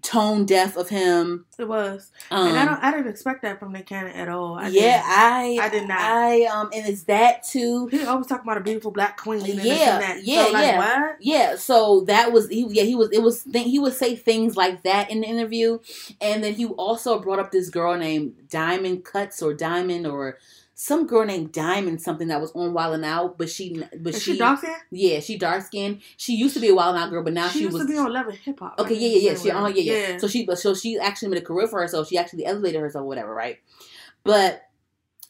tone 0.00 0.46
deaf 0.46 0.76
of 0.76 0.88
him 0.88 1.44
It 1.58 1.68
was, 1.68 2.10
um 2.30 2.48
and 2.48 2.56
I 2.58 2.64
don't. 2.64 2.82
I 2.82 2.90
didn't 2.92 3.08
expect 3.08 3.42
that 3.42 3.58
from 3.58 3.72
Nick 3.72 3.86
Cannon 3.86 4.12
at 4.12 4.28
all. 4.28 4.54
I 4.58 4.68
yeah 4.68 5.02
i 5.04 5.58
I 5.60 5.68
did 5.68 5.86
not. 5.88 5.98
i 6.00 6.44
um 6.44 6.70
and 6.72 6.86
it's 6.86 7.04
that 7.04 7.44
too 7.44 7.88
He 7.88 8.04
always 8.04 8.26
talking 8.26 8.44
about 8.44 8.58
a 8.58 8.62
beautiful 8.62 8.90
black 8.90 9.16
queen. 9.18 9.40
And 9.44 9.58
this 9.58 9.66
Yeah, 9.66 9.94
and 9.94 10.02
that. 10.02 10.24
yeah, 10.24 10.44
so, 10.46 10.52
like, 10.52 10.64
yeah. 10.64 10.78
What? 10.78 11.16
Yeah, 11.20 11.56
so 11.56 12.00
that 12.06 12.32
was 12.32 12.48
he. 12.48 12.66
Yeah, 12.70 12.84
he 12.84 12.94
was. 12.94 13.10
It 13.12 13.22
was. 13.22 13.44
Th- 13.44 13.64
he 13.66 13.78
would 13.78 13.92
say 13.94 14.16
things 14.16 14.56
like 14.56 14.82
that 14.84 15.10
in 15.10 15.20
the 15.20 15.26
interview, 15.26 15.78
and 16.20 16.42
then 16.42 16.54
he 16.54 16.66
also 16.66 17.18
brought 17.20 17.38
up 17.40 17.50
this 17.52 17.68
girl 17.68 17.96
named 17.96 18.34
Diamond 18.50 19.04
Cuts 19.04 19.42
or 19.42 19.52
Diamond 19.54 20.06
or 20.06 20.38
some 20.82 21.06
girl 21.06 21.24
named 21.24 21.52
Diamond 21.52 22.02
something 22.02 22.26
that 22.26 22.40
was 22.40 22.50
on 22.56 22.72
Wild 22.72 22.96
and 22.96 23.04
Out, 23.04 23.38
but 23.38 23.48
she 23.48 23.80
but 24.00 24.16
Is 24.16 24.22
she, 24.24 24.32
she 24.32 24.38
dark 24.38 24.58
skin? 24.58 24.74
yeah 24.90 25.20
she 25.20 25.38
dark 25.38 25.62
skinned. 25.62 26.02
She 26.16 26.34
used 26.34 26.54
to 26.54 26.60
be 26.60 26.70
a 26.70 26.74
Wild 26.74 26.96
and 26.96 27.04
Out 27.04 27.10
girl, 27.10 27.22
but 27.22 27.34
now 27.34 27.46
she, 27.46 27.58
she, 27.58 27.64
used 27.66 27.74
was 27.74 27.82
to 27.86 27.88
be 27.88 27.96
on 27.96 28.12
Love 28.12 28.26
and 28.26 28.36
Hip 28.38 28.58
Hop. 28.58 28.74
Okay, 28.80 28.94
like, 28.94 29.00
yeah, 29.00 29.08
yeah, 29.08 29.30
yeah. 29.30 29.38
She, 29.38 29.50
oh, 29.52 29.62
whatever. 29.62 29.78
yeah, 29.78 30.08
yeah, 30.08 30.18
So 30.18 30.26
she, 30.26 30.44
but 30.44 30.58
so 30.58 30.74
she 30.74 30.98
actually 30.98 31.28
made 31.28 31.40
a 31.40 31.44
career 31.44 31.68
for 31.68 31.80
herself. 31.80 32.08
She 32.08 32.18
actually 32.18 32.46
elevated 32.46 32.80
herself, 32.80 33.06
whatever, 33.06 33.32
right? 33.32 33.58
But 34.24 34.62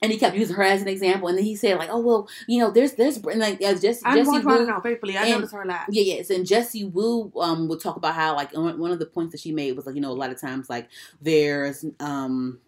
and 0.01 0.11
he 0.11 0.17
kept 0.17 0.35
using 0.39 0.57
her 0.57 0.63
as 0.63 0.81
an 0.81 0.89
example, 0.89 1.29
and 1.29 1.37
then 1.37 1.45
he 1.45 1.55
said 1.55 1.77
like, 1.77 1.91
oh 1.93 2.01
well, 2.01 2.29
you 2.49 2.59
know, 2.59 2.71
there's 2.71 2.93
there's 2.93 3.19
and 3.19 3.41
like 3.41 3.63
uh, 3.63 3.75
Jess, 3.75 4.01
I'm 4.07 4.17
Jesse 4.17 4.31
going 4.31 4.41
to 4.41 4.49
find 4.49 4.67
Wu, 4.67 4.73
out 4.73 4.83
faithfully. 4.83 5.19
I 5.19 5.25
and- 5.25 5.33
noticed 5.33 5.53
her 5.53 5.67
laugh. 5.67 5.87
yeah, 5.91 6.17
yes, 6.17 6.31
and 6.31 6.47
Jessie 6.47 6.87
Woo 6.87 7.31
um 7.39 7.69
would 7.69 7.81
talk 7.81 7.97
about 7.97 8.15
how 8.15 8.35
like 8.35 8.57
one 8.57 8.79
one 8.79 8.91
of 8.91 8.99
the 8.99 9.05
points 9.07 9.33
that 9.33 9.41
she 9.43 9.53
made 9.53 9.77
was 9.77 9.85
like 9.85 9.95
you 9.97 10.01
know 10.01 10.13
a 10.13 10.15
lot 10.15 10.31
of 10.31 10.41
times 10.41 10.71
like 10.71 10.89
there's 11.21 11.85
um 12.01 12.59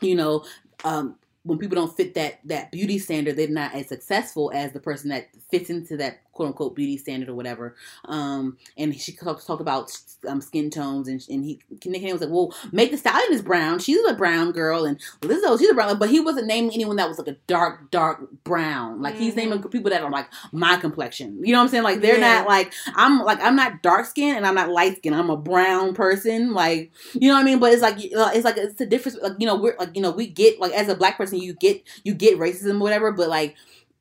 you 0.00 0.14
know 0.14 0.44
um 0.82 1.16
when 1.46 1.58
people 1.58 1.76
don't 1.76 1.96
fit 1.96 2.14
that 2.14 2.40
that 2.44 2.72
beauty 2.72 2.98
standard, 2.98 3.36
they're 3.36 3.48
not 3.48 3.74
as 3.74 3.88
successful 3.88 4.50
as 4.52 4.72
the 4.72 4.80
person 4.80 5.10
that 5.10 5.28
fits 5.50 5.70
into 5.70 5.96
that 5.96 6.20
quote 6.36 6.48
unquote 6.48 6.76
beauty 6.76 6.98
standard 6.98 7.28
or 7.30 7.34
whatever. 7.34 7.74
Um, 8.04 8.58
and 8.76 8.94
she 8.94 9.12
talked 9.12 9.46
talked 9.46 9.62
about 9.62 9.90
um, 10.28 10.40
skin 10.40 10.70
tones, 10.70 11.08
and, 11.08 11.24
and 11.30 11.44
he 11.44 11.58
Nick 11.86 12.00
Cannon 12.02 12.12
was 12.12 12.20
like, 12.20 12.30
"Well, 12.30 12.54
Meg 12.72 12.90
Thee 12.90 12.96
Stallion 12.98 13.32
is 13.32 13.40
brown. 13.42 13.78
She's 13.78 13.98
a 14.06 14.14
brown 14.14 14.52
girl, 14.52 14.84
and 14.84 15.00
Lizzo, 15.22 15.58
she's 15.58 15.70
a 15.70 15.74
brown." 15.74 15.98
But 15.98 16.10
he 16.10 16.20
wasn't 16.20 16.46
naming 16.46 16.74
anyone 16.74 16.96
that 16.96 17.08
was 17.08 17.18
like 17.18 17.28
a 17.28 17.36
dark, 17.46 17.90
dark 17.90 18.28
brown. 18.44 19.00
Like 19.00 19.16
he's 19.16 19.32
Mhm. 19.32 19.36
naming 19.36 19.62
people 19.64 19.90
that 19.90 20.02
are 20.02 20.10
like 20.10 20.28
my 20.52 20.76
complexion. 20.76 21.40
You 21.42 21.52
know 21.52 21.58
what 21.58 21.64
I'm 21.64 21.68
saying? 21.70 21.82
Like 21.84 22.00
they're 22.02 22.18
Yeah. 22.18 22.38
not 22.40 22.48
like 22.48 22.72
I'm 22.94 23.20
like 23.20 23.40
I'm 23.40 23.56
not 23.56 23.82
dark 23.82 24.04
skinned 24.06 24.36
and 24.36 24.46
I'm 24.46 24.54
not 24.54 24.68
light 24.68 24.98
skinned. 24.98 25.14
I'm 25.16 25.30
a 25.30 25.36
brown 25.36 25.94
person. 25.94 26.52
Like 26.52 26.92
you 27.14 27.28
know 27.28 27.34
what 27.34 27.40
I 27.40 27.44
mean? 27.44 27.58
But 27.58 27.72
it's 27.72 27.82
like 27.82 27.96
uh, 27.96 28.30
it's 28.34 28.44
like 28.44 28.58
it's 28.58 28.80
a 28.80 28.86
difference. 28.86 29.16
Like 29.22 29.32
you 29.38 29.46
know 29.46 29.56
we're 29.56 29.76
like 29.78 29.96
you 29.96 30.02
know 30.02 30.10
we 30.10 30.26
get 30.26 30.60
like 30.60 30.72
as 30.72 30.88
a 30.88 30.94
black 30.94 31.16
person 31.16 31.38
you 31.40 31.54
get 31.54 31.82
you 32.04 32.12
get 32.14 32.38
racism 32.38 32.76
or 32.76 32.82
whatever, 32.82 33.10
but 33.12 33.28
like 33.28 33.54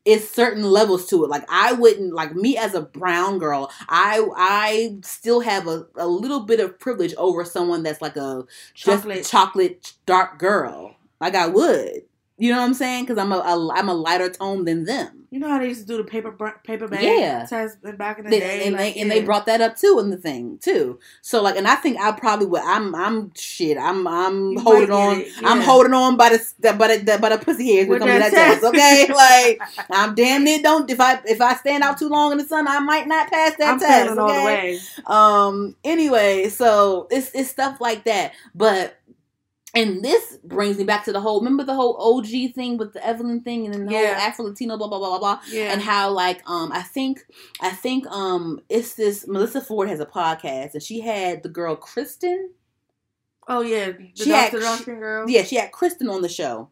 it's 0.05 0.29
certain 0.29 0.63
levels 0.63 1.07
to 1.07 1.23
it. 1.23 1.29
Like 1.29 1.45
I 1.49 1.73
wouldn't 1.73 2.13
like 2.13 2.35
me 2.35 2.57
as 2.57 2.73
a 2.75 2.81
brown 2.81 3.39
girl. 3.39 3.71
I 3.89 4.25
I 4.35 4.97
still 5.03 5.41
have 5.41 5.67
a, 5.67 5.87
a 5.95 6.07
little 6.07 6.41
bit 6.41 6.59
of 6.59 6.79
privilege 6.79 7.13
over 7.17 7.43
someone 7.43 7.83
that's 7.83 8.01
like 8.01 8.15
a 8.17 8.45
Chocolate. 8.73 9.25
chocolate 9.25 9.93
dark 10.05 10.39
girl. 10.39 10.95
Like 11.19 11.35
I 11.35 11.47
would. 11.47 12.03
You 12.37 12.51
know 12.51 12.59
what 12.59 12.65
I'm 12.65 12.73
saying? 12.73 13.05
Because 13.05 13.17
I'm 13.17 13.31
a, 13.31 13.37
a 13.37 13.69
I'm 13.73 13.87
a 13.87 13.93
lighter 13.93 14.29
tone 14.29 14.65
than 14.65 14.83
them. 14.83 15.21
You 15.31 15.39
know 15.39 15.49
how 15.49 15.59
they 15.59 15.67
used 15.67 15.81
to 15.81 15.87
do 15.87 15.97
the 15.97 16.03
paper 16.03 16.31
paper 16.65 16.87
bag 16.87 17.01
Yeah. 17.03 17.45
test 17.45 17.77
back 17.97 18.19
in 18.19 18.25
the 18.25 18.29
They- 18.29 18.39
day, 18.39 18.67
and 18.67 18.75
like, 18.75 18.93
they 18.95 19.01
and 19.01 19.09
yeah. 19.09 19.15
they 19.15 19.21
brought 19.23 19.45
that 19.47 19.61
up 19.61 19.77
too 19.77 19.99
in 20.01 20.09
the 20.09 20.17
thing 20.17 20.57
too. 20.61 20.99
So 21.21 21.41
like, 21.41 21.55
and 21.57 21.65
I 21.67 21.75
think 21.75 21.97
I 21.99 22.11
probably 22.11 22.45
would. 22.47 22.61
I'm 22.61 22.93
I'm 22.93 23.31
shit. 23.35 23.77
I'm 23.77 24.05
I'm 24.07 24.51
You 24.51 24.59
holding 24.59 24.91
on. 24.91 25.21
it, 25.21 25.27
I'm 25.45 25.61
holding 25.61 25.93
on 25.93 26.17
by 26.17 26.29
the 26.29 26.73
by 26.73 26.97
the 26.97 27.17
by 27.21 27.29
the 27.29 27.37
pussy 27.37 27.73
hairs 27.73 27.87
when 27.87 28.01
With 28.01 28.09
it 28.09 28.19
comes 28.19 28.25
to 28.25 28.31
that 28.31 28.61
that 28.61 28.61
test. 28.61 28.63
Okay, 28.65 29.13
like 29.13 29.61
I'm 29.89 30.13
damn 30.15 30.43
near 30.43 30.61
don't. 30.61 30.89
If 30.89 30.99
I 30.99 31.19
if 31.25 31.39
I 31.41 31.55
stand 31.55 31.83
out 31.83 31.97
too 31.97 32.09
long 32.09 32.33
in 32.33 32.37
the 32.37 32.45
sun, 32.45 32.67
I 32.67 32.79
might 32.79 33.07
not 33.07 33.29
pass 33.31 33.55
that 33.59 33.73
I'm 33.73 33.79
test. 33.79 34.03
feeling 34.03 34.19
all 34.19 34.27
the 34.27 34.33
okay? 34.33 34.45
way. 34.45 34.79
Um. 35.07 35.75
Anyway, 35.85 36.49
so 36.49 37.07
it's 37.11 37.31
it's 37.33 37.49
stuff 37.49 37.79
like 37.79 38.03
that, 38.05 38.33
but. 38.53 38.97
And 39.75 40.03
this 40.03 40.37
brings 40.43 40.77
me 40.77 40.85
back 40.85 41.03
to 41.03 41.11
the 41.11 41.19
whole. 41.19 41.39
Remember 41.41 41.63
the 41.65 41.75
whole 41.75 41.97
OG 41.99 42.53
thing 42.55 42.77
with 42.77 42.93
the 42.93 43.05
Evelyn 43.05 43.41
thing, 43.41 43.65
and 43.65 43.73
then 43.73 43.85
the 43.85 43.91
Yeah. 43.91 44.13
whole 44.13 44.27
Afro 44.29 44.45
Latino, 44.45 44.77
blah 44.77 44.87
blah 44.87 44.99
blah 44.99 45.09
blah 45.09 45.19
blah 45.19 45.39
Yeah. 45.51 45.73
and 45.73 45.81
how 45.81 46.11
like 46.11 46.41
um 46.49 46.71
I 46.71 46.81
think 46.81 47.25
I 47.61 47.71
think 47.71 48.07
um 48.07 48.61
it's 48.69 48.93
this 48.95 49.25
Melyssa 49.25 49.61
Ford 49.65 49.89
has 49.89 49.99
a 49.99 50.05
podcast 50.05 50.73
and 50.75 50.81
she 50.81 51.01
had 51.01 51.43
the 51.43 51.49
girl 51.49 51.75
Kristen. 51.75 52.51
oh 53.49 53.61
yeah, 53.61 53.91
the 53.91 54.11
She 54.15 54.29
had- 54.29 54.51
Dr. 54.53 54.95
Girl. 54.95 55.29
Yeah, 55.29 55.43
she 55.43 55.57
had 55.57 55.71
Kristen 55.71 56.09
on 56.09 56.21
the 56.21 56.29
show. 56.29 56.69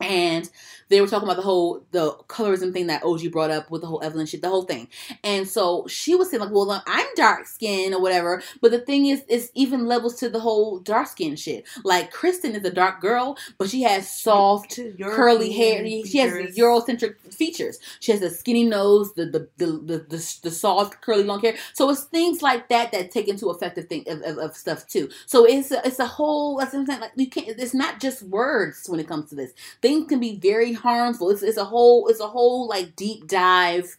And 0.00 0.48
they 0.94 1.00
were 1.00 1.08
talking 1.08 1.26
about 1.28 1.36
the 1.36 1.42
whole 1.42 1.84
the 1.90 2.12
colorism 2.28 2.72
thing 2.72 2.86
that 2.86 3.02
OG 3.04 3.32
brought 3.32 3.50
up 3.50 3.70
with 3.70 3.80
the 3.82 3.88
whole 3.88 4.02
Evelyn 4.04 4.26
shit, 4.26 4.42
the 4.42 4.48
whole 4.48 4.64
thing. 4.64 4.88
And 5.24 5.48
so 5.48 5.86
she 5.88 6.14
was 6.14 6.30
saying 6.30 6.40
like, 6.40 6.52
"Well, 6.52 6.82
I'm 6.86 7.06
dark 7.16 7.46
skinned 7.48 7.94
or 7.94 8.00
whatever." 8.00 8.42
But 8.62 8.70
the 8.70 8.80
thing 8.80 9.06
is, 9.06 9.24
it's 9.28 9.50
even 9.54 9.86
levels 9.86 10.16
to 10.16 10.28
the 10.28 10.40
whole 10.40 10.78
dark 10.78 11.08
skin 11.08 11.36
shit. 11.36 11.66
Like 11.84 12.12
Kristen 12.12 12.54
is 12.54 12.64
a 12.64 12.70
dark 12.70 13.00
girl, 13.00 13.36
but 13.58 13.68
she 13.70 13.82
has 13.82 14.08
soft, 14.08 14.78
European 14.78 15.10
curly 15.10 15.52
hair. 15.52 15.84
She 15.86 16.18
has. 16.18 16.32
Eurocentric 16.56 17.16
features. 17.34 17.78
She 18.00 18.12
has 18.12 18.22
a 18.22 18.30
skinny 18.30 18.64
nose, 18.64 19.12
the 19.14 19.26
the 19.26 19.48
the 19.58 19.66
the, 19.66 19.98
the, 20.08 20.38
the 20.44 20.50
soft 20.50 21.00
curly 21.00 21.24
long 21.24 21.40
hair. 21.40 21.56
So 21.74 21.90
it's 21.90 22.04
things 22.04 22.42
like 22.42 22.68
that 22.68 22.92
that 22.92 23.10
take 23.10 23.28
into 23.28 23.50
effect 23.50 23.78
of 23.78 23.86
thing 23.88 24.04
of, 24.08 24.22
of, 24.22 24.38
of 24.38 24.56
stuff 24.56 24.86
too. 24.86 25.10
So 25.26 25.44
it's 25.44 25.70
a, 25.72 25.86
it's 25.86 25.98
a 25.98 26.06
whole. 26.06 26.58
That's 26.58 26.72
what 26.72 26.80
I'm 26.80 26.86
saying. 26.86 27.00
Like 27.00 27.12
you 27.16 27.28
can't. 27.28 27.48
It's 27.48 27.74
not 27.74 28.00
just 28.00 28.22
words 28.22 28.84
when 28.88 29.00
it 29.00 29.08
comes 29.08 29.30
to 29.30 29.34
this. 29.34 29.52
Things 29.82 30.08
can 30.08 30.20
be 30.20 30.36
very 30.36 30.72
harmful. 30.84 31.30
It's 31.30 31.42
it's 31.42 31.58
a 31.58 31.64
whole 31.64 32.06
it's 32.08 32.20
a 32.20 32.28
whole 32.28 32.68
like 32.68 32.94
deep 32.94 33.26
dive 33.26 33.96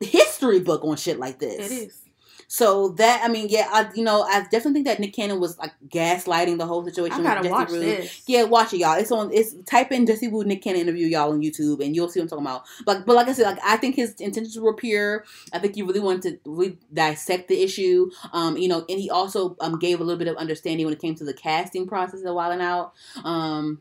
history 0.00 0.60
book 0.60 0.84
on 0.84 0.96
shit 0.96 1.18
like 1.18 1.38
this. 1.38 1.70
It 1.70 1.74
is. 1.74 2.02
So 2.52 2.88
that 2.98 3.20
I 3.22 3.28
mean, 3.28 3.46
yeah, 3.48 3.68
I 3.70 3.88
you 3.94 4.02
know 4.02 4.22
I 4.22 4.40
definitely 4.42 4.72
think 4.72 4.86
that 4.86 4.98
Nick 4.98 5.14
Cannon 5.14 5.38
was 5.38 5.56
like 5.56 5.70
gaslighting 5.86 6.58
the 6.58 6.66
whole 6.66 6.84
situation. 6.84 7.20
I 7.20 7.22
gotta 7.22 7.42
with 7.42 7.52
watch 7.52 7.70
Wu. 7.70 7.78
this. 7.78 8.24
Yeah, 8.26 8.42
watch 8.42 8.74
it, 8.74 8.78
y'all. 8.78 8.98
It's 8.98 9.12
on. 9.12 9.32
It's 9.32 9.54
type 9.66 9.92
in 9.92 10.04
Jessie 10.04 10.26
Woo 10.26 10.42
Nick 10.42 10.60
Cannon 10.60 10.80
interview, 10.80 11.06
y'all, 11.06 11.30
on 11.30 11.42
YouTube, 11.42 11.80
and 11.80 11.94
you'll 11.94 12.08
see 12.08 12.18
what 12.18 12.24
I'm 12.24 12.28
talking 12.30 12.46
about. 12.46 12.64
But 12.84 13.06
but 13.06 13.14
like 13.14 13.28
I 13.28 13.34
said, 13.34 13.46
like 13.46 13.60
I 13.64 13.76
think 13.76 13.94
his 13.94 14.14
intentions 14.14 14.58
were 14.58 14.74
pure. 14.74 15.24
I 15.52 15.60
think 15.60 15.76
he 15.76 15.82
really 15.82 16.00
wanted 16.00 16.22
to 16.22 16.50
really 16.50 16.76
dissect 16.92 17.46
the 17.46 17.62
issue. 17.62 18.10
Um, 18.32 18.56
you 18.56 18.66
know, 18.66 18.84
and 18.88 18.98
he 18.98 19.10
also 19.10 19.56
um 19.60 19.78
gave 19.78 20.00
a 20.00 20.04
little 20.04 20.18
bit 20.18 20.26
of 20.26 20.36
understanding 20.36 20.86
when 20.86 20.94
it 20.94 21.00
came 21.00 21.14
to 21.14 21.24
the 21.24 21.34
casting 21.34 21.86
process 21.86 22.24
of 22.24 22.34
Wild 22.34 22.54
'N 22.54 22.62
Out. 22.62 22.94
Um, 23.22 23.80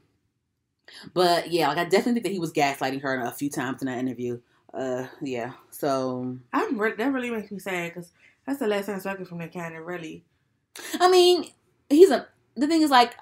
but 1.13 1.51
yeah, 1.51 1.67
like 1.67 1.77
I 1.77 1.83
definitely 1.85 2.13
think 2.13 2.23
that 2.23 2.31
he 2.31 2.39
was 2.39 2.53
gaslighting 2.53 3.01
her 3.01 3.21
a 3.21 3.31
few 3.31 3.49
times 3.49 3.81
in 3.81 3.87
that 3.87 3.97
interview. 3.97 4.39
Uh, 4.73 5.07
yeah. 5.21 5.53
So 5.71 6.37
I'm 6.53 6.77
re- 6.77 6.95
that 6.95 7.13
really 7.13 7.31
makes 7.31 7.51
me 7.51 7.59
sad 7.59 7.93
because 7.93 8.11
that's 8.45 8.59
the 8.59 8.67
last 8.67 8.87
time 8.87 9.01
I 9.03 9.23
from 9.23 9.39
that 9.39 9.53
kind. 9.53 9.75
of 9.75 9.85
Really, 9.85 10.23
I 10.99 11.09
mean, 11.09 11.45
he's 11.89 12.11
a. 12.11 12.27
The 12.55 12.67
thing 12.67 12.81
is, 12.81 12.91
like, 12.91 13.15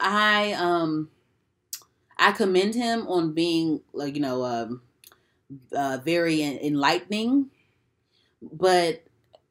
I 0.00 0.52
um, 0.52 1.10
I 2.18 2.32
commend 2.32 2.74
him 2.74 3.06
on 3.08 3.32
being 3.32 3.80
like 3.92 4.14
you 4.14 4.20
know 4.20 4.44
um, 4.44 4.82
uh, 5.72 5.98
very 6.04 6.42
en- 6.42 6.58
enlightening, 6.58 7.50
but 8.42 9.02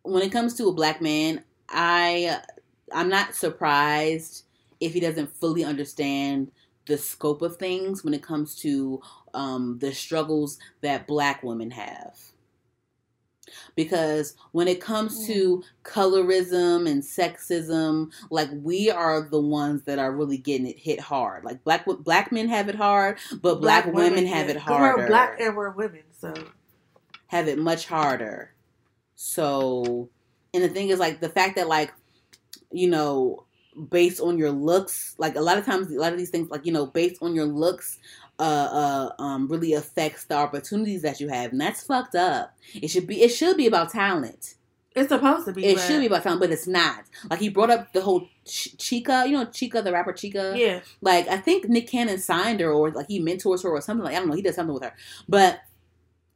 when 0.03 0.23
it 0.23 0.31
comes 0.31 0.53
to 0.55 0.67
a 0.67 0.73
black 0.73 1.01
man, 1.01 1.43
I 1.69 2.39
I'm 2.93 3.09
not 3.09 3.35
surprised 3.35 4.45
if 4.79 4.93
he 4.93 4.99
doesn't 4.99 5.35
fully 5.35 5.63
understand 5.63 6.51
the 6.87 6.97
scope 6.97 7.41
of 7.41 7.57
things 7.57 8.03
when 8.03 8.13
it 8.13 8.23
comes 8.23 8.55
to 8.61 9.01
um, 9.33 9.77
the 9.79 9.93
struggles 9.93 10.57
that 10.81 11.07
black 11.07 11.43
women 11.43 11.71
have. 11.71 12.17
Because 13.75 14.35
when 14.51 14.67
it 14.67 14.81
comes 14.81 15.25
to 15.27 15.63
colorism 15.83 16.89
and 16.89 17.01
sexism, 17.01 18.11
like 18.29 18.49
we 18.51 18.91
are 18.91 19.21
the 19.21 19.39
ones 19.39 19.83
that 19.83 19.99
are 19.99 20.11
really 20.11 20.37
getting 20.37 20.67
it 20.67 20.77
hit 20.77 20.99
hard. 20.99 21.45
Like 21.45 21.63
black 21.63 21.85
black 21.85 22.31
men 22.31 22.49
have 22.49 22.67
it 22.67 22.75
hard, 22.75 23.19
but 23.41 23.61
black, 23.61 23.85
women, 23.85 24.25
have 24.25 24.49
it 24.49 24.57
harder 24.57 24.97
We're 24.97 25.07
black 25.07 25.39
and 25.39 25.55
we're 25.55 25.69
women, 25.69 26.03
so 26.11 26.33
have 27.27 27.47
it 27.47 27.57
much 27.57 27.87
harder. 27.87 28.53
So, 29.15 30.09
and 30.53 30.63
the 30.63 30.69
thing 30.69 30.89
is, 30.89 30.99
like, 30.99 31.19
the 31.19 31.29
fact 31.29 31.55
that, 31.55 31.67
like, 31.67 31.91
you 32.71 32.89
know, 32.89 33.46
based 33.89 34.19
on 34.19 34.37
your 34.37 34.51
looks, 34.51 35.15
like, 35.17 35.35
a 35.35 35.41
lot 35.41 35.57
of 35.57 35.65
times, 35.65 35.91
a 35.91 35.99
lot 35.99 36.11
of 36.13 36.17
these 36.19 36.29
things, 36.29 36.49
like, 36.49 36.65
you 36.65 36.71
know, 36.71 36.85
based 36.85 37.21
on 37.21 37.35
your 37.35 37.45
looks, 37.45 37.99
uh, 38.39 39.09
uh, 39.19 39.21
um, 39.21 39.47
really 39.47 39.73
affects 39.73 40.25
the 40.25 40.35
opportunities 40.35 41.01
that 41.01 41.19
you 41.19 41.27
have, 41.29 41.51
and 41.51 41.61
that's 41.61 41.83
fucked 41.83 42.15
up. 42.15 42.55
It 42.73 42.89
should 42.89 43.07
be, 43.07 43.21
it 43.21 43.29
should 43.29 43.57
be 43.57 43.67
about 43.67 43.91
talent. 43.91 44.55
it's 44.95 45.09
supposed 45.09 45.45
to 45.45 45.53
be. 45.53 45.63
It 45.65 45.75
but- 45.75 45.83
should 45.85 45.99
be 45.99 46.07
about 46.07 46.23
talent, 46.23 46.41
but 46.41 46.51
it's 46.51 46.67
not. 46.67 47.03
Like, 47.29 47.39
he 47.39 47.49
brought 47.49 47.69
up 47.69 47.93
the 47.93 48.01
whole 48.01 48.27
Ch- 48.45 48.75
Chika, 48.77 49.25
you 49.27 49.33
know, 49.33 49.45
Chika, 49.45 49.83
the 49.83 49.91
rapper 49.91 50.13
Chika. 50.13 50.57
Yeah, 50.57 50.79
Like 51.01 51.27
I 51.27 51.37
think 51.37 51.67
Nick 51.69 51.87
Cannon 51.87 52.17
signed 52.17 52.59
her 52.61 52.71
or 52.71 52.89
like 52.91 53.07
he 53.07 53.19
mentors 53.19 53.61
her 53.63 53.69
or 53.69 53.81
something 53.81 54.03
like 54.05 54.15
I 54.15 54.19
don't 54.19 54.29
know. 54.29 54.35
He 54.35 54.41
does 54.41 54.55
something 54.55 54.73
with 54.73 54.83
her, 54.83 54.93
but 55.27 55.59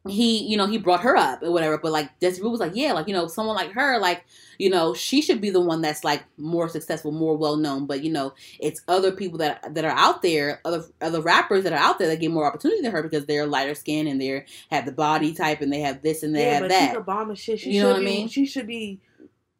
he 0.07 0.43
you 0.45 0.57
know 0.57 0.65
he 0.65 0.77
brought 0.77 1.01
her 1.01 1.15
up 1.15 1.43
or 1.43 1.51
whatever. 1.51 1.77
But 1.77 1.91
like 1.91 2.19
Jessie 2.19 2.41
Woo 2.41 2.49
was 2.49 2.59
like 2.59 2.71
yeah 2.75 2.93
like 2.93 3.07
you 3.07 3.13
know 3.13 3.27
someone 3.27 3.55
like 3.55 3.71
her 3.73 3.99
like 3.99 4.25
you 4.57 4.69
know 4.69 4.93
she 4.93 5.21
should 5.21 5.41
be 5.41 5.49
the 5.51 5.61
one 5.61 5.81
that's 5.81 6.03
like 6.03 6.23
more 6.37 6.67
successful, 6.69 7.11
more 7.11 7.37
well 7.37 7.57
known. 7.57 7.85
But 7.85 8.03
you 8.03 8.11
know 8.11 8.33
it's 8.59 8.81
other 8.87 9.11
people 9.11 9.37
that 9.39 9.75
that 9.75 9.85
are 9.85 9.91
out 9.91 10.21
there, 10.21 10.59
other 10.65 10.83
other 11.01 11.21
rappers 11.21 11.63
that 11.65 11.73
are 11.73 11.79
out 11.79 11.99
there 11.99 12.07
that 12.07 12.19
get 12.19 12.31
more 12.31 12.45
opportunity 12.45 12.81
than 12.81 12.91
her 12.91 13.03
because 13.03 13.25
they're 13.25 13.45
lighter 13.45 13.75
skin 13.75 14.07
and 14.07 14.19
they 14.19 14.45
have 14.71 14.85
the 14.85 14.91
body 14.91 15.33
type 15.33 15.61
and 15.61 15.71
they 15.71 15.81
have 15.81 16.01
this 16.01 16.23
and 16.23 16.35
they 16.35 16.45
yeah, 16.45 16.53
have 16.53 16.61
but 16.63 16.69
that. 16.69 16.89
she's 16.89 16.97
a 16.97 17.01
bomb 17.01 17.35
shit. 17.35 17.59
She 17.59 17.71
You 17.73 17.83
know 17.83 17.89
should 17.89 17.93
what 17.93 18.01
I 18.01 18.05
be, 18.05 18.05
mean? 18.05 18.27
She 18.27 18.45
should 18.45 18.67
be. 18.67 18.99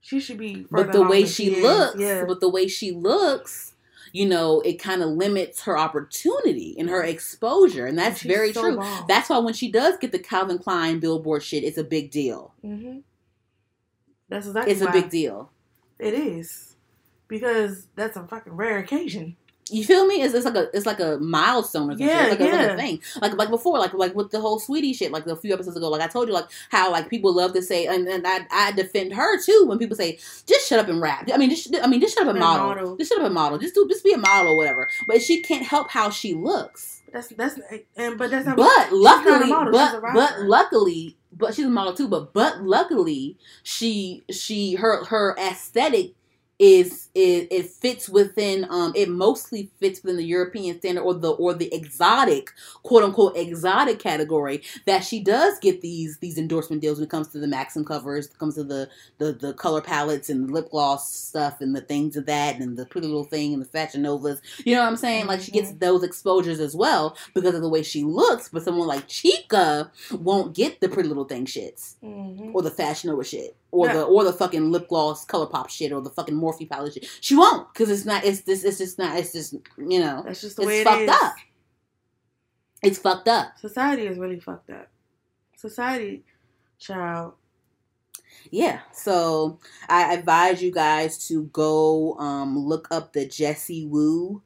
She 0.03 0.19
should 0.19 0.39
be. 0.39 0.65
but 0.71 0.91
the 0.91 1.03
way 1.03 1.21
than 1.21 1.31
she 1.31 1.61
looks 1.61 1.99
yeah. 1.99 2.25
but 2.25 2.41
the 2.41 2.49
way 2.49 2.67
she 2.67 2.91
looks 2.91 3.70
you 4.14 4.26
know 4.26 4.62
it 4.62 4.74
kind 4.82 5.01
of 5.01 5.09
limits 5.09 5.62
her 5.64 5.78
opportunity 5.78 6.76
and 6.78 6.89
her 6.89 7.03
exposure 7.03 7.86
and 7.86 7.97
that's 7.97 8.20
She's 8.22 8.32
very 8.32 8.53
so 8.53 8.62
true 8.62 8.76
bomb. 8.78 9.05
that's 9.07 9.30
why 9.30 9.38
when 9.39 9.53
she 9.53 9.72
does 9.72 9.97
get 9.97 10.12
the 10.12 10.20
calvin 10.20 10.57
klein 10.57 10.99
billboard 10.99 11.43
shit 11.43 11.64
it's 11.64 11.78
a 11.78 11.84
big 11.84 12.12
deal 12.12 12.53
hmm 12.62 12.99
That's 14.30 14.47
exactly. 14.47 14.72
it's 14.74 14.82
a 14.82 14.91
big 14.91 15.09
deal 15.09 15.51
It 15.99 16.14
is 16.14 16.76
because 17.28 17.88
that's 17.95 18.18
a 18.18 18.28
fucking 18.28 18.53
rare 18.53 18.78
occasion. 18.80 19.38
You 19.72 19.86
feel 19.86 20.05
me? 20.05 20.22
It's, 20.22 20.34
it's 20.34 20.45
like 20.45 20.55
a 20.55 20.76
it's 20.76 20.86
like 20.86 20.99
a 20.99 21.17
milestone 21.19 21.89
or 21.89 21.91
something. 21.93 22.07
Yeah, 22.07 22.28
it's 22.28 22.39
like, 22.39 22.51
a, 22.51 22.55
like 22.55 22.72
a 22.72 22.78
thing. 22.78 23.01
Like 23.22 23.34
like 23.38 23.49
before, 23.49 23.80
like 23.80 23.93
like 23.93 24.13
with 24.15 24.32
the 24.32 24.39
whole 24.39 24.59
sweetie 24.59 24.93
shit, 24.93 25.11
like 25.11 25.26
a 25.26 25.36
few 25.36 25.53
episodes 25.53 25.78
ago. 25.78 25.89
Like 25.89 26.01
I 26.01 26.07
told 26.07 26.28
you, 26.28 26.34
like 26.34 26.49
how 26.69 26.91
like 26.91 27.09
people 27.09 27.34
love 27.34 27.53
to 27.53 27.61
say, 27.61 27.88
and, 27.88 28.07
and 28.07 28.26
I 28.28 28.45
I 28.51 28.72
defend 28.74 29.13
her 29.13 29.41
too 29.41 29.65
when 29.67 29.78
people 29.78 29.95
say, 29.95 30.19
just 30.45 30.67
shut 30.67 30.80
up 30.80 30.89
and 30.89 31.01
rap. 31.01 31.30
I 31.34 31.38
mean, 31.38 31.49
just 31.49 31.74
I 31.82 31.88
mean, 31.88 32.01
just 32.01 32.15
shut 32.15 32.28
up 32.28 32.32
and 32.32 32.39
model. 32.39 32.67
model. 32.67 32.97
Just 32.97 33.11
shut 33.11 33.19
up 33.19 33.26
and 33.26 33.34
model. 33.34 33.57
Just 33.57 33.74
do 33.76 33.88
just 33.88 34.03
be 34.03 34.13
a 34.13 34.17
model 34.17 34.53
or 34.53 34.57
whatever. 34.57 34.89
But 35.07 35.22
she 35.22 35.41
can't 35.41 35.65
help 35.65 35.89
how 35.89 36.09
she 36.09 36.34
looks. 36.34 37.01
That's 37.11 37.28
that's 37.30 37.59
and 37.95 38.17
but 38.17 38.32
that's 38.32 38.45
not. 38.45 38.57
But 38.57 38.89
she's 38.89 38.91
not 38.91 38.91
a 38.91 38.95
luckily, 38.95 39.49
model, 39.49 39.74
she's 39.74 39.93
a 39.93 40.01
but 40.01 40.13
but 40.13 40.39
luckily, 40.41 41.17
but 41.32 41.53
she's 41.53 41.65
a 41.65 41.69
model 41.69 41.93
too. 41.93 42.07
But 42.07 42.34
but 42.34 42.63
luckily, 42.63 43.38
she 43.63 44.24
she 44.30 44.76
her 44.76 45.05
her 45.05 45.36
aesthetic 45.38 46.13
is 46.62 47.09
it, 47.16 47.47
it 47.51 47.66
fits 47.72 48.07
within 48.07 48.68
um 48.70 48.93
it 48.95 49.09
mostly 49.09 49.72
fits 49.80 50.03
within 50.03 50.16
the 50.18 50.24
European 50.24 50.78
standard 50.78 51.01
or 51.01 51.16
the 51.16 51.32
or 51.32 51.55
the 51.55 51.74
exotic 51.74 52.51
quote 52.84 53.01
unquote 53.03 53.36
exotic 53.36 53.97
category 53.97 54.62
that 54.86 55.03
she 55.03 55.20
does 55.24 55.57
get 55.57 55.82
these 55.82 56.20
these 56.20 56.38
endorsement 56.38 56.80
deals 56.80 56.99
when 56.99 57.05
it 57.05 57.09
comes 57.09 57.30
to 57.30 57.39
the 57.39 57.47
Maxim 57.47 57.84
covers, 57.84 58.28
it 58.28 58.38
comes 58.38 58.53
to 58.55 58.64
the 58.64 58.88
the 59.18 59.34
the 59.34 59.55
color 59.55 59.82
palettes 59.82 60.30
and 60.30 60.47
the 60.49 60.53
lip 60.53 60.70
gloss 60.70 61.12
stuff 61.12 61.62
and 61.62 61.76
the 61.76 61.82
things 61.82 62.16
of 62.16 62.28
that 62.28 62.59
and 62.59 62.78
the 62.78 62.86
pretty 62.86 63.07
little 63.07 63.24
thing 63.24 63.53
and 63.53 63.62
the 63.64 63.66
fashion 63.68 64.03
novas. 64.03 64.39
You 64.64 64.76
know 64.76 64.84
what 64.84 64.89
I'm 64.89 64.97
saying? 64.97 65.26
Like 65.26 65.41
she 65.41 65.51
gets 65.51 65.72
those 65.74 66.03
exposures 66.03 66.59
as 66.59 66.76
well 66.76 67.18
because 67.34 67.55
of 67.55 67.62
the 67.64 67.70
way 67.70 67.82
she 67.82 68.03
looks. 68.03 68.49
But 68.49 68.62
someone 68.62 68.88
like 68.88 69.07
Chika 69.07 69.89
won't 70.12 70.53
get 70.53 70.80
the 70.80 70.89
pretty 70.89 71.09
little 71.09 71.26
thing 71.26 71.45
shits 71.45 71.95
Mhm. 72.03 72.53
or 72.53 72.62
the 72.62 72.70
fashion 72.70 73.09
over 73.09 73.24
shit 73.24 73.55
or 73.72 73.88
the 73.88 74.03
or 74.03 74.24
the 74.24 74.34
fucking 74.34 74.72
lip 74.72 74.88
gloss 74.89 75.26
color 75.26 75.45
pop 75.45 75.69
shit 75.69 75.91
or 75.91 76.01
the 76.01 76.09
fucking 76.09 76.36
Morphe 76.36 76.69
palette 76.69 76.93
shit. 76.93 77.09
She 77.22 77.36
won't 77.36 77.74
because 77.74 77.89
it's 77.89 78.05
not. 78.05 78.24
It's 78.26 78.41
this. 78.41 78.63
It's 78.63 78.78
just 78.78 78.99
not. 78.99 79.17
It's 79.17 79.32
just 79.32 79.53
you 79.78 79.99
know. 79.99 80.24
That's 80.26 80.41
just 80.41 80.57
the 80.57 80.63
It's 80.63 80.67
way 80.67 80.82
it 80.82 80.84
fucked 80.86 81.01
is. 81.03 81.09
up. 81.09 81.36
It's 82.84 82.99
fucked 82.99 83.28
up. 83.28 83.57
Society 83.59 84.07
is 84.07 84.17
really 84.17 84.39
fucked 84.39 84.69
up. 84.72 84.89
Society, 85.55 86.24
child. 86.80 87.34
Yeah. 88.49 88.80
So 88.91 89.59
I 89.88 90.13
advise 90.13 90.61
you 90.61 90.72
guys 90.72 91.28
to 91.28 91.43
go 91.45 92.15
um 92.17 92.57
look 92.57 92.88
up 92.91 93.13
the 93.13 93.26
Jessie 93.28 93.86
Woo 93.86 94.41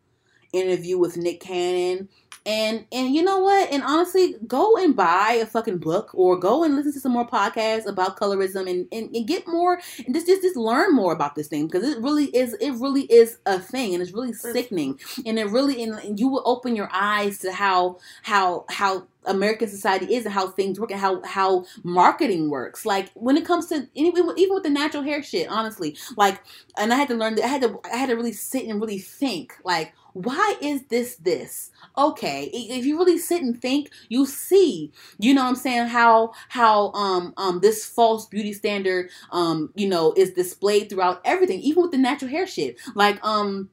interview 0.54 0.98
with 0.98 1.18
Nick 1.18 1.40
Cannon. 1.42 2.10
And 2.46 2.86
and 2.92 3.14
you 3.14 3.24
know 3.24 3.40
what? 3.40 3.72
And 3.72 3.82
honestly, 3.84 4.36
go 4.46 4.78
and 4.78 4.96
buy 4.96 5.40
a 5.42 5.46
fucking 5.48 5.80
book 5.80 6.12
or 6.14 6.38
go 6.38 6.64
and 6.64 6.76
listen 6.76 6.94
to 6.94 7.00
some 7.00 7.12
more 7.14 7.28
podcasts 7.28 7.88
about 7.88 8.18
colorism 8.18 8.70
and, 8.70 8.88
and, 8.92 9.16
and 9.16 9.28
get 9.28 9.48
more 9.48 9.80
and 10.06 10.14
just, 10.14 10.28
just 10.28 10.44
just 10.44 10.56
learn 10.56 10.94
more 10.94 11.12
about 11.14 11.34
this 11.36 11.48
thing 11.48 11.68
because 11.68 11.84
it 11.84 12.00
really 12.02 12.26
is 12.26 12.54
it 12.62 12.72
really 12.74 13.04
is 13.04 13.40
a 13.48 13.60
thing 13.60 13.94
and 13.94 14.04
it's 14.04 14.12
really 14.12 14.34
sickening 14.34 15.00
and 15.26 15.40
it 15.40 15.46
really 15.50 15.82
and, 15.82 16.20
you 16.20 16.28
will 16.28 16.44
open 16.46 16.76
your 16.76 16.90
eyes 16.94 17.40
to 17.40 17.52
how 17.52 17.98
how 18.22 18.66
how 18.70 19.08
American 19.26 19.68
society 19.68 20.14
is 20.14 20.26
and 20.26 20.34
how 20.34 20.48
things 20.48 20.80
work 20.80 20.92
and 20.92 21.00
how 21.00 21.22
how 21.24 21.66
marketing 21.84 22.50
works. 22.50 22.86
Like 22.86 23.10
when 23.16 23.38
it 23.38 23.46
comes 23.46 23.68
to 23.68 23.88
even 23.96 24.28
with- 24.28 24.38
even 24.38 24.54
with 24.54 24.64
the 24.64 24.70
natural 24.70 25.04
hair 25.04 25.24
shit, 25.24 25.48
honestly, 25.50 25.98
like 26.16 26.42
and 26.78 26.94
I 26.94 26.98
had 26.98 27.08
to 27.10 27.16
learn 27.16 27.36
that 27.36 27.46
I 27.46 27.48
had 27.48 27.62
to 27.62 27.80
I 27.92 27.98
had 27.98 28.10
to 28.10 28.16
really 28.16 28.34
sit 28.34 28.66
and 28.68 28.80
really 28.80 29.00
think 29.00 29.54
like 29.64 29.94
why 30.16 30.56
is 30.62 30.84
this 30.86 31.18
this? 31.18 31.72
Okay 31.98 32.46
if 32.54 32.86
you 32.86 32.98
really 32.98 33.18
sit 33.18 33.42
and 33.42 33.62
think 33.62 33.90
you 34.08 34.26
see 34.26 34.92
you 35.20 35.34
know 35.34 35.44
what 35.44 35.50
i'm 35.50 35.56
saying 35.56 35.88
how 35.88 36.32
how 36.50 36.92
um 36.94 37.34
um 37.36 37.60
this 37.60 37.86
false 37.86 38.26
beauty 38.26 38.54
standard 38.54 39.10
um 39.32 39.72
you 39.76 39.88
know 39.88 40.14
is 40.16 40.32
displayed 40.32 40.90
throughout 40.90 41.20
everything 41.26 41.60
even 41.60 41.84
with 41.84 41.92
the 41.92 41.98
natural 41.98 42.32
hair 42.32 42.48
shit. 42.48 42.78
Like 42.96 43.24
um 43.26 43.70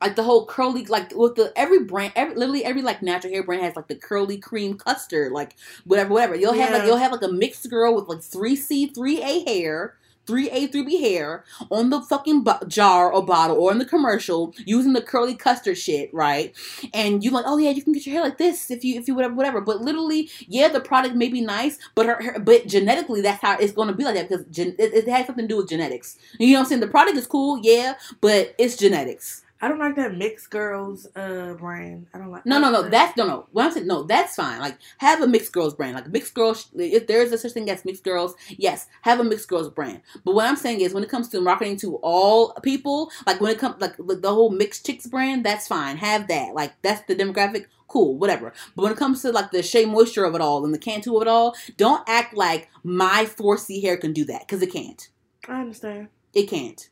like 0.00 0.16
the 0.16 0.22
whole 0.22 0.46
curly 0.46 0.84
like 0.86 1.14
with 1.14 1.36
the 1.36 1.52
every 1.56 1.84
brand 1.84 2.12
every 2.16 2.34
literally 2.34 2.64
every 2.64 2.82
like 2.82 3.00
natural 3.00 3.32
hair 3.32 3.42
brand 3.44 3.62
has 3.62 3.76
like 3.76 3.88
the 3.88 3.94
curly 3.96 4.38
cream 4.38 4.76
custard 4.76 5.32
like 5.32 5.54
whatever 5.84 6.12
whatever. 6.12 6.34
You'll 6.34 6.54
have 6.54 6.72
like 6.72 6.86
you'll 6.86 6.96
have 6.96 7.12
like 7.12 7.22
a 7.22 7.28
mixed 7.28 7.70
girl 7.70 7.94
with 7.94 8.08
like 8.08 8.18
3c 8.18 8.94
3a 8.94 9.46
hair 9.48 9.96
3A, 10.28 10.70
3B 10.72 11.00
hair 11.00 11.44
on 11.70 11.90
the 11.90 12.00
fucking 12.02 12.46
jar 12.68 13.12
or 13.12 13.24
bottle 13.24 13.56
or 13.56 13.72
in 13.72 13.78
the 13.78 13.84
commercial 13.84 14.54
using 14.66 14.92
the 14.92 15.02
curly 15.02 15.34
custard 15.34 15.78
shit, 15.78 16.12
right? 16.12 16.54
And 16.92 17.24
you 17.24 17.30
like, 17.30 17.44
oh 17.46 17.58
yeah, 17.58 17.70
you 17.70 17.82
can 17.82 17.92
get 17.92 18.06
your 18.06 18.14
hair 18.14 18.22
like 18.22 18.38
this 18.38 18.70
if 18.70 18.84
you 18.84 18.98
if 19.00 19.08
you 19.08 19.14
whatever 19.14 19.34
whatever. 19.34 19.60
But 19.60 19.80
literally, 19.80 20.30
yeah, 20.46 20.68
the 20.68 20.80
product 20.80 21.14
may 21.14 21.28
be 21.28 21.40
nice, 21.40 21.78
but 21.94 22.06
her, 22.06 22.22
her 22.22 22.38
but 22.38 22.66
genetically 22.66 23.22
that's 23.22 23.42
how 23.42 23.58
it's 23.58 23.72
going 23.72 23.88
to 23.88 23.94
be 23.94 24.04
like 24.04 24.14
that 24.14 24.28
because 24.28 24.44
gen- 24.46 24.76
it, 24.78 24.94
it 24.94 25.08
has 25.08 25.26
something 25.26 25.44
to 25.44 25.48
do 25.48 25.56
with 25.58 25.68
genetics. 25.68 26.18
You 26.38 26.48
know 26.48 26.60
what 26.60 26.64
I'm 26.64 26.68
saying? 26.68 26.80
The 26.80 26.88
product 26.88 27.16
is 27.16 27.26
cool, 27.26 27.60
yeah, 27.62 27.94
but 28.20 28.54
it's 28.58 28.76
genetics. 28.76 29.42
I 29.60 29.66
don't 29.66 29.80
like 29.80 29.96
that 29.96 30.16
mixed 30.16 30.50
girls 30.50 31.08
uh 31.16 31.54
brand. 31.54 32.06
I 32.14 32.18
don't 32.18 32.30
like. 32.30 32.46
No, 32.46 32.60
no, 32.60 32.70
no. 32.70 32.80
like- 32.82 32.90
That's 32.92 33.16
no, 33.16 33.26
no. 33.26 33.46
What 33.50 33.64
I'm 33.66 33.72
saying, 33.72 33.86
no, 33.88 34.04
that's 34.04 34.36
fine. 34.36 34.60
Like, 34.60 34.78
have 34.98 35.20
a 35.20 35.26
mixed 35.26 35.52
girls 35.52 35.74
brand. 35.74 35.94
Like, 35.94 36.06
mixed 36.08 36.34
girls. 36.34 36.68
If 36.76 37.06
there 37.08 37.22
is 37.22 37.32
a 37.32 37.38
such 37.38 37.52
thing 37.52 37.68
as 37.68 37.84
mixed 37.84 38.04
girls, 38.04 38.34
yes, 38.56 38.86
have 39.02 39.18
a 39.18 39.24
mixed 39.24 39.48
girls 39.48 39.68
brand. 39.68 40.02
But 40.24 40.34
what 40.34 40.46
I'm 40.46 40.56
saying 40.56 40.80
is, 40.80 40.94
when 40.94 41.02
it 41.02 41.08
comes 41.10 41.28
to 41.30 41.40
marketing 41.40 41.76
to 41.78 41.96
all 41.96 42.52
people, 42.62 43.10
like 43.26 43.40
when 43.40 43.50
it 43.50 43.58
comes, 43.58 43.80
like 43.80 43.96
the 43.98 44.32
whole 44.32 44.50
mixed 44.50 44.86
chicks 44.86 45.06
brand, 45.08 45.44
that's 45.44 45.66
fine. 45.66 45.96
Have 45.96 46.28
that. 46.28 46.54
Like, 46.54 46.74
that's 46.82 47.02
the 47.08 47.16
demographic. 47.16 47.66
Cool, 47.88 48.16
whatever. 48.18 48.52
But 48.76 48.82
when 48.82 48.92
it 48.92 48.98
comes 48.98 49.22
to 49.22 49.32
like 49.32 49.50
the 49.50 49.62
Shea 49.62 49.86
Moisture 49.86 50.24
of 50.24 50.34
it 50.34 50.40
all 50.42 50.62
and 50.64 50.74
the 50.74 50.78
Cantu 50.78 51.16
of 51.16 51.22
it 51.22 51.28
all, 51.28 51.56
don't 51.78 52.06
act 52.06 52.34
like 52.36 52.68
my 52.84 53.24
4C 53.24 53.80
hair 53.82 53.96
can 53.96 54.12
do 54.12 54.24
that 54.26 54.42
because 54.42 54.60
it 54.62 54.70
can't. 54.70 55.08
I 55.48 55.62
understand. 55.62 56.08
It 56.34 56.50
can't. 56.50 56.90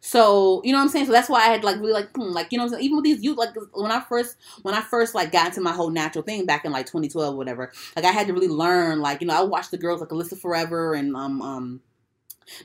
So 0.00 0.62
you 0.64 0.72
know 0.72 0.78
what 0.78 0.84
I'm 0.84 0.88
saying. 0.90 1.06
So 1.06 1.12
that's 1.12 1.28
why 1.28 1.40
I 1.40 1.46
had 1.48 1.64
like 1.64 1.76
really 1.76 1.92
like 1.92 2.10
hmm, 2.14 2.30
like 2.32 2.52
you 2.52 2.58
know 2.58 2.64
what 2.64 2.74
I'm 2.74 2.80
even 2.80 2.96
with 2.96 3.04
these 3.04 3.22
youth 3.22 3.36
like 3.36 3.50
when 3.72 3.90
I 3.90 4.00
first 4.00 4.36
when 4.62 4.74
I 4.74 4.80
first 4.80 5.14
like 5.14 5.32
got 5.32 5.48
into 5.48 5.60
my 5.60 5.72
whole 5.72 5.90
natural 5.90 6.22
thing 6.22 6.46
back 6.46 6.64
in 6.64 6.72
like 6.72 6.86
2012 6.86 7.34
or 7.34 7.36
whatever 7.36 7.72
like 7.96 8.04
I 8.04 8.12
had 8.12 8.26
to 8.28 8.32
really 8.32 8.48
learn 8.48 9.00
like 9.00 9.20
you 9.20 9.26
know 9.26 9.34
I 9.34 9.42
watched 9.42 9.70
the 9.72 9.78
girls 9.78 10.00
like 10.00 10.10
Alyssa 10.10 10.38
Forever 10.40 10.94
and 10.94 11.16
um 11.16 11.42
um 11.42 11.80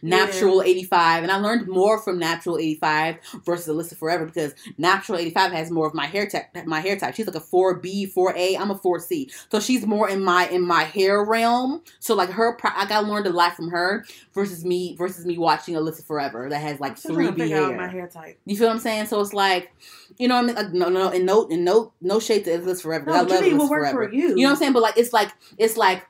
Natural 0.01 0.61
85 0.61 1.23
and 1.23 1.31
I 1.31 1.37
learned 1.37 1.67
more 1.67 2.01
from 2.01 2.19
Natural 2.19 2.57
85 2.57 3.17
versus 3.45 3.67
Alyssa 3.67 3.97
Forever 3.97 4.25
because 4.25 4.53
Natural 4.77 5.17
85 5.17 5.51
has 5.51 5.71
more 5.71 5.87
of 5.87 5.93
my 5.93 6.05
hair 6.05 6.27
type 6.27 6.45
my 6.65 6.79
hair 6.79 6.95
type. 6.97 7.15
She's 7.15 7.27
like 7.27 7.35
a 7.35 7.39
4B 7.39 8.13
4A 8.13 8.59
I'm 8.59 8.71
a 8.71 8.75
4C 8.75 9.31
so 9.51 9.59
she's 9.59 9.85
more 9.85 10.09
in 10.09 10.23
my 10.23 10.47
in 10.47 10.61
my 10.61 10.83
hair 10.83 11.23
realm. 11.23 11.81
So 11.99 12.15
like 12.15 12.29
her 12.29 12.55
pro- 12.55 12.71
I 12.75 12.85
got 12.85 13.05
learned 13.05 13.27
a 13.27 13.31
lot 13.31 13.55
from 13.55 13.69
her 13.69 14.05
versus 14.33 14.63
me 14.65 14.95
versus 14.97 15.25
me 15.25 15.37
watching 15.37 15.75
Alyssa 15.75 16.05
Forever 16.05 16.49
that 16.49 16.59
has 16.59 16.79
like 16.79 16.91
I'm 16.91 16.97
still 16.97 17.15
trying 17.15 17.27
to 17.27 17.33
3B 17.33 17.37
figure 17.37 17.57
out 17.57 17.75
my 17.75 17.83
hair. 17.83 18.01
hair 18.01 18.07
type. 18.07 18.39
you 18.45 18.57
feel 18.57 18.67
what 18.67 18.73
I'm 18.73 18.79
saying? 18.79 19.07
So 19.07 19.19
it's 19.21 19.33
like 19.33 19.71
you 20.17 20.27
know 20.27 20.35
what 20.35 20.43
I 20.43 20.47
mean? 20.47 20.55
Like 20.55 20.73
no 20.73 20.89
no 20.89 21.09
and 21.09 21.25
no 21.25 21.47
and 21.47 21.65
no 21.65 21.91
no 22.01 22.19
shade 22.19 22.45
to 22.45 22.51
Alyssa 22.59 22.81
Forever 22.83 23.05
No, 23.07 23.13
I 23.13 23.21
love 23.21 23.29
Alyssa 23.43 23.67
Forever 23.67 24.07
for 24.07 24.13
you. 24.13 24.29
you 24.29 24.35
know 24.37 24.43
what 24.43 24.49
I'm 24.51 24.55
saying? 24.57 24.73
But 24.73 24.81
like 24.83 24.97
it's 24.97 25.13
like 25.13 25.31
it's 25.57 25.77
like 25.77 26.05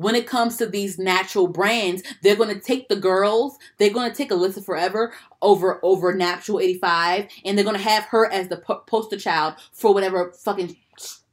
when 0.00 0.14
it 0.14 0.26
comes 0.26 0.56
to 0.56 0.66
these 0.66 0.98
natural 0.98 1.46
brands, 1.46 2.02
they're 2.22 2.36
gonna 2.36 2.58
take 2.58 2.88
the 2.88 2.96
girls, 2.96 3.56
they're 3.78 3.90
gonna 3.92 4.14
take 4.14 4.30
Alyssa 4.30 4.64
Forever 4.64 5.12
over 5.42 5.78
over 5.82 6.14
Natural 6.14 6.58
85, 6.60 7.28
and 7.44 7.56
they're 7.56 7.64
gonna 7.64 7.78
have 7.78 8.04
her 8.04 8.30
as 8.32 8.48
the 8.48 8.56
po- 8.56 8.82
poster 8.86 9.18
child 9.18 9.54
for 9.72 9.92
whatever 9.92 10.32
fucking 10.32 10.76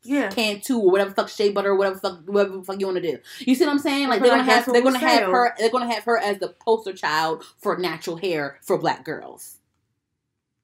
Yeah. 0.04 0.30
Cantu 0.30 0.78
or 0.80 0.92
whatever 0.92 1.12
fuck 1.12 1.28
shea 1.30 1.50
butter 1.52 1.72
or 1.72 1.76
whatever 1.76 1.98
fuck 2.00 2.20
whatever 2.26 2.64
fuck 2.64 2.80
you 2.80 2.86
want 2.88 2.98
to 3.02 3.12
do. 3.12 3.18
You 3.40 3.56
see 3.56 3.66
what 3.66 3.72
I'm 3.72 3.80
saying? 3.80 4.08
Like 4.10 4.22
they're 4.22 4.32
gonna 4.32 4.44
have 4.44 4.66
they're 4.72 4.82
gonna 4.82 5.00
have 5.00 5.20
sell. 5.20 5.32
her 5.32 5.54
they're 5.58 5.70
gonna 5.70 5.94
have 5.94 6.04
her 6.04 6.18
as 6.18 6.40
the 6.40 6.50
poster 6.50 6.94
child 6.94 7.44
for 7.58 7.78
natural 7.78 8.18
hair 8.18 8.58
for 8.62 8.78
black 8.78 9.04
girls. 9.06 9.56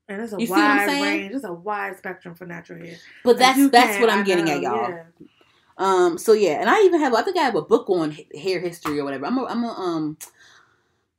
And 0.09 0.21
it's 0.21 0.33
a 0.33 0.37
You 0.39 0.47
see 0.47 0.51
what 0.51 0.59
I'm 0.61 0.77
wide 0.77 0.89
saying? 0.89 1.03
range. 1.03 1.35
It's 1.35 1.45
a 1.45 1.53
wide 1.53 1.97
spectrum 1.97 2.35
for 2.35 2.45
natural 2.45 2.79
hair. 2.85 2.95
But 3.23 3.37
Like, 3.37 3.57
that's 3.57 3.71
that's 3.71 3.91
can, 3.93 4.01
what 4.01 4.09
I'm 4.09 4.23
getting 4.25 4.49
at, 4.49 4.61
y'all. 4.61 4.89
Yeah. 4.89 5.03
Um. 5.77 6.17
So 6.17 6.33
yeah, 6.33 6.59
and 6.59 6.69
I 6.69 6.81
even 6.83 6.99
have 6.99 7.13
I 7.13 7.21
think 7.21 7.37
I 7.37 7.43
have 7.43 7.55
a 7.55 7.61
book 7.61 7.89
on 7.89 8.17
hair 8.35 8.59
history 8.59 8.99
or 8.99 9.03
whatever. 9.03 9.25
I'm 9.25 9.37
a 9.37 9.45
I'm 9.45 9.63
a 9.63 9.69
um. 9.69 10.17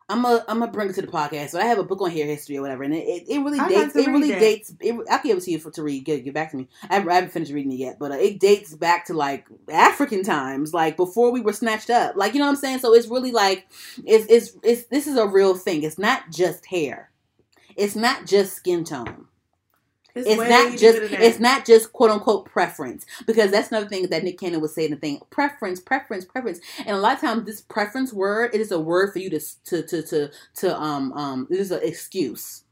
I'm 0.07 0.23
a 0.27 0.45
I'm 0.49 0.59
gonna 0.59 0.71
bring 0.71 0.91
it 0.91 0.95
to 0.97 1.01
the 1.01 1.07
podcast. 1.07 1.49
So 1.49 1.59
I 1.59 1.65
have 1.65 1.79
a 1.79 1.83
book 1.83 2.03
on 2.03 2.11
hair 2.11 2.27
history 2.27 2.59
or 2.59 2.61
whatever, 2.61 2.83
and 2.83 2.95
it, 2.95 3.05
it, 3.05 3.25
it 3.27 3.39
really 3.39 3.59
I'd 3.59 3.71
dates. 3.71 3.97
It 3.97 4.07
really 4.07 4.33
that. 4.33 4.39
dates. 4.39 4.75
It, 4.81 4.95
I'll 5.11 5.23
give 5.23 5.39
it 5.39 5.45
to 5.45 5.51
you 5.51 5.59
for 5.59 5.71
to 5.71 5.83
read. 5.83 6.05
Get 6.05 6.25
get 6.25 6.35
back 6.35 6.51
to 6.51 6.59
me. 6.59 6.69
I 6.91 6.97
haven't, 6.97 7.09
I 7.09 7.15
haven't 7.15 7.31
finished 7.31 7.53
reading 7.53 7.73
it 7.73 7.77
yet, 7.77 7.99
but 7.99 8.13
uh, 8.13 8.17
it 8.17 8.39
dates 8.39 8.75
back 8.75 9.07
to 9.07 9.15
like 9.15 9.49
African 9.73 10.23
times, 10.23 10.75
like 10.75 10.99
before 10.99 11.33
we 11.33 11.41
were 11.41 11.55
snatched 11.55 11.89
up. 11.89 12.17
Like 12.17 12.35
you 12.35 12.39
know 12.39 12.45
what 12.45 12.51
I'm 12.53 12.57
saying. 12.57 12.81
So 12.81 12.93
it's 12.95 13.09
really 13.09 13.33
like 13.33 13.67
it's 14.05 14.27
it's 14.29 14.59
it's 14.63 14.85
this 14.89 15.07
is 15.07 15.17
a 15.17 15.27
real 15.27 15.55
thing. 15.55 15.85
It's 15.85 15.99
not 15.99 16.31
just 16.31 16.67
hair. 16.67 17.11
It's 17.75 17.97
not 17.97 18.27
just 18.27 18.55
skin 18.55 18.85
tone 18.85 19.27
it's 20.15 20.49
not 20.49 20.79
just 20.79 20.99
it's 21.13 21.41
not 21.41 21.67
just 21.67 21.93
quote 21.93 22.11
unquote 22.11 22.47
preference 22.47 23.05
because 23.27 23.51
that's 23.51 23.71
another 23.71 23.89
thing 23.89 24.09
that 24.11 24.23
Nick 24.23 24.39
Cannon 24.39 24.61
was 24.61 24.75
saying 24.75 24.91
the 24.91 24.97
thing 24.97 25.21
preference 25.31 25.81
preference 25.81 26.25
preference. 26.25 26.61
And 26.79 26.91
a 26.97 27.01
lot 27.01 27.15
of 27.15 27.21
times 27.21 27.47
this 27.47 27.61
preference 27.63 28.13
word 28.13 28.55
it 28.55 28.61
is 28.61 28.71
a 28.71 28.79
word 28.79 29.13
for 29.13 29.19
you 29.19 29.31
to 29.31 29.41
to 29.67 29.83
to 29.83 30.03
to, 30.03 30.31
to 30.57 30.81
um 30.81 31.13
um 31.15 31.49
it 31.51 31.59
is 31.59 31.71
an 31.73 31.81
excuse. 31.83 32.65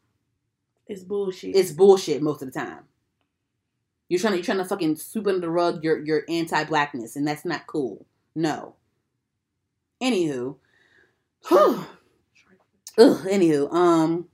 It's 0.87 1.03
bullshit. 1.03 1.57
it's 1.57 1.73
bullshit 1.73 2.23
most 2.23 2.43
of 2.43 2.53
the 2.53 2.59
time. 2.59 2.85
You're 4.09 4.21
trying 4.21 4.33
to 4.35 4.39
you're 4.39 4.45
trying 4.45 4.59
to 4.59 4.65
fucking 4.65 4.97
sweep 4.97 5.27
under 5.27 5.41
the 5.41 5.51
rug 5.51 5.83
your 5.83 5.99
your 6.05 6.23
anti-blackness 6.29 7.17
and 7.17 7.27
that's 7.27 7.45
not 7.45 7.67
cool. 7.67 8.07
No. 8.37 8.77
Anywho. 10.03 10.57
Ugh, 12.99 13.27
anywho 13.27 13.73
um 13.73 14.29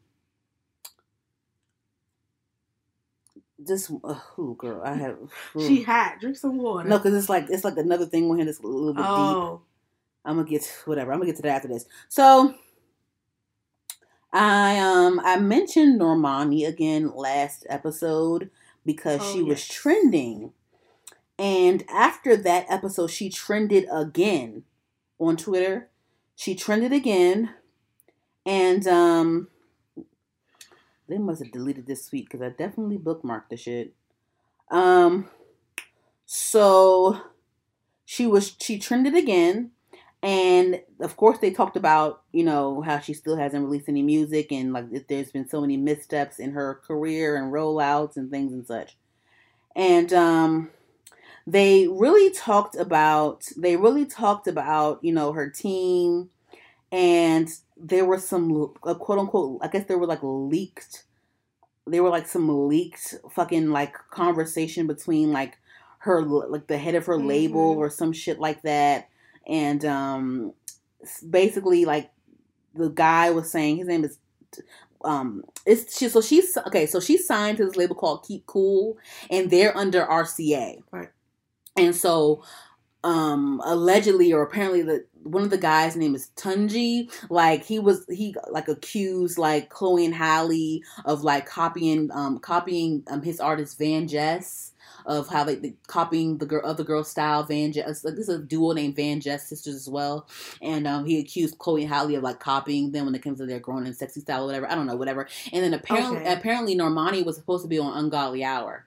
this. 3.69 3.91
Ooh, 3.91 4.57
girl, 4.59 4.83
I 4.85 4.95
have. 4.95 5.19
She 5.59 5.83
hot. 5.83 6.17
Drink 6.21 6.37
some 6.37 6.59
water. 6.59 6.89
no, 6.89 6.99
because 6.99 7.15
it's 7.15 7.29
like 7.29 7.47
it's 7.51 7.65
like 7.65 7.77
another 7.77 8.07
thing 8.07 8.29
with 8.29 8.41
him 8.41 8.47
that's 8.47 8.59
a 8.61 8.67
little 8.67 8.93
bit 8.95 9.03
deep. 9.03 9.09
oh, 9.09 9.61
I'm 10.25 10.37
gonna 10.37 10.49
get 10.49 10.65
whatever. 10.85 11.13
I'm 11.13 11.19
gonna 11.19 11.31
get 11.31 11.37
to 11.37 11.43
that 11.43 11.57
after 11.57 11.69
this. 11.69 11.87
So 12.09 12.55
I 14.33 14.79
um 14.79 15.21
I 15.25 15.39
mentioned 15.39 16.01
Normani 16.01 16.67
again 16.67 17.13
last 17.15 17.67
episode 17.69 18.51
because 18.85 19.21
Oh, 19.23 19.33
she 19.33 19.43
was 19.43 19.67
trending. 19.67 20.53
And 21.39 21.85
after 21.89 22.37
that 22.37 22.67
episode, 22.69 23.09
she 23.11 23.31
trended 23.31 23.87
again 23.93 24.65
on 25.19 25.37
Twitter. 25.37 25.89
She 26.37 26.55
trended 26.55 26.93
again. 26.93 27.55
And 28.45 28.87
um 28.87 29.49
they 31.09 31.19
must 31.19 31.43
have 31.43 31.53
deleted 31.53 31.87
this 31.87 32.07
tweet 32.07 32.29
because 32.29 32.43
I 32.43 32.51
definitely 32.51 32.99
bookmarked 32.99 33.49
the 33.51 33.57
shit. 33.57 33.95
Um 34.71 35.29
so 36.27 37.21
she 38.05 38.27
was 38.27 38.55
she 38.61 38.79
trended 38.79 39.15
again 39.15 39.71
and 40.23 40.81
of 41.01 41.17
course 41.17 41.39
they 41.39 41.51
talked 41.51 41.77
about 41.77 42.23
you 42.33 42.43
know 42.43 42.81
how 42.83 42.99
she 42.99 43.15
still 43.15 43.37
hasn't 43.37 43.65
released 43.65 43.89
any 43.89 44.03
music 44.03 44.51
and 44.51 44.73
like 44.73 44.87
there's 45.09 45.31
been 45.31 45.49
so 45.49 45.61
many 45.61 45.77
missteps 45.77 46.39
in 46.39 46.53
her 46.53 46.81
career 46.87 47.37
and 47.37 47.53
rollouts 47.53 48.17
and 48.17 48.31
things 48.31 48.53
and 48.53 48.67
such 48.67 48.97
and 49.77 50.13
um 50.13 50.71
they 51.47 51.87
really 51.89 52.31
talked 52.35 52.77
about 52.77 53.47
they 53.57 53.77
really 53.77 54.05
talked 54.05 54.49
about 54.49 55.03
you 55.03 55.13
know 55.13 55.33
her 55.33 55.49
team 55.49 56.29
and 56.91 57.49
there 57.81 58.05
were 58.05 58.19
some 58.19 58.75
uh, 58.85 58.95
quote 58.95 59.19
unquote 59.19 59.59
i 59.63 59.69
guess 59.69 59.85
there 59.87 59.99
were 59.99 60.07
like 60.07 60.21
leaked 60.23 61.05
there 61.87 62.03
were 62.03 62.11
like 62.11 62.27
some 62.29 62.69
leaked 62.69 63.15
fucking 63.31 63.71
like 63.71 63.95
conversation 64.11 64.87
between 64.87 65.33
like 65.33 65.59
her 66.01 66.23
like 66.23 66.67
the 66.67 66.79
head 66.79 66.95
of 66.95 67.07
her 67.07 67.17
label 67.17 67.75
Mhm. 67.75 67.79
or 67.79 67.91
some 67.91 68.13
shit 68.13 68.39
like 68.39 68.63
that 68.63 69.09
and 69.47 69.85
um 69.85 70.53
basically 71.31 71.85
like 71.85 72.11
the 72.75 72.89
guy 72.91 73.31
was 73.31 73.51
saying 73.51 73.77
his 73.79 73.89
name 73.89 74.05
is 74.05 74.19
um 75.05 75.45
it's 75.67 75.97
she 75.97 76.09
so 76.09 76.21
she's 76.21 76.57
okay 76.67 76.87
so 76.87 76.99
she's 77.01 77.27
signed 77.27 77.57
to 77.59 77.65
this 77.65 77.77
label 77.77 77.95
called 77.95 78.25
keep 78.27 78.45
cool 78.47 78.99
and 79.31 79.51
they're 79.51 79.77
under 79.77 80.05
rca 80.07 80.83
Right. 80.91 81.11
and 81.77 81.95
so 81.95 82.43
um 83.09 83.61
allegedly 83.65 84.33
or 84.33 84.43
apparently 84.43 84.83
the 84.83 85.05
one 85.23 85.43
of 85.43 85.51
the 85.51 85.59
guys 85.59 85.97
name 85.97 86.15
is 86.15 86.31
tunji 86.37 87.11
like 87.31 87.65
he 87.65 87.79
was 87.79 88.05
he 88.11 88.35
like 88.51 88.69
accused 88.69 89.39
like 89.39 89.69
chloe 89.71 90.05
and 90.05 90.15
halle 90.15 90.81
of 91.05 91.23
like 91.23 91.47
copying 91.47 92.11
um 92.13 92.39
copying 92.39 93.03
um 93.11 93.23
his 93.23 93.41
artist 93.41 93.79
van 93.79 94.07
jess 94.09 94.73
of 95.07 95.29
how 95.29 95.43
they, 95.45 95.55
they 95.55 95.75
copying 95.87 96.39
the 96.39 96.47
girl 96.47 96.61
other 96.65 96.85
girl 96.85 97.03
style 97.03 97.43
Van 97.43 97.73
Jess. 97.73 98.05
Like, 98.05 98.15
this 98.17 98.29
is 98.29 98.35
a 98.37 98.43
duo 98.43 98.73
named 98.73 98.97
Van 98.97 99.21
Jess 99.21 99.49
sisters 99.49 99.75
as 99.75 99.89
well, 99.89 100.29
and 100.61 100.87
um, 100.87 101.07
he 101.07 101.19
accused 101.19 101.59
Chloe 101.59 101.83
and 101.85 101.93
Halle 101.93 102.15
of 102.15 102.23
like 102.23 102.41
copying 102.41 102.93
them 102.93 103.07
when 103.07 103.15
it 103.15 103.23
comes 103.23 103.39
to 103.39 103.47
their 103.47 103.61
grown 103.61 103.87
and 103.87 103.97
sexy 103.97 104.21
style 104.21 104.43
or 104.43 104.47
whatever. 104.47 104.71
I 104.71 104.75
don't 104.75 104.87
know, 104.87 104.97
whatever. 104.97 105.27
And 105.53 105.65
then 105.65 105.73
apparently, 105.75 106.19
Okay. 106.19 106.33
apparently 106.33 106.77
Normani 106.77 107.25
was 107.25 107.37
supposed 107.37 107.65
to 107.65 107.69
be 107.69 107.79
on 107.79 107.97
Ungodly 107.97 108.45
Hour. 108.45 108.85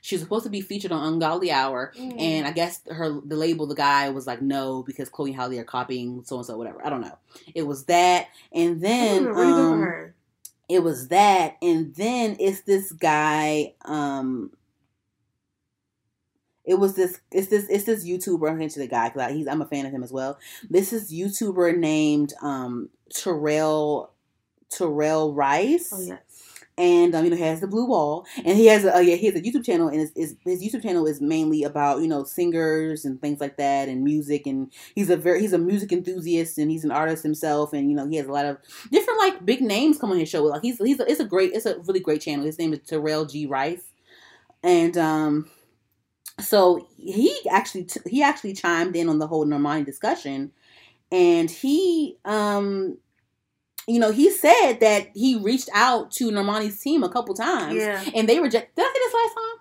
She 0.00 0.14
was 0.14 0.22
supposed 0.22 0.44
to 0.44 0.50
be 0.50 0.60
featured 0.60 0.92
on 0.92 1.12
Ungodly 1.12 1.50
Hour, 1.50 1.92
Mm. 1.96 2.14
and 2.18 2.46
I 2.46 2.52
guess 2.52 2.80
her 2.90 3.20
the 3.24 3.36
label 3.36 3.66
the 3.66 3.74
guy 3.74 4.08
was 4.10 4.26
like 4.26 4.40
no 4.42 4.82
because 4.82 5.08
Chloe 5.08 5.30
and 5.30 5.40
Halle 5.40 5.58
are 5.58 5.64
copying 5.64 6.22
so 6.24 6.36
and 6.36 6.46
so 6.46 6.56
whatever. 6.56 6.84
I 6.84 6.88
don't 6.90 7.02
know. 7.02 7.18
It 7.54 7.66
was 7.66 7.84
that, 7.84 8.28
and 8.52 8.80
then 8.80 9.24
Ooh, 9.24 9.32
really 9.32 9.52
good 9.52 9.68
for 9.68 10.04
um, 10.06 10.14
it 10.68 10.82
was 10.84 11.08
that 11.08 11.56
and 11.60 11.92
then 11.96 12.36
it's 12.38 12.60
this 12.60 12.92
guy 12.92 13.74
um 13.84 14.52
it 16.64 16.74
was 16.78 16.94
this 16.94 17.18
it's 17.32 17.48
this 17.48 17.66
it's 17.68 17.84
this 17.84 18.04
youtuber 18.06 18.50
i'm 18.50 18.60
into 18.60 18.78
the 18.78 18.86
guy 18.86 19.08
because 19.08 19.32
he's 19.32 19.48
i'm 19.48 19.62
a 19.62 19.66
fan 19.66 19.84
of 19.86 19.92
him 19.92 20.02
as 20.04 20.12
well 20.12 20.38
this 20.68 20.92
is 20.92 21.12
youtuber 21.12 21.76
named 21.76 22.32
um 22.42 22.88
terrell 23.12 24.12
terrell 24.70 25.32
rice 25.34 25.92
Oh 25.92 26.00
yes. 26.02 26.20
And 26.80 27.14
um, 27.14 27.24
you 27.24 27.30
know 27.30 27.36
has 27.36 27.60
the 27.60 27.66
blue 27.66 27.84
wall, 27.84 28.26
and 28.42 28.56
he 28.56 28.66
has 28.66 28.84
a 28.86 28.96
uh, 28.96 29.00
yeah 29.00 29.16
he 29.16 29.26
has 29.26 29.34
a 29.34 29.42
YouTube 29.42 29.66
channel, 29.66 29.88
and 29.88 30.00
his, 30.00 30.12
his 30.16 30.36
his 30.44 30.62
YouTube 30.64 30.82
channel 30.82 31.06
is 31.06 31.20
mainly 31.20 31.62
about 31.62 32.00
you 32.00 32.08
know 32.08 32.24
singers 32.24 33.04
and 33.04 33.20
things 33.20 33.38
like 33.38 33.58
that, 33.58 33.88
and 33.88 34.02
music, 34.02 34.46
and 34.46 34.72
he's 34.94 35.10
a 35.10 35.16
very 35.16 35.40
he's 35.42 35.52
a 35.52 35.58
music 35.58 35.92
enthusiast, 35.92 36.56
and 36.56 36.70
he's 36.70 36.84
an 36.84 36.90
artist 36.90 37.22
himself, 37.22 37.74
and 37.74 37.90
you 37.90 37.96
know 37.96 38.08
he 38.08 38.16
has 38.16 38.26
a 38.26 38.32
lot 38.32 38.46
of 38.46 38.56
different 38.90 39.18
like 39.18 39.44
big 39.44 39.60
names 39.60 39.98
come 39.98 40.10
on 40.10 40.18
his 40.18 40.30
show. 40.30 40.42
Like 40.44 40.62
he's 40.62 40.78
he's 40.78 41.00
a, 41.00 41.10
it's 41.10 41.20
a 41.20 41.26
great 41.26 41.52
it's 41.52 41.66
a 41.66 41.78
really 41.80 42.00
great 42.00 42.22
channel. 42.22 42.46
His 42.46 42.58
name 42.58 42.72
is 42.72 42.80
Terrell 42.80 43.26
Grice, 43.26 43.84
and 44.62 44.96
um, 44.96 45.50
so 46.40 46.88
he 46.96 47.36
actually 47.50 47.84
t- 47.84 48.00
he 48.08 48.22
actually 48.22 48.54
chimed 48.54 48.96
in 48.96 49.08
on 49.08 49.18
the 49.18 49.26
whole 49.26 49.46
Normani 49.46 49.84
discussion, 49.84 50.52
and 51.12 51.50
he 51.50 52.18
um 52.24 52.98
you 53.88 53.98
know, 53.98 54.12
he 54.12 54.30
said 54.30 54.74
that 54.80 55.08
he 55.14 55.36
reached 55.36 55.68
out 55.74 56.10
to 56.12 56.30
Normani's 56.30 56.80
team 56.80 57.02
a 57.02 57.08
couple 57.08 57.34
times, 57.34 57.74
Yeah. 57.76 58.02
and 58.14 58.28
they 58.28 58.38
rejected. 58.40 58.74
Did 58.76 58.84
I 58.84 58.92
say 58.92 58.98
this 58.98 59.14
last 59.14 59.34
time? 59.34 59.60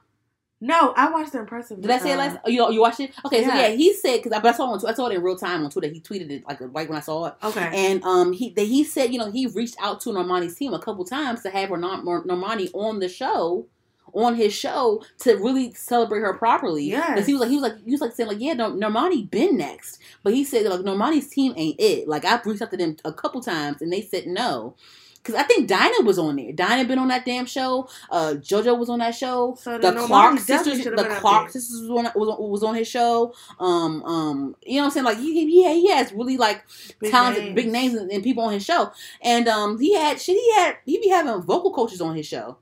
No, 0.62 0.94
I 0.98 1.10
watched 1.10 1.32
the 1.32 1.40
impressive. 1.40 1.80
Did 1.80 1.90
I 1.90 2.00
say 2.00 2.12
it 2.12 2.18
last? 2.18 2.38
Oh, 2.46 2.50
you 2.50 2.70
you 2.74 2.82
watched 2.82 3.00
it? 3.00 3.12
Okay, 3.26 3.44
so 3.44 3.48
Yeah. 3.48 3.68
yeah, 3.68 3.76
he 3.76 3.94
said 3.94 4.18
because 4.22 4.32
but 4.42 4.46
I 4.46 4.52
saw 4.52 4.74
it 4.76 4.84
on, 4.84 4.90
I 4.90 4.94
saw 4.94 5.08
it 5.08 5.16
in 5.16 5.22
real 5.24 5.38
time 5.38 5.64
on 5.64 5.70
Twitter. 5.72 5.88
He 5.88 6.02
tweeted 6.02 6.30
it 6.32 6.44
like 6.46 6.58
right 6.60 6.90
when 6.90 6.98
I 6.98 7.02
saw 7.02 7.28
it, 7.28 7.34
Okay. 7.42 7.70
and 7.74 8.04
um 8.04 8.34
he 8.34 8.50
that 8.52 8.66
he 8.66 8.84
said 8.84 9.14
you 9.14 9.20
know 9.20 9.32
he 9.32 9.48
reached 9.48 9.78
out 9.80 10.02
to 10.02 10.10
Normani's 10.10 10.56
team 10.56 10.74
a 10.74 10.80
couple 10.80 11.06
times 11.06 11.44
to 11.44 11.50
have 11.50 11.70
Normani 11.70 12.70
on 12.74 13.00
the 13.00 13.08
show. 13.08 13.68
On 14.14 14.36
his 14.36 14.54
show 14.54 15.04
to 15.20 15.36
really 15.36 15.74
celebrate 15.74 16.22
her 16.22 16.34
properly, 16.34 16.86
Yeah, 16.86 17.14
Because 17.14 17.28
he 17.28 17.34
was 17.34 17.42
like, 17.42 17.50
he 17.50 17.56
was 17.56 17.64
like, 17.64 17.84
he 17.86 17.92
was 17.92 18.02
like 18.02 18.14
saying 18.14 18.30
like, 18.30 18.40
yeah, 18.40 18.54
no, 18.54 18.72
Normani 18.72 19.30
been 19.30 19.58
next, 19.58 20.00
but 20.24 20.34
he 20.34 20.44
said 20.44 20.66
like 20.66 20.82
Normani's 20.82 21.28
team 21.28 21.54
ain't 21.56 21.80
it. 21.80 22.08
Like 22.08 22.26
I've 22.26 22.46
reached 22.46 22.62
out 22.62 22.72
to 22.72 22.78
them 22.78 22.98
a 23.06 23.14
couple 23.14 23.42
times 23.42 23.82
and 23.82 23.92
they 23.92 24.02
said 24.02 24.28
no. 24.28 24.76
Cause 25.22 25.36
I 25.36 25.44
think 25.44 25.68
Dinah 25.68 26.04
was 26.06 26.18
on 26.18 26.38
there. 26.38 26.54
Dinah 26.54 26.88
been 26.88 26.98
on 26.98 27.10
that 27.10 27.26
damn 27.26 27.46
show. 27.46 27.90
Uh, 28.10 28.36
JoJo 28.38 28.80
was 28.80 28.90
on 28.90 29.00
that 29.00 29.14
show. 29.14 29.54
So 29.60 29.78
the 29.78 29.92
Clark 29.92 30.40
sisters, 30.40 30.84
the 30.86 31.18
Clark 31.20 31.50
sisters 31.50 31.82
was 31.82 31.90
on, 31.90 32.06
was 32.16 32.30
on 32.30 32.50
was 32.50 32.64
on 32.64 32.74
his 32.76 32.88
show. 32.88 33.34
Um, 33.60 34.02
um, 34.04 34.56
you 34.66 34.78
know 34.78 34.84
what 34.84 34.86
I'm 34.86 34.92
saying? 34.92 35.06
Like 35.06 35.18
he, 35.18 35.34
he, 35.46 35.82
he 35.82 35.90
has 35.90 36.14
really 36.14 36.38
like 36.38 36.64
Big 37.00 37.12
talented 37.12 37.54
big 37.54 37.68
names 37.70 37.96
and, 37.96 38.10
and 38.10 38.24
people 38.24 38.44
on 38.46 38.54
his 38.54 38.64
show. 38.64 38.92
And 39.22 39.48
um, 39.50 39.78
he 39.78 39.94
had 39.94 40.22
shit. 40.22 40.38
He 40.38 40.54
had 40.54 40.78
he 40.86 41.00
be 41.00 41.10
having 41.10 41.42
vocal 41.42 41.74
coaches 41.74 42.00
on 42.00 42.16
his 42.16 42.26
show 42.26 42.58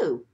too. 0.00 0.24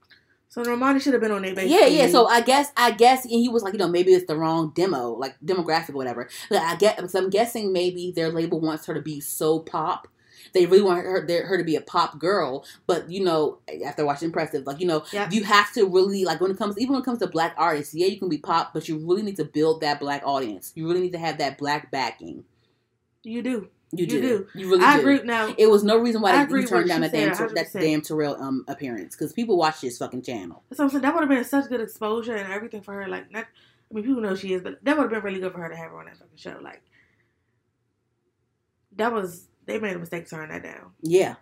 So 0.53 0.63
Normani 0.63 1.01
should 1.01 1.15
have 1.15 1.23
been 1.23 1.31
on 1.31 1.41
there. 1.41 1.65
Yeah, 1.65 1.87
yeah. 1.87 2.09
So 2.09 2.27
I 2.27 2.43
guess 2.43 2.73
I 2.77 2.91
guess 2.91 3.23
and 3.25 3.33
he 3.33 3.49
was 3.49 3.63
like, 3.63 3.73
you 3.73 3.79
know, 3.79 3.89
maybe 3.89 4.13
it's 4.13 4.27
the 4.27 4.37
wrong 4.37 4.71
demo, 4.75 5.13
like 5.13 5.35
demographic 5.41 5.91
or 5.91 5.97
whatever. 5.97 6.29
But 6.51 6.61
I 6.61 6.77
get, 6.77 7.11
so 7.11 7.19
I'm 7.21 7.31
guessing 7.31 7.73
maybe 7.73 8.13
their 8.15 8.29
label 8.31 8.61
wants 8.61 8.85
her 8.85 8.93
to 8.93 9.01
be 9.01 9.19
so 9.19 9.61
pop. 9.61 10.09
They 10.53 10.67
really 10.67 10.83
want 10.83 11.03
her 11.07 11.27
their- 11.27 11.47
her 11.47 11.57
to 11.57 11.65
be 11.65 11.75
a 11.77 11.81
pop 11.81 12.19
girl, 12.19 12.67
but 12.87 13.11
you 13.11 13.25
know, 13.25 13.61
after 13.83 14.05
watching 14.05 14.27
Impressive, 14.27 14.67
like 14.67 14.79
you 14.79 14.87
know, 14.87 15.05
Yep. 15.11 15.33
you 15.33 15.45
have 15.45 15.73
to 15.73 15.87
really 15.87 16.27
like 16.27 16.39
when 16.43 16.51
it 16.51 16.59
comes 16.59 16.77
even 16.79 16.93
when 16.93 17.01
it 17.01 17.07
comes 17.07 17.21
to 17.21 17.27
black 17.29 17.55
artists. 17.57 17.95
Yeah, 17.95 18.09
you 18.09 18.19
can 18.19 18.29
be 18.29 18.37
pop, 18.37 18.75
but 18.75 18.87
you 18.91 18.99
really 18.99 19.23
need 19.23 19.37
to 19.37 19.47
build 19.47 19.81
that 19.81 20.01
black 20.01 20.21
audience. 20.27 20.73
You 20.75 20.87
really 20.87 21.01
need 21.01 21.13
to 21.13 21.19
have 21.19 21.39
that 21.39 21.57
black 21.57 21.91
backing. 21.91 22.45
you 23.25 23.41
do. 23.41 23.69
You 23.95 24.05
You 24.05 24.07
do. 24.07 24.21
do. 24.21 24.47
You 24.55 24.71
really 24.71 24.85
I 24.85 24.95
do. 24.95 25.01
agree. 25.01 25.23
Now 25.23 25.55
It 25.59 25.69
was 25.71 25.85
no 25.85 25.99
reason 25.99 26.23
why 26.23 26.45
they, 26.45 26.55
you 26.61 26.67
turned 26.67 26.89
down 26.89 27.03
that 27.03 27.13
damn 27.13 27.31
that 27.55 27.69
damn 27.73 28.01
Terrell 28.01 28.41
um 28.43 28.65
appearance 28.67 29.15
because 29.15 29.33
people 29.35 29.59
watch 29.59 29.81
this 29.83 29.99
fucking 29.99 30.23
channel. 30.23 30.63
So 30.73 30.85
I'm 30.85 30.91
saying 30.91 31.03
that 31.03 31.13
would 31.15 31.21
have 31.21 31.29
been 31.29 31.45
such 31.45 31.69
good 31.69 31.81
exposure 31.83 32.35
and 32.35 32.51
everything 32.53 32.81
for 32.83 32.95
her. 32.95 33.07
Like, 33.07 33.31
not, 33.31 33.45
I 33.45 33.95
mean, 33.95 34.05
people 34.05 34.23
know 34.23 34.35
she 34.35 34.55
is, 34.55 34.63
but 34.63 34.83
that 34.85 34.97
would 34.97 35.03
have 35.05 35.11
been 35.11 35.23
really 35.23 35.41
good 35.41 35.53
for 35.53 35.59
her 35.61 35.69
to 35.69 35.77
have 35.77 35.91
her 35.91 35.99
on 35.99 36.07
that 36.07 36.17
fucking 36.17 36.37
show. 36.37 36.59
Like, 36.63 36.81
that 38.97 39.13
was 39.13 39.47
they 39.67 39.79
made 39.79 39.95
a 39.97 39.99
mistake 39.99 40.29
turning 40.29 40.49
that 40.51 40.63
down. 40.63 40.93
Yeah. 41.03 41.35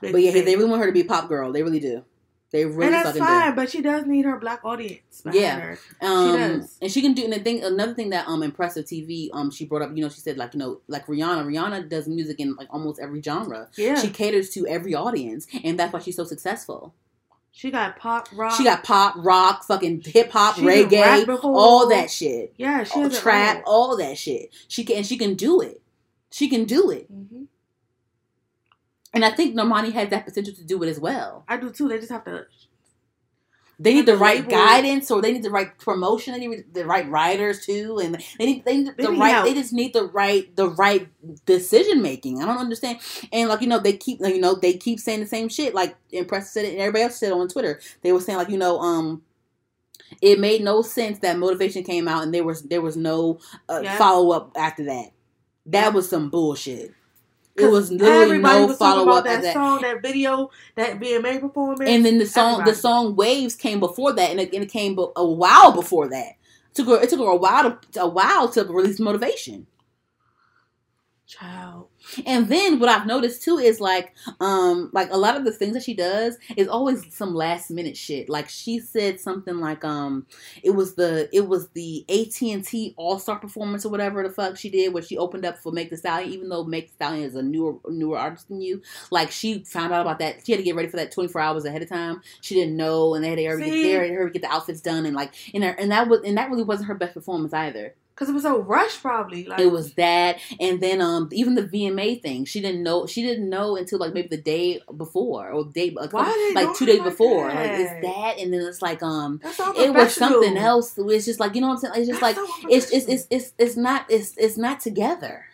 Big 0.00 0.12
But 0.12 0.20
yeah, 0.20 0.26
mistake. 0.28 0.44
they 0.46 0.56
really 0.56 0.68
want 0.70 0.80
her 0.80 0.86
to 0.86 0.92
be 0.92 1.00
a 1.00 1.04
pop 1.04 1.28
girl. 1.28 1.52
They 1.52 1.62
really 1.62 1.80
do. 1.80 2.04
They 2.52 2.64
really 2.64 2.86
and 2.86 2.94
that's 2.94 3.06
fucking 3.10 3.22
fine. 3.22 3.54
But 3.54 3.70
she 3.70 3.80
does 3.80 4.06
need 4.06 4.24
her 4.24 4.36
black 4.38 4.64
audience. 4.64 5.22
Yeah. 5.30 5.58
her. 5.60 5.78
do. 6.00 6.06
Um, 6.06 6.36
does. 6.36 6.78
And 6.82 6.90
she 6.90 7.00
can 7.00 7.12
do. 7.14 7.22
And 7.24 7.32
the 7.32 7.38
thing, 7.38 7.62
another 7.62 7.94
thing 7.94 8.10
that 8.10 8.26
um 8.26 8.42
impressive 8.42 8.86
TV 8.86 9.28
um 9.32 9.50
she 9.50 9.66
brought 9.66 9.82
up. 9.82 9.90
You 9.96 10.02
know, 10.02 10.08
she 10.08 10.20
said 10.20 10.36
like 10.36 10.54
you 10.54 10.58
know 10.58 10.80
like 10.88 11.06
Rihanna. 11.06 11.44
Rihanna 11.46 11.88
does 11.88 12.08
music 12.08 12.40
in 12.40 12.56
like 12.56 12.68
almost 12.70 12.98
every 13.00 13.22
genre. 13.22 13.68
yeah. 13.76 13.94
She 14.00 14.08
She, 14.08 14.12
caters 14.12 14.50
to 14.50 14.66
every 14.66 14.94
audience, 14.94 15.46
and 15.62 15.78
that's 15.78 15.92
why 15.92 16.00
she's 16.00 16.16
so 16.16 16.24
successful. 16.24 16.94
She 17.52 17.70
got 17.70 17.96
pop 17.98 18.28
rock. 18.32 18.54
She 18.56 18.62
got 18.64 18.84
pop, 18.84 19.14
rock, 19.18 19.64
fucking 19.64 20.02
hip 20.06 20.30
hop, 20.30 20.56
reggae, 20.56 21.26
all 21.42 21.88
that 21.88 22.10
shit. 22.10 22.54
Yeah, 22.56 22.84
she 22.84 22.94
All, 22.94 23.02
has 23.02 23.16
it 23.16 23.20
trap, 23.20 23.62
all. 23.66 23.90
all 23.90 23.96
that 23.98 24.16
shit. 24.18 24.50
She 24.68 24.84
can. 24.84 24.98
And 24.98 25.06
she 25.06 25.16
can 25.16 25.34
do 25.34 25.60
it. 25.60 25.82
She 26.30 26.48
can 26.48 26.64
do 26.64 26.90
it. 26.90 27.12
Mhm. 27.12 27.46
And 29.12 29.24
I 29.24 29.30
think 29.30 29.56
Normani 29.56 29.92
has 29.92 30.08
that 30.10 30.24
potential 30.24 30.54
to 30.54 30.64
do 30.64 30.82
it 30.82 30.88
as 30.88 31.00
well. 31.00 31.44
I 31.48 31.56
do 31.56 31.70
too. 31.70 31.88
They 31.88 31.98
just 31.98 32.10
have 32.12 32.24
to. 32.24 32.46
They 33.82 33.94
need 33.94 34.04
the 34.06 34.16
right 34.16 34.46
guidance, 34.46 35.10
or 35.10 35.22
they 35.22 35.32
need 35.32 35.42
the 35.42 35.50
right 35.50 35.76
promotion. 35.78 36.34
They 36.34 36.46
need 36.46 36.74
the 36.74 36.84
right 36.84 37.08
writers 37.08 37.64
too, 37.64 37.98
and 37.98 38.22
they 38.38 38.46
need 38.46 38.64
they 38.66 38.76
need 38.76 38.94
They 38.96 39.04
the 39.04 39.10
need 39.12 39.18
right. 39.20 39.30
help. 39.30 39.46
They 39.46 39.54
just 39.54 39.72
need 39.72 39.94
the 39.94 40.04
right 40.04 40.54
the 40.54 40.68
right 40.68 41.08
decision 41.46 42.02
making. 42.02 42.42
I 42.42 42.46
don't 42.46 42.58
understand. 42.58 42.98
And 43.32 43.48
like 43.48 43.62
you 43.62 43.66
know, 43.68 43.78
they 43.78 43.96
keep 43.96 44.20
like, 44.20 44.34
you 44.34 44.40
know 44.40 44.54
they 44.54 44.74
keep 44.74 45.00
saying 45.00 45.20
the 45.20 45.26
same 45.26 45.48
shit. 45.48 45.74
Like 45.74 45.96
Impress 46.12 46.52
said 46.52 46.66
it, 46.66 46.72
and 46.72 46.80
everybody 46.80 47.04
else 47.04 47.16
said 47.16 47.30
it 47.30 47.32
on 47.34 47.48
Twitter. 47.48 47.80
They 48.02 48.12
were 48.12 48.20
saying 48.20 48.38
like 48.38 48.50
you 48.50 48.58
know 48.58 48.78
um. 48.80 49.22
It 50.20 50.40
made 50.40 50.62
no 50.62 50.82
sense 50.82 51.20
that 51.20 51.38
motivation 51.38 51.84
came 51.84 52.08
out 52.08 52.24
and 52.24 52.34
there 52.34 52.42
was 52.44 52.62
there 52.62 52.82
was 52.82 52.96
no 52.96 53.38
uh, 53.68 53.80
Yeah. 53.82 53.96
follow 53.96 54.32
up 54.32 54.50
after 54.56 54.84
that. 54.86 55.12
That 55.66 55.94
was 55.94 56.08
some 56.08 56.30
bullshit. 56.30 56.92
It 57.62 57.70
was 57.70 57.92
literally 57.92 58.22
everybody 58.22 58.66
no 58.66 58.74
follow 58.74 59.12
up 59.12 59.24
that 59.24 59.42
that. 59.42 59.54
song, 59.54 59.82
that 59.82 60.02
video, 60.02 60.50
that 60.76 60.98
BMA 61.00 61.40
performance. 61.40 61.88
And 61.88 62.04
then 62.04 62.18
the 62.18 62.26
song, 62.26 62.52
Everybody. 62.54 62.70
the 62.70 62.76
song 62.76 63.16
"Waves" 63.16 63.54
came 63.54 63.80
before 63.80 64.12
that, 64.14 64.30
and 64.30 64.40
it, 64.40 64.52
and 64.54 64.62
it 64.62 64.70
came 64.70 64.98
a 64.98 65.24
while 65.26 65.72
before 65.72 66.08
that. 66.08 66.36
It 66.70 66.74
took 66.74 66.86
her, 66.88 67.02
it 67.02 67.10
took 67.10 67.20
her 67.20 67.26
a 67.26 67.36
while 67.36 67.78
to 67.92 68.00
a 68.00 68.08
while 68.08 68.48
to 68.50 68.64
release 68.64 68.98
motivation. 68.98 69.66
Child. 71.26 71.89
And 72.26 72.48
then 72.48 72.78
what 72.78 72.88
I've 72.88 73.06
noticed 73.06 73.42
too 73.42 73.58
is 73.58 73.80
like, 73.80 74.14
um, 74.40 74.90
like 74.92 75.10
a 75.12 75.16
lot 75.16 75.36
of 75.36 75.44
the 75.44 75.52
things 75.52 75.74
that 75.74 75.82
she 75.82 75.94
does 75.94 76.38
is 76.56 76.68
always 76.68 77.14
some 77.14 77.34
last 77.34 77.70
minute 77.70 77.96
shit. 77.96 78.28
Like 78.28 78.48
she 78.48 78.78
said 78.78 79.20
something 79.20 79.58
like, 79.58 79.84
um, 79.84 80.26
it 80.62 80.70
was 80.70 80.94
the 80.94 81.28
it 81.32 81.46
was 81.46 81.68
the 81.70 82.04
AT 82.08 82.40
and 82.42 82.64
T 82.64 82.94
All 82.96 83.18
Star 83.18 83.38
performance 83.38 83.84
or 83.84 83.90
whatever 83.90 84.22
the 84.22 84.30
fuck 84.30 84.56
she 84.56 84.70
did, 84.70 84.92
where 84.92 85.02
she 85.02 85.18
opened 85.18 85.44
up 85.44 85.58
for 85.58 85.72
Meg 85.72 85.90
Thee 85.90 85.96
Stallion, 85.96 86.32
even 86.32 86.48
though 86.48 86.64
Meg 86.64 86.86
Thee 86.86 86.92
Stallion 86.94 87.24
is 87.24 87.34
a 87.34 87.42
newer 87.42 87.76
newer 87.88 88.18
artist 88.18 88.48
than 88.48 88.60
you. 88.60 88.82
Like 89.10 89.30
she 89.30 89.64
found 89.64 89.92
out 89.92 90.02
about 90.02 90.18
that, 90.20 90.44
she 90.44 90.52
had 90.52 90.58
to 90.58 90.64
get 90.64 90.76
ready 90.76 90.88
for 90.88 90.96
that 90.96 91.12
twenty 91.12 91.28
four 91.28 91.40
hours 91.40 91.64
ahead 91.64 91.82
of 91.82 91.88
time. 91.88 92.22
She 92.40 92.54
didn't 92.54 92.76
know, 92.76 93.14
and 93.14 93.24
they 93.24 93.30
had 93.30 93.38
to 93.38 93.46
already 93.46 93.70
get 93.70 93.82
there 93.82 94.04
and 94.04 94.14
her 94.14 94.28
get 94.30 94.42
the 94.42 94.52
outfits 94.52 94.80
done, 94.80 95.06
and 95.06 95.14
like, 95.14 95.32
and 95.54 95.64
her, 95.64 95.70
and 95.70 95.90
that 95.90 96.08
was 96.08 96.20
and 96.24 96.36
that 96.38 96.50
really 96.50 96.62
wasn't 96.62 96.88
her 96.88 96.94
best 96.94 97.14
performance 97.14 97.52
either. 97.52 97.94
Because 98.20 98.28
it 98.28 98.34
was 98.34 98.42
so 98.42 98.58
rushed, 98.58 99.00
probably. 99.00 99.46
Like, 99.46 99.60
It 99.60 99.72
was 99.72 99.94
that, 99.94 100.40
and 100.60 100.78
then 100.78 101.00
um 101.00 101.30
even 101.32 101.54
the 101.54 101.62
VMA 101.62 102.20
thing. 102.20 102.44
She 102.44 102.60
didn't 102.60 102.82
know. 102.82 103.06
She 103.06 103.22
didn't 103.22 103.48
know 103.48 103.76
until 103.76 103.98
like 103.98 104.12
maybe 104.12 104.28
the 104.28 104.36
day 104.36 104.82
before 104.94 105.48
or 105.50 105.64
day 105.64 105.88
they 105.88 106.52
like 106.54 106.76
two 106.76 106.84
days 106.84 106.98
like 106.98 107.08
before. 107.08 107.48
that? 107.48 107.56
Like 107.56 107.80
it's 107.80 108.06
that, 108.06 108.38
and 108.38 108.52
then 108.52 108.60
it's 108.60 108.82
like 108.82 109.02
um 109.02 109.40
it 109.74 109.94
was 109.94 110.14
something 110.14 110.58
else. 110.58 110.98
It's 110.98 111.24
just 111.24 111.40
like 111.40 111.54
you 111.54 111.62
know 111.62 111.68
what 111.68 111.82
I'm 111.82 111.94
saying. 111.94 111.94
It's 111.96 112.10
just 112.10 112.20
like 112.20 112.36
so 112.36 112.46
it's 112.68 112.90
it's 112.90 113.06
it's 113.06 113.26
it's 113.30 113.54
it's 113.58 113.76
not 113.78 114.04
it's 114.10 114.36
it's 114.36 114.58
not 114.58 114.80
together. 114.80 115.46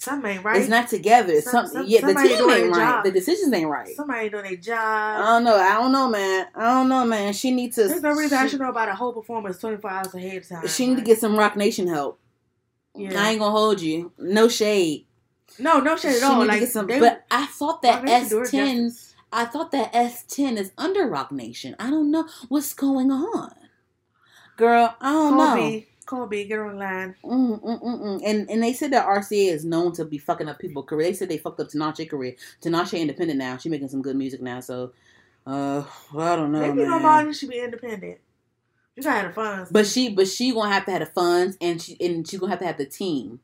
Something 0.00 0.30
ain't 0.30 0.44
right. 0.44 0.56
It's 0.60 0.68
not 0.68 0.86
together. 0.88 1.32
It's 1.32 1.50
Some- 1.50 1.66
something. 1.66 1.82
some- 1.82 1.86
yeah, 1.88 2.00
the 2.00 2.14
team 2.14 2.50
ain't 2.50 2.70
right. 2.72 2.74
job. 2.74 3.04
The 3.04 3.10
decisions 3.10 3.52
ain't 3.52 3.68
right. 3.68 3.96
Somebody 3.96 4.20
ain't 4.20 4.32
doing 4.32 4.44
their 4.44 4.56
job. 4.56 4.76
I 4.78 5.26
don't 5.26 5.42
know. 5.44 5.56
I 5.56 5.74
don't 5.74 5.90
know, 5.90 6.08
man. 6.08 6.46
I 6.54 6.62
don't 6.66 6.88
know, 6.88 7.04
man. 7.04 7.32
She 7.32 7.50
needs 7.50 7.74
to. 7.76 7.88
There's 7.88 8.00
no 8.02 8.12
reason 8.12 8.38
I 8.38 8.46
should 8.46 8.60
know 8.60 8.68
about 8.70 8.88
a 8.88 8.94
whole 8.94 9.12
performance 9.12 9.58
24 9.58 9.90
hours 9.90 10.14
ahead 10.14 10.36
of 10.36 10.48
time. 10.48 10.66
she 10.68 10.86
need 10.86 10.98
to 10.98 11.02
get 11.02 11.18
some 11.18 11.36
Roc 11.36 11.56
Nation 11.56 11.88
help. 11.88 12.20
Yeah. 12.94 13.20
I 13.20 13.30
ain't 13.30 13.40
gonna 13.40 13.50
hold 13.50 13.80
you. 13.80 14.12
No 14.18 14.48
shade. 14.48 15.06
No, 15.58 15.80
no 15.80 15.94
at 15.94 16.00
She 16.00 16.08
all. 16.22 16.42
need 16.42 16.52
to 16.52 16.58
Like, 16.60 16.68
some- 16.68 16.86
they, 16.86 17.00
but 17.00 17.24
I 17.30 17.46
thought 17.46 17.82
that 17.82 17.96
Roc 17.96 18.04
Nation 18.04 18.28
do 18.28 18.38
her 18.38 18.44
S10. 18.44 19.14
I 19.32 19.44
thought 19.46 19.72
that 19.72 19.92
S10 19.92 20.56
is 20.58 20.70
under 20.78 21.06
Roc 21.08 21.32
Nation. 21.32 21.74
I 21.80 21.90
don't 21.90 22.12
know 22.12 22.28
what's 22.48 22.72
going 22.72 23.10
on. 23.10 23.52
Girl, 24.56 24.94
I 25.00 25.12
don't 25.12 25.34
Call 25.36 25.56
know. 25.56 25.82
B. 26.08 26.16
Call 26.16 26.26
B. 26.26 26.44
Get 26.44 26.58
online. 26.58 27.14
Mm, 27.24 27.62
mm, 27.62 27.82
mm, 27.82 28.00
mm. 28.00 28.22
And 28.24 28.50
and 28.50 28.62
they 28.62 28.72
said 28.72 28.92
that 28.92 29.06
RCA 29.06 29.52
is 29.52 29.64
known 29.64 29.92
to 29.92 30.04
be 30.04 30.18
fucking 30.18 30.48
up 30.48 30.58
people's 30.58 30.86
career. 30.86 31.08
They 31.08 31.12
said 31.14 31.28
they 31.28 31.38
fucked 31.38 31.60
up 31.60 31.68
Tinashe 31.68 32.08
career. 32.08 32.34
Tinashe 32.62 32.98
independent 32.98 33.38
now. 33.38 33.56
She 33.56 33.68
making 33.68 33.88
some 33.88 34.02
good 34.02 34.16
music 34.16 34.40
now. 34.40 34.60
So, 34.60 34.92
uh, 35.46 35.84
I 36.16 36.36
don't 36.36 36.52
know, 36.52 36.60
Maybe 36.60 36.88
man. 36.88 36.90
nobody 36.90 37.32
should 37.32 37.50
be 37.50 37.60
independent. 37.60 38.18
You 38.96 39.02
gotta 39.02 39.20
have 39.20 39.28
the 39.28 39.34
funds. 39.34 39.70
But 39.70 39.86
she, 39.86 40.08
but 40.08 40.26
she 40.28 40.52
gonna 40.52 40.72
have 40.72 40.84
to 40.86 40.90
have 40.90 41.00
the 41.00 41.06
funds, 41.06 41.56
and 41.60 41.80
she 41.80 41.96
and 42.00 42.28
she 42.28 42.38
gonna 42.38 42.50
have 42.50 42.60
to 42.60 42.66
have 42.66 42.78
the 42.78 42.86
team 42.86 43.40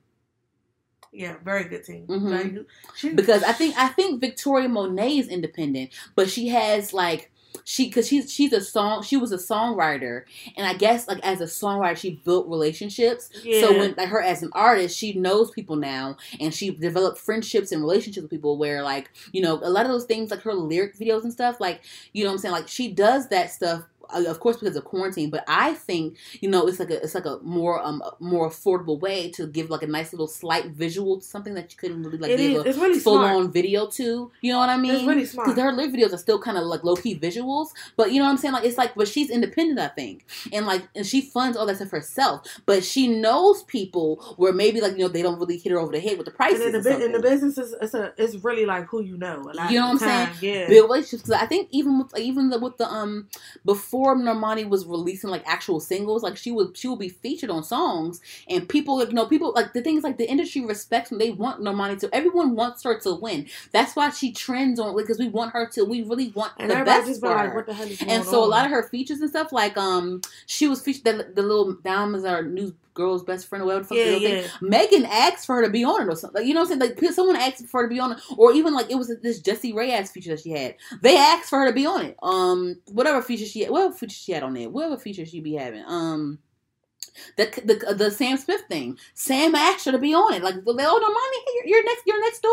yeah, 1.15 1.37
very 1.45 1.65
good 1.65 1.85
team. 1.85 2.07
Mhm. 2.09 2.31
Like, 2.31 2.67
she, 2.97 3.11
because 3.11 3.43
I 3.45 3.53
think 3.53 3.77
I 3.79 3.89
think 3.89 4.21
Victoria 4.21 4.69
Monet 4.69 5.17
is 5.19 5.29
independent, 5.29 5.91
but 6.17 6.29
she 6.29 6.49
has 6.49 6.93
like 6.93 7.31
she 7.63 7.87
because 7.87 8.09
she's 8.09 8.33
she's 8.33 8.53
a 8.53 8.61
song 8.61 9.03
she 9.03 9.17
was 9.17 9.33
a 9.33 9.37
songwriter, 9.37 10.25
and 10.57 10.67
I 10.67 10.75
guess 10.75 11.07
like 11.07 11.21
as 11.23 11.41
a 11.41 11.45
songwriter 11.45 11.97
she 11.97 12.21
built 12.25 12.49
relationships. 12.49 13.31
yeah. 13.43 13.61
So 13.61 13.79
when 13.79 13.95
like 13.97 14.09
her 14.09 14.21
as 14.21 14.43
an 14.43 14.51
artist, 14.53 14.99
she 14.99 15.13
knows 15.13 15.51
people 15.51 15.77
now, 15.77 16.17
and 16.41 16.53
she 16.53 16.71
developed 16.71 17.19
friendships 17.19 17.73
and 17.73 17.81
relationships 17.81 18.23
with 18.23 18.31
people. 18.31 18.59
Where 18.59 18.83
like 18.83 19.11
you 19.33 19.41
know 19.41 19.61
a 19.63 19.71
lot 19.71 19.87
of 19.87 19.93
those 19.93 20.05
things, 20.05 20.31
like 20.31 20.43
her 20.43 20.55
lyric 20.55 20.97
videos 20.99 21.23
and 21.23 21.33
stuff, 21.33 21.61
like 21.61 21.83
you 22.13 22.25
know 22.25 22.31
what 22.31 22.35
I'm 22.35 22.39
saying, 22.39 22.53
like 22.53 22.69
she 22.69 22.93
does 22.93 23.29
that 23.29 23.51
stuff. 23.51 23.85
Uh, 24.11 24.25
Of 24.29 24.41
course, 24.41 24.57
because 24.57 24.77
of 24.77 24.85
quarantine, 24.85 25.31
but 25.31 25.45
I 25.49 25.75
think 25.75 26.17
you 26.41 26.49
know 26.51 26.67
it's 26.67 26.79
like 26.79 26.91
a 26.91 27.03
it's 27.03 27.15
like 27.15 27.27
a 27.27 27.39
more 27.43 27.83
um 27.83 28.03
more 28.21 28.49
affordable 28.49 28.99
way 28.99 29.31
to 29.33 29.47
give 29.47 29.71
like 29.71 29.83
a 29.83 29.87
nice 29.87 30.13
little 30.13 30.27
slight 30.27 30.67
visual 30.67 31.21
to 31.21 31.25
something 31.25 31.55
that 31.55 31.71
you 31.73 31.77
couldn't 31.77 32.03
really 32.03 32.19
like 32.19 32.31
it 32.31 32.39
give 32.39 32.67
is. 32.67 32.77
a 32.77 32.81
really 32.81 32.99
full 32.99 33.17
smart. 33.17 33.37
on 33.37 33.53
video 33.53 33.87
to. 33.89 34.31
You 34.41 34.53
know 34.53 34.59
what 34.59 34.69
I 34.69 34.77
mean? 34.77 34.95
It's 34.95 35.05
really 35.05 35.27
smart. 35.27 35.49
because 35.49 35.63
her 35.63 35.73
lyric 35.73 35.93
videos 35.95 36.13
are 36.13 36.19
still 36.19 36.41
kind 36.41 36.59
of 36.59 36.65
like 36.65 36.85
low 36.85 36.97
key 36.97 37.19
visuals, 37.19 37.69
but 37.97 38.13
you 38.13 38.19
know 38.19 38.25
what 38.25 38.33
I'm 38.33 38.39
saying? 38.39 38.55
Like 38.55 38.65
it's 38.65 38.79
like, 38.79 38.95
but 38.95 39.09
she's 39.09 39.31
independent, 39.31 39.79
I 39.79 39.89
think, 39.89 40.27
and 40.53 40.67
like, 40.67 40.83
and 40.95 41.07
she 41.07 41.21
funds 41.21 41.57
all 41.57 41.67
that 41.67 41.77
stuff 41.77 41.91
herself. 41.91 42.47
But 42.67 42.85
she 42.85 43.09
knows 43.09 43.63
people 43.65 44.17
where 44.37 44.53
maybe 44.53 44.81
like 44.81 44.93
you 44.93 44.99
know 44.99 45.09
they 45.09 45.23
don't 45.23 45.39
really 45.39 45.59
hit 45.59 45.73
her 45.73 45.79
over 45.79 45.93
the 45.93 46.01
head 46.01 46.17
with 46.19 46.27
the 46.27 46.33
prices. 46.33 46.75
and 46.75 46.85
the, 46.85 47.09
the 47.19 47.21
business, 47.21 47.59
is, 47.59 47.75
it's 47.81 47.95
a 47.95 48.13
it's 48.17 48.37
really 48.45 48.67
like 48.67 48.87
who 48.87 49.03
you 49.03 49.17
know. 49.17 49.51
You 49.71 49.81
know 49.81 49.93
what 49.93 50.03
I'm 50.03 50.27
time, 50.27 50.37
Yeah. 50.41 50.69
Build 50.69 50.91
relationships 50.91 51.23
because 51.23 51.43
I 51.43 51.47
think 51.47 51.69
even 51.71 51.99
with 51.99 52.19
even 52.19 52.51
the, 52.51 52.59
with 52.59 52.77
the 52.77 52.89
um 52.89 53.29
before 53.65 53.94
Normani 53.95 54.69
was 54.69 54.87
releasing 54.87 55.31
like 55.31 55.43
actual 55.47 55.81
singles, 55.81 56.23
like 56.23 56.37
she 56.37 56.51
would 56.51 56.77
she 56.77 56.89
would 56.89 56.99
be 56.99 57.09
featured 57.09 57.51
on 57.51 57.63
songs 57.63 58.21
and 58.49 58.69
people 58.69 58.99
like 58.99 59.09
you 59.09 59.15
know 59.15 59.27
people 59.27 59.53
like 59.55 59.73
the 59.73 59.83
thing 59.83 59.97
is 59.97 60.05
like 60.05 60.19
the 60.19 60.29
industry 60.29 60.65
respects 60.65 61.13
and 61.13 61.21
they 61.21 61.31
want 61.31 61.61
Normani 61.61 61.99
to 62.01 62.15
everyone 62.15 62.57
wants 62.57 62.83
her 62.83 62.99
to 63.01 63.15
win. 63.15 63.47
That's 63.73 63.95
why 63.95 64.11
she 64.11 64.33
trends 64.33 64.81
on 64.81 64.97
because 64.97 65.19
we 65.19 65.29
want 65.29 65.53
her 65.53 65.67
to 65.71 65.85
we 65.85 66.03
really 66.03 66.29
want 66.31 66.53
and 66.59 66.71
the 66.71 66.85
best 66.85 67.21
for 67.21 67.31
like, 67.31 67.51
her. 67.51 67.55
what 67.55 67.67
the 67.67 67.75
hell 67.75 67.87
is 67.87 67.99
going 67.99 68.11
And 68.11 68.25
so 68.25 68.45
a 68.45 68.47
lot 68.47 68.65
of 68.65 68.73
her 68.73 68.83
features 68.83 69.21
and 69.21 69.31
stuff, 69.31 69.53
like 69.53 69.77
um, 69.77 70.21
she 70.47 70.67
was 70.67 70.83
featured 70.83 71.05
the, 71.05 71.33
the 71.35 71.43
little 71.43 71.75
diamonds 71.75 72.25
are 72.25 72.43
new 72.43 72.75
girl's 72.95 73.23
best 73.23 73.49
friend 73.49 73.63
or 73.63 73.67
whatever. 73.67 73.83
the 73.85 73.89
fuck 73.89 73.99
the 73.99 74.21
yeah, 74.21 74.41
thing. 74.43 74.51
Megan 74.63 75.05
asked 75.05 75.47
for 75.47 75.57
her 75.57 75.63
to 75.63 75.71
be 75.71 75.85
on 75.85 76.03
it 76.03 76.09
or 76.09 76.17
something. 76.17 76.41
Like, 76.41 76.49
you 76.49 76.55
know 76.55 76.61
what 76.61 76.73
I'm 76.73 76.81
saying? 76.81 76.97
Like 77.03 77.13
someone 77.13 77.37
asked 77.37 77.67
for 77.69 77.83
her 77.83 77.89
to 77.89 77.95
be 77.95 78.01
on 78.01 78.13
it, 78.13 78.21
or 78.37 78.53
even 78.53 78.73
like 78.73 78.91
it 78.91 78.95
was 78.97 79.13
this 79.23 79.41
Jessie 79.41 79.73
Ray 79.73 79.93
ass 79.93 80.11
feature 80.11 80.31
that 80.31 80.41
she 80.41 80.51
had. 80.51 80.77
They 81.03 81.17
asked 81.17 81.51
for 81.51 81.59
her 81.59 81.67
to 81.67 81.73
be 81.73 81.87
on 81.87 82.05
it. 82.05 82.17
Um, 82.23 82.77
whatever 82.87 83.21
feature 83.21 83.47
she 83.47 83.61
had, 83.63 83.71
whatever 83.71 83.95
feature 83.95 84.15
she 84.15 84.33
had 84.33 84.43
on 84.43 84.55
there, 84.55 84.71
whatever 84.71 84.97
feature 84.97 85.27
she 85.27 85.41
be 85.41 85.55
having. 85.55 85.85
Um. 85.87 86.39
The, 87.37 87.45
the 87.65 87.95
the 87.95 88.11
Sam 88.11 88.37
Smith 88.37 88.63
thing. 88.69 88.99
Sam 89.15 89.55
asked 89.55 89.85
her 89.85 89.93
to 89.93 89.99
be 89.99 90.13
on 90.15 90.35
it. 90.35 90.43
Like, 90.43 90.57
oh 90.57 90.73
no, 90.75 90.99
mommy, 91.01 91.37
you're, 91.65 91.85
next, 91.85 92.03
you're 92.07 92.21
next 92.21 92.41
door. 92.41 92.53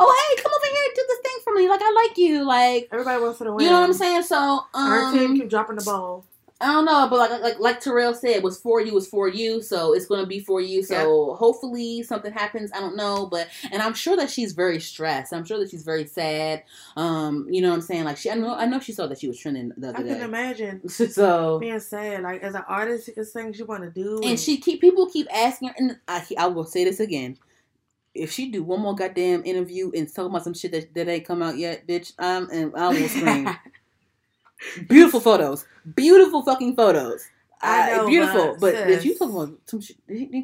Oh, 0.00 0.34
hey, 0.36 0.42
come 0.42 0.50
over 0.52 0.74
here 0.74 0.84
and 0.84 0.94
do 0.96 1.04
this 1.06 1.18
thing 1.20 1.40
for 1.44 1.54
me. 1.54 1.68
Like, 1.68 1.80
I 1.80 1.92
like 1.92 2.18
you. 2.18 2.44
Like, 2.44 2.88
Everybody 2.90 3.22
wants 3.22 3.38
to 3.38 3.52
win. 3.52 3.64
you 3.64 3.70
know 3.70 3.80
what 3.80 3.86
I'm 3.86 3.92
saying? 3.92 4.24
So, 4.24 4.64
Her 4.74 5.12
team 5.12 5.30
um, 5.30 5.36
keep 5.38 5.48
dropping 5.48 5.76
the 5.76 5.84
ball. 5.84 6.24
I 6.62 6.66
don't 6.66 6.84
know, 6.84 7.08
but 7.08 7.18
like 7.18 7.40
like 7.40 7.58
like 7.58 7.80
Terrell 7.80 8.12
said, 8.12 8.42
was 8.42 8.60
for 8.60 8.82
you 8.82 8.92
was 8.92 9.08
for 9.08 9.28
you, 9.28 9.62
so 9.62 9.94
it's 9.94 10.04
gonna 10.04 10.26
be 10.26 10.40
for 10.40 10.60
you. 10.60 10.82
So 10.82 11.34
hopefully 11.38 12.02
something 12.02 12.32
happens. 12.32 12.70
I 12.74 12.80
don't 12.80 12.96
know, 12.96 13.26
but 13.26 13.48
and 13.72 13.80
I'm 13.80 13.94
sure 13.94 14.14
that 14.16 14.28
she's 14.28 14.52
very 14.52 14.78
stressed. 14.78 15.32
I'm 15.32 15.46
sure 15.46 15.58
that 15.58 15.70
she's 15.70 15.84
very 15.84 16.06
sad. 16.06 16.64
Um, 16.96 17.46
you 17.50 17.62
know 17.62 17.70
what 17.70 17.76
I'm 17.76 17.80
saying? 17.80 18.04
Like 18.04 18.18
she, 18.18 18.30
I 18.30 18.34
know, 18.34 18.54
I 18.54 18.66
know 18.66 18.78
she 18.78 18.92
saw 18.92 19.06
that 19.06 19.18
she 19.18 19.26
was 19.28 19.38
trending 19.38 19.72
the 19.78 19.88
other 19.88 19.98
I 19.98 20.00
other 20.02 20.14
can 20.16 20.22
imagine 20.22 20.86
So 20.88 21.58
being 21.60 21.80
sad. 21.80 22.22
Like 22.24 22.42
as 22.42 22.54
an 22.54 22.64
artist, 22.68 23.08
it's 23.16 23.32
things 23.32 23.58
you 23.58 23.64
want 23.64 23.82
to 23.84 23.90
do. 23.90 24.20
and 24.22 24.38
she 24.38 24.58
keep 24.58 24.82
people 24.82 25.06
keep 25.08 25.28
asking 25.34 25.68
her, 25.68 25.74
and 25.78 25.98
I 26.06 26.26
I 26.38 26.46
will 26.48 26.64
say 26.66 26.84
this 26.84 27.00
again. 27.00 27.38
If 28.12 28.32
she 28.32 28.50
do 28.50 28.62
one 28.64 28.80
more 28.80 28.94
goddamn 28.94 29.44
interview 29.46 29.92
and 29.94 30.12
talk 30.12 30.26
about 30.26 30.42
some 30.44 30.52
shit 30.52 30.72
that, 30.72 30.92
that 30.94 31.08
ain't 31.08 31.24
come 31.24 31.42
out 31.42 31.56
yet, 31.56 31.86
bitch, 31.86 32.12
I'm 32.18 32.50
and 32.50 32.74
I 32.76 32.88
will 32.88 33.08
scream. 33.08 33.48
Beautiful 34.88 35.20
photos. 35.20 35.66
Beautiful 35.94 36.42
fucking 36.42 36.76
photos. 36.76 37.26
I 37.62 37.92
Uh, 37.92 37.96
know, 37.98 38.06
beautiful. 38.08 38.56
but 38.58 38.74
But, 38.74 38.90
if 38.90 39.04
you 39.04 39.14
talk 39.18 39.30
about 39.30 39.58
some 39.66 39.82
shit, 39.82 39.96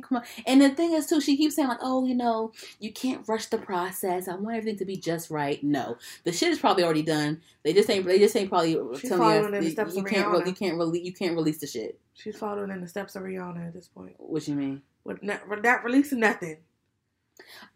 come 0.02 0.18
out. 0.18 0.24
And 0.46 0.60
the 0.60 0.68
thing 0.70 0.92
is 0.92 1.06
too, 1.06 1.20
she 1.22 1.36
keeps 1.38 1.54
saying 1.56 1.68
like, 1.68 1.78
"Oh, 1.80 2.04
you 2.04 2.14
know, 2.14 2.52
you 2.78 2.92
can't 2.92 3.26
rush 3.26 3.46
the 3.46 3.56
process. 3.56 4.28
I 4.28 4.34
want 4.34 4.56
everything 4.56 4.78
to 4.80 4.84
be 4.84 4.98
just 4.98 5.30
right." 5.30 5.62
No, 5.64 5.96
the 6.24 6.32
shit 6.32 6.50
is 6.50 6.58
probably 6.58 6.84
already 6.84 7.02
done. 7.02 7.40
They 7.62 7.72
just 7.72 7.88
ain't. 7.88 8.04
They 8.04 8.18
just 8.18 8.36
ain't 8.36 8.50
probably 8.50 8.76
She's 9.00 9.08
telling 9.08 9.22
following 9.22 9.54
in 9.54 9.62
you 9.62 9.68
the 9.68 9.70
steps 9.70 9.94
you 9.94 10.02
of 10.02 10.06
can't. 10.08 10.28
Re- 10.30 10.42
you 10.46 10.52
can't 10.52 10.76
release. 10.76 11.04
You 11.06 11.12
can't 11.14 11.34
release 11.34 11.58
the 11.58 11.66
shit. 11.66 11.98
She's 12.12 12.36
following 12.36 12.70
in 12.70 12.82
the 12.82 12.88
steps 12.88 13.16
of 13.16 13.22
Rihanna 13.22 13.68
at 13.68 13.72
this 13.72 13.88
point. 13.88 14.14
What 14.18 14.46
you 14.46 14.54
mean? 14.54 14.82
With 15.04 15.22
not, 15.22 15.40
not 15.62 15.84
releasing 15.84 16.20
nothing. 16.20 16.58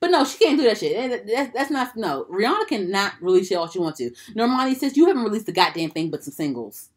But 0.01 0.11
no, 0.11 0.24
she 0.24 0.39
can't 0.39 0.59
do 0.59 0.65
that 0.65 0.78
shit. 0.78 1.27
That's, 1.27 1.53
that's 1.53 1.70
not 1.70 1.95
no. 1.97 2.24
Rihanna 2.31 2.66
cannot 2.69 3.15
release 3.20 3.49
shit 3.49 3.59
all 3.59 3.69
she 3.69 3.78
wants 3.78 3.99
to. 3.99 4.11
Normani 4.35 4.74
says 4.74 4.97
you 4.97 5.07
haven't 5.07 5.24
released 5.24 5.49
a 5.49 5.53
goddamn 5.53 5.91
thing 5.91 6.11
but 6.11 6.24
some 6.24 6.32
singles. 6.32 6.89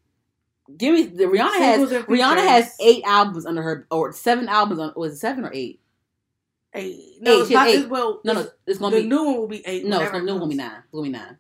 Give 0.78 0.94
me 0.94 1.04
the 1.04 1.26
Rihanna 1.26 1.52
Singles 1.58 1.92
has 1.92 2.04
Rihanna 2.06 2.38
has 2.48 2.76
eight 2.80 3.04
albums 3.06 3.46
under 3.46 3.62
her 3.62 3.86
or 3.92 4.14
seven 4.14 4.48
albums 4.48 4.80
on 4.80 4.94
was 4.96 5.14
it 5.14 5.18
seven 5.18 5.44
or 5.44 5.52
eight? 5.54 5.82
Eight. 6.74 7.18
No, 7.22 7.34
Eight, 7.34 7.42
it's 7.42 7.50
not. 7.52 7.68
has 7.68 7.76
It's, 7.82 7.88
well, 7.90 8.22
No, 8.24 8.34
no, 8.34 8.40
it's- 8.40 8.56
it's 8.66 8.80
gonna 8.80 8.96
the 8.96 9.02
be 9.04 9.08
new 9.10 9.24
one 9.24 9.38
will 9.38 9.48
be 9.48 9.62
eight. 9.68 9.86
no, 9.86 10.02
it's 10.02 10.12
gonna, 10.12 10.24
no, 10.24 10.34
it's 10.34 10.40
gonna 10.40 10.50
be 10.50 10.56
nine. 10.56 10.72
It's 10.86 10.92
gonna 10.94 11.04
be 11.04 11.10
nine. 11.10 11.38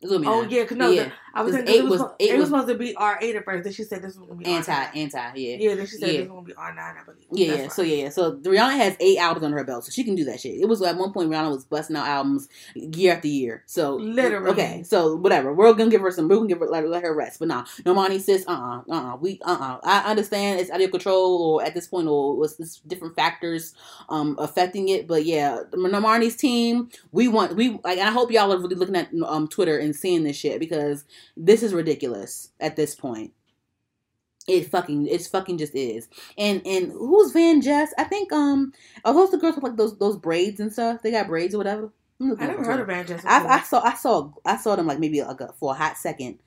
It's 0.00 0.10
gonna 0.10 0.20
be 0.22 0.26
Oh 0.26 0.40
nine. 0.42 0.50
yeah, 0.50 0.64
cause 0.64 0.76
no, 0.76 0.90
Yeah. 0.90 1.04
The, 1.04 1.12
I 1.34 1.42
was 1.42 1.54
eight 1.54 1.68
it 1.68 1.82
was, 1.84 1.90
was- 1.90 2.00
supposed- 2.00 2.14
eight 2.20 2.30
it 2.30 2.32
was 2.34 2.40
was- 2.40 2.48
supposed 2.50 2.68
to 2.68 2.74
be 2.74 2.94
R 2.96 3.18
eight 3.22 3.36
at 3.36 3.44
first. 3.44 3.64
Then 3.64 3.72
she 3.72 3.84
said 3.84 4.02
this 4.02 4.16
was 4.16 4.26
gonna 4.28 4.38
be 4.40 4.46
Anti, 4.46 4.72
R9. 4.72 4.96
anti, 4.96 5.40
yeah. 5.40 5.56
Yeah, 5.60 5.74
then 5.74 5.86
she 5.86 5.96
said 5.96 6.08
Yeah. 6.08 6.12
this 6.12 6.20
was 6.20 6.28
gonna 6.28 6.42
be 6.42 6.54
R 6.54 6.74
nine. 6.74 6.94
I 7.00 7.04
believe. 7.04 7.24
Yeah, 7.32 7.54
yeah. 7.62 7.68
So 7.68 7.82
yeah, 7.82 8.04
yeah. 8.04 8.08
So 8.10 8.36
Rihanna 8.36 8.76
has 8.76 8.96
eight 9.00 9.18
albums 9.18 9.44
on 9.44 9.52
her 9.52 9.64
belt, 9.64 9.84
so 9.84 9.90
she 9.90 10.04
can 10.04 10.14
do 10.14 10.24
that 10.24 10.40
shit. 10.40 10.60
It 10.60 10.66
was 10.68 10.82
at 10.82 10.96
one 10.96 11.12
point 11.12 11.30
Rihanna 11.30 11.50
was 11.50 11.64
busting 11.64 11.96
out 11.96 12.06
albums 12.06 12.48
year 12.74 13.14
after 13.14 13.28
year. 13.28 13.62
So 13.66 13.96
Literally. 13.96 14.50
okay. 14.50 14.82
So 14.82 15.16
whatever, 15.16 15.52
we're 15.54 15.72
gonna 15.74 15.90
give 15.90 16.00
her 16.00 16.10
some. 16.10 16.28
We're 16.28 16.36
gonna 16.36 16.48
give 16.48 16.58
her 16.60 16.66
let, 16.66 16.88
let 16.88 17.02
her 17.02 17.14
rest. 17.14 17.38
But 17.38 17.48
nah, 17.48 17.64
Normani 17.82 18.20
says, 18.20 18.44
uh, 18.48 18.52
uh-uh, 18.52 18.82
uh, 19.14 19.16
we, 19.16 19.40
uh 19.44 19.52
uh-uh. 19.60 19.80
I 19.84 20.10
understand 20.10 20.60
it's 20.60 20.70
out 20.70 20.76
of 20.76 20.80
your 20.82 20.90
control, 20.90 21.42
or 21.42 21.64
at 21.64 21.74
this 21.74 21.86
point, 21.86 22.08
or 22.08 22.36
was 22.36 22.56
this 22.56 22.76
different 22.86 23.14
factors, 23.16 23.74
um, 24.08 24.36
affecting 24.38 24.88
it. 24.88 25.06
But 25.06 25.24
yeah, 25.24 25.60
Normani's 25.72 26.36
team, 26.36 26.90
we 27.12 27.28
want, 27.28 27.56
we 27.56 27.70
like, 27.84 27.98
and 27.98 28.08
I 28.08 28.12
hope 28.12 28.30
y'all 28.30 28.52
are 28.52 28.58
really 28.58 28.74
looking 28.76 28.96
at 28.96 29.08
um 29.26 29.48
Twitter 29.48 29.78
and 29.78 29.94
seeing 29.94 30.24
this 30.24 30.36
shit 30.36 30.58
because 30.60 31.04
this 31.36 31.62
is 31.62 31.74
ridiculous 31.74 32.50
at 32.60 32.76
this 32.76 32.94
point. 32.94 33.32
It 34.48 34.68
fucking 34.68 35.06
it's 35.06 35.26
fucking 35.28 35.58
just 35.58 35.74
is. 35.74 36.08
And 36.36 36.62
and 36.66 36.90
who's 36.92 37.32
Van 37.32 37.60
Jess? 37.60 37.92
I 37.98 38.04
think 38.04 38.32
um 38.32 38.72
are 39.04 39.12
those 39.14 39.30
the 39.30 39.38
girls 39.38 39.54
with 39.54 39.64
like 39.64 39.76
those 39.76 39.96
those 39.98 40.16
braids 40.16 40.60
and 40.60 40.72
stuff? 40.72 41.02
They 41.02 41.10
got 41.10 41.28
braids 41.28 41.54
or 41.54 41.58
whatever. 41.58 41.92
I 42.20 42.46
never 42.46 42.64
heard 42.64 42.80
of. 42.80 42.86
Van 42.86 43.06
Jess. 43.06 43.24
I, 43.24 43.46
I 43.46 43.60
saw 43.60 43.80
I 43.82 43.94
saw 43.94 44.30
I 44.44 44.56
saw 44.56 44.76
them 44.76 44.86
like 44.86 44.98
maybe 44.98 45.22
like 45.22 45.40
a, 45.40 45.52
for 45.52 45.72
a 45.72 45.74
hot 45.74 45.96
second. 45.98 46.38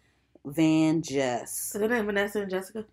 Van 0.45 1.01
Jess. 1.01 1.73
Is 1.75 1.81
her 1.81 1.87
name 1.87 2.05
Vanessa 2.05 2.41
and 2.41 2.51
Jessica? 2.51 2.85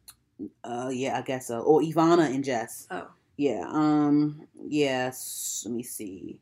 Uh 0.63 0.91
yeah, 0.93 1.19
I 1.19 1.23
guess 1.23 1.49
so. 1.49 1.61
Or 1.61 1.81
Ivana 1.81 2.33
and 2.33 2.45
Jess. 2.45 2.87
Oh, 2.91 3.09
Yeah. 3.37 3.65
Um 3.69 4.47
yes, 4.69 5.63
let 5.67 5.75
me 5.75 5.83
see. 5.83 6.41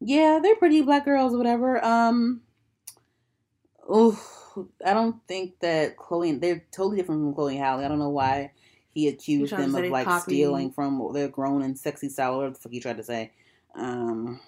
Yeah, 0.00 0.40
they're 0.42 0.56
pretty 0.56 0.82
black 0.82 1.04
girls 1.04 1.34
or 1.34 1.38
whatever. 1.38 1.82
Um 1.84 2.40
Oh, 3.88 4.18
I 4.84 4.92
don't 4.94 5.16
think 5.26 5.58
that 5.60 5.96
Chloe 5.96 6.30
and 6.30 6.40
they're 6.40 6.64
totally 6.70 6.96
different 6.96 7.22
from 7.22 7.34
Chloe 7.34 7.56
and 7.56 7.64
Halle. 7.64 7.84
I 7.84 7.88
don't 7.88 7.98
know 7.98 8.10
why 8.10 8.52
he 8.92 9.08
accused 9.08 9.56
them 9.56 9.74
of 9.74 9.90
like 9.90 10.06
copy- 10.06 10.22
stealing 10.22 10.70
from 10.72 11.12
their 11.12 11.28
grown 11.28 11.62
and 11.62 11.78
sexy 11.78 12.08
style, 12.08 12.36
whatever 12.36 12.54
the 12.54 12.60
fuck 12.60 12.72
he 12.72 12.80
tried 12.80 12.98
to 12.98 13.04
say. 13.04 13.32
Um 13.74 14.40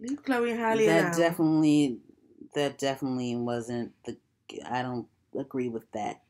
leave 0.00 0.22
Chloe 0.22 0.50
and 0.50 0.60
Halle 0.60 0.86
that 0.86 1.00
alone. 1.00 1.18
definitely 1.18 1.98
that 2.54 2.78
definitely 2.78 3.36
wasn't 3.36 3.92
the 4.04 4.16
I 4.68 4.82
don't 4.82 5.06
agree 5.38 5.68
with 5.68 5.90
that. 5.92 6.22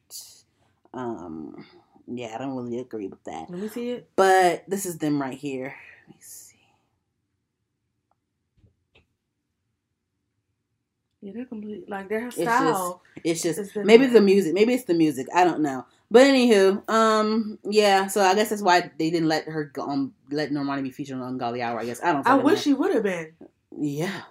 Um 0.93 1.67
yeah, 2.07 2.33
I 2.35 2.39
don't 2.39 2.57
really 2.57 2.81
agree 2.81 3.07
with 3.07 3.23
that. 3.25 3.49
Let 3.51 3.61
me 3.61 3.69
see 3.69 3.91
it. 3.91 4.11
But 4.17 4.65
this 4.67 4.87
is 4.87 4.99
them 4.99 5.21
right 5.21 5.39
here. 5.39 5.77
Let 6.09 6.17
me 6.17 6.21
see. 6.21 6.50
Yeah, 11.23 11.33
they're 11.35 11.45
complete. 11.45 11.89
Like 11.89 12.09
their 12.09 12.31
style. 12.31 13.03
It's 13.25 13.43
just 13.43 13.59
It's 13.59 13.69
different. 13.69 13.87
maybe 13.87 14.07
the 14.07 14.21
music. 14.21 14.55
Maybe 14.55 14.73
it's 14.75 14.85
the 14.85 14.95
music. 14.95 15.27
I 15.35 15.45
don't 15.45 15.61
know. 15.61 15.85
But 16.11 16.23
anywho, 16.23 16.89
um, 16.91 17.59
yeah. 17.69 18.07
So 18.09 18.21
I 18.23 18.35
guess 18.35 18.49
that's 18.51 18.63
why 18.63 18.91
they 18.99 19.11
didn't 19.11 19.29
let 19.29 19.45
her 19.45 19.65
go, 19.65 19.83
um 19.83 20.15
let 20.31 20.51
Normani 20.51 20.83
be 20.83 20.91
featured 20.91 21.19
on 21.19 21.23
Ungodly 21.29 21.63
Hour. 21.63 21.79
I 21.81 21.85
guess 21.85 22.03
I 22.03 22.13
don't. 22.13 22.27
I 22.27 22.35
wish 22.37 22.55
know. 22.57 22.61
she 22.63 22.73
would 22.75 22.95
have 22.95 23.03
been. 23.05 23.33
Yeah, 23.79 24.23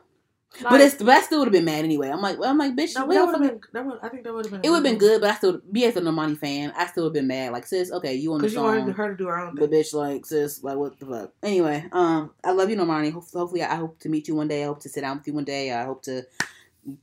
Like, 0.62 0.72
but 0.72 0.82
it's 0.82 0.96
but 0.96 1.10
I 1.10 1.22
still 1.22 1.40
would 1.40 1.46
have 1.48 1.54
been 1.54 1.64
mad 1.64 1.86
anyway. 1.86 2.10
I'm 2.10 2.22
like, 2.22 2.38
well, 2.38 2.50
I'm 2.50 2.58
like, 2.58 2.76
bitch. 2.76 2.96
no, 2.96 3.06
we 3.06 3.16
that 3.16 3.26
would 3.26 3.32
have 3.36 3.42
been. 3.42 3.62
That 3.72 3.86
would. 3.86 4.00
I 4.04 4.10
think 4.10 4.24
that 4.26 4.34
would 4.34 4.46
have 4.46 4.52
been. 4.52 4.62
It 4.64 4.70
would 4.70 4.76
have 4.78 4.84
been 4.84 4.98
good, 4.98 5.22
but 5.22 5.30
I 5.30 5.36
still 5.36 5.62
be 5.72 5.86
as 5.86 5.96
a 5.96 6.02
Normani 6.02 6.38
fan. 6.38 6.74
I 6.76 6.88
still 6.88 7.04
would 7.04 7.10
have 7.16 7.22
been 7.22 7.28
mad. 7.28 7.54
Like, 7.54 7.66
sis, 7.68 7.92
okay, 7.94 8.16
you 8.16 8.34
on 8.34 8.42
the 8.42 8.50
song? 8.50 8.64
because 8.66 8.76
you 8.76 8.80
wanted 8.82 8.96
her 8.96 9.10
to 9.12 9.16
do 9.16 9.28
her 9.28 9.40
own 9.40 9.56
thing. 9.56 9.60
but 9.66 9.72
bitch, 9.72 9.94
like, 9.94 10.26
sis, 10.26 10.62
like, 10.64 10.76
what 10.76 11.00
the 11.00 11.06
fuck? 11.06 11.32
Anyway, 11.44 11.86
um, 11.94 12.32
I 12.44 12.52
love 12.52 12.70
you, 12.70 12.76
Normani. 12.76 13.14
Hopefully, 13.14 13.64
I 13.64 13.76
hope 13.76 14.00
to 14.00 14.10
meet 14.10 14.28
you 14.28 14.36
one 14.36 14.50
day. 14.50 14.64
I 14.64 14.66
hope 14.68 14.82
to 14.82 14.90
sit 14.90 15.02
down 15.02 15.20
with 15.20 15.28
you 15.28 15.34
one 15.34 15.46
day. 15.46 15.72
I 15.72 15.86
hope 15.86 16.02
to 16.04 16.24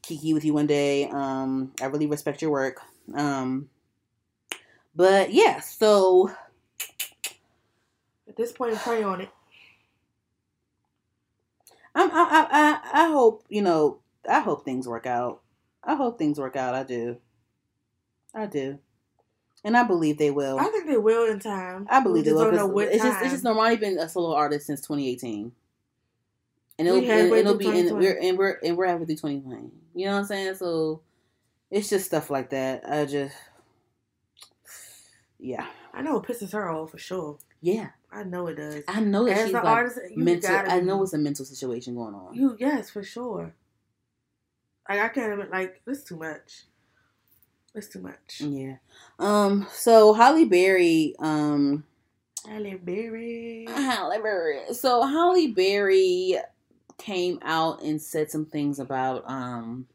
kiki 0.03 0.35
with 0.35 0.45
you 0.45 0.55
one 0.55 0.67
day. 0.67 1.09
Um, 1.09 1.73
I 1.81 1.87
really 1.87 2.07
respect 2.07 2.43
your 2.43 2.51
work. 2.51 2.81
Um, 3.15 3.69
but 4.95 5.33
yeah, 5.33 5.61
so 5.61 6.31
At 8.29 8.37
this 8.37 8.53
point, 8.53 8.77
pray 8.77 9.03
on 9.03 9.21
it. 9.21 9.29
I'm, 11.95 12.11
I, 12.11 12.15
I, 12.15 12.47
I, 12.51 13.05
I 13.05 13.09
hope 13.11 13.45
you 13.49 13.63
know. 13.63 13.99
I 14.29 14.41
hope 14.41 14.65
things 14.65 14.89
work 14.89 15.07
out. 15.07 15.41
I 15.85 15.95
hope 15.95 16.19
things 16.19 16.39
work 16.39 16.57
out. 16.57 16.75
I 16.75 16.83
do. 16.83 17.17
I 18.35 18.45
do, 18.47 18.79
and 19.65 19.77
I 19.77 19.83
believe 19.85 20.19
they 20.19 20.31
will. 20.31 20.59
I 20.59 20.65
think 20.65 20.87
they 20.87 20.99
will 20.99 21.31
in 21.31 21.39
time. 21.39 21.87
I 21.89 22.01
believe 22.01 22.25
we 22.25 22.31
they 22.31 22.35
will. 22.35 22.45
don't 22.45 22.57
know 22.57 22.67
what 22.67 22.89
It's 22.89 23.03
time. 23.03 23.13
just, 23.13 23.23
it's 23.23 23.33
just 23.33 23.45
Normani 23.45 23.81
been 23.81 23.99
a 23.99 24.09
solo 24.09 24.35
artist 24.35 24.67
since 24.67 24.81
2018, 24.83 25.53
and 26.79 26.87
it'll, 26.89 27.01
We 27.01 27.07
had 27.07 27.21
and 27.27 27.33
it'll 27.35 27.55
be 27.57 27.67
in 27.67 27.89
2020. 27.89 28.05
we're 28.07 28.19
and 28.21 28.39
we're 28.39 28.59
and 28.63 28.77
we're 28.77 28.87
halfway 28.87 29.07
through 29.07 29.17
2020. 29.17 29.71
You 29.95 30.07
know 30.07 30.13
what 30.13 30.19
I'm 30.19 30.25
saying? 30.27 30.55
So 30.57 31.01
it's 31.71 31.89
just 31.89 32.07
stuff 32.07 32.31
like 32.31 32.51
that. 32.51 32.85
I 32.89 33.05
just 33.07 33.35
yeah 35.39 35.67
I 35.93 36.03
know 36.03 36.19
it 36.19 36.25
pisses 36.25 36.53
her 36.53 36.69
off 36.71 36.91
for 36.91 36.99
sure. 36.99 37.39
yeah. 37.61 37.89
I 38.13 38.23
know 38.23 38.47
it 38.47 38.55
does. 38.55 38.83
I 38.89 39.01
know 39.01 39.27
that 39.27 39.37
As 39.37 39.45
she's 39.47 39.53
like 39.53 39.65
artist, 39.65 39.99
mental. 40.15 40.57
I 40.57 40.81
know 40.81 41.03
it's 41.03 41.13
a 41.13 41.19
mental 41.19 41.45
situation 41.45 41.95
going 41.97 42.15
on. 42.15 42.35
You 42.35 42.57
yes, 42.59 42.89
for 42.89 43.03
sure. 43.03 43.53
Like 44.89 45.01
I 45.01 45.09
can't 45.09 45.33
even 45.35 45.51
like 45.51 45.83
this 45.85 46.03
too 46.03 46.17
much. 46.17 46.63
It's 47.75 47.89
too 47.89 48.01
much. 48.01 48.41
Yeah. 48.41 48.77
Um. 49.19 49.67
So 49.71 50.15
Holly 50.15 50.47
Berry. 50.47 51.15
Um. 51.19 51.85
Halle 52.49 52.77
Berry. 52.77 53.67
Holly 53.69 54.19
Berry. 54.23 54.61
So 54.73 55.03
Holly 55.07 55.49
Berry 55.49 56.37
came 56.99 57.39
out 57.43 57.83
and 57.83 58.01
said 58.01 58.31
some 58.31 58.47
things 58.47 58.79
about 58.79 59.23
um 59.31 59.87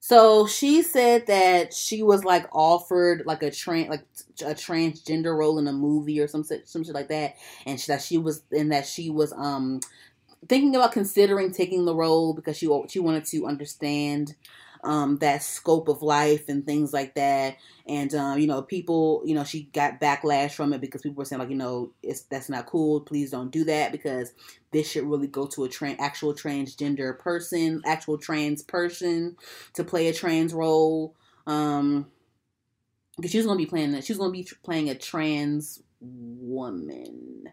so 0.00 0.46
she 0.46 0.82
said 0.82 1.26
that 1.26 1.72
she 1.72 2.02
was 2.02 2.24
like 2.24 2.46
offered 2.52 3.22
like 3.26 3.42
a 3.42 3.50
trans 3.50 3.88
like 3.88 4.04
a 4.42 4.54
transgender 4.54 5.36
role 5.36 5.58
in 5.58 5.66
a 5.66 5.72
movie 5.72 6.20
or 6.20 6.28
some 6.28 6.44
some 6.44 6.84
shit 6.84 6.94
like 6.94 7.08
that 7.08 7.36
and 7.66 7.80
she, 7.80 7.90
that 7.90 8.02
she 8.02 8.18
was 8.18 8.42
and 8.52 8.70
that 8.72 8.86
she 8.86 9.10
was 9.10 9.32
um 9.32 9.80
thinking 10.48 10.76
about 10.76 10.92
considering 10.92 11.52
taking 11.52 11.84
the 11.84 11.94
role 11.94 12.34
because 12.34 12.56
she 12.56 12.68
she 12.88 12.98
wanted 12.98 13.24
to 13.24 13.46
understand 13.46 14.34
um 14.84 15.18
that 15.18 15.42
scope 15.42 15.88
of 15.88 16.02
life 16.02 16.48
and 16.48 16.64
things 16.66 16.92
like 16.92 17.14
that. 17.14 17.56
And 17.86 18.14
um, 18.14 18.38
you 18.38 18.46
know 18.46 18.62
people 18.62 19.22
you 19.24 19.34
know 19.34 19.44
she 19.44 19.64
got 19.72 20.00
backlash 20.00 20.52
from 20.52 20.72
it 20.72 20.80
because 20.80 21.02
people 21.02 21.16
were 21.16 21.24
saying 21.24 21.40
like 21.40 21.50
you 21.50 21.56
know 21.56 21.92
it's 22.02 22.22
that's 22.22 22.48
not 22.48 22.66
cool. 22.66 23.00
Please 23.00 23.30
don't 23.30 23.50
do 23.50 23.64
that 23.64 23.92
because 23.92 24.32
this 24.70 24.90
should 24.90 25.04
really 25.04 25.28
go 25.28 25.46
to 25.46 25.64
a 25.64 25.68
tra- 25.68 25.96
actual 26.00 26.34
transgender 26.34 27.18
person 27.18 27.82
actual 27.86 28.18
trans 28.18 28.62
person 28.62 29.36
to 29.74 29.84
play 29.84 30.08
a 30.08 30.12
trans 30.12 30.54
role. 30.54 31.14
Um 31.46 32.06
because 33.16 33.30
she 33.30 33.38
was 33.38 33.46
gonna 33.46 33.58
be 33.58 33.66
playing 33.66 33.92
that 33.92 34.04
she 34.04 34.12
was 34.12 34.18
gonna 34.18 34.32
be 34.32 34.48
playing 34.62 34.90
a 34.90 34.94
trans 34.94 35.82
woman 36.00 37.44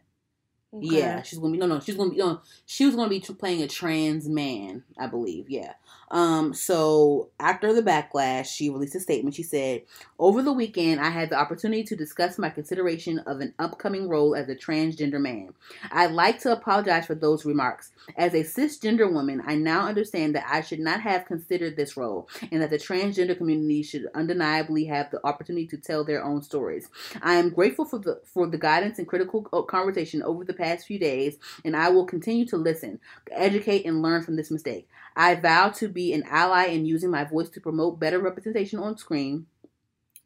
Okay. 0.73 0.99
yeah, 0.99 1.21
she's 1.21 1.37
gonna 1.37 1.51
be 1.51 1.57
no, 1.57 1.65
no. 1.65 1.81
She's 1.81 1.97
gonna 1.97 2.11
be 2.11 2.17
no. 2.17 2.39
She 2.65 2.85
was 2.85 2.95
gonna 2.95 3.09
be 3.09 3.19
playing 3.19 3.61
a 3.61 3.67
trans 3.67 4.29
man, 4.29 4.83
I 4.97 5.07
believe. 5.07 5.49
Yeah. 5.49 5.73
Um. 6.09 6.53
So 6.53 7.29
after 7.41 7.73
the 7.73 7.83
backlash, 7.83 8.45
she 8.45 8.69
released 8.69 8.95
a 8.95 9.01
statement. 9.01 9.35
She 9.35 9.43
said, 9.43 9.81
"Over 10.17 10.41
the 10.41 10.53
weekend, 10.53 11.01
I 11.01 11.09
had 11.09 11.29
the 11.29 11.35
opportunity 11.37 11.83
to 11.83 11.95
discuss 11.97 12.37
my 12.37 12.49
consideration 12.49 13.19
of 13.19 13.41
an 13.41 13.53
upcoming 13.59 14.07
role 14.07 14.33
as 14.33 14.47
a 14.47 14.55
transgender 14.55 15.19
man. 15.19 15.53
I'd 15.91 16.11
like 16.11 16.39
to 16.41 16.53
apologize 16.53 17.05
for 17.05 17.15
those 17.15 17.43
remarks. 17.43 17.91
As 18.15 18.33
a 18.33 18.43
cisgender 18.43 19.11
woman, 19.11 19.41
I 19.45 19.55
now 19.55 19.87
understand 19.87 20.35
that 20.35 20.45
I 20.49 20.61
should 20.61 20.79
not 20.79 21.01
have 21.01 21.25
considered 21.25 21.75
this 21.75 21.97
role, 21.97 22.29
and 22.49 22.61
that 22.61 22.69
the 22.69 22.77
transgender 22.77 23.37
community 23.37 23.83
should 23.83 24.07
undeniably 24.15 24.85
have 24.85 25.11
the 25.11 25.19
opportunity 25.25 25.67
to 25.67 25.77
tell 25.77 26.05
their 26.05 26.23
own 26.23 26.41
stories. 26.41 26.87
I 27.21 27.35
am 27.35 27.49
grateful 27.49 27.83
for 27.83 27.99
the 27.99 28.21
for 28.25 28.47
the 28.47 28.57
guidance 28.57 28.99
and 28.99 29.07
critical 29.07 29.47
uh, 29.51 29.63
conversation 29.63 30.23
over 30.23 30.45
the 30.45 30.60
past 30.61 30.87
few 30.87 30.99
days, 30.99 31.37
and 31.65 31.75
I 31.75 31.87
will 31.89 32.05
continue 32.05 32.45
to 32.47 32.57
listen, 32.57 32.99
educate, 33.31 33.85
and 33.85 34.01
learn 34.01 34.21
from 34.23 34.35
this 34.35 34.51
mistake. 34.51 34.87
I 35.15 35.35
vow 35.35 35.69
to 35.81 35.87
be 35.87 36.13
an 36.13 36.23
ally 36.29 36.65
in 36.65 36.85
using 36.85 37.11
my 37.17 37.23
voice 37.23 37.49
to 37.51 37.61
promote 37.67 37.99
better 37.99 38.19
representation 38.19 38.79
on 38.79 38.97
screen." 38.97 39.47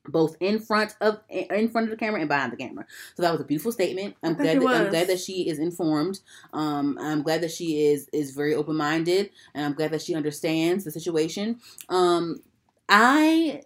Both 0.08 0.38
in 0.40 0.60
front 0.60 0.96
of 1.02 1.14
in 1.32 1.68
front 1.70 1.86
of 1.88 1.92
the 1.92 1.98
camera 1.98 2.20
and 2.20 2.30
behind 2.30 2.54
the 2.54 2.58
camera. 2.58 2.86
So 3.16 3.24
that 3.24 3.32
was 3.32 3.42
a 3.42 3.44
beautiful 3.52 3.72
statement. 3.72 4.16
I'm 4.22 4.36
glad 4.36 4.62
that, 4.62 4.68
I'm 4.68 4.90
glad 4.92 5.08
that 5.08 5.20
she 5.20 5.50
is 5.50 5.58
informed. 5.58 6.20
Um, 6.54 6.88
I'm 7.02 7.24
glad 7.24 7.42
that 7.42 7.52
she 7.52 7.88
is 7.88 8.08
is 8.14 8.30
very 8.40 8.54
open 8.54 8.76
minded, 8.76 9.32
and 9.56 9.66
I'm 9.66 9.74
glad 9.74 9.90
that 9.94 10.04
she 10.04 10.14
understands 10.14 10.84
the 10.84 10.92
situation. 10.92 11.60
Um, 11.90 12.44
I 12.88 13.64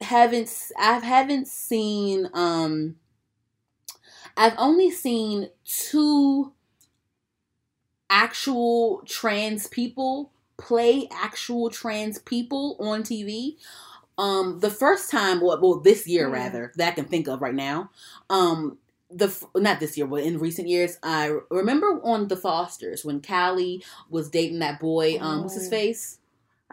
haven't 0.00 0.50
I 0.78 0.98
haven't 0.98 1.48
seen 1.48 2.28
um 2.34 2.96
I've 4.36 4.54
only 4.58 4.90
seen 4.90 5.50
two 5.64 6.52
actual 8.10 9.02
trans 9.06 9.66
people 9.66 10.32
play 10.58 11.08
actual 11.12 11.70
trans 11.70 12.18
people 12.18 12.76
on 12.78 13.02
TV. 13.02 13.56
Um 14.18 14.60
the 14.60 14.70
first 14.70 15.10
time 15.10 15.40
well, 15.40 15.58
well 15.60 15.80
this 15.80 16.06
year 16.06 16.28
Yeah. 16.28 16.32
rather 16.44 16.72
that 16.76 16.88
I 16.88 16.92
can 16.92 17.06
think 17.06 17.28
of 17.28 17.40
right 17.40 17.54
now. 17.54 17.90
Um 18.30 18.78
the 19.10 19.34
not 19.56 19.80
this 19.80 19.96
year, 19.96 20.06
but 20.06 20.22
in 20.22 20.38
recent 20.38 20.68
years, 20.68 20.98
I 21.02 21.36
remember 21.50 22.00
on 22.02 22.28
The 22.28 22.36
Fosters 22.36 23.04
when 23.04 23.20
Callie 23.20 23.84
was 24.08 24.30
dating 24.30 24.60
that 24.60 24.80
boy. 24.80 25.18
Um, 25.20 25.42
what's 25.42 25.54
his 25.54 25.66
Oh. 25.66 25.70
face? 25.70 26.18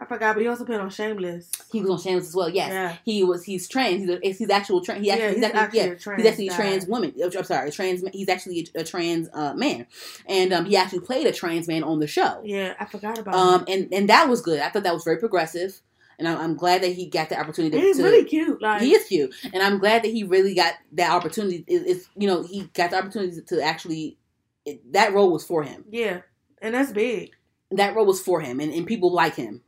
I 0.02 0.06
forgot, 0.06 0.34
but 0.34 0.40
he 0.40 0.48
also 0.48 0.64
played 0.64 0.80
on 0.80 0.88
Shameless. 0.88 1.50
He 1.70 1.82
was 1.82 1.90
on 1.90 1.98
Shameless 2.00 2.28
as 2.28 2.34
well. 2.34 2.48
Yes, 2.48 2.70
Yeah. 2.72 2.96
he 3.04 3.22
was. 3.22 3.44
He's 3.44 3.68
trans. 3.68 4.00
He's 4.00 4.08
a, 4.08 4.18
he's 4.22 4.48
actual 4.50 4.80
trans. 4.82 5.02
He 5.04 5.10
actually, 5.10 5.24
Yeah, 5.24 5.28
he's, 5.28 5.36
he's 5.36 5.44
actually, 5.44 5.60
actually 5.60 5.78
yeah, 5.80 5.84
a 5.84 5.96
trans 5.98 6.22
he's 6.22 6.30
actually 6.30 6.48
a 6.48 6.54
trans 6.54 6.86
woman. 6.86 7.14
uh, 7.22 7.30
I'm 7.38 7.44
sorry, 7.44 7.68
a 7.68 7.72
trans. 7.72 8.02
He's 8.14 8.28
actually 8.30 8.68
a, 8.74 8.80
a 8.80 8.84
trans 8.84 9.28
uh, 9.34 9.52
man, 9.52 9.86
and 10.26 10.52
um, 10.54 10.64
he 10.64 10.76
actually 10.76 11.00
played 11.00 11.26
a 11.26 11.32
trans 11.32 11.68
man 11.68 11.84
on 11.84 12.00
the 12.00 12.06
show. 12.06 12.40
Yeah, 12.44 12.74
I 12.80 12.86
forgot 12.86 13.18
about 13.18 13.34
Um, 13.34 13.60
him. 13.60 13.66
and 13.68 13.92
and 13.94 14.08
that 14.08 14.28
was 14.30 14.40
good. 14.40 14.60
I 14.60 14.70
thought 14.70 14.84
that 14.84 14.94
was 14.94 15.04
very 15.04 15.18
progressive, 15.18 15.78
and 16.18 16.26
I'm, 16.26 16.38
I'm 16.38 16.54
glad 16.56 16.82
that 16.82 16.92
he 16.94 17.06
got 17.06 17.28
the 17.28 17.38
opportunity. 17.38 17.76
And 17.76 17.84
he's 17.86 17.98
to, 17.98 18.02
really 18.04 18.24
cute. 18.24 18.62
Like 18.62 18.80
he 18.80 18.94
is 18.94 19.06
cute, 19.06 19.34
and 19.52 19.62
I'm 19.62 19.78
glad 19.78 20.02
that 20.02 20.08
he 20.10 20.24
really 20.24 20.54
got 20.54 20.74
that 20.92 21.10
opportunity. 21.12 21.62
Is 21.66 21.82
is, 21.84 22.08
you 22.16 22.26
know 22.26 22.42
he 22.42 22.62
got 22.72 22.90
the 22.92 22.96
opportunity 22.98 23.42
to 23.48 23.62
actually 23.62 24.16
it, 24.64 24.92
that 24.94 25.12
role 25.12 25.30
was 25.30 25.44
for 25.44 25.62
him. 25.62 25.84
Yeah, 25.90 26.22
and 26.62 26.74
that's 26.74 26.90
big. 26.90 27.32
That 27.72 27.94
role 27.94 28.06
was 28.06 28.22
for 28.22 28.40
him, 28.40 28.60
and, 28.60 28.72
and 28.72 28.86
people 28.86 29.12
like 29.12 29.34
him. 29.36 29.60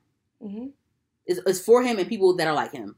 Hmm 0.42 0.66
It's, 1.26 1.40
it's 1.46 1.60
for 1.60 1.82
him 1.82 1.98
and 1.98 2.08
people 2.08 2.36
that 2.36 2.46
are 2.48 2.54
like 2.54 2.72
him. 2.72 2.96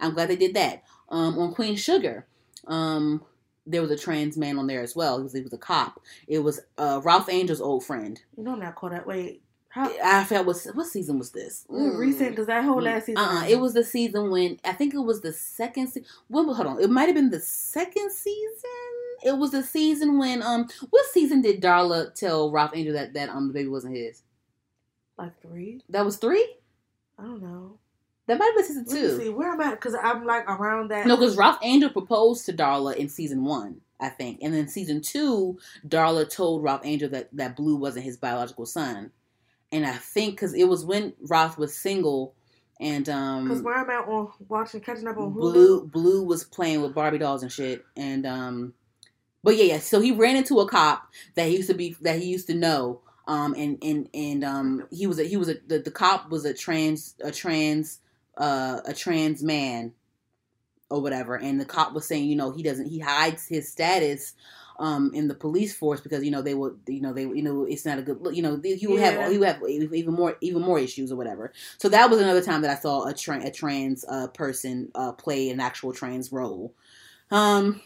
I'm 0.00 0.14
glad 0.14 0.28
they 0.28 0.36
did 0.36 0.54
that. 0.54 0.82
Um, 1.08 1.38
on 1.38 1.54
Queen 1.54 1.76
Sugar, 1.76 2.26
um, 2.66 3.22
there 3.66 3.82
was 3.82 3.90
a 3.90 3.96
trans 3.98 4.36
man 4.36 4.58
on 4.58 4.66
there 4.66 4.82
as 4.82 4.96
well. 4.96 5.18
He 5.18 5.22
was, 5.24 5.32
he 5.32 5.40
was 5.42 5.52
a 5.52 5.58
cop. 5.58 6.00
It 6.26 6.40
was 6.40 6.60
uh, 6.78 7.00
Ralph 7.04 7.28
Angel's 7.28 7.60
old 7.60 7.84
friend. 7.84 8.20
You 8.36 8.44
know 8.44 8.52
I'm 8.52 8.60
not 8.60 8.74
caught 8.74 8.94
up. 8.94 9.06
Wait, 9.06 9.42
how 9.68 9.92
I 10.02 10.24
felt 10.24 10.46
what 10.46 10.56
what 10.74 10.86
season 10.86 11.18
was 11.18 11.30
this? 11.32 11.66
was 11.68 11.82
it 11.82 11.98
recent? 11.98 12.30
Because 12.30 12.46
that 12.46 12.64
whole 12.64 12.80
last 12.80 13.06
season. 13.06 13.22
Uh, 13.22 13.44
it 13.48 13.60
was 13.60 13.74
the 13.74 13.84
season 13.84 14.30
when 14.30 14.58
I 14.64 14.72
think 14.72 14.94
it 14.94 14.98
was 15.00 15.20
the 15.20 15.32
second. 15.32 15.88
Se- 15.88 16.04
well, 16.28 16.52
hold 16.54 16.66
on, 16.66 16.80
it 16.82 16.90
might 16.90 17.06
have 17.06 17.14
been 17.14 17.30
the 17.30 17.40
second 17.40 18.10
season. 18.10 18.70
It 19.24 19.36
was 19.36 19.50
the 19.50 19.62
season 19.62 20.18
when 20.18 20.42
um, 20.42 20.68
what 20.90 21.06
season 21.06 21.42
did 21.42 21.60
Darla 21.62 22.14
tell 22.14 22.50
Ralph 22.50 22.72
Angel 22.74 22.94
that 22.94 23.14
that 23.14 23.28
um 23.28 23.48
the 23.48 23.54
baby 23.54 23.68
wasn't 23.68 23.96
his? 23.96 24.22
like 25.18 25.40
three. 25.40 25.80
That 25.88 26.04
was 26.04 26.16
three. 26.18 26.56
I 27.18 27.22
don't 27.22 27.42
know. 27.42 27.78
That 28.26 28.38
might 28.38 28.46
have 28.46 28.56
been 28.56 28.64
season 28.64 28.86
two. 28.86 29.18
see 29.18 29.28
where 29.28 29.52
I'm 29.52 29.60
at 29.60 29.72
because 29.72 29.94
I'm 29.94 30.24
like 30.24 30.48
around 30.48 30.90
that. 30.90 31.06
No, 31.06 31.16
because 31.16 31.36
Ralph 31.36 31.58
Angel 31.62 31.90
proposed 31.90 32.44
to 32.46 32.52
Darla 32.52 32.96
in 32.96 33.08
season 33.08 33.44
one, 33.44 33.80
I 34.00 34.08
think, 34.08 34.40
and 34.42 34.52
then 34.52 34.68
season 34.68 35.00
two, 35.00 35.58
Darla 35.86 36.28
told 36.28 36.62
Ralph 36.64 36.80
Angel 36.84 37.08
that 37.10 37.28
that 37.32 37.56
Blue 37.56 37.76
wasn't 37.76 38.04
his 38.04 38.16
biological 38.16 38.66
son, 38.66 39.12
and 39.70 39.86
I 39.86 39.92
think 39.92 40.34
because 40.34 40.54
it 40.54 40.64
was 40.64 40.84
when 40.84 41.12
Ralph 41.20 41.56
was 41.56 41.76
single, 41.76 42.34
and 42.80 43.08
um, 43.08 43.44
Because 43.44 43.62
where 43.62 43.76
I'm 43.76 43.90
at 43.90 44.08
on 44.08 44.32
watching 44.48 44.80
catching 44.80 45.06
up 45.06 45.18
on 45.18 45.32
Hulu. 45.32 45.34
Blue 45.34 45.86
Blue 45.86 46.24
was 46.24 46.42
playing 46.42 46.82
with 46.82 46.94
Barbie 46.94 47.18
dolls 47.18 47.42
and 47.44 47.52
shit, 47.52 47.84
and 47.96 48.26
um, 48.26 48.74
but 49.44 49.56
yeah, 49.56 49.64
yeah. 49.64 49.78
So 49.78 50.00
he 50.00 50.10
ran 50.10 50.34
into 50.34 50.58
a 50.58 50.68
cop 50.68 51.08
that 51.36 51.46
he 51.46 51.56
used 51.56 51.70
to 51.70 51.74
be 51.74 51.94
that 52.00 52.18
he 52.18 52.26
used 52.26 52.48
to 52.48 52.54
know, 52.54 53.02
um, 53.26 53.54
and 53.54 53.78
and 53.82 54.08
and 54.14 54.44
um, 54.44 54.86
he 54.90 55.06
was 55.06 55.18
a 55.18 55.24
he 55.24 55.36
was 55.36 55.48
a 55.48 55.54
the, 55.66 55.78
the 55.78 55.90
cop 55.90 56.30
was 56.30 56.44
a 56.44 56.54
trans 56.54 57.14
a 57.22 57.30
trans 57.32 58.00
uh 58.38 58.80
a 58.86 58.92
trans 58.94 59.42
man 59.42 59.92
or 60.90 61.00
whatever, 61.02 61.36
and 61.36 61.60
the 61.60 61.64
cop 61.64 61.92
was 61.92 62.06
saying, 62.06 62.26
you 62.28 62.36
know, 62.36 62.52
he 62.52 62.62
doesn't 62.62 62.86
he 62.86 62.98
hides 62.98 63.46
his 63.46 63.68
status. 63.70 64.34
Um, 64.78 65.10
in 65.14 65.26
the 65.26 65.34
police 65.34 65.74
force 65.74 66.02
because 66.02 66.22
you 66.22 66.30
know 66.30 66.42
they 66.42 66.52
will 66.52 66.76
you 66.86 67.00
know 67.00 67.14
they 67.14 67.22
you 67.22 67.42
know 67.42 67.64
it's 67.64 67.86
not 67.86 67.98
a 67.98 68.02
good 68.02 68.20
look 68.20 68.36
you 68.36 68.42
know 68.42 68.60
he 68.62 68.86
would 68.86 69.00
Yeah. 69.00 69.22
have 69.22 69.32
he 69.32 69.38
would 69.38 69.48
have 69.48 69.62
even 69.64 70.12
more 70.12 70.36
even 70.42 70.60
more 70.60 70.78
issues 70.78 71.10
or 71.10 71.16
whatever 71.16 71.54
so 71.78 71.88
that 71.88 72.10
was 72.10 72.20
another 72.20 72.42
time 72.42 72.60
that 72.60 72.76
I 72.76 72.78
saw 72.78 73.06
a, 73.06 73.14
tra- 73.14 73.42
a 73.42 73.50
trans 73.50 74.04
uh, 74.06 74.26
person 74.26 74.90
uh, 74.94 75.12
play 75.12 75.48
an 75.48 75.60
actual 75.60 75.94
trans 75.94 76.30
role. 76.30 76.74
Um, 77.30 77.80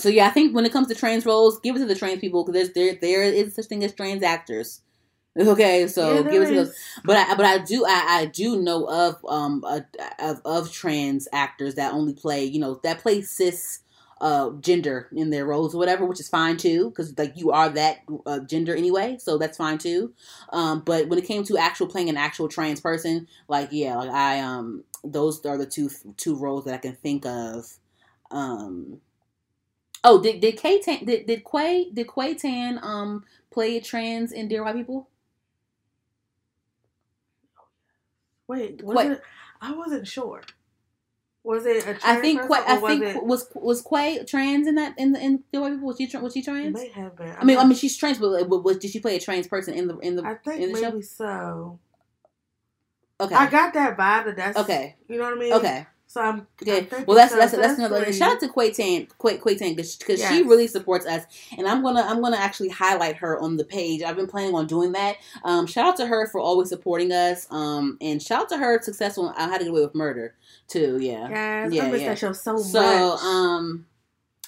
so 0.00 0.08
yeah, 0.08 0.26
I 0.26 0.30
think 0.30 0.54
when 0.54 0.66
it 0.66 0.72
comes 0.72 0.88
to 0.88 0.94
trans 0.94 1.26
roles, 1.26 1.60
give 1.60 1.76
it 1.76 1.80
to 1.80 1.86
the 1.86 1.94
trans 1.94 2.20
people 2.20 2.44
because 2.44 2.54
there's 2.54 2.74
there 2.74 2.98
there 3.00 3.22
is 3.22 3.54
such 3.54 3.66
thing 3.66 3.84
as 3.84 3.94
trans 3.94 4.22
actors. 4.22 4.82
Okay, 5.38 5.86
so 5.88 6.16
Yeah, 6.16 6.22
give 6.22 6.42
it 6.42 6.46
to 6.48 6.54
those. 6.54 6.74
But 7.04 7.16
I 7.16 7.34
but 7.36 7.46
I 7.46 7.58
do 7.58 7.84
I, 7.86 8.04
I 8.20 8.26
do 8.26 8.60
know 8.60 8.84
of 8.86 9.16
um 9.28 9.62
a, 9.64 9.84
of 10.18 10.40
of 10.44 10.72
trans 10.72 11.28
actors 11.32 11.76
that 11.76 11.92
only 11.94 12.14
play 12.14 12.44
you 12.44 12.58
know 12.60 12.80
that 12.82 12.98
play 13.00 13.22
cis 13.22 13.80
uh 14.20 14.50
gender 14.60 15.08
in 15.14 15.30
their 15.30 15.46
roles 15.46 15.74
or 15.74 15.78
whatever, 15.78 16.04
which 16.04 16.20
is 16.20 16.28
fine 16.28 16.56
too 16.56 16.90
because 16.90 17.16
like 17.18 17.36
you 17.36 17.52
are 17.52 17.68
that 17.70 17.98
uh, 18.26 18.40
gender 18.40 18.74
anyway, 18.74 19.16
so 19.20 19.38
that's 19.38 19.56
fine 19.56 19.78
too. 19.78 20.12
Um, 20.52 20.82
but 20.84 21.08
when 21.08 21.18
it 21.18 21.26
came 21.26 21.44
to 21.44 21.56
actual 21.58 21.86
playing 21.86 22.08
an 22.10 22.16
actual 22.16 22.48
trans 22.48 22.80
person, 22.80 23.28
like 23.48 23.68
yeah, 23.72 23.96
like 23.96 24.10
I 24.10 24.40
um 24.40 24.84
those 25.04 25.44
are 25.46 25.56
the 25.58 25.66
two 25.66 25.90
two 26.16 26.34
roles 26.36 26.64
that 26.64 26.74
I 26.74 26.78
can 26.78 26.96
think 26.96 27.24
of. 27.26 27.66
Um. 28.30 29.00
Oh, 30.02 30.20
did 30.22 30.40
did 30.40 30.56
K 30.56 30.80
Tan 30.80 31.04
did 31.04 31.26
did 31.26 31.44
Quay 31.44 31.90
did 31.92 32.08
Quay 32.12 32.34
Tan 32.34 32.78
um 32.82 33.24
play 33.50 33.80
trans 33.80 34.32
in 34.32 34.48
Dear 34.48 34.64
White 34.64 34.76
People? 34.76 35.08
Wait, 38.48 38.82
was 38.82 38.96
Quay- 38.96 39.12
it? 39.12 39.22
I 39.60 39.72
wasn't 39.72 40.08
sure. 40.08 40.42
Was 41.42 41.64
it 41.66 41.78
a 41.78 41.94
trans 41.94 42.04
I 42.04 42.20
think 42.20 42.40
Quay, 42.42 42.58
I 42.66 42.76
think 42.76 43.02
it, 43.02 43.24
was 43.24 43.46
was 43.54 43.82
Quay 43.82 44.24
trans 44.24 44.66
in 44.66 44.74
that 44.76 44.98
in 44.98 45.12
the 45.12 45.22
in 45.22 45.44
Dear 45.52 45.60
White 45.60 45.72
People? 45.72 45.88
Was 45.88 45.98
she 45.98 46.16
was 46.16 46.32
she 46.32 46.42
trans? 46.42 46.74
may 46.74 46.88
have 46.88 47.16
been. 47.16 47.34
I 47.38 47.44
mean, 47.44 47.58
I 47.58 47.64
mean 47.64 47.76
she's 47.76 47.96
trans, 47.96 48.18
but 48.18 48.48
was, 48.48 48.78
did 48.78 48.90
she 48.90 49.00
play 49.00 49.16
a 49.16 49.20
trans 49.20 49.46
person 49.46 49.74
in 49.74 49.86
the 49.86 49.98
in 49.98 50.16
the 50.16 50.24
I 50.24 50.34
think 50.34 50.62
in 50.62 50.72
the 50.72 50.80
show? 50.80 50.90
maybe 50.90 51.02
so. 51.02 51.78
Okay, 53.20 53.34
I 53.34 53.50
got 53.50 53.74
that 53.74 53.98
vibe 53.98 54.24
that 54.24 54.36
that's 54.36 54.58
Okay. 54.58 54.96
You 55.08 55.18
know 55.18 55.24
what 55.24 55.34
I 55.34 55.36
mean? 55.36 55.52
okay. 55.52 55.86
So 56.12 56.20
I'm 56.20 56.44
Okay, 56.60 56.88
I'm 56.90 57.04
well 57.06 57.16
that's 57.16 57.30
so. 57.30 57.38
that's 57.38 57.52
that's 57.52 57.78
another. 57.78 58.02
three. 58.02 58.12
Shout 58.12 58.32
out 58.32 58.40
to 58.40 58.48
Quay 58.52 58.72
Tan, 58.72 59.06
Quay, 59.22 59.38
Quay 59.38 59.54
Tan, 59.56 59.76
because 59.76 59.96
she 60.28 60.42
really 60.42 60.66
supports 60.66 61.06
us, 61.06 61.22
and 61.56 61.68
I'm 61.68 61.84
gonna 61.84 62.02
I'm 62.02 62.20
gonna 62.20 62.36
actually 62.36 62.68
highlight 62.70 63.14
her 63.18 63.38
on 63.38 63.56
the 63.56 63.64
page. 63.64 64.02
I've 64.02 64.16
been 64.16 64.26
planning 64.26 64.56
on 64.56 64.66
doing 64.66 64.90
that. 64.92 65.18
Um, 65.44 65.68
shout 65.68 65.86
out 65.86 65.96
to 65.98 66.06
her 66.06 66.26
for 66.26 66.40
always 66.40 66.68
supporting 66.68 67.12
us. 67.12 67.46
Um, 67.52 67.96
and 68.00 68.20
shout 68.20 68.42
out 68.42 68.48
to 68.48 68.56
her 68.58 68.82
successful. 68.82 69.32
I 69.36 69.44
had 69.44 69.58
to 69.58 69.64
Get 69.66 69.70
Away 69.70 69.82
with 69.82 69.94
Murder 69.94 70.34
too. 70.66 70.98
Yeah. 71.00 71.28
Guys, 71.28 71.72
Yeah, 71.72 71.84
I 71.84 71.90
miss 71.92 72.00
yeah. 72.02 72.08
that 72.08 72.18
show 72.18 72.32
so, 72.32 72.56
So 72.58 72.80
much. 72.82 73.20
um, 73.22 73.86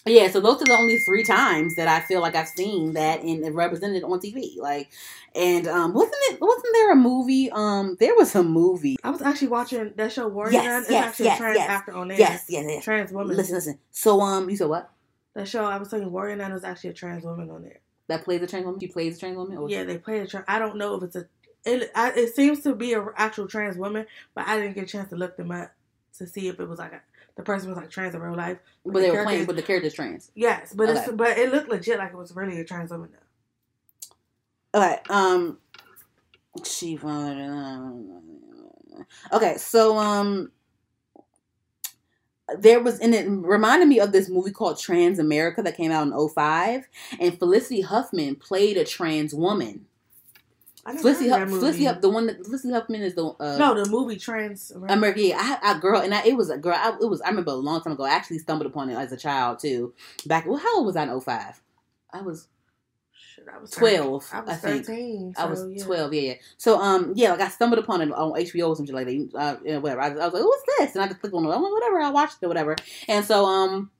yeah. 0.07 0.31
So 0.31 0.41
those 0.41 0.61
are 0.62 0.65
the 0.65 0.77
only 0.77 0.99
three 0.99 1.23
times 1.23 1.77
that 1.77 1.89
I 1.89 2.01
feel 2.01 2.20
like 2.20 2.35
I've 2.35 2.49
seen 2.49 2.95
that 2.95 3.23
in 3.23 3.43
represented 3.55 4.03
on 4.05 4.19
TV. 4.20 4.59
Like, 4.59 4.91
and 5.35 5.66
um, 5.69 5.95
wasn't 5.95 6.16
it 6.31 6.41
wasn't 6.41 6.66
there 6.73 6.93
a 6.93 6.97
movie? 6.97 7.51
Um, 7.51 7.97
there 8.01 8.15
was 8.15 8.35
a 8.35 8.43
movie. 8.43 8.97
I 9.05 9.11
was 9.11 9.23
actually 9.23 9.49
watching 9.49 9.93
that 9.97 10.12
show 10.12 10.29
Warrior 10.29 10.53
Yes, 10.53 10.87
yes, 10.91 11.05
actually 11.07 11.24
yes, 11.27 11.39
a 11.39 11.43
trans 11.43 11.59
yes. 11.59 11.70
actor 11.70 11.93
on 11.93 12.09
there. 12.09 12.19
Yes, 12.19 12.45
yes, 12.49 12.65
yes. 12.66 12.85
Trans 12.85 13.12
woman. 13.12 13.37
Listen, 13.37 13.55
listen. 13.55 13.79
So 13.91 14.20
um, 14.20 14.51
you 14.51 14.57
said 14.57 14.69
what? 14.69 14.91
That 15.35 15.49
show 15.49 15.65
I 15.65 15.79
was 15.79 15.91
saying 15.91 16.11
Warrior 16.11 16.37
Nun 16.37 16.53
was 16.53 16.65
actually 16.65 16.91
a 16.91 16.95
trans 16.95 17.24
woman 17.24 17.51
on 17.51 17.62
there. 17.62 17.81
That 18.09 18.24
plays 18.24 18.43
a 18.43 18.47
trans 18.47 18.66
woman. 18.66 18.81
She 18.81 18.89
plays 18.89 19.16
a 19.16 19.20
trans 19.20 19.37
woman. 19.37 19.57
Or 19.57 19.69
Yeah, 19.69 19.85
they 19.85 19.99
play 19.99 20.19
a 20.19 20.27
trans. 20.27 20.45
I 20.49 20.59
don't 20.59 20.77
know 20.77 20.97
if 20.97 21.03
it's 21.05 21.16
a. 21.16 21.27
It 21.65 21.91
I, 21.95 22.11
it 22.11 22.35
seems 22.35 22.61
to 22.62 22.74
be 22.74 22.93
a 22.93 23.07
actual 23.16 23.47
trans 23.47 23.77
woman, 23.77 24.07
but 24.35 24.49
I 24.49 24.59
didn't 24.59 24.74
get 24.74 24.85
a 24.85 24.87
chance 24.87 25.11
to 25.11 25.16
look 25.16 25.37
them 25.37 25.53
up 25.53 25.73
to 26.19 26.27
see 26.27 26.49
if 26.49 26.61
it 26.61 26.69
was 26.69 26.79
like 26.79 26.93
a, 26.93 27.01
the 27.36 27.42
person 27.42 27.68
was 27.68 27.76
like 27.76 27.90
trans 27.90 28.14
in 28.14 28.20
real 28.20 28.36
life. 28.36 28.59
But 28.84 28.94
the 28.94 29.00
they 29.00 29.10
were 29.10 29.24
playing, 29.24 29.46
but 29.46 29.56
the 29.56 29.62
character's 29.62 29.94
trans. 29.94 30.30
Yes, 30.34 30.72
but 30.74 30.88
Okay. 30.88 30.98
it's 31.00 31.12
but 31.12 31.38
it 31.38 31.52
looked 31.52 31.68
legit 31.68 31.98
like 31.98 32.12
it 32.12 32.16
was 32.16 32.34
really 32.34 32.60
a 32.60 32.64
trans 32.64 32.90
woman 32.90 33.10
though. 34.72 34.80
Okay. 34.80 34.98
Um. 35.09 35.59
She. 36.64 36.98
Okay. 39.32 39.56
So 39.59 39.98
um. 39.98 40.52
There 42.59 42.80
was, 42.80 42.98
and 42.98 43.14
it 43.14 43.26
reminded 43.28 43.88
me 43.88 43.98
of 43.98 44.12
this 44.12 44.28
movie 44.28 44.50
called 44.50 44.76
Transamerica 44.76 45.64
that 45.64 45.76
came 45.76 45.90
out 45.90 46.06
in 46.06 46.28
05. 46.28 46.86
And 47.18 47.38
Felicity 47.38 47.80
Huffman 47.80 48.36
played 48.36 48.76
a 48.76 48.84
trans 48.84 49.32
woman. 49.32 49.86
Felicity, 50.84 51.28
Huff, 51.28 51.48
Felicity. 51.48 51.84
Huff, 51.84 52.00
the 52.00 52.09
one 52.10 52.26
that 52.26 52.44
Felicity 52.44 52.72
Huffman 52.72 53.02
is 53.02 53.14
the 53.14 53.26
uh, 53.26 53.56
no, 53.56 53.80
the 53.80 53.88
movie 53.88 54.16
Transamerica. 54.16 54.90
America. 54.90 55.20
Yeah, 55.20 55.36
I, 55.38 55.72
I 55.72 55.78
girl, 55.78 56.00
and 56.00 56.12
I, 56.12 56.24
it 56.24 56.36
was 56.36 56.50
a 56.50 56.59
girl. 56.59 56.74
I, 56.76 56.96
it 57.00 57.09
was. 57.09 57.20
I 57.20 57.28
remember 57.28 57.52
a 57.52 57.54
long 57.54 57.80
time 57.80 57.92
ago. 57.92 58.04
I 58.04 58.10
actually 58.10 58.38
stumbled 58.38 58.66
upon 58.66 58.90
it 58.90 58.96
as 58.96 59.12
a 59.12 59.16
child 59.16 59.60
too. 59.60 59.94
Back, 60.26 60.46
well, 60.46 60.56
how 60.59 60.78
old 60.78 60.86
was 60.86 60.96
I 60.96 61.04
in 61.04 61.20
05? 61.20 61.60
I 62.12 62.22
was 62.22 62.48
Shit, 63.34 63.46
I 63.54 63.59
was 63.59 63.70
12, 63.70 64.30
I 64.32 64.40
was 64.40 64.50
I 64.50 64.54
think. 64.56 64.86
thirteen. 64.86 65.34
I 65.38 65.44
was 65.46 65.64
yeah. 65.70 65.84
twelve, 65.84 66.12
yeah, 66.12 66.20
yeah. 66.20 66.34
So, 66.56 66.78
um, 66.80 67.12
yeah, 67.14 67.30
like 67.30 67.40
I 67.40 67.48
stumbled 67.48 67.78
upon 67.78 68.02
it 68.02 68.10
on 68.12 68.32
HBO 68.32 68.68
or 68.70 68.76
something 68.76 68.94
like 68.94 69.06
that, 69.06 69.30
uh, 69.34 69.56
you 69.64 69.72
know, 69.72 69.80
whatever. 69.80 70.00
I, 70.00 70.06
I 70.09 70.10
was 70.10 70.34
like, 70.34 70.44
"What's 70.44 70.62
this?" 70.78 70.94
And 70.94 71.04
I 71.04 71.09
just 71.09 71.20
clicked 71.20 71.34
on 71.34 71.44
it. 71.44 71.48
I'm 71.48 71.62
like, 71.62 71.72
"Whatever." 71.72 72.00
I 72.00 72.10
watched 72.10 72.38
it, 72.42 72.46
or 72.46 72.48
whatever. 72.48 72.76
And 73.09 73.24
so, 73.24 73.44
um, 73.46 73.90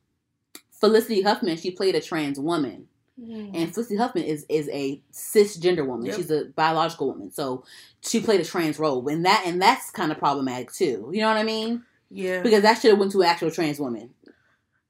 Felicity 0.80 1.22
Huffman, 1.22 1.56
she 1.56 1.70
played 1.70 1.94
a 1.94 2.00
trans 2.00 2.40
woman, 2.40 2.88
Mm. 3.20 3.51
and 3.55 3.74
Felicity 3.74 3.97
Huffman 3.97 4.24
is 4.24 4.47
is 4.48 4.68
a 4.70 5.01
cisgender 5.12 5.86
woman. 5.86 6.06
Yep. 6.06 6.16
She's 6.16 6.30
a 6.30 6.47
biological 6.56 7.09
woman, 7.09 7.30
so 7.30 7.62
she 8.01 8.20
played 8.20 8.40
a 8.40 8.44
trans 8.44 8.78
role, 8.78 9.06
and 9.09 9.24
that 9.26 9.43
and 9.47 9.60
that's 9.60 9.90
kind 9.90 10.10
of 10.10 10.18
problematic 10.18 10.72
too. 10.72 11.10
You 11.12 11.20
know 11.20 11.28
what 11.28 11.36
I 11.36 11.43
mean? 11.43 11.82
yeah, 12.10 12.43
Because 12.43 12.62
that 12.62 12.80
should 12.80 12.90
have 12.90 12.98
went 12.98 13.12
to 13.12 13.20
an 13.22 13.28
actual 13.28 13.51
trans 13.51 13.78
woman. 13.78 14.10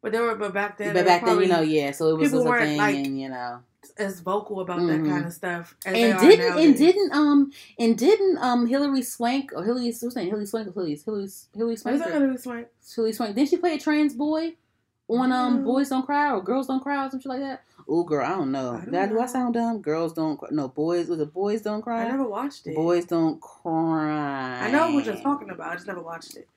but 0.02 0.12
they 0.12 0.20
were 0.20 0.36
but 0.36 0.54
back 0.54 0.78
then. 0.78 0.88
but 0.88 0.94
they 0.94 1.00
were 1.02 1.06
back 1.06 1.24
then, 1.24 1.40
you 1.40 1.48
know, 1.48 1.60
yeah. 1.62 1.90
So 1.90 2.08
it 2.10 2.18
was 2.18 2.30
people 2.30 2.44
just 2.44 2.54
a 2.54 2.64
thing, 2.64 2.78
like, 2.78 2.94
and 2.96 3.20
you 3.20 3.28
know. 3.28 3.58
as 3.98 4.20
vocal 4.20 4.60
about 4.60 4.78
Mhm. 4.78 5.04
that 5.04 5.10
kind 5.10 5.26
of 5.26 5.32
stuff. 5.32 5.76
As 5.84 5.94
and 5.94 6.12
are 6.14 6.20
didn't 6.20 6.58
and 6.58 6.76
didn't 6.76 7.12
um 7.12 7.50
and 7.78 7.98
didn't 7.98 8.38
um 8.38 8.66
Hilary 8.68 9.02
Swank 9.02 9.50
or 9.54 9.64
Hilary 9.64 9.86
what's 9.86 10.02
her 10.14 10.20
name 10.20 10.28
Hilary 10.30 10.46
Swank 10.46 10.68
or 10.68 10.72
Hilary 10.72 10.96
Hilary 11.04 11.28
Hilary 11.54 11.70
Was 11.72 11.80
Swank 11.82 11.98
that 11.98 12.08
or- 12.08 12.12
Hilary 12.12 12.38
Swank? 12.38 12.68
Hilary 12.94 13.12
Swank 13.12 13.34
didn't 13.34 13.48
she 13.50 13.56
play 13.56 13.74
a 13.74 13.78
trans 13.80 14.14
boy 14.14 14.54
on 15.08 15.30
um 15.32 15.58
Mm. 15.60 15.64
Boys 15.64 15.88
Don't 15.90 16.06
Cry 16.06 16.30
or 16.32 16.40
Girls 16.42 16.68
Don't 16.68 16.80
Cry 16.80 17.04
or 17.04 17.10
something 17.10 17.28
like 17.28 17.40
that 17.40 17.62
Ooh, 17.90 18.04
girl, 18.04 18.24
I 18.24 18.30
don't 18.30 18.52
know. 18.52 18.74
I 18.74 18.80
don't 18.80 18.92
That- 18.92 19.08
do 19.10 19.20
I 19.20 19.26
sound 19.26 19.54
dumb? 19.54 19.80
Girls 19.82 20.12
don't. 20.12 20.38
cry. 20.38 20.48
No, 20.52 20.68
boys. 20.68 21.08
Was 21.08 21.20
it 21.20 21.32
boys 21.32 21.62
don't 21.62 21.82
cry? 21.82 22.04
I 22.04 22.08
never 22.08 22.24
watched 22.28 22.66
it. 22.66 22.74
Boys 22.74 23.04
don't 23.04 23.40
cry. 23.40 24.66
I 24.66 24.70
know 24.70 24.92
what 24.92 25.04
you're 25.06 25.16
talking 25.16 25.50
about. 25.50 25.70
I 25.70 25.74
just 25.74 25.86
never 25.86 26.02
watched 26.02 26.36
it. 26.36 26.48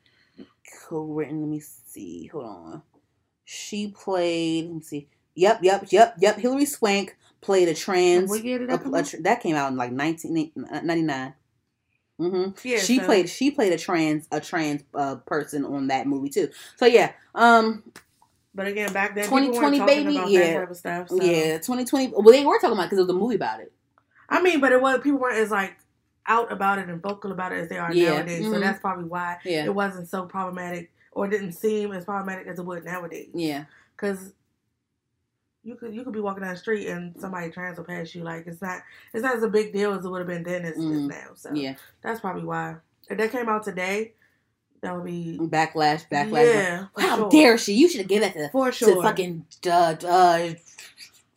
Co-written. 0.87 1.41
Let 1.41 1.49
me 1.49 1.59
see. 1.59 2.27
Hold 2.27 2.45
on. 2.45 2.81
She 3.43 3.87
played. 3.89 4.65
Let 4.65 4.73
me 4.75 4.81
see. 4.81 5.07
Yep, 5.35 5.59
yep, 5.63 5.85
yep, 5.91 6.15
yep. 6.19 6.37
Hilary 6.37 6.65
Swank 6.65 7.17
played 7.41 7.67
a 7.67 7.73
trans. 7.73 8.29
What 8.29 8.43
year 8.43 8.57
did 8.59 8.69
a- 8.69 8.71
that 8.73 8.83
come 8.83 8.93
a 8.93 8.99
out? 8.99 9.13
that 9.21 9.41
came 9.41 9.55
out 9.55 9.71
in 9.71 9.77
like 9.77 9.91
1999. 9.91 11.33
Mm-hmm. 12.19 12.67
Yeah, 12.67 12.77
she 12.79 12.99
so- 12.99 13.05
played. 13.05 13.29
She 13.29 13.51
played 13.51 13.73
a 13.73 13.77
trans 13.77 14.27
a 14.31 14.39
trans 14.39 14.83
uh, 14.93 15.15
person 15.17 15.65
on 15.65 15.87
that 15.87 16.07
movie 16.07 16.29
too. 16.29 16.49
So 16.77 16.85
yeah. 16.85 17.11
Um. 17.33 17.83
But 18.55 18.67
again, 18.67 18.93
back 18.93 19.15
then, 19.15 19.25
2020 19.25 19.77
2020 19.77 19.77
people 19.77 19.87
talking 19.87 20.03
baby, 20.05 20.17
about 20.17 20.31
yeah. 20.31 20.39
that 20.53 20.59
type 20.61 20.71
of 20.71 20.77
stuff. 20.77 21.09
So. 21.09 21.21
Yeah. 21.21 21.57
2020. 21.57 22.07
Well, 22.07 22.23
they 22.23 22.45
were 22.45 22.57
talking 22.57 22.71
about 22.71 22.85
because 22.85 22.99
it 22.99 23.01
was 23.01 23.09
a 23.09 23.13
movie 23.13 23.35
about 23.35 23.59
it. 23.59 23.73
I 24.29 24.41
mean, 24.41 24.61
but 24.61 24.71
it 24.71 24.81
was 24.81 25.01
people 25.03 25.19
weren't 25.19 25.37
as 25.37 25.51
like 25.51 25.75
out 26.27 26.51
about 26.51 26.79
it 26.79 26.89
and 26.89 27.01
vocal 27.01 27.31
about 27.31 27.51
it 27.51 27.59
as 27.59 27.69
they 27.69 27.77
are 27.77 27.93
Yeah, 27.93 28.15
nowadays. 28.15 28.45
So 28.45 28.53
mhm. 28.53 28.61
that's 28.61 28.79
probably 28.79 29.05
why 29.05 29.37
Yeah. 29.43 29.65
it 29.65 29.75
wasn't 29.75 30.07
so 30.07 30.25
problematic 30.25 30.91
or 31.11 31.27
didn't 31.27 31.51
seem 31.51 31.91
as 31.91 32.05
problematic 32.05 32.47
as 32.47 32.57
it 32.57 32.65
would 32.65 32.83
nowadays. 32.85 33.29
Yeah. 33.33 33.65
Because 33.95 34.33
you 35.63 35.75
could 35.75 35.93
you 35.93 36.03
could 36.03 36.13
be 36.13 36.19
walking 36.19 36.43
down 36.43 36.53
the 36.53 36.59
street 36.59 36.87
and 36.87 37.15
somebody 37.19 37.51
trans 37.51 37.77
will 37.77 37.85
pass 37.85 38.15
you. 38.15 38.23
Like 38.23 38.47
it's 38.47 38.61
not 38.61 38.81
it's 39.13 39.23
not 39.23 39.35
as 39.35 39.43
a 39.43 39.49
big 39.49 39.73
deal 39.73 39.93
as 39.93 40.05
it 40.05 40.09
would 40.09 40.19
have 40.19 40.27
been 40.27 40.43
then 40.43 40.63
as 40.63 40.77
it 40.77 40.79
is 40.79 41.01
Mhm. 41.01 41.09
now. 41.09 41.27
So 41.35 41.53
Yeah. 41.53 41.75
that's 42.01 42.21
probably 42.21 42.43
why. 42.45 42.77
If 43.09 43.17
that 43.17 43.31
came 43.31 43.49
out 43.49 43.63
today, 43.63 44.13
that 44.81 44.95
would 44.95 45.05
be 45.05 45.37
Backlash. 45.41 46.07
Backlash. 46.09 46.53
Yeah, 46.53 46.85
How 46.97 47.17
sure. 47.17 47.29
dare 47.29 47.57
she? 47.57 47.73
You 47.73 47.89
should 47.89 48.01
have 48.01 48.07
given 48.09 48.29
that 48.33 48.39
to 48.39 48.49
for 48.51 48.67
to 48.71 48.73
sure. 48.77 49.01
fucking 49.03 49.45
uh, 49.67 49.95
uh 50.05 50.49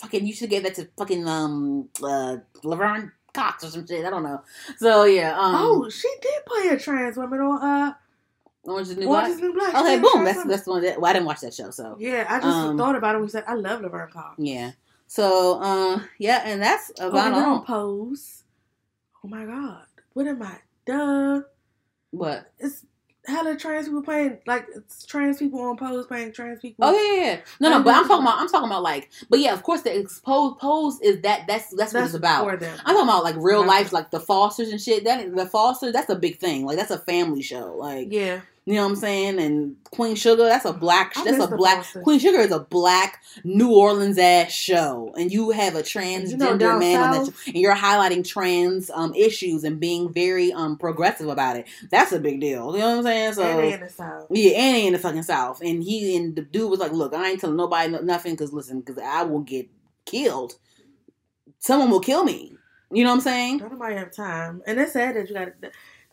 fucking 0.01 0.27
you 0.27 0.33
should 0.33 0.43
have 0.43 0.51
gave 0.51 0.63
that 0.65 0.75
to 0.77 0.89
fucking 0.99 1.27
um 1.27 1.89
uh 2.03 2.37
Laverne 2.63 3.13
Cox 3.33 3.65
or 3.65 3.69
some 3.71 3.87
shit. 3.87 4.05
I 4.05 4.11
don't 4.11 4.23
know. 4.23 4.43
So 4.77 5.05
yeah, 5.05 5.39
um 5.39 5.55
oh, 5.57 5.89
she 5.91 6.09
did 6.21 6.45
play 6.47 6.69
a 6.69 6.79
trans 6.79 7.17
woman 7.17 7.41
on 7.41 7.63
uh 7.63 7.93
Orange 8.65 8.89
is 8.89 8.97
the 8.97 9.01
New 9.03 9.09
Orange 9.09 9.29
Black. 9.29 9.35
is 9.37 9.41
New 9.41 9.53
Black. 9.55 9.75
Okay, 9.75 9.99
boom. 9.99 10.25
That's 10.25 10.37
woman. 10.39 10.49
that's 10.49 10.63
the 10.65 10.71
one 10.71 10.83
that 10.83 11.01
well, 11.01 11.11
I 11.11 11.13
didn't 11.15 11.27
watch 11.27 11.41
that 11.41 11.55
show, 11.55 11.71
so 11.71 11.97
Yeah, 11.99 12.27
I 12.29 12.35
just 12.41 12.47
Um, 12.57 12.77
thought 12.77 12.97
about 12.97 13.15
it 13.15 13.19
when 13.19 13.25
we 13.25 13.31
said 13.31 13.45
I 13.47 13.55
love 13.55 13.81
Laverne 13.81 14.11
Cox. 14.13 14.35
yeah. 14.39 14.73
So 15.07 15.63
um, 15.63 16.07
yeah, 16.19 16.43
and 16.45 16.61
that's 16.61 16.93
Oh, 17.01 17.09
about 17.09 17.33
then 17.35 17.45
all. 17.45 17.61
Pose. 17.63 18.43
Oh 19.25 19.29
my 19.29 19.45
god. 19.47 19.85
What 20.13 20.27
am 20.27 20.43
I? 20.43 20.57
Duh. 20.85 21.43
What? 22.11 22.51
It's 22.59 22.85
hella 23.29 23.57
trans 23.57 23.87
people 23.87 24.03
playing 24.03 24.39
like 24.47 24.67
trans 25.07 25.39
people 25.39 25.61
on 25.61 25.77
Pose 25.77 26.07
playing 26.07 26.33
trans 26.33 26.61
people. 26.61 26.85
Oh 26.87 26.93
yeah, 26.93 27.25
yeah. 27.25 27.41
No, 27.61 27.71
no, 27.71 27.83
but. 27.83 27.95
I'm 27.95 28.09
talking 28.09 28.25
about 28.25 28.39
I'm 28.39 28.49
talking 28.49 28.69
about 28.69 28.83
like 28.83 29.11
but 29.29 29.39
yeah, 29.39 29.53
of 29.53 29.63
course 29.63 29.83
the 29.83 29.97
exposed 29.97 30.59
pose 30.59 31.01
is 31.01 31.21
that 31.23 31.47
that's 31.47 31.75
that's, 31.75 31.93
what 31.93 32.01
That's 32.01 32.15
it's 32.15 32.19
about. 32.19 32.51
I'm 32.51 32.59
talking 32.59 33.03
about 33.03 33.25
like 33.25 33.37
real 33.39 33.65
life, 33.65 33.93
like 33.93 34.11
the 34.11 34.21
Fosters 34.21 34.71
and 34.71 34.81
shit. 34.81 35.05
That 35.05 35.35
the 35.35 35.47
Fosters, 35.47 35.93
that's 35.93 36.11
a 36.11 36.17
big 36.17 36.39
thing. 36.39 36.65
Like 36.65 36.77
that's 36.77 36.91
a 36.91 36.99
family 36.99 37.43
show. 37.43 37.75
Like 37.77 38.09
yeah. 38.11 38.41
You 38.69 38.75
know 38.75 38.83
what 38.83 38.91
I'm 38.91 38.97
saying? 38.97 39.39
And 39.39 39.77
Queen 39.85 40.15
Sugar, 40.15 40.45
that's 40.45 40.67
a 40.67 40.75
black. 40.75 41.17
I 41.17 41.25
That's 41.25 41.43
a 41.43 41.57
black. 41.57 41.87
Queen 42.03 42.19
Sugar 42.19 42.41
is 42.41 42.53
a 42.53 42.61
black 42.61 43.23
New 43.43 43.75
Orleans 43.75 44.19
ass 44.19 44.53
show, 44.53 45.15
and 45.17 45.33
you 45.33 45.53
have 45.53 45.75
a 45.75 45.81
transgender 45.81 46.31
You 46.33 46.37
know, 46.59 46.79
man 46.79 47.01
on 47.01 47.11
that, 47.13 47.27
show, 47.33 47.33
and 47.47 47.57
you're 47.57 47.75
highlighting 47.75 48.29
trans 48.29 48.91
um 48.91 49.15
issues 49.15 49.65
and 49.65 49.81
being 49.81 50.13
very 50.13 50.53
um 50.53 50.77
progressive 50.77 51.29
about 51.29 51.57
it. 51.57 51.67
That's 51.91 52.13
a 52.13 52.21
big 52.21 52.41
deal. 52.41 52.75
You 52.75 52.81
know 52.81 52.91
what 52.91 52.99
I'm 52.99 53.03
saying? 53.05 53.33
So 53.33 53.43
and 53.43 53.73
in 53.73 53.81
the 53.81 53.89
south. 53.89 54.27
yeah, 54.29 54.51
and 54.51 54.87
in 54.89 54.93
the 54.93 54.99
fucking 54.99 55.23
south, 55.23 55.63
and 55.63 55.83
he 55.83 56.15
and 56.15 56.37
the 56.37 56.43
dude 56.43 56.71
was 56.71 56.79
like, 56.79 56.93
"Look, 56.93 57.15
I 57.15 57.27
ain't 57.27 57.41
telling 57.41 57.57
nobody 57.57 57.91
nothing 58.03 58.35
because 58.35 58.53
listen, 58.53 58.81
because 58.81 59.03
I 59.03 59.23
will 59.23 59.41
get 59.41 59.67
killed. 60.05 60.57
Someone 61.59 61.91
will 61.91 62.01
kill 62.01 62.23
me. 62.23 62.55
You 62.93 63.05
know 63.05 63.09
what 63.09 63.17
I'm 63.17 63.21
saying? 63.23 63.59
Don't 63.59 63.73
nobody 63.73 63.95
have 63.95 64.13
time. 64.13 64.63
And 64.67 64.79
it's 64.79 64.93
sad 64.93 65.17
that 65.17 65.27
you 65.27 65.35
got 65.35 65.53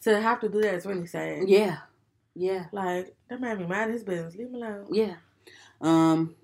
to 0.03 0.21
have 0.21 0.39
to 0.39 0.47
do 0.47 0.61
that. 0.61 0.75
It's 0.75 0.85
really 0.85 1.05
sad. 1.05 1.49
Yeah, 1.49 1.79
yeah, 2.35 2.65
Like 2.71 3.15
that 3.29 3.41
man 3.41 3.57
be 3.57 3.65
mind 3.65 3.91
his 3.91 4.03
business. 4.03 4.35
Leave 4.35 4.47
him 4.49 4.55
alone. 4.55 4.87
yeah. 4.91 5.15
Um, 5.81 6.35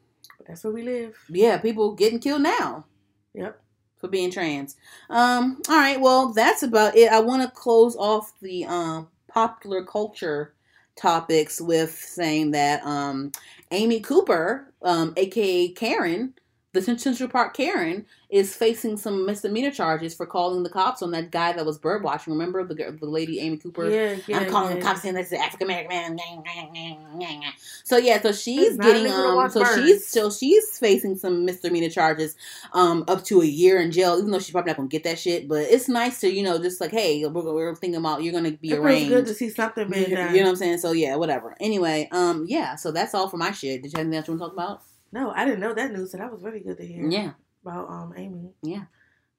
that's 0.47 0.63
where 0.63 0.73
we 0.73 0.83
live. 0.83 1.17
yeah, 1.29 1.57
people 1.57 1.93
getting 1.95 2.19
killed 2.19 2.41
now. 2.43 2.85
Yep. 3.33 3.59
for 3.97 4.07
being 4.09 4.31
trans. 4.31 4.75
Um, 5.09 5.61
all 5.69 5.77
right, 5.77 5.99
well, 6.01 6.33
that's 6.33 6.63
about 6.63 6.95
it. 6.95 7.11
I 7.11 7.19
want 7.19 7.43
to 7.43 7.49
close 7.51 7.95
off 7.95 8.33
the 8.41 8.65
um 8.65 9.07
popular 9.27 9.83
culture 9.85 10.53
topics 10.97 11.61
with 11.61 11.91
saying 11.91 12.51
that 12.51 12.83
um 12.85 13.31
Amy 13.71 13.99
Cooper, 14.01 14.73
um, 14.81 15.13
aka 15.17 15.69
Karen, 15.69 16.33
the 16.73 16.81
Central 16.81 17.29
Park 17.29 17.55
Karen, 17.55 18.05
is 18.29 18.55
facing 18.55 18.95
some 18.95 19.25
misdemeanor 19.25 19.71
charges 19.71 20.15
for 20.15 20.25
calling 20.25 20.63
the 20.63 20.69
cops 20.69 21.01
on 21.01 21.11
that 21.11 21.31
guy 21.31 21.51
that 21.51 21.65
was 21.65 21.77
bird 21.77 22.01
watching. 22.01 22.31
Remember 22.31 22.63
the 22.63 22.97
the 22.97 23.05
lady 23.05 23.41
Amy 23.41 23.57
Cooper? 23.57 23.89
Yeah, 23.89 24.15
yeah. 24.25 24.39
I'm 24.39 24.49
calling 24.49 24.69
yeah. 24.69 24.75
the 24.75 24.81
cops 24.81 25.01
saying 25.01 25.15
that's 25.15 25.33
an 25.33 25.41
African 25.41 25.67
American 25.67 26.15
man. 26.15 27.41
So 27.83 27.97
yeah, 27.97 28.21
so 28.21 28.31
she's 28.31 28.77
getting 28.77 29.11
um, 29.11 29.49
so 29.49 29.63
birds. 29.63 29.75
she's 29.75 30.07
so 30.07 30.31
she's 30.31 30.79
facing 30.79 31.17
some 31.17 31.43
misdemeanor 31.43 31.89
charges, 31.89 32.37
um, 32.71 33.03
up 33.09 33.25
to 33.25 33.41
a 33.41 33.45
year 33.45 33.81
in 33.81 33.91
jail. 33.91 34.17
Even 34.17 34.31
though 34.31 34.39
she's 34.39 34.51
probably 34.51 34.69
not 34.69 34.77
gonna 34.77 34.87
get 34.87 35.03
that 35.03 35.19
shit, 35.19 35.49
but 35.49 35.63
it's 35.63 35.89
nice 35.89 36.21
to 36.21 36.31
you 36.31 36.43
know 36.43 36.57
just 36.57 36.79
like 36.79 36.91
hey, 36.91 37.25
we're, 37.25 37.53
we're 37.53 37.75
thinking 37.75 37.99
about 37.99 38.23
you're 38.23 38.33
gonna 38.33 38.51
be 38.51 38.71
It 38.71 38.79
arraigned. 38.79 39.09
good 39.09 39.25
to 39.25 39.33
see 39.33 39.49
something 39.49 39.89
being 39.89 40.09
you 40.09 40.15
know 40.15 40.27
what 40.27 40.47
I'm 40.47 40.55
saying? 40.55 40.77
So 40.77 40.93
yeah, 40.93 41.17
whatever. 41.17 41.57
Anyway, 41.59 42.07
um, 42.13 42.45
yeah. 42.47 42.75
So 42.75 42.93
that's 42.93 43.13
all 43.13 43.27
for 43.27 43.37
my 43.37 43.51
shit. 43.51 43.83
Did 43.83 43.91
you 43.91 43.97
have 43.97 44.07
anything 44.07 44.17
else 44.19 44.27
you 44.29 44.33
want 44.35 44.41
to 44.41 44.45
talk 44.45 44.53
about? 44.53 44.83
No, 45.11 45.31
I 45.31 45.45
didn't 45.45 45.59
know 45.59 45.73
that 45.73 45.91
news, 45.91 46.11
so 46.11 46.17
that 46.17 46.31
was 46.31 46.41
really 46.43 46.59
good 46.61 46.77
to 46.77 46.85
hear. 46.85 47.05
Yeah, 47.07 47.31
About 47.63 47.89
um 47.89 48.13
Amy. 48.15 48.51
Yeah. 48.63 48.85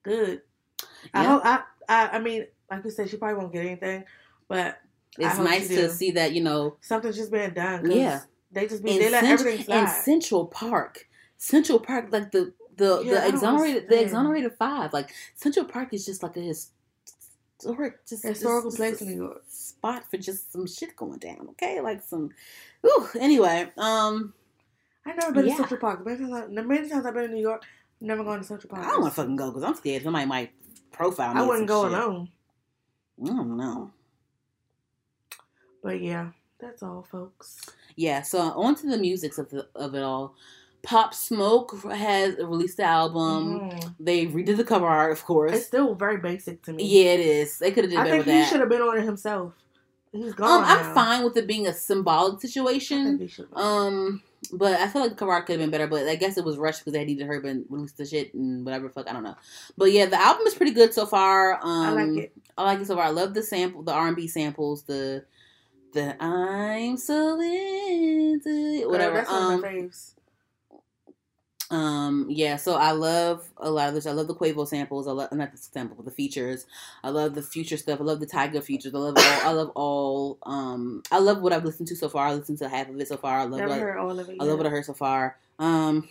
Good. 0.03 0.43
I 1.15 1.23
Yeah. 1.23 1.29
hope 1.29 1.43
I, 1.45 1.63
I 1.89 2.09
I 2.17 2.19
mean, 2.21 2.47
like 2.71 2.85
you 2.85 2.91
said, 2.91 3.09
she 3.09 3.17
probably 3.17 3.39
won't 3.39 3.53
get 3.53 3.65
anything, 3.67 4.05
but 4.49 4.79
I 5.19 5.27
it's 5.31 5.39
nice 5.39 5.69
to 5.69 5.77
do. 5.77 5.89
see 5.91 6.11
that 6.13 6.33
you 6.33 6.43
know 6.43 6.77
something's 6.81 7.17
just 7.17 7.31
being 7.33 7.51
done. 7.55 7.91
Yeah. 7.91 8.21
They 8.51 8.67
just 8.67 8.83
be 8.85 8.93
in, 8.93 8.99
they 8.99 9.11
let 9.11 9.25
Cent- 9.25 9.41
everything 9.41 9.79
in. 9.79 9.87
Central 9.89 10.47
Park. 10.47 11.07
Central 11.39 11.81
Park, 11.81 12.09
like 12.11 12.31
the 12.33 12.53
the 12.77 13.03
Yeah, 13.05 13.21
the 13.23 13.29
exonerated 13.29 13.89
the 13.89 14.01
exonerated 14.03 14.53
five. 14.59 14.93
Like 14.93 15.11
Central 15.37 15.65
Park 15.65 15.93
is 15.95 16.05
just 16.05 16.23
like 16.23 16.37
a 16.37 16.41
historic, 16.41 18.05
just 18.07 18.23
Historical 18.25 18.71
just- 18.71 18.77
place 18.77 19.01
in 19.01 19.09
New 19.09 19.17
York. 19.25 19.43
spot 19.49 20.05
for 20.11 20.17
just 20.19 20.53
some 20.53 20.67
shit 20.67 20.97
going 20.97 21.19
down. 21.19 21.49
Okay, 21.51 21.81
like 21.81 22.03
some. 22.03 22.31
Ooh. 22.87 23.09
Anyway, 23.19 23.71
um, 23.79 24.35
I 25.07 25.13
never 25.15 25.33
been 25.33 25.47
Yeah. 25.47 25.53
to 25.53 25.57
Central 25.59 25.81
Park. 25.81 25.99
The 26.01 26.05
many 26.05 26.19
times 26.21 26.33
I- 26.33 26.55
the 26.55 26.63
many 26.63 26.89
times 26.89 27.07
I've 27.07 27.15
been 27.15 27.25
in 27.25 27.33
New 27.35 27.41
York, 27.41 27.63
I've 28.01 28.07
never 28.07 28.25
gone 28.25 28.39
to 28.39 28.45
Central 28.45 28.71
Park. 28.71 28.87
I 28.87 28.91
don't 28.91 29.01
want 29.03 29.13
to 29.15 29.17
fucking 29.21 29.37
go 29.37 29.51
because 29.51 29.65
I'm 29.65 29.75
scared 29.75 30.03
somebody 30.03 30.27
might 30.27 30.53
profile 30.93 31.35
me. 31.35 31.41
I 31.41 31.47
wouldn't 31.47 31.69
go 31.69 31.85
shit. 31.89 31.93
alone. 31.99 32.29
I 33.23 33.27
don't 33.29 33.57
know. 33.57 33.91
But 35.83 36.01
yeah, 36.01 36.31
that's 36.61 36.83
all, 36.83 37.03
folks. 37.11 37.61
Yeah, 37.97 38.23
so 38.23 38.39
on 38.41 38.75
to 38.77 38.87
the 38.87 38.99
music 38.99 39.37
of 39.39 39.51
the, 39.51 39.67
of 39.75 39.95
it 39.95 40.03
all. 40.03 40.35
Pop 40.83 41.15
Smoke 41.15 41.81
has 41.85 42.37
released 42.39 42.77
the 42.79 42.85
album. 42.85 43.61
Mhm. 43.71 43.95
They 44.01 44.27
redid 44.27 44.57
the 44.57 44.65
cover 44.65 44.87
art, 44.87 45.13
of 45.13 45.25
course. 45.25 45.53
It's 45.53 45.67
still 45.67 45.95
very 45.95 46.17
basic 46.17 46.63
to 46.63 46.73
me. 46.73 46.85
Yeah, 46.85 47.13
it 47.13 47.21
is. 47.21 47.59
They 47.59 47.71
could 47.71 47.85
have 47.85 47.91
did 47.91 47.99
I 48.01 48.05
better 48.05 48.17
think 48.17 48.27
with 48.27 48.35
he 48.35 48.41
that. 48.41 48.49
should 48.51 48.61
have 48.61 48.69
been 48.69 48.83
on 48.83 48.99
it 48.99 49.05
himself. 49.05 49.53
He's 50.11 50.35
gone. 50.35 50.63
Um, 50.63 50.65
I'm 50.69 50.87
now. 50.87 50.95
fine 50.95 51.25
with 51.25 51.37
it 51.37 51.47
being 51.47 51.67
a 51.69 51.73
symbolic 51.73 52.35
I 52.35 52.37
think 52.39 52.41
situation. 52.53 53.19
he 53.19 53.29
should. 53.29 53.49
Um, 53.55 54.23
but 54.51 54.81
I 54.81 54.89
feel 54.89 55.03
like 55.03 55.13
the 55.13 55.17
cover 55.17 55.41
could 55.43 55.53
have 55.53 55.61
been 55.61 55.71
better. 55.71 55.87
But 55.87 56.09
I 56.09 56.17
guess 56.17 56.37
it 56.37 56.45
was 56.45 56.57
rushed 56.57 56.81
because 56.81 56.95
they 56.95 57.05
needed 57.05 57.27
her 57.27 57.41
to 57.41 57.65
release 57.69 57.93
the 57.93 58.07
shit 58.07 58.35
and 58.35 58.65
whatever. 58.65 58.89
Fuck, 58.89 59.09
I 59.09 59.13
don't 59.13 59.23
know. 59.23 59.37
But 59.77 59.93
yeah, 59.93 60.07
the 60.07 60.21
album 60.21 60.47
is 60.47 60.55
pretty 60.55 60.73
good 60.73 60.93
so 60.93 61.07
far. 61.07 61.55
Um, 61.63 61.63
I 61.63 61.91
like 61.91 62.25
it. 62.25 62.33
I 62.59 62.65
like 62.65 62.81
it 62.81 62.87
so 62.87 62.97
far. 62.97 63.05
I 63.05 63.11
love 63.11 63.35
the 63.35 63.43
sample, 63.43 63.83
the 63.83 63.93
R 63.93 64.09
and 64.09 64.17
B 64.17 64.27
samples, 64.27 64.83
the 64.83 65.25
the 65.93 66.23
I'm 66.23 66.97
so 66.97 67.41
into 67.41 68.49
it, 68.49 68.89
whatever. 68.89 69.15
Girl, 69.15 69.21
that's 69.23 69.31
one 69.31 69.43
um, 69.43 69.55
of 69.55 69.61
my 69.63 69.69
faves. 69.69 70.15
Um, 71.73 72.27
yeah, 72.29 72.57
so 72.57 72.75
I 72.75 72.91
love 72.91 73.49
a 73.57 73.71
lot 73.71 73.89
of 73.89 73.95
this. 73.95 74.07
I 74.07 74.13
love 74.13 74.27
the 74.27 74.35
Quavo 74.35 74.69
samples. 74.69 75.09
I 75.09 75.13
love 75.13 75.33
not 75.33 75.53
the 75.53 75.57
sample, 75.57 75.97
but 75.97 76.05
the 76.05 76.11
features. 76.11 76.67
I 77.03 77.09
love 77.09 77.35
the 77.35 77.41
future 77.41 77.79
stuff. 77.79 77.99
I 77.99 78.05
love 78.05 78.21
the 78.21 78.27
Tyga 78.27 78.63
features. 78.63 78.95
I 78.95 78.99
love 78.99 79.17
all. 79.17 79.49
I 79.49 79.53
love 79.53 79.71
all. 79.75 80.39
Um, 80.43 81.03
I 81.11 81.19
love 81.19 81.41
what 81.41 81.55
I've 81.55 81.65
listened 81.65 81.89
to 81.89 81.97
so 81.97 82.11
far. 82.11 82.27
I 82.27 82.35
listened 82.35 82.59
to 82.59 82.69
half 82.69 82.91
of 82.91 83.01
it 83.01 83.09
so 83.09 83.17
far. 83.17 83.39
I 83.39 83.45
love 83.45 83.61
Never 83.61 83.71
what 83.71 83.79
heard 83.79 83.99
all 83.99 84.21
of 84.21 84.29
it. 84.29 84.37
I 84.39 84.45
love 84.45 84.59
what 84.59 84.67
I 84.67 84.71
heard 84.71 84.85
so 84.85 84.93
far. 84.93 85.39
Um, 85.59 86.11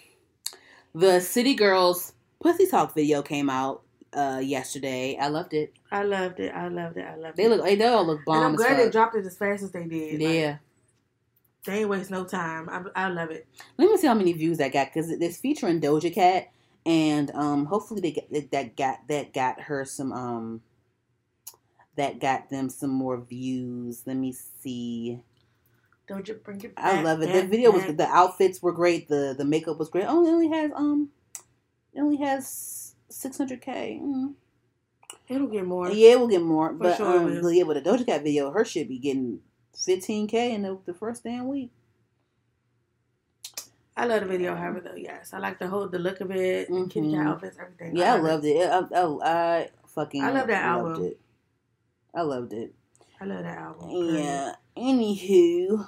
the 0.96 1.20
City 1.20 1.54
Girls 1.54 2.14
Pussy 2.42 2.66
Talk 2.66 2.96
video 2.96 3.22
came 3.22 3.48
out 3.48 3.84
uh 4.14 4.42
yesterday. 4.44 5.16
I 5.22 5.28
loved 5.28 5.54
it. 5.54 5.74
I 5.92 6.02
loved 6.04 6.40
it. 6.40 6.56
I 6.56 6.70
loved 6.70 6.98
it. 6.98 7.06
I 7.06 7.16
loved 7.18 7.38
They 7.38 7.44
it. 7.46 7.50
They 7.50 7.56
look. 7.56 7.80
They 7.80 7.86
all 7.86 8.08
look 8.08 8.18
and 8.18 8.26
bomb 8.26 8.44
I'm 8.44 8.54
as 8.56 8.58
glad 8.58 8.80
they 8.80 8.90
dropped 8.90 9.16
it 9.16 9.28
as 9.28 9.38
fast 9.38 9.62
as 9.62 9.72
they 9.72 9.86
did. 9.86 10.14
Like, 10.14 10.34
Yeah. 10.34 10.58
They 11.66 11.80
ain't 11.80 11.90
waste 11.90 12.12
no 12.12 12.24
time. 12.24 12.70
I, 12.70 13.06
I 13.06 13.10
love 13.10 13.30
it. 13.32 13.48
Let 13.78 13.90
me 13.90 13.98
see 13.98 14.08
how 14.08 14.14
many 14.14 14.34
views 14.34 14.58
that 14.58 14.74
got 14.74 14.88
because 14.94 15.10
it's 15.12 15.38
featuring 15.38 15.80
Doja 15.80 16.14
Cat, 16.14 16.52
and 16.86 17.32
um, 17.32 17.66
hopefully 17.66 18.02
they 18.02 18.12
get 18.12 18.52
that 18.52 18.76
got 18.76 19.08
that 19.08 19.34
got 19.34 19.62
her 19.62 19.86
some 19.86 20.12
um, 20.12 20.62
that 21.96 22.20
got 22.20 22.50
them 22.50 22.70
some 22.70 22.90
more 22.90 23.18
views. 23.18 24.04
Let 24.06 24.18
me 24.18 24.34
see. 24.34 25.20
Don't 26.08 26.28
you 26.28 26.34
bring 26.34 26.62
it 26.62 26.76
back. 26.76 26.86
I 26.86 27.02
love 27.02 27.22
it. 27.22 27.28
The 27.28 27.42
back, 27.42 27.50
video 27.50 27.72
was 27.72 27.84
the 27.96 28.08
outfits 28.08 28.62
were 28.62 28.74
great. 28.74 29.08
The 29.08 29.36
the 29.38 29.46
makeup 29.46 29.78
was 29.78 29.90
great. 29.90 30.06
Oh, 30.08 30.26
it 30.26 30.30
only 30.30 30.50
has 30.50 30.72
um, 30.76 31.10
It 31.94 32.02
only 32.02 32.18
has 32.18 32.96
600k. 33.12 34.02
Mm. 34.02 34.34
It'll 35.28 35.48
get 35.48 35.66
more. 35.66 35.90
Yeah, 35.92 36.16
we'll 36.16 36.28
get 36.28 36.42
more. 36.42 36.70
For 36.70 36.76
but 36.76 36.98
sure 36.98 37.20
um, 37.20 37.26
will. 37.26 37.52
yeah, 37.52 37.64
with 37.64 37.82
the 37.82 37.90
Doja 37.90 38.06
Cat 38.06 38.24
video, 38.24 38.52
her 38.52 38.66
should 38.66 38.88
be 38.90 38.98
getting 38.98 39.40
15k 39.76 40.34
in 40.34 40.62
the, 40.64 40.78
the 40.86 40.94
first 40.94 41.24
damn 41.24 41.48
week. 41.48 41.72
I 43.96 44.06
love 44.06 44.22
the 44.22 44.28
video, 44.28 44.56
however, 44.56 44.80
though. 44.80 44.96
Yes, 44.96 45.34
I 45.34 45.40
like 45.40 45.60
the 45.60 45.68
whole 45.68 45.88
the 45.88 46.00
look 46.00 46.22
of 46.22 46.32
it, 46.32 46.70
and 46.70 46.86
the 46.86 46.94
kitty 46.94 47.12
cat 47.12 47.20
Mhm. 47.20 47.28
outfits, 47.28 47.58
everything. 47.60 47.96
Yeah, 47.96 48.14
I 48.14 48.18
it. 48.18 48.24
loved 48.24 48.46
it. 48.46 48.70
I, 48.70 48.80
I, 48.80 49.60
I 49.62 49.70
fucking 49.88 50.24
I 50.24 50.32
love 50.32 50.48
that 50.48 50.78
loved 50.78 50.92
album. 50.92 51.06
It. 51.06 51.20
I 52.16 52.22
loved 52.22 52.54
it. 52.54 52.74
I 53.20 53.26
love 53.26 53.44
that 53.44 53.58
album. 53.58 53.90
Yeah. 54.16 54.56
Anywho, 54.78 55.88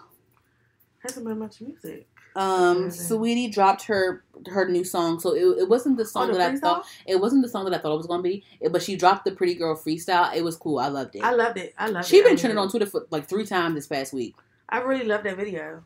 hasn't 0.99 1.25
been 1.25 1.39
much 1.39 1.61
music. 1.61 2.07
Um. 2.35 2.89
Saweetie 2.89 3.51
dropped 3.51 3.83
her 3.83 4.23
her 4.47 4.67
new 4.67 4.83
song, 4.83 5.19
so 5.19 5.33
it, 5.35 5.61
it 5.61 5.69
wasn't 5.69 5.97
the 5.97 6.05
song 6.05 6.29
Oh, 6.29 6.33
the 6.33 6.39
that 6.39 6.51
I 6.53 6.57
thought 6.57 6.85
it 7.05 7.19
wasn't 7.19 7.43
the 7.43 7.49
song 7.49 7.65
that 7.65 7.73
I 7.73 7.77
thought 7.77 7.93
it 7.93 7.97
was 7.97 8.07
gonna 8.07 8.23
be. 8.23 8.43
It- 8.59 8.71
but 8.71 8.81
she 8.81 8.95
dropped 8.95 9.25
the 9.25 9.31
Pretty 9.31 9.55
Girl 9.55 9.75
freestyle. 9.75 10.35
It 10.35 10.43
was 10.43 10.57
cool. 10.57 10.79
I 10.79 10.87
loved 10.87 11.15
it. 11.15 11.23
I 11.23 11.31
loved 11.33 11.57
it. 11.57 11.73
I 11.77 11.87
loved 11.87 12.05
it. 12.05 12.09
She 12.09 12.21
been 12.23 12.35
trending 12.37 12.57
on. 12.57 12.69
Twitter 12.69 12.85
for 12.85 13.05
like 13.11 13.25
three 13.25 13.45
times 13.45 13.75
this 13.75 13.87
past 13.87 14.13
week. 14.13 14.35
I 14.69 14.79
really 14.79 15.05
loved 15.05 15.25
that 15.25 15.37
video. 15.37 15.83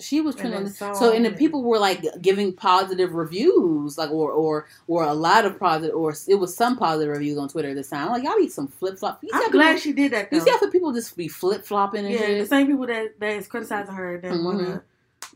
She 0.00 0.20
was 0.20 0.36
trending 0.36 0.62
that 0.64 0.74
song 0.74 0.94
So 0.94 1.12
and 1.12 1.24
the 1.24 1.32
people 1.32 1.64
were 1.64 1.78
like 1.78 2.04
giving 2.22 2.52
positive 2.52 3.14
reviews, 3.14 3.98
like 3.98 4.10
or 4.10 4.30
or 4.30 4.66
or 4.86 5.02
a 5.02 5.12
lot 5.12 5.44
of 5.44 5.58
positive, 5.58 5.96
or 5.96 6.14
it 6.28 6.36
was 6.36 6.54
some 6.56 6.76
positive 6.76 7.12
reviews 7.12 7.36
on 7.36 7.48
Twitter 7.48 7.74
this 7.74 7.90
time. 7.90 8.08
Like 8.10 8.22
y'all 8.22 8.36
be 8.36 8.48
some 8.48 8.68
flip 8.68 8.96
flop. 8.98 9.22
I'm 9.32 9.50
glad 9.50 9.70
people, 9.70 9.80
she 9.80 9.92
did 9.92 10.12
that. 10.12 10.30
Though. 10.30 10.36
you 10.36 10.42
see 10.44 10.50
how 10.50 10.58
the 10.60 10.68
people 10.68 10.92
just 10.92 11.16
be 11.16 11.26
flip 11.26 11.64
flopping 11.64 12.04
and 12.06 12.14
yeah, 12.14 12.38
the 12.38 12.46
same 12.46 12.68
people 12.68 12.86
that 12.86 13.18
that 13.18 13.36
is 13.36 13.48
criticizing 13.48 13.94
her 13.94 14.18
then 14.18 14.44
want 14.44 14.60
to 14.60 14.82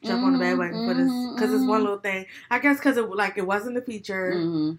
jump 0.03 0.25
on 0.25 0.33
the 0.33 0.39
bandwagon 0.39 0.87
for 0.87 0.95
this 0.95 1.11
because 1.35 1.53
it's 1.55 1.65
one 1.67 1.81
mhm. 1.81 1.85
little 1.85 1.99
thing. 1.99 2.27
I 2.51 2.59
guess 2.59 2.79
because 2.79 2.97
it 2.97 3.09
like 3.11 3.39
it 3.39 3.47
wasn't 3.47 3.75
the 3.75 3.83
feature. 3.83 4.33
hmm 4.35 4.73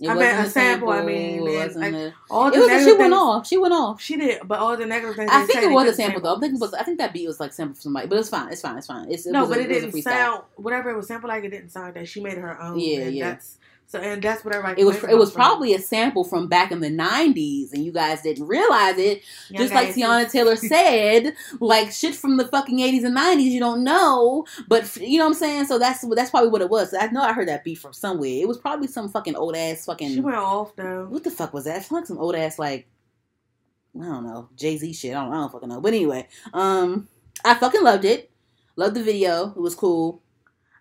It 0.00 0.08
I 0.10 0.14
mean, 0.14 0.24
a 0.24 0.48
sample, 0.50 0.90
I 0.90 1.02
mean, 1.02 1.46
It 1.48 1.54
wasn't 1.64 1.80
like, 1.80 1.94
a- 1.94 2.14
All 2.30 2.48
it 2.48 2.58
was. 2.58 2.68
negative 2.68 2.84
She 2.84 2.98
went 2.98 3.12
things- 3.12 3.14
off. 3.14 3.46
She 3.46 3.56
went 3.56 3.72
off. 3.74 4.00
She 4.00 4.16
did, 4.16 4.40
but 4.44 4.58
all 4.58 4.76
the 4.76 4.84
negative 4.84 5.16
things. 5.16 5.30
I 5.32 5.46
think 5.46 5.62
it 5.62 5.70
was 5.70 5.88
a 5.88 5.94
sample 5.94 6.20
though. 6.20 6.36
I 6.36 6.40
think 6.40 6.54
it 6.54 6.60
was. 6.60 6.74
I 6.74 6.82
think 6.82 6.98
that 6.98 7.12
beat 7.14 7.26
was 7.26 7.40
like 7.40 7.52
sample 7.54 7.74
from 7.74 7.80
somebody, 7.82 8.06
but 8.06 8.18
it's 8.18 8.28
fine. 8.28 8.52
It's 8.52 8.60
fine. 8.60 8.76
It's 8.76 8.86
fine. 8.86 9.10
It's, 9.10 9.24
it 9.26 9.32
no, 9.32 9.40
was 9.42 9.50
a- 9.50 9.54
but 9.54 9.60
it 9.62 9.68
didn't 9.68 10.02
sound 10.02 10.42
whatever 10.56 10.90
it 10.90 10.96
was 10.96 11.08
sample 11.08 11.28
like. 11.28 11.44
It 11.44 11.50
didn't 11.50 11.70
sound 11.70 11.86
like 11.86 11.94
that. 11.94 12.08
She 12.08 12.20
made 12.20 12.36
her 12.38 12.60
own. 12.60 12.78
Yeah, 12.78 13.00
and 13.00 13.14
yeah. 13.14 13.30
That's 13.30 13.58
so, 13.88 14.00
and 14.00 14.20
that's 14.20 14.44
what 14.44 14.52
everybody. 14.52 14.82
It 14.82 14.84
was. 14.84 15.02
It 15.04 15.16
was 15.16 15.30
from 15.30 15.42
probably 15.42 15.72
a 15.74 15.78
sample 15.78 16.24
from 16.24 16.48
back 16.48 16.72
in 16.72 16.80
the 16.80 16.90
'90s, 16.90 17.72
and 17.72 17.84
you 17.84 17.92
guys 17.92 18.22
didn't 18.22 18.46
realize 18.46 18.98
it. 18.98 19.22
Young 19.48 19.62
Just 19.62 19.74
like 19.74 19.94
Teyana 19.94 20.30
Taylor 20.30 20.56
said, 20.56 21.34
like 21.60 21.92
shit 21.92 22.16
from 22.16 22.36
the 22.36 22.48
fucking 22.48 22.78
80s 22.78 23.04
and 23.04 23.16
90s, 23.16 23.44
you 23.44 23.60
don't 23.60 23.84
know. 23.84 24.44
But 24.66 24.82
f- 24.82 25.00
you 25.00 25.18
know 25.18 25.24
what 25.24 25.30
I'm 25.30 25.34
saying? 25.34 25.66
So 25.66 25.78
that's 25.78 26.04
that's 26.14 26.30
probably 26.30 26.50
what 26.50 26.62
it 26.62 26.68
was. 26.70 26.94
I 26.98 27.06
know 27.08 27.22
I 27.22 27.32
heard 27.32 27.48
that 27.48 27.62
beat 27.62 27.78
from 27.78 27.92
somewhere. 27.92 28.28
It 28.28 28.48
was 28.48 28.58
probably 28.58 28.88
some 28.88 29.08
fucking 29.08 29.36
old 29.36 29.54
ass 29.54 29.84
fucking. 29.84 30.14
She 30.14 30.20
went 30.20 30.36
off 30.36 30.74
though. 30.74 31.06
what 31.06 31.22
the 31.22 31.30
fuck 31.30 31.54
was 31.54 31.64
that? 31.64 31.76
It 31.76 31.84
felt 31.84 32.00
like 32.00 32.06
some 32.06 32.18
old 32.18 32.34
ass 32.34 32.58
like 32.58 32.88
I 33.94 34.04
don't 34.04 34.26
know 34.26 34.48
Jay 34.56 34.76
Z 34.76 34.92
shit. 34.94 35.14
I 35.14 35.22
don't, 35.24 35.32
I 35.32 35.36
don't 35.36 35.52
fucking 35.52 35.68
know. 35.68 35.80
But 35.80 35.94
anyway, 35.94 36.26
um, 36.52 37.08
I 37.44 37.54
fucking 37.54 37.82
loved 37.82 38.04
it. 38.04 38.30
Loved 38.74 38.96
the 38.96 39.02
video. 39.02 39.50
It 39.50 39.60
was 39.60 39.74
cool. 39.74 40.22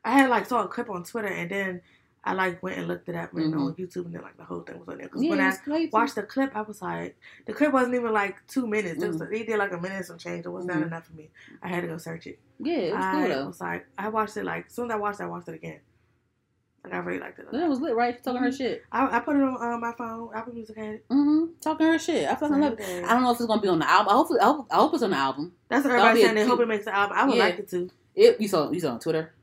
I 0.04 0.12
had 0.20 0.30
like 0.30 0.46
saw 0.46 0.64
a 0.64 0.68
clip 0.68 0.90
on 0.90 1.04
Twitter 1.04 1.28
and 1.30 1.50
then 1.50 1.82
I 2.28 2.34
like 2.34 2.64
went 2.64 2.78
and 2.80 2.88
looked 2.88 3.08
it 3.08 3.16
up 3.16 3.34
and 3.34 3.54
Mhm. 3.54 3.68
on 3.68 3.74
YouTube 3.76 4.06
and 4.06 4.16
then 4.16 4.22
like 4.24 4.36
the 4.36 4.44
whole 4.44 4.62
thing 4.62 4.80
was 4.80 4.88
on 4.90 4.98
there. 4.98 5.06
Because 5.08 5.22
Yeah, 5.22 5.30
when 5.30 5.40
I 5.42 5.54
great. 5.64 5.94
watched 5.94 6.16
the 6.16 6.24
clip, 6.24 6.56
I 6.56 6.62
was 6.64 6.82
like, 6.82 7.16
the 7.46 7.54
clip 7.54 7.72
wasn't 7.72 7.94
even 7.96 8.12
like 8.12 8.36
two 8.48 8.66
minutes. 8.66 9.04
It 9.04 9.08
was, 9.08 9.18
Mhm. 9.18 9.30
they 9.30 9.44
did 9.44 9.58
like 9.60 9.72
a 9.72 9.78
minute 9.80 10.06
some 10.06 10.18
change. 10.18 10.46
It 10.46 10.50
was 10.50 10.66
not 10.66 10.78
Mhm. 10.78 10.88
enough 10.88 11.06
for 11.06 11.14
me. 11.14 11.30
I 11.62 11.68
had 11.68 11.82
to 11.82 11.88
go 11.88 11.98
search 11.98 12.26
it. 12.28 12.40
yeah, 12.58 12.74
it 12.78 12.94
was 12.96 13.04
I 13.06 13.12
cool 13.14 13.28
though. 13.30 13.46
was 13.48 13.62
like, 13.62 13.86
I 13.98 14.10
watched 14.10 14.38
it 14.38 14.44
like 14.46 14.66
as 14.68 14.74
soon 14.74 14.86
as 14.90 14.96
I 14.96 14.98
watched 14.98 15.20
it, 15.20 15.24
I 15.24 15.28
watched 15.28 15.50
it 15.50 15.56
again. 15.56 15.80
Like 16.84 16.94
I 16.94 16.98
really 16.98 17.20
liked 17.20 17.40
it. 17.40 17.48
It 17.52 17.68
was 17.70 17.80
lit, 17.82 17.96
right? 17.96 18.24
Talking 18.24 18.42
her 18.42 18.50
Mhm. 18.50 18.58
shit. 18.58 18.84
I, 18.92 19.18
I 19.18 19.20
put 19.20 19.36
it 19.36 19.42
on 19.42 19.58
uh, 19.62 19.78
my 19.78 19.92
phone. 19.94 20.30
Apple 20.34 20.54
Music 20.54 20.78
had 20.78 20.96
it. 20.96 21.06
Mm-hmm. 21.10 21.46
Talking 21.60 21.88
her 21.88 21.98
shit. 22.00 22.28
I 22.30 22.36
fucking 22.36 22.60
love 22.60 22.80
it. 22.80 23.04
I 23.06 23.14
don't 23.14 23.24
know 23.24 23.32
if 23.32 23.38
it's 23.40 23.46
gonna 23.48 23.62
be 23.62 23.68
on 23.68 23.80
the 23.80 23.90
album. 23.90 24.10
I 24.10 24.14
hope, 24.16 24.28
I 24.40 24.46
hope, 24.46 24.68
I 24.72 24.76
hope 24.76 24.94
it's 24.94 25.04
on 25.04 25.10
the 25.12 25.16
album. 25.18 25.54
That's 25.68 25.84
what 25.84 25.90
That'll 25.92 26.06
everybody 26.08 26.20
be 26.20 26.24
a 26.24 26.26
saying. 26.28 26.36
They 26.36 26.46
hope 26.50 26.60
it 26.60 26.68
makes 26.68 26.86
the 26.86 26.96
album. 26.96 27.18
I 27.18 27.26
would 27.26 27.36
Yeah. 27.36 27.44
like 27.44 27.60
it 27.60 27.70
to. 27.70 27.90
It, 28.16 28.40
you 28.40 28.48
saw 28.48 28.72
you 28.72 28.80
saw 28.80 28.90
it 28.90 28.92
on 28.94 29.00
Twitter. 29.00 29.34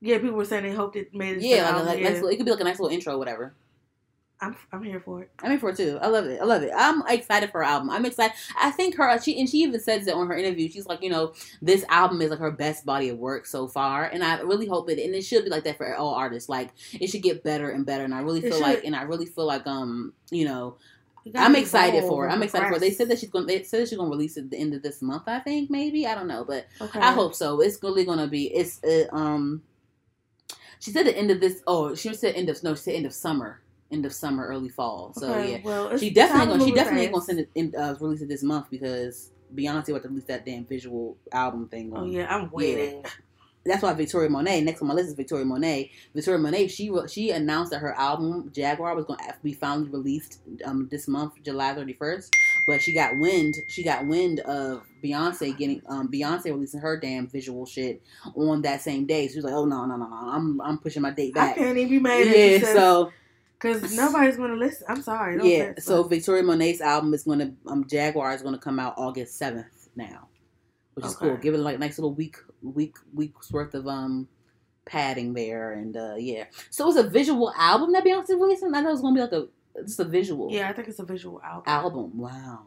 Yeah, 0.00 0.18
people 0.18 0.36
were 0.36 0.44
saying 0.44 0.64
they 0.64 0.72
hoped 0.72 0.96
it 0.96 1.14
made 1.14 1.38
it. 1.38 1.42
Yeah, 1.42 1.70
like, 1.70 1.86
like 1.86 1.98
yeah. 1.98 2.04
nice 2.10 2.14
little, 2.14 2.28
it 2.28 2.36
could 2.36 2.46
be 2.46 2.52
like 2.52 2.60
a 2.60 2.64
nice 2.64 2.78
little 2.78 2.94
intro, 2.94 3.14
or 3.14 3.18
whatever. 3.18 3.54
I'm 4.40 4.56
I'm 4.72 4.84
here 4.84 5.00
for 5.00 5.22
it. 5.22 5.30
I'm 5.40 5.50
in 5.50 5.58
for 5.58 5.70
it 5.70 5.76
too. 5.76 5.98
I 6.00 6.06
love 6.06 6.26
it. 6.26 6.40
I 6.40 6.44
love 6.44 6.62
it. 6.62 6.70
I'm 6.76 7.02
excited 7.08 7.50
for 7.50 7.58
her 7.58 7.64
album. 7.64 7.90
I'm 7.90 8.04
excited. 8.04 8.36
I 8.56 8.70
think 8.70 8.94
her. 8.96 9.20
She 9.20 9.38
and 9.40 9.48
she 9.48 9.58
even 9.58 9.80
says 9.80 10.06
it 10.06 10.14
on 10.14 10.28
her 10.28 10.36
interview. 10.36 10.68
She's 10.68 10.86
like, 10.86 11.02
you 11.02 11.10
know, 11.10 11.32
this 11.60 11.84
album 11.88 12.22
is 12.22 12.30
like 12.30 12.38
her 12.38 12.52
best 12.52 12.86
body 12.86 13.08
of 13.08 13.18
work 13.18 13.46
so 13.46 13.66
far, 13.66 14.04
and 14.04 14.22
I 14.22 14.40
really 14.40 14.66
hope 14.68 14.88
it. 14.90 15.00
And 15.00 15.14
it 15.14 15.22
should 15.22 15.42
be 15.42 15.50
like 15.50 15.64
that 15.64 15.76
for 15.76 15.92
all 15.96 16.14
artists. 16.14 16.48
Like 16.48 16.70
it 16.92 17.08
should 17.08 17.22
get 17.22 17.42
better 17.42 17.70
and 17.70 17.84
better. 17.84 18.04
And 18.04 18.14
I 18.14 18.20
really 18.20 18.44
It 18.44 18.52
feel 18.52 18.60
like, 18.60 18.84
and 18.84 18.94
I 18.94 19.02
really 19.02 19.26
feel 19.26 19.46
like, 19.46 19.66
um, 19.66 20.12
you 20.30 20.44
know, 20.44 20.76
I'm 21.34 21.56
excited 21.56 22.02
for 22.02 22.28
it. 22.28 22.30
I'm 22.30 22.42
excited 22.44 22.68
for 22.68 22.76
it. 22.76 22.80
They 22.80 22.92
said 22.92 23.08
that 23.08 23.18
she's 23.18 23.30
going. 23.30 23.46
to 23.46 23.52
They 23.52 23.64
said 23.64 23.80
that 23.80 23.88
she's 23.88 23.98
going 23.98 24.08
to 24.08 24.16
release 24.16 24.36
it 24.36 24.44
at 24.44 24.50
the 24.50 24.58
end 24.58 24.72
of 24.72 24.82
this 24.82 25.02
month. 25.02 25.24
I 25.26 25.40
think 25.40 25.68
maybe. 25.68 26.06
I 26.06 26.14
don't 26.14 26.28
know, 26.28 26.44
but 26.44 26.66
Okay. 26.80 27.00
I 27.00 27.10
hope 27.10 27.34
so. 27.34 27.60
It's 27.60 27.82
really 27.82 28.04
going 28.04 28.18
to 28.18 28.28
be. 28.28 28.54
It's 28.54 28.82
uh, 28.84 29.08
um. 29.10 29.62
She 30.80 30.90
said 30.90 31.06
the 31.06 31.16
end 31.16 31.30
of 31.30 31.40
this. 31.40 31.62
Oh, 31.66 31.94
she 31.94 32.14
said 32.14 32.34
end 32.34 32.48
of 32.48 32.62
no. 32.62 32.74
She 32.74 32.82
said 32.82 32.94
end 32.94 33.06
of 33.06 33.12
summer. 33.12 33.60
End 33.90 34.04
of 34.04 34.12
summer, 34.12 34.46
early 34.46 34.68
fall. 34.68 35.14
So 35.14 35.32
Okay, 35.32 35.52
yeah. 35.52 35.58
Well, 35.64 35.96
She 35.96 36.10
definitely 36.10 36.58
gonna 36.58 36.64
she 36.64 36.72
definitely 36.72 37.02
ain't 37.04 37.12
gonna 37.12 37.24
send 37.24 37.40
it 37.40 37.50
in, 37.54 37.74
uh, 37.74 37.96
release 38.00 38.20
it 38.20 38.28
this 38.28 38.42
month 38.42 38.66
because 38.70 39.30
Beyonce 39.54 39.88
about 39.88 40.02
to 40.02 40.08
release 40.08 40.24
that 40.24 40.44
damn 40.44 40.66
visual 40.66 41.16
album 41.32 41.68
thing. 41.68 41.92
Oh 41.94 42.00
on- 42.00 42.12
yeah, 42.12 42.34
I'm 42.34 42.50
waiting. 42.50 43.02
That's 43.64 43.82
why 43.82 43.92
Victoria 43.92 44.30
Monet. 44.30 44.62
Next 44.62 44.80
on 44.80 44.88
my 44.88 44.94
list 44.94 45.08
is 45.08 45.14
Victoria 45.14 45.44
Monet. 45.44 45.90
Victoria 46.14 46.38
Monet. 46.38 46.68
She 46.68 46.90
she 47.08 47.30
announced 47.30 47.70
that 47.72 47.80
her 47.80 47.92
album 47.94 48.50
Jaguar 48.54 48.94
was 48.94 49.04
going 49.04 49.18
to 49.18 49.34
be 49.42 49.52
finally 49.52 49.88
released 49.88 50.40
um 50.64 50.88
this 50.90 51.08
month, 51.08 51.34
July 51.42 51.74
thirty 51.74 51.92
first. 51.92 52.34
But 52.68 52.82
she 52.82 52.92
got 52.92 53.16
wind. 53.16 53.56
She 53.66 53.82
got 53.82 54.06
wind 54.06 54.40
of 54.40 54.82
Beyonce 55.02 55.56
getting 55.56 55.80
um 55.88 56.12
Beyonce 56.12 56.44
releasing 56.44 56.80
her 56.80 57.00
damn 57.00 57.26
visual 57.26 57.64
shit 57.64 58.02
on 58.36 58.60
that 58.60 58.82
same 58.82 59.06
day. 59.06 59.26
So 59.26 59.32
she 59.32 59.36
was 59.38 59.46
like, 59.46 59.54
oh 59.54 59.64
no 59.64 59.86
no 59.86 59.96
no 59.96 60.06
no, 60.06 60.14
I'm 60.14 60.60
I'm 60.60 60.76
pushing 60.76 61.00
my 61.00 61.10
date 61.10 61.32
back." 61.32 61.56
I 61.56 61.60
can't 61.60 61.78
even 61.78 61.88
be 61.88 61.98
mad 61.98 62.28
at 62.28 62.36
Yeah. 62.36 62.74
So 62.74 63.10
because 63.54 63.96
nobody's 63.96 64.36
gonna 64.36 64.54
listen. 64.54 64.84
I'm 64.86 65.00
sorry. 65.00 65.36
No 65.36 65.44
yeah, 65.44 65.72
so 65.78 66.02
Victoria 66.02 66.42
Monet's 66.42 66.82
album 66.82 67.14
is 67.14 67.24
going 67.24 67.38
to 67.38 67.54
um 67.66 67.86
Jaguar 67.88 68.34
is 68.34 68.42
going 68.42 68.54
to 68.54 68.60
come 68.60 68.78
out 68.78 68.92
August 68.98 69.38
seventh 69.38 69.88
now, 69.96 70.28
which 70.92 71.06
is 71.06 71.16
cool. 71.16 71.38
Give 71.38 71.54
it 71.54 71.58
like 71.60 71.76
a 71.76 71.78
nice 71.78 71.96
little 71.96 72.12
week 72.12 72.36
week 72.60 72.98
week's 73.14 73.50
worth 73.50 73.72
of 73.72 73.88
um 73.88 74.28
padding 74.84 75.32
there, 75.32 75.72
and 75.72 75.96
uh 75.96 76.16
yeah. 76.18 76.44
So 76.68 76.86
it's 76.88 76.98
a 76.98 77.08
visual 77.08 77.50
album 77.56 77.94
that 77.94 78.04
Beyonce 78.04 78.28
releasing. 78.38 78.74
I 78.74 78.82
thought 78.82 78.88
it 78.88 78.92
was 78.92 79.00
going 79.00 79.14
to 79.14 79.18
be 79.18 79.22
like 79.22 79.32
a 79.32 79.48
just 79.84 80.00
a 80.00 80.04
visual 80.04 80.50
yeah, 80.50 80.68
I 80.68 80.72
think 80.72 80.88
it's 80.88 80.98
a 80.98 81.04
visual 81.04 81.40
album. 81.42 81.64
album. 81.66 82.18
Wow. 82.18 82.62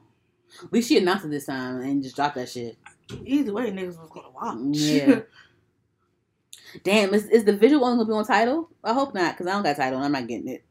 At 0.64 0.73
least 0.73 0.90
she 0.90 0.98
announced 0.98 1.26
it 1.26 1.30
this 1.30 1.45
time 1.45 1.82
and 1.82 2.03
just 2.03 2.15
dropped 2.15 2.36
that 2.36 2.49
shit. 2.49 2.78
Either 3.26 3.53
way, 3.53 3.72
niggas 3.72 3.99
was 3.99 4.10
gonna 4.10 4.30
watch. 4.30 4.78
Yeah. 4.78 5.22
Damn, 6.84 7.14
is, 7.14 7.26
is 7.26 7.44
the 7.44 7.56
visual 7.56 7.84
only 7.86 7.98
gonna 7.98 8.07
be 8.07 8.18
on 8.18 8.26
Tidal? 8.26 8.69
I 8.84 8.94
hope 8.94 9.14
not, 9.14 9.34
because 9.34 9.48
I 9.48 9.52
don't 9.52 9.64
got 9.64 9.76
Tidal 9.76 9.98
and 9.98 10.06
I'm 10.06 10.11
not 10.11 10.28
getting 10.28 10.48
it. 10.48 10.64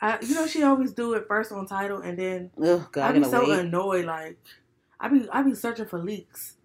I, 0.00 0.18
you 0.22 0.34
know, 0.34 0.46
she 0.46 0.62
always 0.62 0.92
do 0.92 1.12
it 1.14 1.26
first 1.28 1.52
on 1.52 1.66
Tidal, 1.66 2.00
and 2.00 2.18
then 2.18 2.50
Oh 2.60 2.88
god, 2.90 3.14
I 3.14 3.18
be 3.18 3.24
so 3.24 3.48
wait. 3.48 3.60
annoyed. 3.60 4.06
Like, 4.06 4.38
I 4.98 5.08
be 5.08 5.28
I 5.30 5.42
be 5.42 5.54
searching 5.54 5.86
for 5.86 5.98
leaks. 5.98 6.56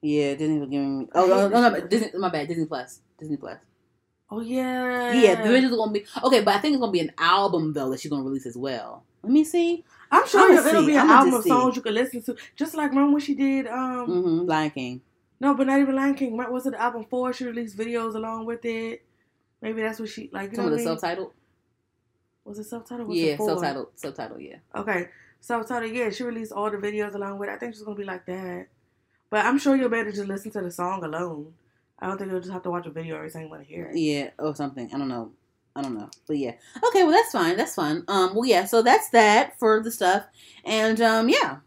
Yeah, 0.00 0.34
Disney 0.34 0.58
was 0.58 0.68
giving 0.68 0.98
me. 0.98 1.08
Oh, 1.14 1.26
no, 1.26 1.48
no, 1.48 1.70
no. 1.70 1.80
Disney. 1.86 2.18
My 2.18 2.28
bad. 2.28 2.48
Disney 2.48 2.66
Plus. 2.66 3.00
Disney 3.18 3.36
Plus. 3.36 3.58
Oh 4.34 4.40
yeah, 4.40 5.12
Yeah, 5.12 5.42
the 5.42 5.54
are 5.54 5.68
gonna 5.76 5.92
be 5.92 6.06
okay, 6.24 6.40
but 6.42 6.54
I 6.54 6.58
think 6.58 6.72
it's 6.72 6.80
gonna 6.80 6.90
be 6.90 7.00
an 7.00 7.12
album 7.18 7.74
though 7.74 7.90
that 7.90 8.00
she's 8.00 8.10
gonna 8.10 8.22
release 8.24 8.46
as 8.46 8.56
well. 8.56 9.04
Let 9.22 9.30
me 9.32 9.44
see. 9.44 9.84
I'm 10.10 10.26
sure 10.26 10.40
I'ma 10.50 10.66
it'll 10.66 10.80
see. 10.80 10.86
be 10.86 10.92
an 10.94 11.00
I'ma 11.00 11.12
album 11.14 11.34
of 11.34 11.44
songs 11.44 11.76
you 11.76 11.82
can 11.82 11.94
listen 11.94 12.22
to. 12.22 12.36
Just 12.56 12.74
like 12.74 12.90
remember 12.90 13.12
when 13.12 13.20
she 13.20 13.34
did 13.34 13.66
um 13.66 14.06
Mm-hmm. 14.08 14.46
Lion 14.46 14.70
King. 14.70 15.00
no, 15.38 15.54
but 15.54 15.66
not 15.66 15.80
even 15.80 15.94
Lion 15.96 16.14
King. 16.14 16.36
What 16.38 16.50
was 16.50 16.64
it? 16.66 16.70
The 16.70 16.80
album 16.80 17.04
four? 17.10 17.32
She 17.34 17.44
released 17.44 17.76
videos 17.76 18.14
along 18.14 18.46
with 18.46 18.64
it. 18.64 19.02
Maybe 19.60 19.82
that's 19.82 20.00
what 20.00 20.08
she 20.08 20.30
like. 20.32 20.52
You 20.52 20.56
know 20.56 20.68
of 20.68 20.70
the 20.72 20.78
subtitled. 20.78 21.32
Was 22.44 22.58
it 22.58 22.64
subtitle? 22.64 23.06
Was 23.06 23.18
Yeah, 23.18 23.32
it 23.32 23.36
four? 23.36 23.48
subtitle. 23.50 23.90
Subtitle. 23.96 24.40
Yeah. 24.40 24.56
Okay, 24.74 25.08
subtitle. 25.40 25.88
Yeah, 25.90 26.08
she 26.08 26.24
released 26.24 26.52
all 26.52 26.70
the 26.70 26.78
videos 26.78 27.14
along 27.14 27.38
with. 27.38 27.50
it. 27.50 27.52
I 27.52 27.58
think 27.58 27.74
she's 27.74 27.82
gonna 27.82 27.96
be 27.96 28.04
like 28.04 28.24
that. 28.26 28.68
But 29.28 29.44
I'm 29.44 29.58
sure 29.58 29.76
you'll 29.76 29.90
better 29.90 30.10
just 30.10 30.26
listen 30.26 30.50
to 30.52 30.62
the 30.62 30.70
song 30.70 31.04
alone. 31.04 31.52
I 32.02 32.08
don't 32.08 32.18
think 32.18 32.30
you'll 32.30 32.40
just 32.40 32.52
have 32.52 32.64
to 32.64 32.70
watch 32.70 32.86
a 32.86 32.90
video 32.90 33.16
every 33.16 33.30
time 33.30 33.42
you 33.42 33.48
want 33.48 33.62
to 33.62 33.68
hear 33.68 33.86
it. 33.86 33.96
Yeah, 33.96 34.30
or 34.38 34.54
something. 34.56 34.90
I 34.92 34.98
don't 34.98 35.08
know. 35.08 35.30
I 35.76 35.82
don't 35.82 35.94
know. 35.94 36.10
But 36.26 36.36
yeah. 36.36 36.54
Okay, 36.88 37.04
well 37.04 37.12
that's 37.12 37.30
fine. 37.32 37.56
That's 37.56 37.76
fine. 37.76 38.02
Um 38.08 38.34
well 38.34 38.44
yeah, 38.44 38.64
so 38.64 38.82
that's 38.82 39.08
that 39.10 39.58
for 39.58 39.80
the 39.82 39.90
stuff. 39.90 40.24
And 40.64 41.00
um 41.00 41.28
yeah. 41.28 41.58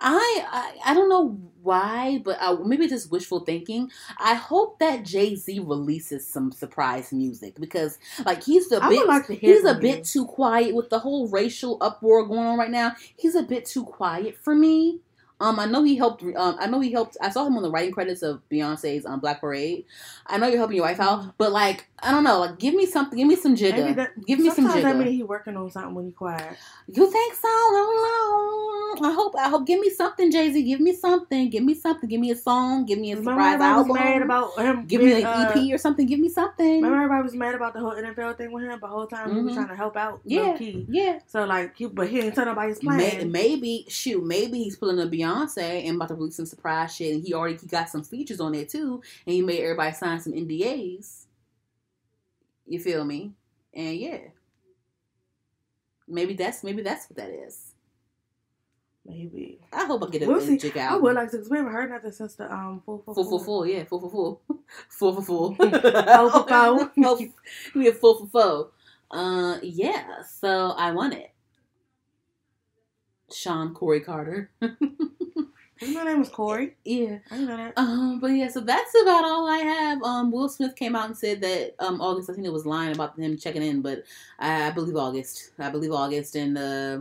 I 0.00 0.44
I, 0.50 0.90
I 0.90 0.94
don't 0.94 1.08
know 1.08 1.38
why, 1.62 2.20
but 2.24 2.36
uh, 2.40 2.56
maybe 2.64 2.88
just 2.88 3.10
wishful 3.10 3.40
thinking. 3.40 3.90
I 4.18 4.34
hope 4.34 4.78
that 4.80 5.04
Jay 5.04 5.34
Z 5.34 5.60
releases 5.60 6.26
some 6.26 6.52
surprise 6.52 7.10
music 7.12 7.54
because, 7.58 7.98
like, 8.26 8.42
he's 8.42 8.70
a 8.70 8.84
I 8.84 8.88
bit 8.90 9.06
like 9.06 9.26
he's 9.28 9.64
a 9.64 9.72
from 9.72 9.80
bit 9.80 10.04
too 10.04 10.26
quiet 10.26 10.74
with 10.74 10.90
the 10.90 10.98
whole 10.98 11.28
racial 11.28 11.78
uproar 11.80 12.26
going 12.26 12.40
on 12.40 12.58
right 12.58 12.70
now. 12.70 12.94
He's 13.16 13.34
a 13.34 13.42
bit 13.42 13.64
too 13.64 13.84
quiet 13.84 14.36
for 14.36 14.54
me. 14.54 15.00
Um, 15.40 15.58
I 15.58 15.66
know 15.66 15.82
he 15.82 15.96
helped. 15.96 16.22
Um, 16.22 16.56
I 16.60 16.66
know 16.66 16.80
he 16.80 16.92
helped. 16.92 17.16
I 17.20 17.28
saw 17.28 17.44
him 17.46 17.56
on 17.56 17.62
the 17.64 17.70
writing 17.70 17.92
credits 17.92 18.22
of 18.22 18.40
Beyonce's 18.50 19.04
um 19.04 19.18
Black 19.20 19.40
Parade. 19.40 19.84
I 20.26 20.38
know 20.38 20.46
you're 20.46 20.58
helping 20.58 20.76
your 20.76 20.84
wife 20.86 21.00
out, 21.00 21.34
but 21.38 21.50
like 21.52 21.88
I 22.02 22.10
don't 22.12 22.22
know. 22.24 22.38
Like, 22.40 22.58
give 22.58 22.74
me 22.74 22.86
something. 22.86 23.18
Give 23.18 23.26
me 23.26 23.36
some 23.36 23.54
Maybe 23.54 23.72
jigga. 23.78 23.96
that- 23.96 24.26
give 24.26 24.38
me 24.38 24.46
some 24.50 24.66
sometimes 24.66 24.84
that 24.84 24.94
jigga. 24.94 24.98
mean 25.04 25.12
he 25.12 25.22
working 25.22 25.56
on 25.56 25.70
something 25.70 25.94
when 25.94 26.06
he 26.06 26.12
quiet. 26.12 26.56
You 26.86 27.10
think 27.10 27.34
so? 27.34 27.48
I 27.48 27.72
don't 27.74 29.00
know. 29.02 29.08
I 29.08 29.12
hope. 29.12 29.34
I 29.36 29.48
hope. 29.48 29.66
Give 29.66 29.80
me 29.80 29.90
something, 29.90 30.30
Jay 30.30 30.52
Z. 30.52 30.62
Give 30.62 30.80
me 30.80 30.92
something. 30.94 31.50
Give 31.50 31.64
me 31.64 31.74
something. 31.74 32.08
Give 32.08 32.20
me 32.20 32.30
a 32.30 32.36
song. 32.36 32.86
Give 32.86 32.98
me 33.00 33.10
a 33.12 33.16
Remember 33.16 33.32
surprise 33.40 33.54
everybody 33.54 33.88
was 33.90 33.98
mad 33.98 34.22
about 34.22 34.58
him. 34.58 34.86
Give 34.86 35.02
me 35.02 35.12
an 35.20 35.26
uh, 35.26 35.52
EP 35.56 35.74
or 35.74 35.78
something. 35.78 36.06
Give 36.06 36.20
me 36.20 36.28
something. 36.28 36.76
Remember 36.76 36.96
everybody 36.96 37.22
was 37.24 37.34
mad 37.34 37.54
about 37.56 37.72
the 37.74 37.80
whole 37.80 37.92
NFL 37.94 38.36
thing 38.36 38.52
with 38.52 38.62
him, 38.62 38.78
but 38.80 38.86
the 38.86 38.92
whole 38.94 39.06
time 39.08 39.34
he 39.34 39.40
was 39.42 39.52
Mhm. 39.52 39.54
trying 39.56 39.68
to 39.68 39.74
help 39.76 39.96
out. 39.96 40.20
Yeah, 40.24 40.56
key. 40.56 40.86
yeah. 40.88 41.18
So 41.26 41.44
like, 41.44 41.76
he, 41.76 41.86
but 41.86 42.08
he 42.08 42.20
didn't 42.20 42.36
tell 42.36 42.44
nobody 42.46 42.68
his 42.68 42.78
plan. 42.78 42.98
May, 42.98 43.24
maybe 43.24 43.84
shoot, 43.88 44.24
maybe 44.24 44.62
he's 44.62 44.76
pulling 44.76 45.00
a 45.00 45.06
Beyonce 45.10 45.33
and 45.86 45.96
about 45.96 46.08
to 46.08 46.14
release 46.14 46.36
some 46.36 46.46
surprise 46.46 46.94
shit, 46.94 47.14
and 47.14 47.22
he 47.24 47.34
already 47.34 47.56
he 47.56 47.66
got 47.66 47.88
some 47.88 48.02
features 48.02 48.40
on 48.40 48.52
there 48.52 48.64
too, 48.64 49.02
and 49.26 49.34
he 49.34 49.42
made 49.42 49.60
everybody 49.62 49.92
sign 49.94 50.20
some 50.20 50.32
NDAs. 50.32 51.24
You 52.66 52.80
feel 52.80 53.04
me? 53.04 53.32
And 53.74 53.96
yeah, 53.96 54.18
maybe 56.08 56.34
that's 56.34 56.62
maybe 56.64 56.82
that's 56.82 57.08
what 57.10 57.16
that 57.16 57.30
is. 57.30 57.72
Maybe. 59.06 59.60
I 59.70 59.84
hope 59.84 60.02
I 60.02 60.08
get 60.10 60.22
a, 60.22 60.26
We'll 60.26 60.40
see. 60.40 60.56
jig 60.56 60.78
I 60.78 60.96
would 60.96 61.14
like 61.14 61.30
to, 61.32 61.36
because 61.36 61.50
we 61.50 61.58
haven't 61.58 61.72
heard 61.74 61.90
nothing 61.90 62.12
since 62.12 62.36
the 62.36 62.50
um 62.52 62.80
full 62.86 63.02
full 63.04 63.14
Full 63.14 63.38
for 63.38 63.44
full, 63.44 63.66
yeah, 63.66 63.84
full 63.84 64.00
full, 64.08 64.40
full 64.88 65.12
for 65.14 65.22
full, 65.22 65.54
Full 65.56 65.70
for 65.70 66.46
four. 66.48 66.90
Full- 66.94 67.16
Give 67.18 67.32
me 67.74 67.88
a 67.88 67.92
full 67.92 68.26
full. 68.26 68.70
Uh, 69.10 69.58
yeah. 69.62 70.22
So 70.22 70.70
I 70.78 70.90
want 70.92 71.12
it. 71.14 71.33
Shawn 73.32 73.74
Corey 73.74 74.00
Carter. 74.00 74.50
His 74.60 75.94
name 75.94 76.18
was 76.20 76.28
Corey. 76.32 76.76
yeah. 76.84 77.18
I 77.30 77.34
didn't 77.34 77.48
know 77.48 77.56
that. 77.56 77.72
Um, 77.76 78.20
but 78.20 78.28
yeah, 78.28 78.48
so 78.48 78.60
that's 78.60 78.94
about 79.02 79.24
all 79.24 79.48
I 79.48 79.58
have. 79.58 80.02
Um, 80.02 80.30
Will 80.30 80.48
Smith 80.48 80.76
came 80.76 80.94
out 80.94 81.06
and 81.06 81.16
said 81.16 81.40
that 81.40 81.74
um 81.80 82.00
August, 82.00 82.30
I 82.30 82.34
think 82.34 82.46
it 82.46 82.52
was 82.52 82.64
lying 82.66 82.94
about 82.94 83.18
him 83.18 83.36
checking 83.36 83.62
in, 83.62 83.82
but 83.82 84.04
I, 84.38 84.68
I 84.68 84.70
believe 84.70 84.96
August. 84.96 85.50
I 85.58 85.70
believe 85.70 85.90
August, 85.92 86.36
and 86.36 86.56
uh, 86.56 87.00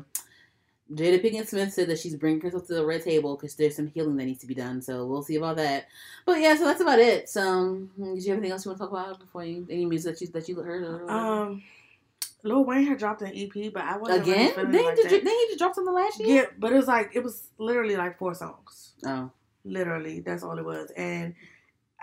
Jada 0.92 1.24
Pinkett 1.24 1.48
Smith 1.48 1.72
said 1.72 1.88
that 1.88 2.00
she's 2.00 2.16
bringing 2.16 2.42
herself 2.42 2.68
to 2.68 2.74
the 2.74 2.86
red 2.86 3.04
table 3.04 3.36
because 3.36 3.56
there's 3.56 3.76
some 3.76 3.88
healing 3.88 4.16
that 4.18 4.26
needs 4.26 4.40
to 4.40 4.48
be 4.48 4.54
done. 4.56 4.82
So 4.82 5.06
we'll 5.06 5.24
see 5.24 5.36
about 5.36 5.56
that. 5.58 5.88
But 6.26 6.40
yeah, 6.40 6.56
so 6.56 6.66
that's 6.66 6.82
about 6.82 7.00
it. 7.00 7.30
So, 7.30 7.42
um, 7.42 7.90
did 7.98 8.24
you 8.24 8.30
have 8.32 8.38
anything 8.40 8.52
else 8.52 8.66
you 8.66 8.70
want 8.70 8.80
to 8.80 8.84
talk 8.86 8.92
about 8.92 9.20
before 9.20 9.44
you 9.46 9.66
any 9.70 9.86
music 9.86 10.16
that 10.18 10.22
you 10.22 10.28
that 10.34 10.50
you 10.50 10.56
heard? 10.56 10.84
Or, 10.84 11.10
Um, 11.12 11.64
Lil 12.44 12.66
Wayne 12.66 12.86
had 12.86 12.98
dropped 12.98 13.22
an 13.22 13.32
EP, 13.36 13.72
but 13.74 13.84
I 13.84 13.98
wasn't 13.98 14.24
again? 14.24 14.72
They 14.72 14.84
like 14.86 14.96
just 14.98 15.10
that. 15.10 15.24
they 15.24 15.46
just 15.48 15.60
dropped 15.60 15.76
something 15.76 15.94
last 15.94 16.20
year. 16.20 16.36
Yeah, 16.36 16.46
but 16.58 16.74
it 16.74 16.76
was 16.76 16.88
like 16.88 17.12
it 17.16 17.24
was 17.24 17.50
literally 17.58 17.96
like 17.96 18.18
four 18.18 18.34
songs. 18.36 18.94
Oh, 19.06 19.32
Literally, 19.66 20.20
that's 20.20 20.44
all 20.44 20.58
it 20.58 20.66
was. 20.66 20.92
And 20.98 21.36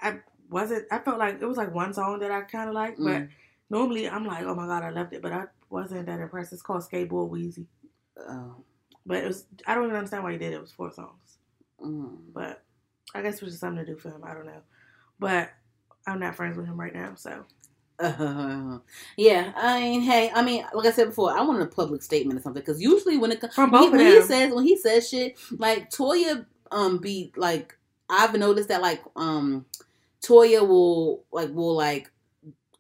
I 0.01 0.21
wasn't. 0.49 0.87
I 0.91 0.99
felt 0.99 1.19
like 1.19 1.41
it 1.43 1.47
was 1.47 1.59
like 1.59 1.75
one 1.75 1.93
song 1.93 2.21
that 2.21 2.31
I 2.31 2.41
kind 2.43 2.69
of 2.69 2.75
liked, 2.75 2.99
but 2.99 3.23
Mm. 3.23 3.29
normally 3.69 4.09
I'm 4.09 4.25
like, 4.25 4.45
oh 4.45 4.55
my 4.55 4.67
god, 4.67 4.83
I 4.83 4.91
loved 4.91 5.13
it, 5.13 5.21
but 5.23 5.33
I 5.33 5.45
wasn't 5.69 6.07
that 6.07 6.21
impressed. 6.21 6.53
It's 6.55 6.63
called 6.63 6.83
Skateboard 6.83 7.29
Wheezy, 7.29 7.67
oh. 8.19 8.57
but 9.05 9.19
it 9.19 9.27
was. 9.27 9.45
I 9.67 9.75
don't 9.75 9.85
even 9.85 9.97
understand 9.97 10.25
why 10.25 10.33
he 10.33 10.39
did 10.39 10.53
it. 10.53 10.57
It 10.57 10.61
was 10.63 10.73
four 10.73 10.91
songs, 10.91 11.37
Mm. 11.85 12.17
but 12.33 12.63
I 13.15 13.21
guess 13.23 13.37
it 13.37 13.43
was 13.43 13.53
just 13.53 13.61
something 13.61 13.85
to 13.85 13.93
do 13.93 13.99
for 13.99 14.09
him. 14.09 14.25
I 14.25 14.33
don't 14.33 14.47
know, 14.47 14.63
but 15.19 15.51
I'm 16.07 16.19
not 16.21 16.35
friends 16.35 16.57
with 16.57 16.65
him 16.67 16.81
right 16.81 16.95
now, 16.95 17.13
so 17.17 17.45
Uh, 18.01 18.79
yeah, 19.17 19.53
I 19.57 19.81
mean, 19.81 20.01
hey, 20.03 20.31
I 20.35 20.43
mean, 20.43 20.65
like 20.73 20.87
I 20.87 20.93
said 20.93 21.09
before, 21.09 21.37
I 21.37 21.43
wanted 21.43 21.63
a 21.63 21.67
public 21.67 22.03
statement 22.03 22.39
or 22.39 22.43
something 22.43 22.63
because 22.63 22.81
usually 22.81 23.19
when 23.19 23.33
it 23.33 23.41
comes 23.41 23.55
From 23.55 23.71
he, 23.71 23.91
when 23.91 24.01
he 24.01 24.23
says 24.23 24.53
when 24.55 24.65
he 24.65 24.77
says 24.77 25.09
shit 25.09 25.39
like 25.59 25.91
Toya, 25.91 26.47
um, 26.71 26.99
be 26.99 27.33
like 27.37 27.77
I've 28.09 28.35
noticed 28.35 28.69
that 28.69 28.83
like 28.83 29.03
um 29.17 29.67
Toya 30.23 30.67
will 30.67 31.25
like 31.33 31.55
will 31.55 31.75
like 31.75 32.11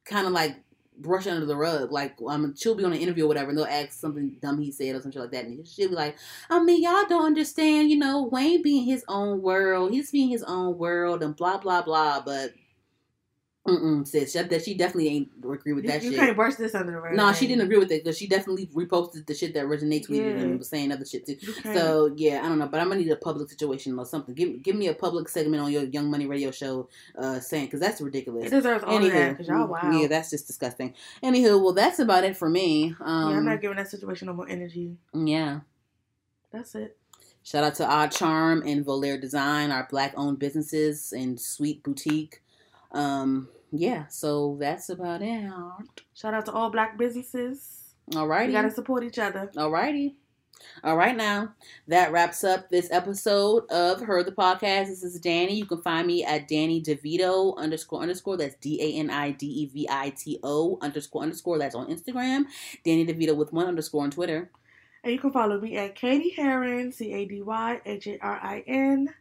kind 0.05 0.26
of 0.26 0.32
like 0.32 0.56
brush 0.98 1.26
under 1.26 1.47
the 1.47 1.56
rug 1.56 1.90
like 1.90 2.14
um 2.28 2.55
she'll 2.55 2.74
be 2.74 2.84
on 2.84 2.92
an 2.92 2.98
interview 2.98 3.24
or 3.24 3.28
whatever 3.28 3.48
and 3.48 3.56
they'll 3.56 3.64
ask 3.64 3.92
something 3.92 4.36
dumb 4.42 4.60
he 4.60 4.70
said 4.70 4.94
or 4.94 5.01
something 5.01 5.22
like 5.22 5.30
that 5.30 5.47
and 5.47 5.66
she'll 5.66 5.88
be 5.88 5.94
like 5.94 6.14
I 6.51 6.62
mean 6.62 6.82
y'all 6.82 7.06
don't 7.09 7.24
understand 7.24 7.90
you 7.90 7.97
know 7.97 8.24
Wayne 8.24 8.60
being 8.62 8.84
his 8.84 9.02
own 9.09 9.40
world 9.40 9.92
he's 9.92 10.10
being 10.10 10.28
his 10.28 10.42
own 10.42 10.76
world 10.76 11.22
and 11.22 11.34
blah 11.34 11.59
blah 11.59 11.82
blah 11.82 12.20
but. 12.20 12.52
Mm-mm, 13.69 14.09
sis, 14.09 14.32
that 14.32 14.65
she 14.65 14.73
definitely 14.74 15.09
ain't 15.09 15.31
agree 15.39 15.74
with 15.74 15.85
you, 15.85 15.91
that 15.91 16.03
you 16.03 16.11
shit. 16.11 16.19
You 16.19 16.24
can't 16.24 16.37
brush 16.37 16.55
this 16.55 16.74
under 16.74 16.93
the 16.93 16.99
rug. 16.99 17.15
No, 17.15 17.31
she 17.35 17.47
didn't 17.47 17.65
agree 17.65 17.77
with 17.77 17.93
it 17.93 18.03
because 18.03 18.16
she 18.16 18.27
definitely 18.27 18.66
reposted 18.69 19.27
the 19.27 19.35
shit 19.35 19.53
that 19.53 19.66
Renee 19.69 20.01
tweeted 20.01 20.16
Yeah. 20.16 20.43
and 20.43 20.59
was 20.59 20.69
saying 20.70 20.91
other 20.91 21.05
shit 21.05 21.27
too. 21.27 21.37
So 21.62 22.11
yeah, 22.16 22.41
I 22.43 22.49
don't 22.49 22.59
know, 22.59 22.69
but 22.69 22.81
I'm 22.81 22.89
gonna 22.89 23.01
need 23.01 23.11
a 23.11 23.16
public 23.16 23.51
situation 23.51 23.99
or 23.99 24.07
something. 24.07 24.35
Give 24.35 24.62
give 24.62 24.77
me 24.77 24.89
a 24.89 24.95
public 24.95 25.28
segment 25.28 25.62
on 25.62 25.70
your 25.70 25.85
Young 25.85 26.11
Money 26.11 26.27
radio 26.27 26.51
show, 26.51 26.89
uh, 27.19 27.39
saying 27.39 27.66
because 27.66 27.81
that's 27.81 28.01
ridiculous. 28.01 28.47
it 28.47 28.51
deserves 28.51 28.82
all 28.82 28.97
of 28.97 29.12
that 29.12 29.31
because 29.32 29.49
y'all 29.49 29.66
wow. 29.66 29.91
yeah, 29.93 30.07
that's 30.07 30.31
just 30.31 30.47
disgusting. 30.47 30.95
Anywho, 31.23 31.62
well, 31.62 31.74
that's 31.74 31.99
about 31.99 32.24
it 32.24 32.39
for 32.39 32.49
me. 32.49 32.95
Um, 33.01 33.31
yeah, 33.31 33.37
I'm 33.37 33.45
not 33.45 33.61
giving 33.61 33.77
that 33.77 33.91
situation 33.91 34.27
no 34.27 34.32
more 34.32 34.49
energy. 34.49 34.97
yeah. 35.12 35.61
That's 36.51 36.74
it. 36.74 36.97
Shout 37.43 37.62
out 37.62 37.74
to 37.77 37.87
Odd 37.87 38.11
Charm 38.11 38.62
and 38.66 38.85
Volaire 38.85 39.20
Design, 39.20 39.70
our 39.70 39.87
black 39.89 40.12
owned 40.16 40.39
businesses 40.39 41.12
and 41.12 41.41
sweet 41.41 41.82
boutique. 41.82 42.43
Um, 42.93 43.49
yeah, 43.73 44.07
so 44.09 44.57
that's 44.61 44.89
about 44.89 45.23
it. 45.23 45.51
Shout 46.15 46.35
out 46.35 46.47
to 46.47 46.53
all 46.53 46.71
black 46.71 46.99
businesses. 46.99 47.95
Alrighty. 48.11 48.49
We 48.49 48.53
gotta 48.53 48.71
support 48.71 49.05
each 49.05 49.19
other. 49.19 49.51
Alrighty. 49.55 50.15
All 50.85 50.97
right, 50.97 51.17
now 51.17 51.55
that 51.89 52.12
wraps 52.12 52.45
up 52.45 52.69
this 52.69 52.89
episode 52.91 53.71
of 53.71 54.01
Her'd 54.01 54.27
the 54.27 54.33
Podcast. 54.33 54.89
This 54.89 55.03
is 55.03 55.21
Dani. 55.21 55.57
You 55.57 55.67
can 55.67 55.81
find 55.83 56.07
me 56.07 56.25
at 56.25 56.49
Dani 56.49 56.85
DeVito 56.85 57.57
underscore 57.57 58.03
underscore. 58.03 58.37
That's 58.37 58.57
D 58.57 58.81
A 58.81 58.99
N 58.99 59.11
I 59.11 59.31
D 59.31 59.47
E 59.47 59.67
V 59.67 59.87
I 59.91 60.11
T 60.11 60.39
O 60.43 60.79
underscore 60.83 61.23
underscore. 61.23 61.59
That's 61.59 61.75
on 61.75 61.87
Instagram. 61.87 62.45
Dani 62.85 63.09
DeVito 63.09 63.37
with 63.37 63.53
one 63.53 63.67
underscore 63.67 64.03
on 64.03 64.11
Twitter. 64.11 64.51
And 65.03 65.12
you 65.12 65.19
can 65.19 65.33
follow 65.33 65.59
me 65.61 65.77
at 65.77 65.95
Cady 65.95 66.35
Harin, 66.37 66.93
C 66.93 67.12
A 67.12 67.25
D 67.25 67.43
Y 67.43 67.81
H 67.87 68.07
A 68.07 68.19
R 68.19 68.39
I 68.43 68.62
N. 68.67 69.15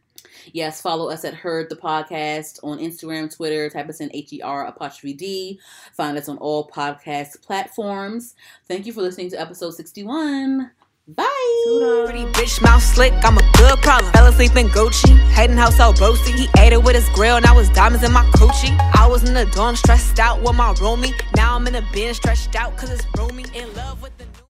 Yes, 0.52 0.80
follow 0.80 1.10
us 1.10 1.24
at 1.24 1.34
Her'd 1.34 1.70
the 1.70 1.76
Podcast 1.76 2.58
on 2.62 2.78
Instagram, 2.78 3.34
Twitter. 3.34 3.68
Type 3.70 3.88
us 3.88 4.00
in 4.00 4.10
H 4.12 4.32
E 4.32 4.42
R 4.42 4.66
apostrophe 4.66 5.14
D. 5.14 5.60
Find 5.92 6.16
us 6.16 6.28
on 6.28 6.38
all 6.38 6.68
podcast 6.68 7.42
platforms. 7.42 8.34
Thank 8.68 8.86
you 8.86 8.92
for 8.92 9.02
listening 9.02 9.30
to 9.30 9.40
episode 9.40 9.74
61. 9.74 10.70
Bye. 11.08 12.04
Pretty 12.06 12.24
bitch, 12.26 12.62
mouth 12.62 12.82
slick, 12.82 13.12
I'm 13.24 13.36
a 13.36 13.52
good 13.56 13.78
problem. 13.80 14.12
Fell 14.12 14.26
asleep 14.26 14.54
in 14.54 14.68
Gucci, 14.68 15.18
head 15.30 15.50
and 15.50 15.58
house 15.58 15.80
all 15.80 15.92
boasty. 15.92 16.32
He 16.32 16.48
ate 16.58 16.72
it 16.72 16.82
with 16.84 16.94
his 16.94 17.08
grill, 17.08 17.40
now 17.40 17.58
it's 17.58 17.68
diamonds 17.70 18.04
in 18.04 18.12
my 18.12 18.22
coochie. 18.34 18.76
I 18.94 19.08
was 19.08 19.24
in 19.24 19.34
the 19.34 19.46
dorm, 19.46 19.74
stressed 19.74 20.20
out 20.20 20.40
with 20.40 20.54
my 20.54 20.72
roomie. 20.74 21.12
Now 21.34 21.56
I'm 21.56 21.66
in 21.66 21.72
the 21.72 21.84
bin, 21.92 22.14
stretched 22.14 22.54
out, 22.54 22.76
cause 22.76 22.90
it's 22.90 23.04
roomy. 23.18 23.44
In 23.54 23.74
love 23.74 24.00
with 24.00 24.16
the 24.18 24.40